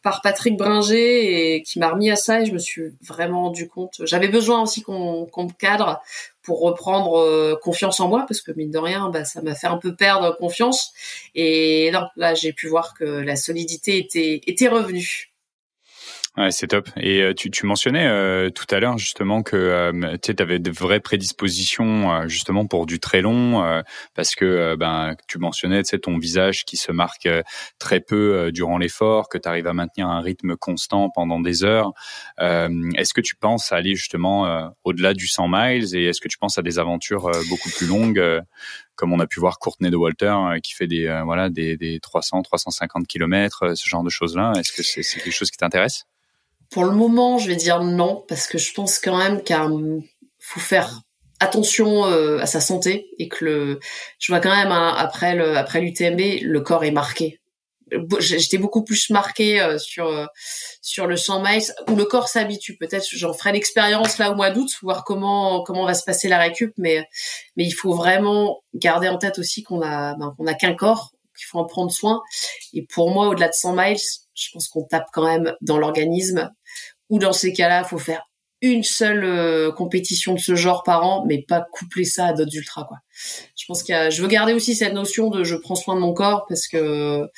par 0.03 0.21
Patrick 0.23 0.57
Bringer 0.57 1.55
et 1.57 1.63
qui 1.63 1.79
m'a 1.79 1.89
remis 1.89 2.11
à 2.11 2.17
ça 2.17 2.43
et 2.43 2.47
je 2.47 2.53
me 2.53 2.59
suis 2.59 2.93
vraiment 3.01 3.43
rendu 3.45 3.69
compte. 3.69 4.03
J'avais 4.05 4.29
besoin 4.29 4.63
aussi 4.63 4.83
qu'on 4.83 5.27
qu'on 5.27 5.45
me 5.45 5.53
cadre 5.53 6.01
pour 6.45 6.61
reprendre 6.61 7.19
euh, 7.19 7.57
confiance 7.61 7.99
en 8.01 8.09
moi 8.09 8.25
parce 8.29 8.41
que 8.41 8.53
mine 8.53 8.71
de 8.71 8.79
rien 8.79 9.09
bah 9.11 9.25
ça 9.25 9.43
m'a 9.43 9.55
fait 9.55 9.67
un 9.67 9.79
peu 9.79 9.97
perdre 9.97 10.37
confiance. 10.37 10.93
Et 11.35 11.91
non 11.93 12.07
là 12.17 12.35
j'ai 12.35 12.53
pu 12.53 12.69
voir 12.69 12.95
que 12.95 13.05
la 13.05 13.37
solidité 13.37 13.99
était 13.99 14.41
était 14.47 14.69
revenue 14.69 15.34
Ouais, 16.37 16.51
c'est 16.51 16.67
top. 16.67 16.91
Et 16.97 17.23
euh, 17.23 17.33
tu, 17.33 17.49
tu 17.49 17.65
mentionnais 17.65 18.09
euh, 18.09 18.51
tout 18.51 18.67
à 18.75 18.81
l'heure 18.81 18.99
justement 18.99 19.45
que 19.45 19.55
euh, 19.55 20.17
tu 20.21 20.35
avais 20.41 20.59
de 20.59 20.73
vraies 20.73 20.99
prédispositions 20.99 22.27
justement 22.27 22.67
pour 22.67 22.87
du 22.87 22.99
très 22.99 23.21
long, 23.21 23.83
parce 24.15 24.35
que 24.35 24.75
ben 24.75 25.15
tu 25.29 25.39
mentionnais 25.39 25.83
ton 25.85 26.19
visage 26.19 26.65
qui 26.65 26.77
se 26.77 26.91
marque 26.91 27.29
très 27.79 28.01
peu 28.01 28.51
durant 28.53 28.79
l'effort, 28.79 29.29
que 29.29 29.39
tu 29.39 29.49
arrives 29.49 29.69
à 29.69 29.73
maintenir 29.75 30.09
un 30.09 30.21
rythme 30.21 30.57
constant 30.57 31.09
pendant 31.15 31.39
des 31.39 31.63
heures. 31.63 31.93
est-ce 32.39 33.15
que 33.15 33.21
tu 33.21 33.37
penses 33.37 33.71
à 33.73 33.77
aller 33.77 33.95
justement 33.95 34.73
au-delà 34.83 35.15
du 35.15 35.29
100 35.29 35.49
miles 35.49 35.95
et 35.95 36.07
est-ce 36.07 36.21
que 36.21 36.29
tu 36.29 36.39
penses 36.39 36.59
à 36.59 36.63
des 36.63 36.79
aventures 36.79 37.31
beaucoup 37.49 37.71
plus 37.71 37.87
longues 37.87 38.43
comme 38.97 39.13
on 39.13 39.21
a 39.21 39.27
pu 39.27 39.41
voir 39.41 39.59
Courtney 39.59 39.91
de 39.91 39.97
Walter 39.97 40.35
qui 40.63 40.75
fait 40.75 40.87
des 40.87 41.23
voilà 41.25 41.49
des, 41.49 41.77
des 41.77 42.01
300 42.01 42.43
350 42.43 43.07
kilomètres 43.07 43.77
ce 43.77 43.89
genre 43.89 44.03
de 44.03 44.11
choses 44.11 44.37
là 44.37 44.53
est-ce 44.57 44.73
que 44.73 44.83
c'est 44.83 45.03
quelque 45.03 45.35
chose 45.35 45.51
qui 45.51 45.59
t'intéresse? 45.59 46.07
Pour 46.71 46.85
le 46.85 46.93
moment, 46.93 47.39
je 47.39 47.49
vais 47.49 47.57
dire 47.57 47.83
non 47.83 48.25
parce 48.29 48.47
que 48.47 48.59
je 48.59 48.73
pense 48.73 48.99
quand 48.99 49.17
même 49.17 49.43
qu'il 49.43 50.03
faut 50.39 50.61
faire 50.61 51.03
attention 51.41 52.07
euh, 52.07 52.39
à 52.39 52.47
sa 52.47 52.61
santé 52.61 53.09
et 53.19 53.29
que 53.29 53.45
le, 53.45 53.81
je 54.19 54.33
vois 54.33 54.41
quand 54.41 54.55
même 54.55 54.73
hein, 54.73 54.95
après 54.97 55.39
après 55.57 55.81
l'UTMB, 55.81 56.43
le 56.43 56.61
corps 56.61 56.85
est 56.85 56.91
marqué. 56.91 57.41
J'étais 58.19 58.57
beaucoup 58.57 58.83
plus 58.83 59.11
marqué 59.11 59.61
euh, 59.61 59.79
sur 59.79 60.07
euh, 60.07 60.27
sur 60.81 61.07
le 61.07 61.17
100 61.17 61.43
miles 61.43 61.75
où 61.89 61.97
le 61.97 62.07
corps 62.07 62.29
s'habitue. 62.29 62.77
Peut-être 62.77 63.07
j'en 63.13 63.33
ferai 63.35 63.53
l'expérience 63.53 64.19
là 64.19 64.33
au 64.33 64.35
mois 64.35 64.51
d'août, 64.51 64.71
voir 64.83 65.05
comment 65.05 65.63
comment 65.63 65.85
va 65.85 65.95
se 65.95 66.05
passer 66.05 66.29
la 66.29 66.39
récup, 66.39 66.73
mais 66.79 67.07
mais 67.57 67.65
il 67.65 67.73
faut 67.73 67.95
vraiment 67.95 68.63
garder 68.75 69.09
en 69.09 69.19
tête 69.19 69.39
aussi 69.39 69.63
qu'on 69.63 69.83
a 69.83 70.15
ben, 70.17 70.35
qu'on 70.37 70.47
a 70.47 70.55
qu'un 70.55 70.75
corps, 70.75 71.13
qu'il 71.37 71.47
faut 71.47 71.59
en 71.59 71.67
prendre 71.67 71.93
soin. 71.93 72.23
Et 72.73 72.83
pour 72.83 73.11
moi, 73.11 73.29
au-delà 73.29 73.49
de 73.49 73.55
100 73.55 73.75
miles, 73.77 73.99
je 74.35 74.51
pense 74.53 74.69
qu'on 74.69 74.85
tape 74.85 75.07
quand 75.13 75.27
même 75.27 75.55
dans 75.61 75.79
l'organisme. 75.79 76.53
Ou 77.11 77.19
dans 77.19 77.33
ces 77.33 77.53
cas-là, 77.53 77.85
faut 77.85 77.99
faire 77.99 78.23
une 78.61 78.83
seule 78.83 79.25
euh, 79.25 79.71
compétition 79.73 80.35
de 80.35 80.41
ce 80.41 80.55
genre 80.55 80.83
par 80.85 81.05
an, 81.05 81.25
mais 81.27 81.43
pas 81.43 81.67
coupler 81.73 82.05
ça 82.05 82.27
à 82.27 82.33
d'autres 82.33 82.57
ultras. 82.57 82.89
Je 83.57 83.65
pense 83.67 83.83
qu'il 83.83 84.11
je 84.11 84.23
veux 84.23 84.29
garder 84.29 84.55
aussi 84.55 84.75
cette 84.75 84.95
notion 84.95 85.29
de 85.29 85.45
je 85.45 85.55
prends 85.55 85.75
soin 85.75 85.95
de 85.95 86.01
mon 86.01 86.15
corps 86.15 86.47
parce 86.49 86.67
que 86.67 87.29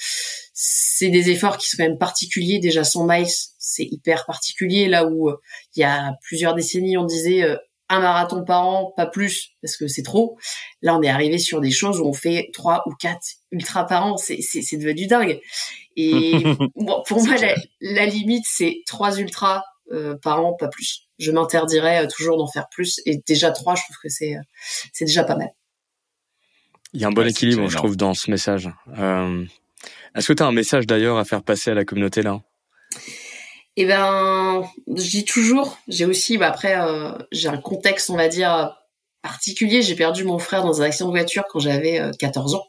c'est 0.52 1.10
des 1.10 1.30
efforts 1.30 1.58
qui 1.58 1.68
sont 1.68 1.78
quand 1.78 1.88
même 1.88 1.98
particuliers. 1.98 2.60
Déjà 2.60 2.84
100 2.84 3.06
miles, 3.06 3.26
c'est 3.58 3.84
hyper 3.84 4.24
particulier 4.24 4.88
là 4.88 5.04
où 5.04 5.28
euh, 5.28 5.36
il 5.74 5.80
y 5.80 5.84
a 5.84 6.12
plusieurs 6.22 6.54
décennies 6.54 6.96
on 6.96 7.04
disait 7.04 7.42
euh, 7.42 7.56
un 7.88 8.00
marathon 8.00 8.44
par 8.44 8.66
an, 8.66 8.92
pas 8.96 9.06
plus, 9.06 9.50
parce 9.62 9.76
que 9.76 9.86
c'est 9.86 10.02
trop. 10.02 10.38
Là, 10.82 10.96
on 10.96 11.02
est 11.02 11.08
arrivé 11.08 11.38
sur 11.38 11.60
des 11.60 11.70
choses 11.70 12.00
où 12.00 12.06
on 12.06 12.12
fait 12.12 12.50
trois 12.52 12.82
ou 12.86 12.92
quatre 12.94 13.26
ultras 13.52 13.84
par 13.84 14.06
an. 14.06 14.16
C'est, 14.16 14.40
c'est, 14.40 14.62
c'est 14.62 14.76
devenu 14.76 15.06
dingue. 15.06 15.40
Et 15.96 16.32
bon, 16.76 17.02
pour 17.06 17.24
moi, 17.24 17.36
la, 17.80 18.06
limite, 18.06 18.44
c'est 18.46 18.82
trois 18.86 19.18
ultras 19.18 19.62
euh, 19.92 20.16
par 20.20 20.44
an, 20.44 20.54
pas 20.54 20.68
plus. 20.68 21.08
Je 21.18 21.30
m'interdirais 21.30 22.04
euh, 22.04 22.08
toujours 22.08 22.36
d'en 22.36 22.48
faire 22.48 22.68
plus. 22.68 23.00
Et 23.06 23.22
déjà 23.26 23.50
trois, 23.50 23.74
je 23.74 23.82
trouve 23.84 23.96
que 24.02 24.08
c'est, 24.08 24.34
euh, 24.34 24.40
c'est 24.92 25.04
déjà 25.04 25.24
pas 25.24 25.36
mal. 25.36 25.50
Il 26.92 27.00
y 27.00 27.04
a 27.04 27.08
un 27.08 27.12
bon 27.12 27.26
équilibre, 27.26 27.68
je 27.68 27.76
trouve, 27.76 27.96
dans 27.96 28.14
ce 28.14 28.30
message. 28.30 28.70
est-ce 30.14 30.28
que 30.28 30.32
tu 30.32 30.42
as 30.42 30.46
un 30.46 30.52
message 30.52 30.86
d'ailleurs 30.86 31.18
à 31.18 31.24
faire 31.24 31.42
passer 31.42 31.70
à 31.70 31.74
la 31.74 31.84
communauté 31.84 32.22
là? 32.22 32.40
Eh 33.76 33.84
ben, 33.84 34.64
je 34.88 35.10
dis 35.10 35.24
toujours, 35.24 35.78
j'ai 35.86 36.06
aussi, 36.06 36.38
bah 36.38 36.48
après, 36.48 36.80
euh, 36.80 37.12
j'ai 37.30 37.48
un 37.48 37.58
contexte, 37.58 38.08
on 38.08 38.16
va 38.16 38.28
dire, 38.28 38.74
particulier. 39.22 39.82
J'ai 39.82 39.94
perdu 39.94 40.24
mon 40.24 40.38
frère 40.38 40.64
dans 40.64 40.80
un 40.80 40.86
accident 40.86 41.10
de 41.10 41.14
voiture 41.14 41.44
quand 41.50 41.58
j'avais 41.58 42.00
14 42.18 42.54
euh, 42.54 42.58
ans. 42.58 42.66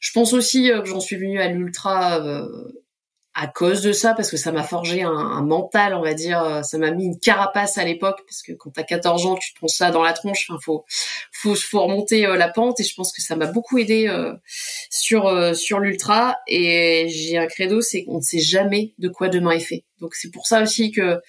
Je 0.00 0.10
pense 0.12 0.32
aussi 0.32 0.72
euh, 0.72 0.80
que 0.82 0.88
j'en 0.88 1.00
suis 1.00 1.16
venue 1.16 1.40
à 1.40 1.48
l'ultra 1.48 2.20
à 3.34 3.46
cause 3.46 3.80
de 3.80 3.92
ça, 3.92 4.12
parce 4.12 4.30
que 4.30 4.36
ça 4.36 4.52
m'a 4.52 4.62
forgé 4.62 5.02
un, 5.02 5.42
mental, 5.42 5.94
on 5.94 6.02
va 6.02 6.12
dire, 6.12 6.42
euh, 6.42 6.62
ça 6.62 6.76
m'a 6.76 6.90
mis 6.90 7.06
une 7.06 7.18
carapace 7.18 7.78
à 7.78 7.84
l'époque, 7.84 8.20
parce 8.26 8.42
que 8.42 8.52
quand 8.52 8.70
t'as 8.70 8.82
14 8.82 9.24
ans, 9.26 9.36
tu 9.36 9.54
te 9.54 9.58
prends 9.58 9.68
ça 9.68 9.90
dans 9.90 10.02
la 10.02 10.12
tronche, 10.12 10.46
enfin, 10.50 10.60
faut, 10.62 10.84
faut, 11.32 11.54
faut 11.54 11.82
remonter 11.82 12.26
euh, 12.26 12.36
la 12.36 12.48
pente, 12.48 12.80
et 12.80 12.84
je 12.84 12.94
pense 12.94 13.10
que 13.10 13.22
ça 13.22 13.34
m'a 13.34 13.46
beaucoup 13.46 13.78
aidé 13.78 14.06
euh, 14.06 14.34
sur 14.90 15.56
sur 15.56 15.78
l'ultra. 15.80 16.38
Et 16.46 17.08
j'ai 17.08 17.38
un 17.38 17.46
credo, 17.46 17.80
c'est 17.80 18.04
qu'on 18.04 18.18
ne 18.18 18.22
sait 18.22 18.38
jamais 18.38 18.94
de 18.98 19.08
quoi 19.08 19.28
demain 19.28 19.52
est 19.52 19.60
fait. 19.60 19.84
Donc 20.00 20.14
c'est 20.14 20.30
pour 20.30 20.46
ça 20.46 20.62
aussi 20.62 20.90
que 20.90 21.20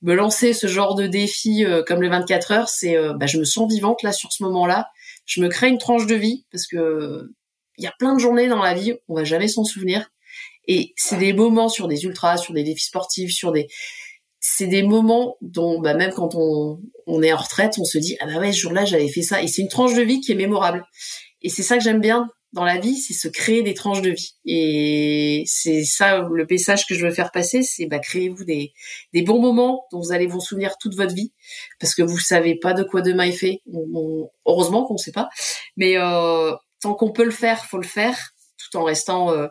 me 0.00 0.14
lancer 0.14 0.54
ce 0.54 0.66
genre 0.66 0.94
de 0.94 1.06
défi 1.06 1.64
comme 1.86 2.02
les 2.02 2.08
24 2.08 2.52
heures, 2.52 2.68
c'est, 2.68 2.96
bah, 3.14 3.26
je 3.26 3.38
me 3.38 3.44
sens 3.44 3.70
vivante 3.70 4.02
là 4.02 4.12
sur 4.12 4.32
ce 4.32 4.42
moment-là. 4.44 4.88
Je 5.26 5.40
me 5.40 5.48
crée 5.48 5.68
une 5.68 5.78
tranche 5.78 6.06
de 6.06 6.14
vie 6.14 6.46
parce 6.50 6.66
que 6.66 7.30
il 7.78 7.84
y 7.84 7.86
a 7.86 7.92
plein 7.98 8.14
de 8.14 8.20
journées 8.20 8.48
dans 8.48 8.62
la 8.62 8.74
vie, 8.74 8.94
on 9.08 9.14
va 9.14 9.24
jamais 9.24 9.48
s'en 9.48 9.64
souvenir. 9.64 10.10
Et 10.68 10.92
c'est 10.96 11.18
des 11.18 11.32
moments 11.32 11.68
sur 11.68 11.88
des 11.88 12.04
ultras, 12.04 12.36
sur 12.36 12.54
des 12.54 12.62
défis 12.62 12.86
sportifs, 12.86 13.32
sur 13.32 13.52
des, 13.52 13.68
c'est 14.40 14.66
des 14.66 14.82
moments 14.82 15.36
dont, 15.40 15.80
bah, 15.80 15.94
même 15.94 16.12
quand 16.12 16.34
on, 16.34 16.80
on 17.06 17.22
est 17.22 17.32
en 17.32 17.38
retraite, 17.38 17.74
on 17.78 17.84
se 17.84 17.98
dit, 17.98 18.16
ah 18.20 18.26
bah 18.26 18.38
ouais, 18.38 18.52
ce 18.52 18.58
jour-là, 18.58 18.84
j'avais 18.84 19.08
fait 19.08 19.22
ça. 19.22 19.42
Et 19.42 19.48
c'est 19.48 19.62
une 19.62 19.68
tranche 19.68 19.94
de 19.94 20.02
vie 20.02 20.20
qui 20.20 20.32
est 20.32 20.36
mémorable. 20.36 20.84
Et 21.42 21.48
c'est 21.48 21.62
ça 21.62 21.76
que 21.76 21.84
j'aime 21.84 22.00
bien 22.00 22.28
dans 22.52 22.64
la 22.64 22.78
vie, 22.78 22.96
c'est 22.96 23.14
se 23.14 23.28
créer 23.28 23.62
des 23.62 23.74
tranches 23.74 24.02
de 24.02 24.10
vie. 24.10 24.34
Et 24.44 25.42
c'est 25.46 25.84
ça 25.84 26.20
le 26.20 26.46
message 26.48 26.86
que 26.86 26.94
je 26.94 27.06
veux 27.06 27.12
faire 27.12 27.30
passer, 27.30 27.62
c'est 27.62 27.86
bah 27.86 27.98
créez-vous 27.98 28.44
des, 28.44 28.72
des 29.14 29.22
bons 29.22 29.40
moments 29.40 29.86
dont 29.90 30.00
vous 30.00 30.12
allez 30.12 30.26
vous 30.26 30.40
souvenir 30.40 30.76
toute 30.78 30.94
votre 30.94 31.14
vie, 31.14 31.32
parce 31.80 31.94
que 31.94 32.02
vous 32.02 32.18
savez 32.18 32.58
pas 32.58 32.74
de 32.74 32.82
quoi 32.82 33.00
demain 33.00 33.24
est 33.24 33.32
fait. 33.32 33.60
heureusement 34.46 34.84
qu'on 34.84 34.98
sait 34.98 35.12
pas, 35.12 35.30
mais 35.76 35.96
euh, 35.96 36.52
tant 36.80 36.94
qu'on 36.94 37.12
peut 37.12 37.24
le 37.24 37.30
faire, 37.30 37.64
faut 37.64 37.78
le 37.78 37.86
faire, 37.86 38.18
tout 38.58 38.76
en 38.76 38.84
restant 38.84 39.32
euh, 39.32 39.48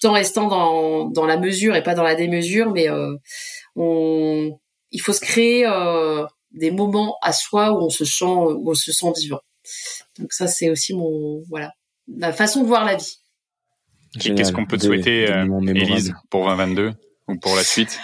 tout 0.00 0.06
en 0.06 0.12
restant 0.12 0.48
dans, 0.48 1.06
dans 1.06 1.26
la 1.26 1.36
mesure 1.36 1.76
et 1.76 1.82
pas 1.82 1.94
dans 1.94 2.02
la 2.02 2.14
démesure, 2.14 2.72
mais 2.72 2.88
euh, 2.88 3.16
on, 3.76 4.58
il 4.90 5.00
faut 5.00 5.12
se 5.12 5.20
créer 5.20 5.66
euh, 5.66 6.24
des 6.52 6.70
moments 6.70 7.16
à 7.22 7.32
soi 7.32 7.72
où 7.72 7.84
on 7.84 7.90
se 7.90 8.04
sent 8.04 8.24
où 8.24 8.70
on 8.70 8.74
se 8.74 8.92
sent 8.92 9.12
vivant. 9.18 9.40
Donc 10.18 10.32
ça 10.32 10.46
c'est 10.46 10.70
aussi 10.70 10.94
mon 10.94 11.42
voilà 11.48 11.72
la 12.08 12.32
façon 12.32 12.62
de 12.62 12.66
voir 12.66 12.84
la 12.84 12.96
vie. 12.96 13.18
Et 14.24 14.34
qu'est-ce 14.34 14.52
qu'on 14.52 14.66
peut 14.66 14.78
te 14.78 14.84
souhaiter, 14.84 15.30
euh, 15.30 15.44
Élise, 15.74 16.14
pour 16.30 16.44
2022 16.44 16.92
ou 17.28 17.36
pour 17.36 17.56
la 17.56 17.64
suite? 17.64 17.98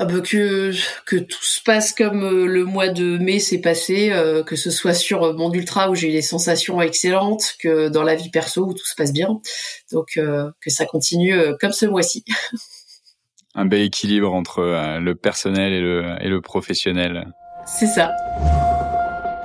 Ah 0.00 0.04
bah 0.04 0.20
que 0.20 0.72
que 1.06 1.16
tout 1.16 1.42
se 1.42 1.60
passe 1.60 1.92
comme 1.92 2.22
euh, 2.22 2.46
le 2.46 2.64
mois 2.64 2.88
de 2.88 3.18
mai 3.18 3.40
s'est 3.40 3.60
passé, 3.60 4.12
euh, 4.12 4.44
que 4.44 4.54
ce 4.54 4.70
soit 4.70 4.94
sur 4.94 5.34
mon 5.34 5.52
ultra 5.52 5.90
où 5.90 5.96
j'ai 5.96 6.10
eu 6.10 6.12
des 6.12 6.22
sensations 6.22 6.80
excellentes, 6.80 7.56
que 7.60 7.88
dans 7.88 8.04
la 8.04 8.14
vie 8.14 8.30
perso 8.30 8.64
où 8.64 8.74
tout 8.74 8.86
se 8.86 8.94
passe 8.94 9.12
bien. 9.12 9.40
Donc 9.90 10.10
euh, 10.16 10.52
que 10.60 10.70
ça 10.70 10.86
continue 10.86 11.34
comme 11.60 11.72
ce 11.72 11.86
mois-ci. 11.86 12.24
Un 13.56 13.64
bel 13.64 13.82
équilibre 13.82 14.32
entre 14.32 14.60
le 15.00 15.14
personnel 15.16 15.72
et 15.72 15.80
le 15.80 16.14
et 16.20 16.28
le 16.28 16.40
professionnel. 16.40 17.32
C'est 17.66 17.88
ça. 17.88 18.12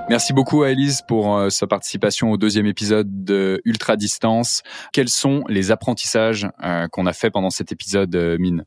Merci 0.08 0.34
beaucoup 0.34 0.62
à 0.62 0.70
Elise 0.70 1.02
pour 1.08 1.48
sa 1.50 1.66
participation 1.66 2.30
au 2.30 2.38
deuxième 2.38 2.68
épisode 2.68 3.24
de 3.24 3.60
Ultra 3.66 3.96
Distance. 3.96 4.62
Quels 4.92 5.10
sont 5.10 5.44
les 5.48 5.72
apprentissages 5.72 6.48
qu'on 6.92 7.08
a 7.08 7.14
fait 7.14 7.32
pendant 7.32 7.50
cet 7.50 7.72
épisode, 7.72 8.16
Mine? 8.38 8.66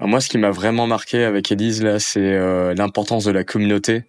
Moi, 0.00 0.20
ce 0.20 0.28
qui 0.28 0.38
m'a 0.38 0.50
vraiment 0.50 0.86
marqué 0.86 1.24
avec 1.24 1.50
Elise 1.52 1.82
là, 1.82 1.98
c'est 1.98 2.20
euh, 2.20 2.74
l'importance 2.74 3.24
de 3.24 3.30
la 3.30 3.44
communauté 3.44 4.04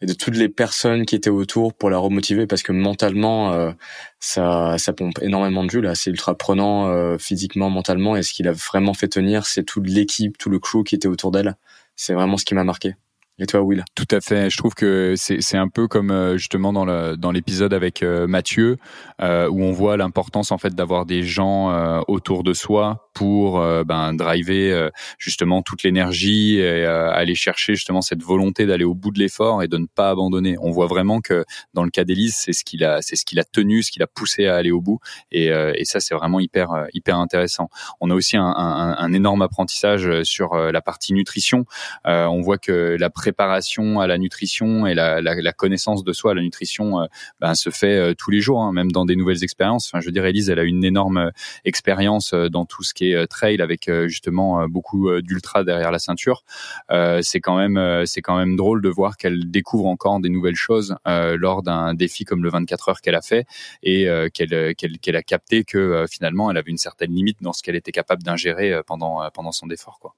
et 0.00 0.06
de 0.06 0.12
toutes 0.12 0.36
les 0.36 0.48
personnes 0.48 1.06
qui 1.06 1.14
étaient 1.14 1.30
autour 1.30 1.74
pour 1.74 1.90
la 1.90 1.98
remotiver 1.98 2.46
parce 2.46 2.62
que 2.62 2.72
mentalement, 2.72 3.52
euh, 3.52 3.72
ça, 4.20 4.76
ça 4.78 4.92
pompe 4.92 5.18
énormément 5.22 5.64
de 5.64 5.70
jus 5.70 5.80
là. 5.80 5.94
C'est 5.94 6.10
ultra 6.10 6.36
prenant 6.36 6.88
euh, 6.88 7.18
physiquement, 7.18 7.70
mentalement, 7.70 8.16
et 8.16 8.22
ce 8.22 8.32
qui 8.32 8.42
l'a 8.42 8.52
vraiment 8.52 8.94
fait 8.94 9.08
tenir, 9.08 9.46
c'est 9.46 9.64
toute 9.64 9.88
l'équipe, 9.88 10.38
tout 10.38 10.50
le 10.50 10.58
crew 10.58 10.84
qui 10.84 10.94
était 10.94 11.08
autour 11.08 11.30
d'elle. 11.30 11.56
C'est 11.96 12.14
vraiment 12.14 12.36
ce 12.36 12.44
qui 12.44 12.54
m'a 12.54 12.64
marqué. 12.64 12.94
Et 13.40 13.46
toi, 13.46 13.60
Will? 13.60 13.84
Tout 13.94 14.06
à 14.10 14.20
fait. 14.20 14.50
Je 14.50 14.56
trouve 14.56 14.74
que 14.74 15.14
c'est 15.16 15.56
un 15.56 15.68
peu 15.68 15.86
comme 15.86 16.10
euh, 16.10 16.36
justement 16.36 16.72
dans 16.72 16.84
le 16.84 17.16
dans 17.16 17.30
l'épisode 17.30 17.72
avec 17.72 18.02
euh, 18.02 18.26
Mathieu, 18.26 18.78
euh, 19.22 19.48
où 19.48 19.62
on 19.62 19.70
voit 19.70 19.96
l'importance 19.96 20.50
en 20.50 20.58
fait 20.58 20.74
d'avoir 20.74 21.06
des 21.06 21.22
gens 21.22 21.70
euh, 21.70 22.00
autour 22.08 22.42
de 22.42 22.52
soi 22.52 23.07
pour 23.18 23.60
ben 23.84 24.14
driver 24.14 24.90
justement 25.18 25.62
toute 25.62 25.82
l'énergie 25.82 26.58
et 26.58 26.84
aller 26.84 27.34
chercher 27.34 27.74
justement 27.74 28.00
cette 28.00 28.22
volonté 28.22 28.64
d'aller 28.64 28.84
au 28.84 28.94
bout 28.94 29.10
de 29.10 29.18
l'effort 29.18 29.62
et 29.62 29.68
de 29.68 29.76
ne 29.76 29.86
pas 29.86 30.10
abandonner. 30.10 30.56
On 30.60 30.70
voit 30.70 30.86
vraiment 30.86 31.20
que 31.20 31.44
dans 31.74 31.82
le 31.82 31.90
cas 31.90 32.04
d'Élise, 32.04 32.36
c'est 32.36 32.52
ce 32.52 32.62
qu'il 32.62 32.84
a 32.84 33.02
c'est 33.02 33.16
ce 33.16 33.24
qu'il 33.24 33.40
a 33.40 33.44
tenu, 33.44 33.82
ce 33.82 33.90
qu'il 33.90 34.02
a 34.02 34.06
poussé 34.06 34.46
à 34.46 34.54
aller 34.54 34.70
au 34.70 34.80
bout. 34.80 35.00
Et, 35.32 35.46
et 35.46 35.84
ça, 35.84 35.98
c'est 35.98 36.14
vraiment 36.14 36.38
hyper 36.38 36.68
hyper 36.92 37.18
intéressant. 37.18 37.68
On 38.00 38.10
a 38.10 38.14
aussi 38.14 38.36
un, 38.36 38.44
un, 38.44 38.96
un 38.96 39.12
énorme 39.12 39.42
apprentissage 39.42 40.22
sur 40.22 40.54
la 40.54 40.80
partie 40.80 41.12
nutrition. 41.12 41.64
on 42.04 42.40
voit 42.40 42.58
que 42.58 42.96
la 42.98 43.10
préparation 43.10 44.00
à 44.00 44.06
la 44.06 44.18
nutrition 44.18 44.86
et 44.86 44.94
la, 44.94 45.20
la, 45.20 45.34
la 45.34 45.52
connaissance 45.52 46.04
de 46.04 46.12
soi 46.12 46.32
à 46.32 46.34
la 46.34 46.42
nutrition 46.42 47.00
euh, 47.00 47.06
ben, 47.40 47.54
se 47.54 47.70
fait 47.70 47.96
euh, 47.96 48.14
tous 48.16 48.30
les 48.30 48.40
jours, 48.40 48.62
hein, 48.62 48.72
même 48.72 48.90
dans 48.92 49.04
des 49.04 49.16
nouvelles 49.16 49.42
expériences. 49.42 49.88
Enfin, 49.88 50.00
je 50.00 50.06
veux 50.06 50.12
dire, 50.12 50.24
Elise, 50.24 50.50
elle 50.50 50.58
a 50.58 50.64
une 50.64 50.84
énorme 50.84 51.18
euh, 51.18 51.30
expérience 51.64 52.34
dans 52.34 52.64
tout 52.64 52.82
ce 52.82 52.94
qui 52.94 53.07
est 53.07 53.07
trail 53.28 53.60
avec 53.60 53.90
justement 54.06 54.68
beaucoup 54.68 55.10
d'ultra 55.20 55.64
derrière 55.64 55.90
la 55.90 55.98
ceinture. 55.98 56.44
c'est 56.90 57.40
quand 57.40 57.56
même 57.56 58.04
c'est 58.06 58.22
quand 58.22 58.36
même 58.36 58.56
drôle 58.56 58.82
de 58.82 58.88
voir 58.88 59.16
qu'elle 59.16 59.50
découvre 59.50 59.86
encore 59.86 60.20
des 60.20 60.28
nouvelles 60.28 60.56
choses 60.56 60.96
lors 61.06 61.62
d'un 61.62 61.94
défi 61.94 62.24
comme 62.24 62.42
le 62.42 62.50
24 62.50 62.88
heures 62.88 63.00
qu'elle 63.00 63.14
a 63.14 63.22
fait 63.22 63.46
et 63.82 64.06
qu'elle 64.34 64.74
qu'elle 64.74 65.16
a 65.16 65.22
capté 65.22 65.64
que 65.64 66.04
finalement 66.10 66.50
elle 66.50 66.56
avait 66.56 66.70
une 66.70 66.78
certaine 66.78 67.12
limite 67.12 67.38
dans 67.42 67.52
ce 67.52 67.62
qu'elle 67.62 67.76
était 67.76 67.92
capable 67.92 68.22
d'ingérer 68.22 68.80
pendant 68.86 69.28
pendant 69.32 69.52
son 69.52 69.68
effort 69.70 69.98
quoi. 70.00 70.14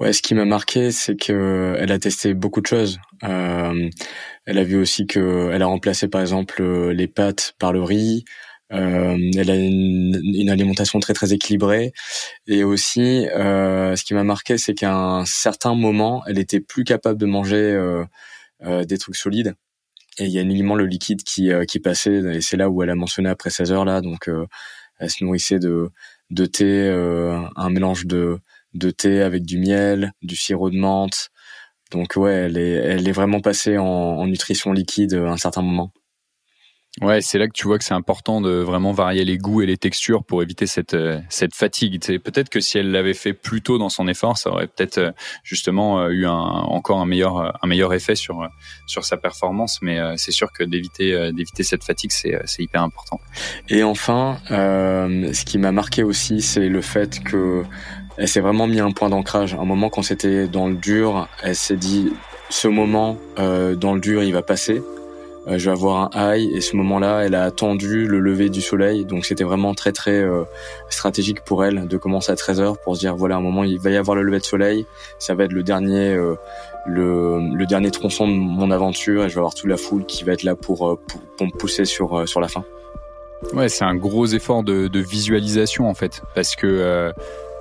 Ouais, 0.00 0.12
ce 0.12 0.22
qui 0.22 0.34
m'a 0.34 0.44
marqué, 0.44 0.90
c'est 0.90 1.16
que 1.16 1.76
elle 1.78 1.92
a 1.92 1.98
testé 1.98 2.34
beaucoup 2.34 2.60
de 2.60 2.66
choses. 2.66 2.98
Euh, 3.24 3.90
elle 4.46 4.58
a 4.58 4.64
vu 4.64 4.76
aussi 4.76 5.06
que 5.06 5.50
elle 5.52 5.62
a 5.62 5.66
remplacé 5.66 6.08
par 6.08 6.20
exemple 6.20 6.62
les 6.62 7.08
pâtes 7.08 7.54
par 7.58 7.72
le 7.72 7.82
riz. 7.82 8.24
Euh, 8.72 9.18
elle 9.36 9.50
a 9.50 9.56
une, 9.56 10.20
une, 10.24 10.50
alimentation 10.50 10.98
très 11.00 11.12
très 11.12 11.32
équilibrée 11.32 11.92
et 12.46 12.64
aussi 12.64 13.28
euh, 13.28 13.96
ce 13.96 14.04
qui 14.04 14.14
m'a 14.14 14.24
marqué 14.24 14.56
c'est 14.56 14.72
qu'à 14.72 14.94
un 14.94 15.26
certain 15.26 15.74
moment 15.74 16.22
elle 16.26 16.38
était 16.38 16.60
plus 16.60 16.84
capable 16.84 17.20
de 17.20 17.26
manger 17.26 17.56
euh, 18.64 18.84
des 18.84 18.96
trucs 18.96 19.16
solides 19.16 19.54
et 20.18 20.24
il 20.24 20.30
y 20.30 20.38
a 20.38 20.42
uniquement 20.42 20.74
le 20.74 20.86
liquide 20.86 21.22
qui, 21.22 21.50
qui 21.68 21.80
passait 21.80 22.18
et 22.36 22.40
c'est 22.40 22.56
là 22.56 22.70
où 22.70 22.82
elle 22.82 22.90
a 22.90 22.94
mentionné 22.94 23.28
après 23.28 23.50
16 23.50 23.72
heures 23.72 23.84
là 23.84 24.00
donc 24.00 24.30
elle 24.98 25.10
se 25.10 25.22
nourrissait 25.22 25.58
de 25.58 25.90
de 26.30 26.46
thé 26.46 26.88
un 27.56 27.70
mélange 27.70 28.06
de 28.06 28.40
de 28.74 28.90
thé 28.90 29.22
avec 29.22 29.44
du 29.44 29.58
miel, 29.58 30.12
du 30.22 30.36
sirop 30.36 30.70
de 30.70 30.76
menthe. 30.76 31.30
Donc 31.90 32.14
ouais, 32.16 32.32
elle 32.32 32.56
est, 32.56 32.72
elle 32.72 33.08
est 33.08 33.12
vraiment 33.12 33.40
passée 33.40 33.78
en, 33.78 33.84
en 33.84 34.26
nutrition 34.26 34.72
liquide 34.72 35.14
à 35.14 35.30
un 35.30 35.36
certain 35.36 35.62
moment. 35.62 35.92
Ouais, 37.00 37.22
c'est 37.22 37.38
là 37.38 37.46
que 37.46 37.52
tu 37.54 37.66
vois 37.66 37.78
que 37.78 37.84
c'est 37.84 37.94
important 37.94 38.42
de 38.42 38.50
vraiment 38.50 38.92
varier 38.92 39.24
les 39.24 39.38
goûts 39.38 39.62
et 39.62 39.66
les 39.66 39.78
textures 39.78 40.24
pour 40.24 40.42
éviter 40.42 40.66
cette 40.66 40.92
euh, 40.92 41.18
cette 41.30 41.54
fatigue. 41.54 41.98
Peut-être 42.22 42.50
que 42.50 42.60
si 42.60 42.76
elle 42.76 42.90
l'avait 42.90 43.14
fait 43.14 43.32
plus 43.32 43.62
tôt 43.62 43.78
dans 43.78 43.88
son 43.88 44.06
effort, 44.08 44.36
ça 44.36 44.50
aurait 44.50 44.66
peut-être 44.66 44.98
euh, 44.98 45.10
justement 45.42 46.00
euh, 46.00 46.10
eu 46.10 46.26
un, 46.26 46.32
encore 46.32 47.00
un 47.00 47.06
meilleur 47.06 47.58
un 47.64 47.66
meilleur 47.66 47.94
effet 47.94 48.14
sur 48.14 48.46
sur 48.86 49.04
sa 49.04 49.16
performance. 49.16 49.78
Mais 49.80 49.98
c'est 50.16 50.32
sûr 50.32 50.52
que 50.52 50.64
d'éviter 50.64 51.32
d'éviter 51.32 51.62
cette 51.62 51.82
fatigue, 51.82 52.12
c'est 52.12 52.38
c'est 52.44 52.62
hyper 52.62 52.82
important. 52.82 53.18
Et 53.70 53.82
enfin, 53.82 54.38
ce 54.48 55.44
qui 55.44 55.56
m'a 55.56 55.72
marqué 55.72 56.02
aussi, 56.02 56.42
c'est 56.42 56.68
le 56.68 56.82
fait 56.82 57.22
que 57.24 57.64
elle 58.18 58.28
s'est 58.28 58.40
vraiment 58.40 58.66
mis 58.66 58.80
un 58.80 58.92
point 58.92 59.08
d'ancrage. 59.08 59.54
Un 59.54 59.64
moment 59.64 59.88
quand 59.88 60.02
c'était 60.02 60.46
dans 60.46 60.68
le 60.68 60.74
dur, 60.74 61.28
elle 61.42 61.56
s'est 61.56 61.76
dit 61.76 62.12
ce 62.52 62.68
moment 62.68 63.16
euh, 63.38 63.74
dans 63.74 63.94
le 63.94 64.00
dur, 64.00 64.22
il 64.22 64.32
va 64.32 64.42
passer. 64.42 64.82
Euh, 65.48 65.58
je 65.58 65.64
vais 65.64 65.72
avoir 65.72 66.10
un 66.16 66.34
high 66.36 66.54
et 66.54 66.60
ce 66.60 66.76
moment-là, 66.76 67.24
elle 67.24 67.34
a 67.34 67.42
attendu 67.42 68.06
le 68.06 68.20
lever 68.20 68.48
du 68.48 68.60
soleil. 68.60 69.04
Donc 69.04 69.24
c'était 69.26 69.44
vraiment 69.44 69.74
très 69.74 69.92
très 69.92 70.22
euh, 70.22 70.44
stratégique 70.88 71.42
pour 71.42 71.64
elle 71.64 71.88
de 71.88 71.96
commencer 71.96 72.30
à 72.30 72.36
13 72.36 72.60
h 72.60 72.76
pour 72.84 72.94
se 72.94 73.00
dire 73.00 73.16
voilà 73.16 73.36
un 73.36 73.40
moment 73.40 73.64
il 73.64 73.78
va 73.78 73.90
y 73.90 73.96
avoir 73.96 74.16
le 74.16 74.22
lever 74.22 74.38
de 74.38 74.44
soleil. 74.44 74.86
Ça 75.18 75.34
va 75.34 75.44
être 75.44 75.52
le 75.52 75.62
dernier 75.62 76.14
euh, 76.14 76.36
le, 76.86 77.40
le, 77.54 77.66
dernier 77.66 77.90
tronçon 77.90 78.28
de 78.28 78.32
mon 78.32 78.70
aventure 78.70 79.24
et 79.24 79.28
je 79.28 79.34
vais 79.34 79.40
avoir 79.40 79.54
toute 79.54 79.68
la 79.68 79.76
foule 79.76 80.04
qui 80.06 80.24
va 80.24 80.32
être 80.32 80.44
là 80.44 80.54
pour 80.54 80.88
euh, 80.88 80.98
pour, 81.08 81.20
pour 81.36 81.46
me 81.46 81.52
pousser 81.52 81.84
sur 81.84 82.28
sur 82.28 82.40
la 82.40 82.48
fin. 82.48 82.64
Ouais, 83.52 83.68
c'est 83.68 83.84
un 83.84 83.96
gros 83.96 84.26
effort 84.26 84.62
de, 84.62 84.86
de, 84.86 85.00
visualisation 85.00 85.88
en 85.88 85.94
fait, 85.94 86.22
parce 86.36 86.54
que 86.54 87.12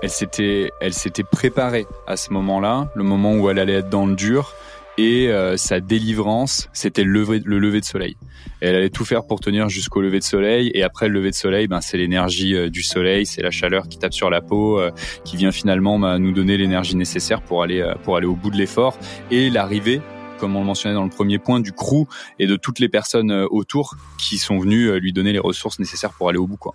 elle 0.04 0.10
s'était, 0.10 0.72
elle 0.80 0.94
s'était 0.94 1.24
préparée 1.24 1.88
à 2.08 2.18
ce 2.18 2.34
moment-là, 2.34 2.88
le 2.96 3.04
moment 3.04 3.36
où 3.36 3.50
elle 3.50 3.60
allait 3.60 3.76
être 3.76 3.90
dans 3.90 4.06
le 4.06 4.16
dur, 4.16 4.54
et 4.98 5.30
euh, 5.30 5.58
sa 5.58 5.80
délivrance, 5.80 6.70
c'était 6.74 7.04
le 7.04 7.12
lever, 7.12 7.42
le 7.44 7.60
lever 7.60 7.80
de 7.80 7.86
soleil. 7.86 8.18
elle 8.60 8.76
allait 8.76 8.89
tout 8.89 9.06
faire 9.06 9.26
pour 9.26 9.39
tenir 9.39 9.70
jusqu'au 9.70 10.02
lever 10.02 10.20
de 10.20 10.24
soleil, 10.24 10.72
et 10.74 10.84
après 10.84 11.08
le 11.08 11.16
lever 11.16 11.32
de 11.32 11.36
soleil, 11.36 11.68
ben 11.68 11.82
c'est 11.82 11.98
l'énergie 11.98 12.56
euh, 12.56 12.70
du 12.70 12.84
soleil, 12.84 13.26
c'est 13.26 13.42
la 13.42 13.52
chaleur 13.52 13.88
qui 13.88 13.98
tape 13.98 14.14
sur 14.14 14.30
la 14.30 14.42
peau, 14.42 14.80
euh, 14.80 14.92
qui 15.24 15.38
vient 15.38 15.52
finalement 15.52 15.98
ben, 15.98 16.20
nous 16.20 16.32
donner 16.32 16.58
l'énergie 16.58 16.96
nécessaire 16.96 17.42
pour 17.42 17.64
aller 17.64 17.82
pour 18.04 18.18
aller 18.18 18.28
au 18.28 18.36
bout 18.36 18.50
de 18.50 18.58
l'effort, 18.58 18.98
et 19.30 19.50
l'arrivée 19.50 20.02
comme 20.39 20.56
on 20.56 20.62
le 20.62 20.66
mentionnait 20.66 20.96
dans 20.96 21.04
le 21.04 21.10
premier 21.12 21.38
point, 21.38 21.60
du 21.60 21.72
crew 21.72 22.08
et 22.39 22.48
de 22.48 22.56
toutes 22.56 22.80
les 22.80 22.89
personnes 22.89 23.32
autour 23.32 23.96
qui 24.18 24.39
sont 24.39 24.58
venues 24.58 25.00
lui 25.00 25.14
donner 25.14 25.34
les 25.34 25.39
ressources 25.39 25.78
nécessaires 25.78 26.14
pour 26.14 26.30
aller 26.30 26.39
au 26.39 26.48
bout. 26.48 26.58
Quoi. 26.58 26.74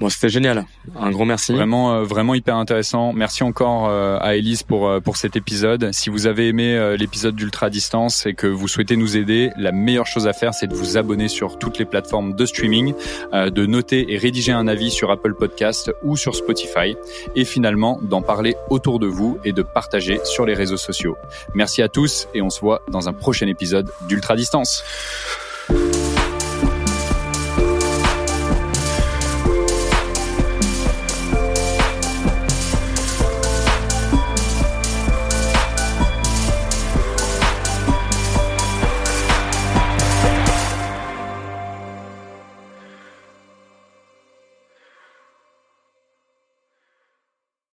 Bon, 0.00 0.08
c'était 0.08 0.28
génial. 0.28 0.64
Un 0.96 1.10
gros 1.10 1.24
merci. 1.24 1.52
Vraiment, 1.52 1.92
euh, 1.92 2.02
vraiment 2.04 2.34
hyper 2.34 2.56
intéressant. 2.56 3.12
Merci 3.12 3.42
encore 3.42 3.88
euh, 3.88 4.16
à 4.20 4.36
Elise 4.36 4.62
pour 4.62 4.88
euh, 4.88 5.00
pour 5.00 5.16
cet 5.16 5.34
épisode. 5.34 5.90
Si 5.92 6.08
vous 6.08 6.26
avez 6.26 6.48
aimé 6.48 6.96
l'épisode 6.96 7.34
d'Ultra 7.34 7.68
Distance 7.68 8.24
et 8.26 8.34
que 8.34 8.46
vous 8.46 8.68
souhaitez 8.68 8.96
nous 8.96 9.16
aider, 9.16 9.50
la 9.56 9.72
meilleure 9.72 10.06
chose 10.06 10.28
à 10.28 10.32
faire, 10.32 10.54
c'est 10.54 10.68
de 10.68 10.74
vous 10.74 10.96
abonner 10.96 11.28
sur 11.28 11.58
toutes 11.58 11.78
les 11.78 11.84
plateformes 11.84 12.34
de 12.34 12.46
streaming, 12.46 12.94
de 13.32 13.66
noter 13.66 14.12
et 14.12 14.18
rédiger 14.18 14.52
un 14.52 14.68
avis 14.68 14.90
sur 14.90 15.10
Apple 15.10 15.34
Podcast 15.34 15.90
ou 16.02 16.16
sur 16.16 16.34
Spotify, 16.34 16.96
et 17.34 17.44
finalement 17.44 17.98
d'en 18.02 18.22
parler 18.22 18.56
autour 18.70 18.98
de 18.98 19.06
vous 19.06 19.38
et 19.44 19.52
de 19.52 19.62
partager 19.62 20.20
sur 20.24 20.46
les 20.46 20.54
réseaux 20.54 20.76
sociaux. 20.76 21.16
Merci 21.54 21.82
à 21.82 21.88
tous 21.88 22.28
et 22.34 22.42
on 22.42 22.50
se 22.50 22.60
voit 22.60 22.82
dans 22.88 23.08
un 23.08 23.12
prochain 23.12 23.46
épisode 23.46 23.90
d'Ultra 24.08 24.36
Distance. 24.36 24.84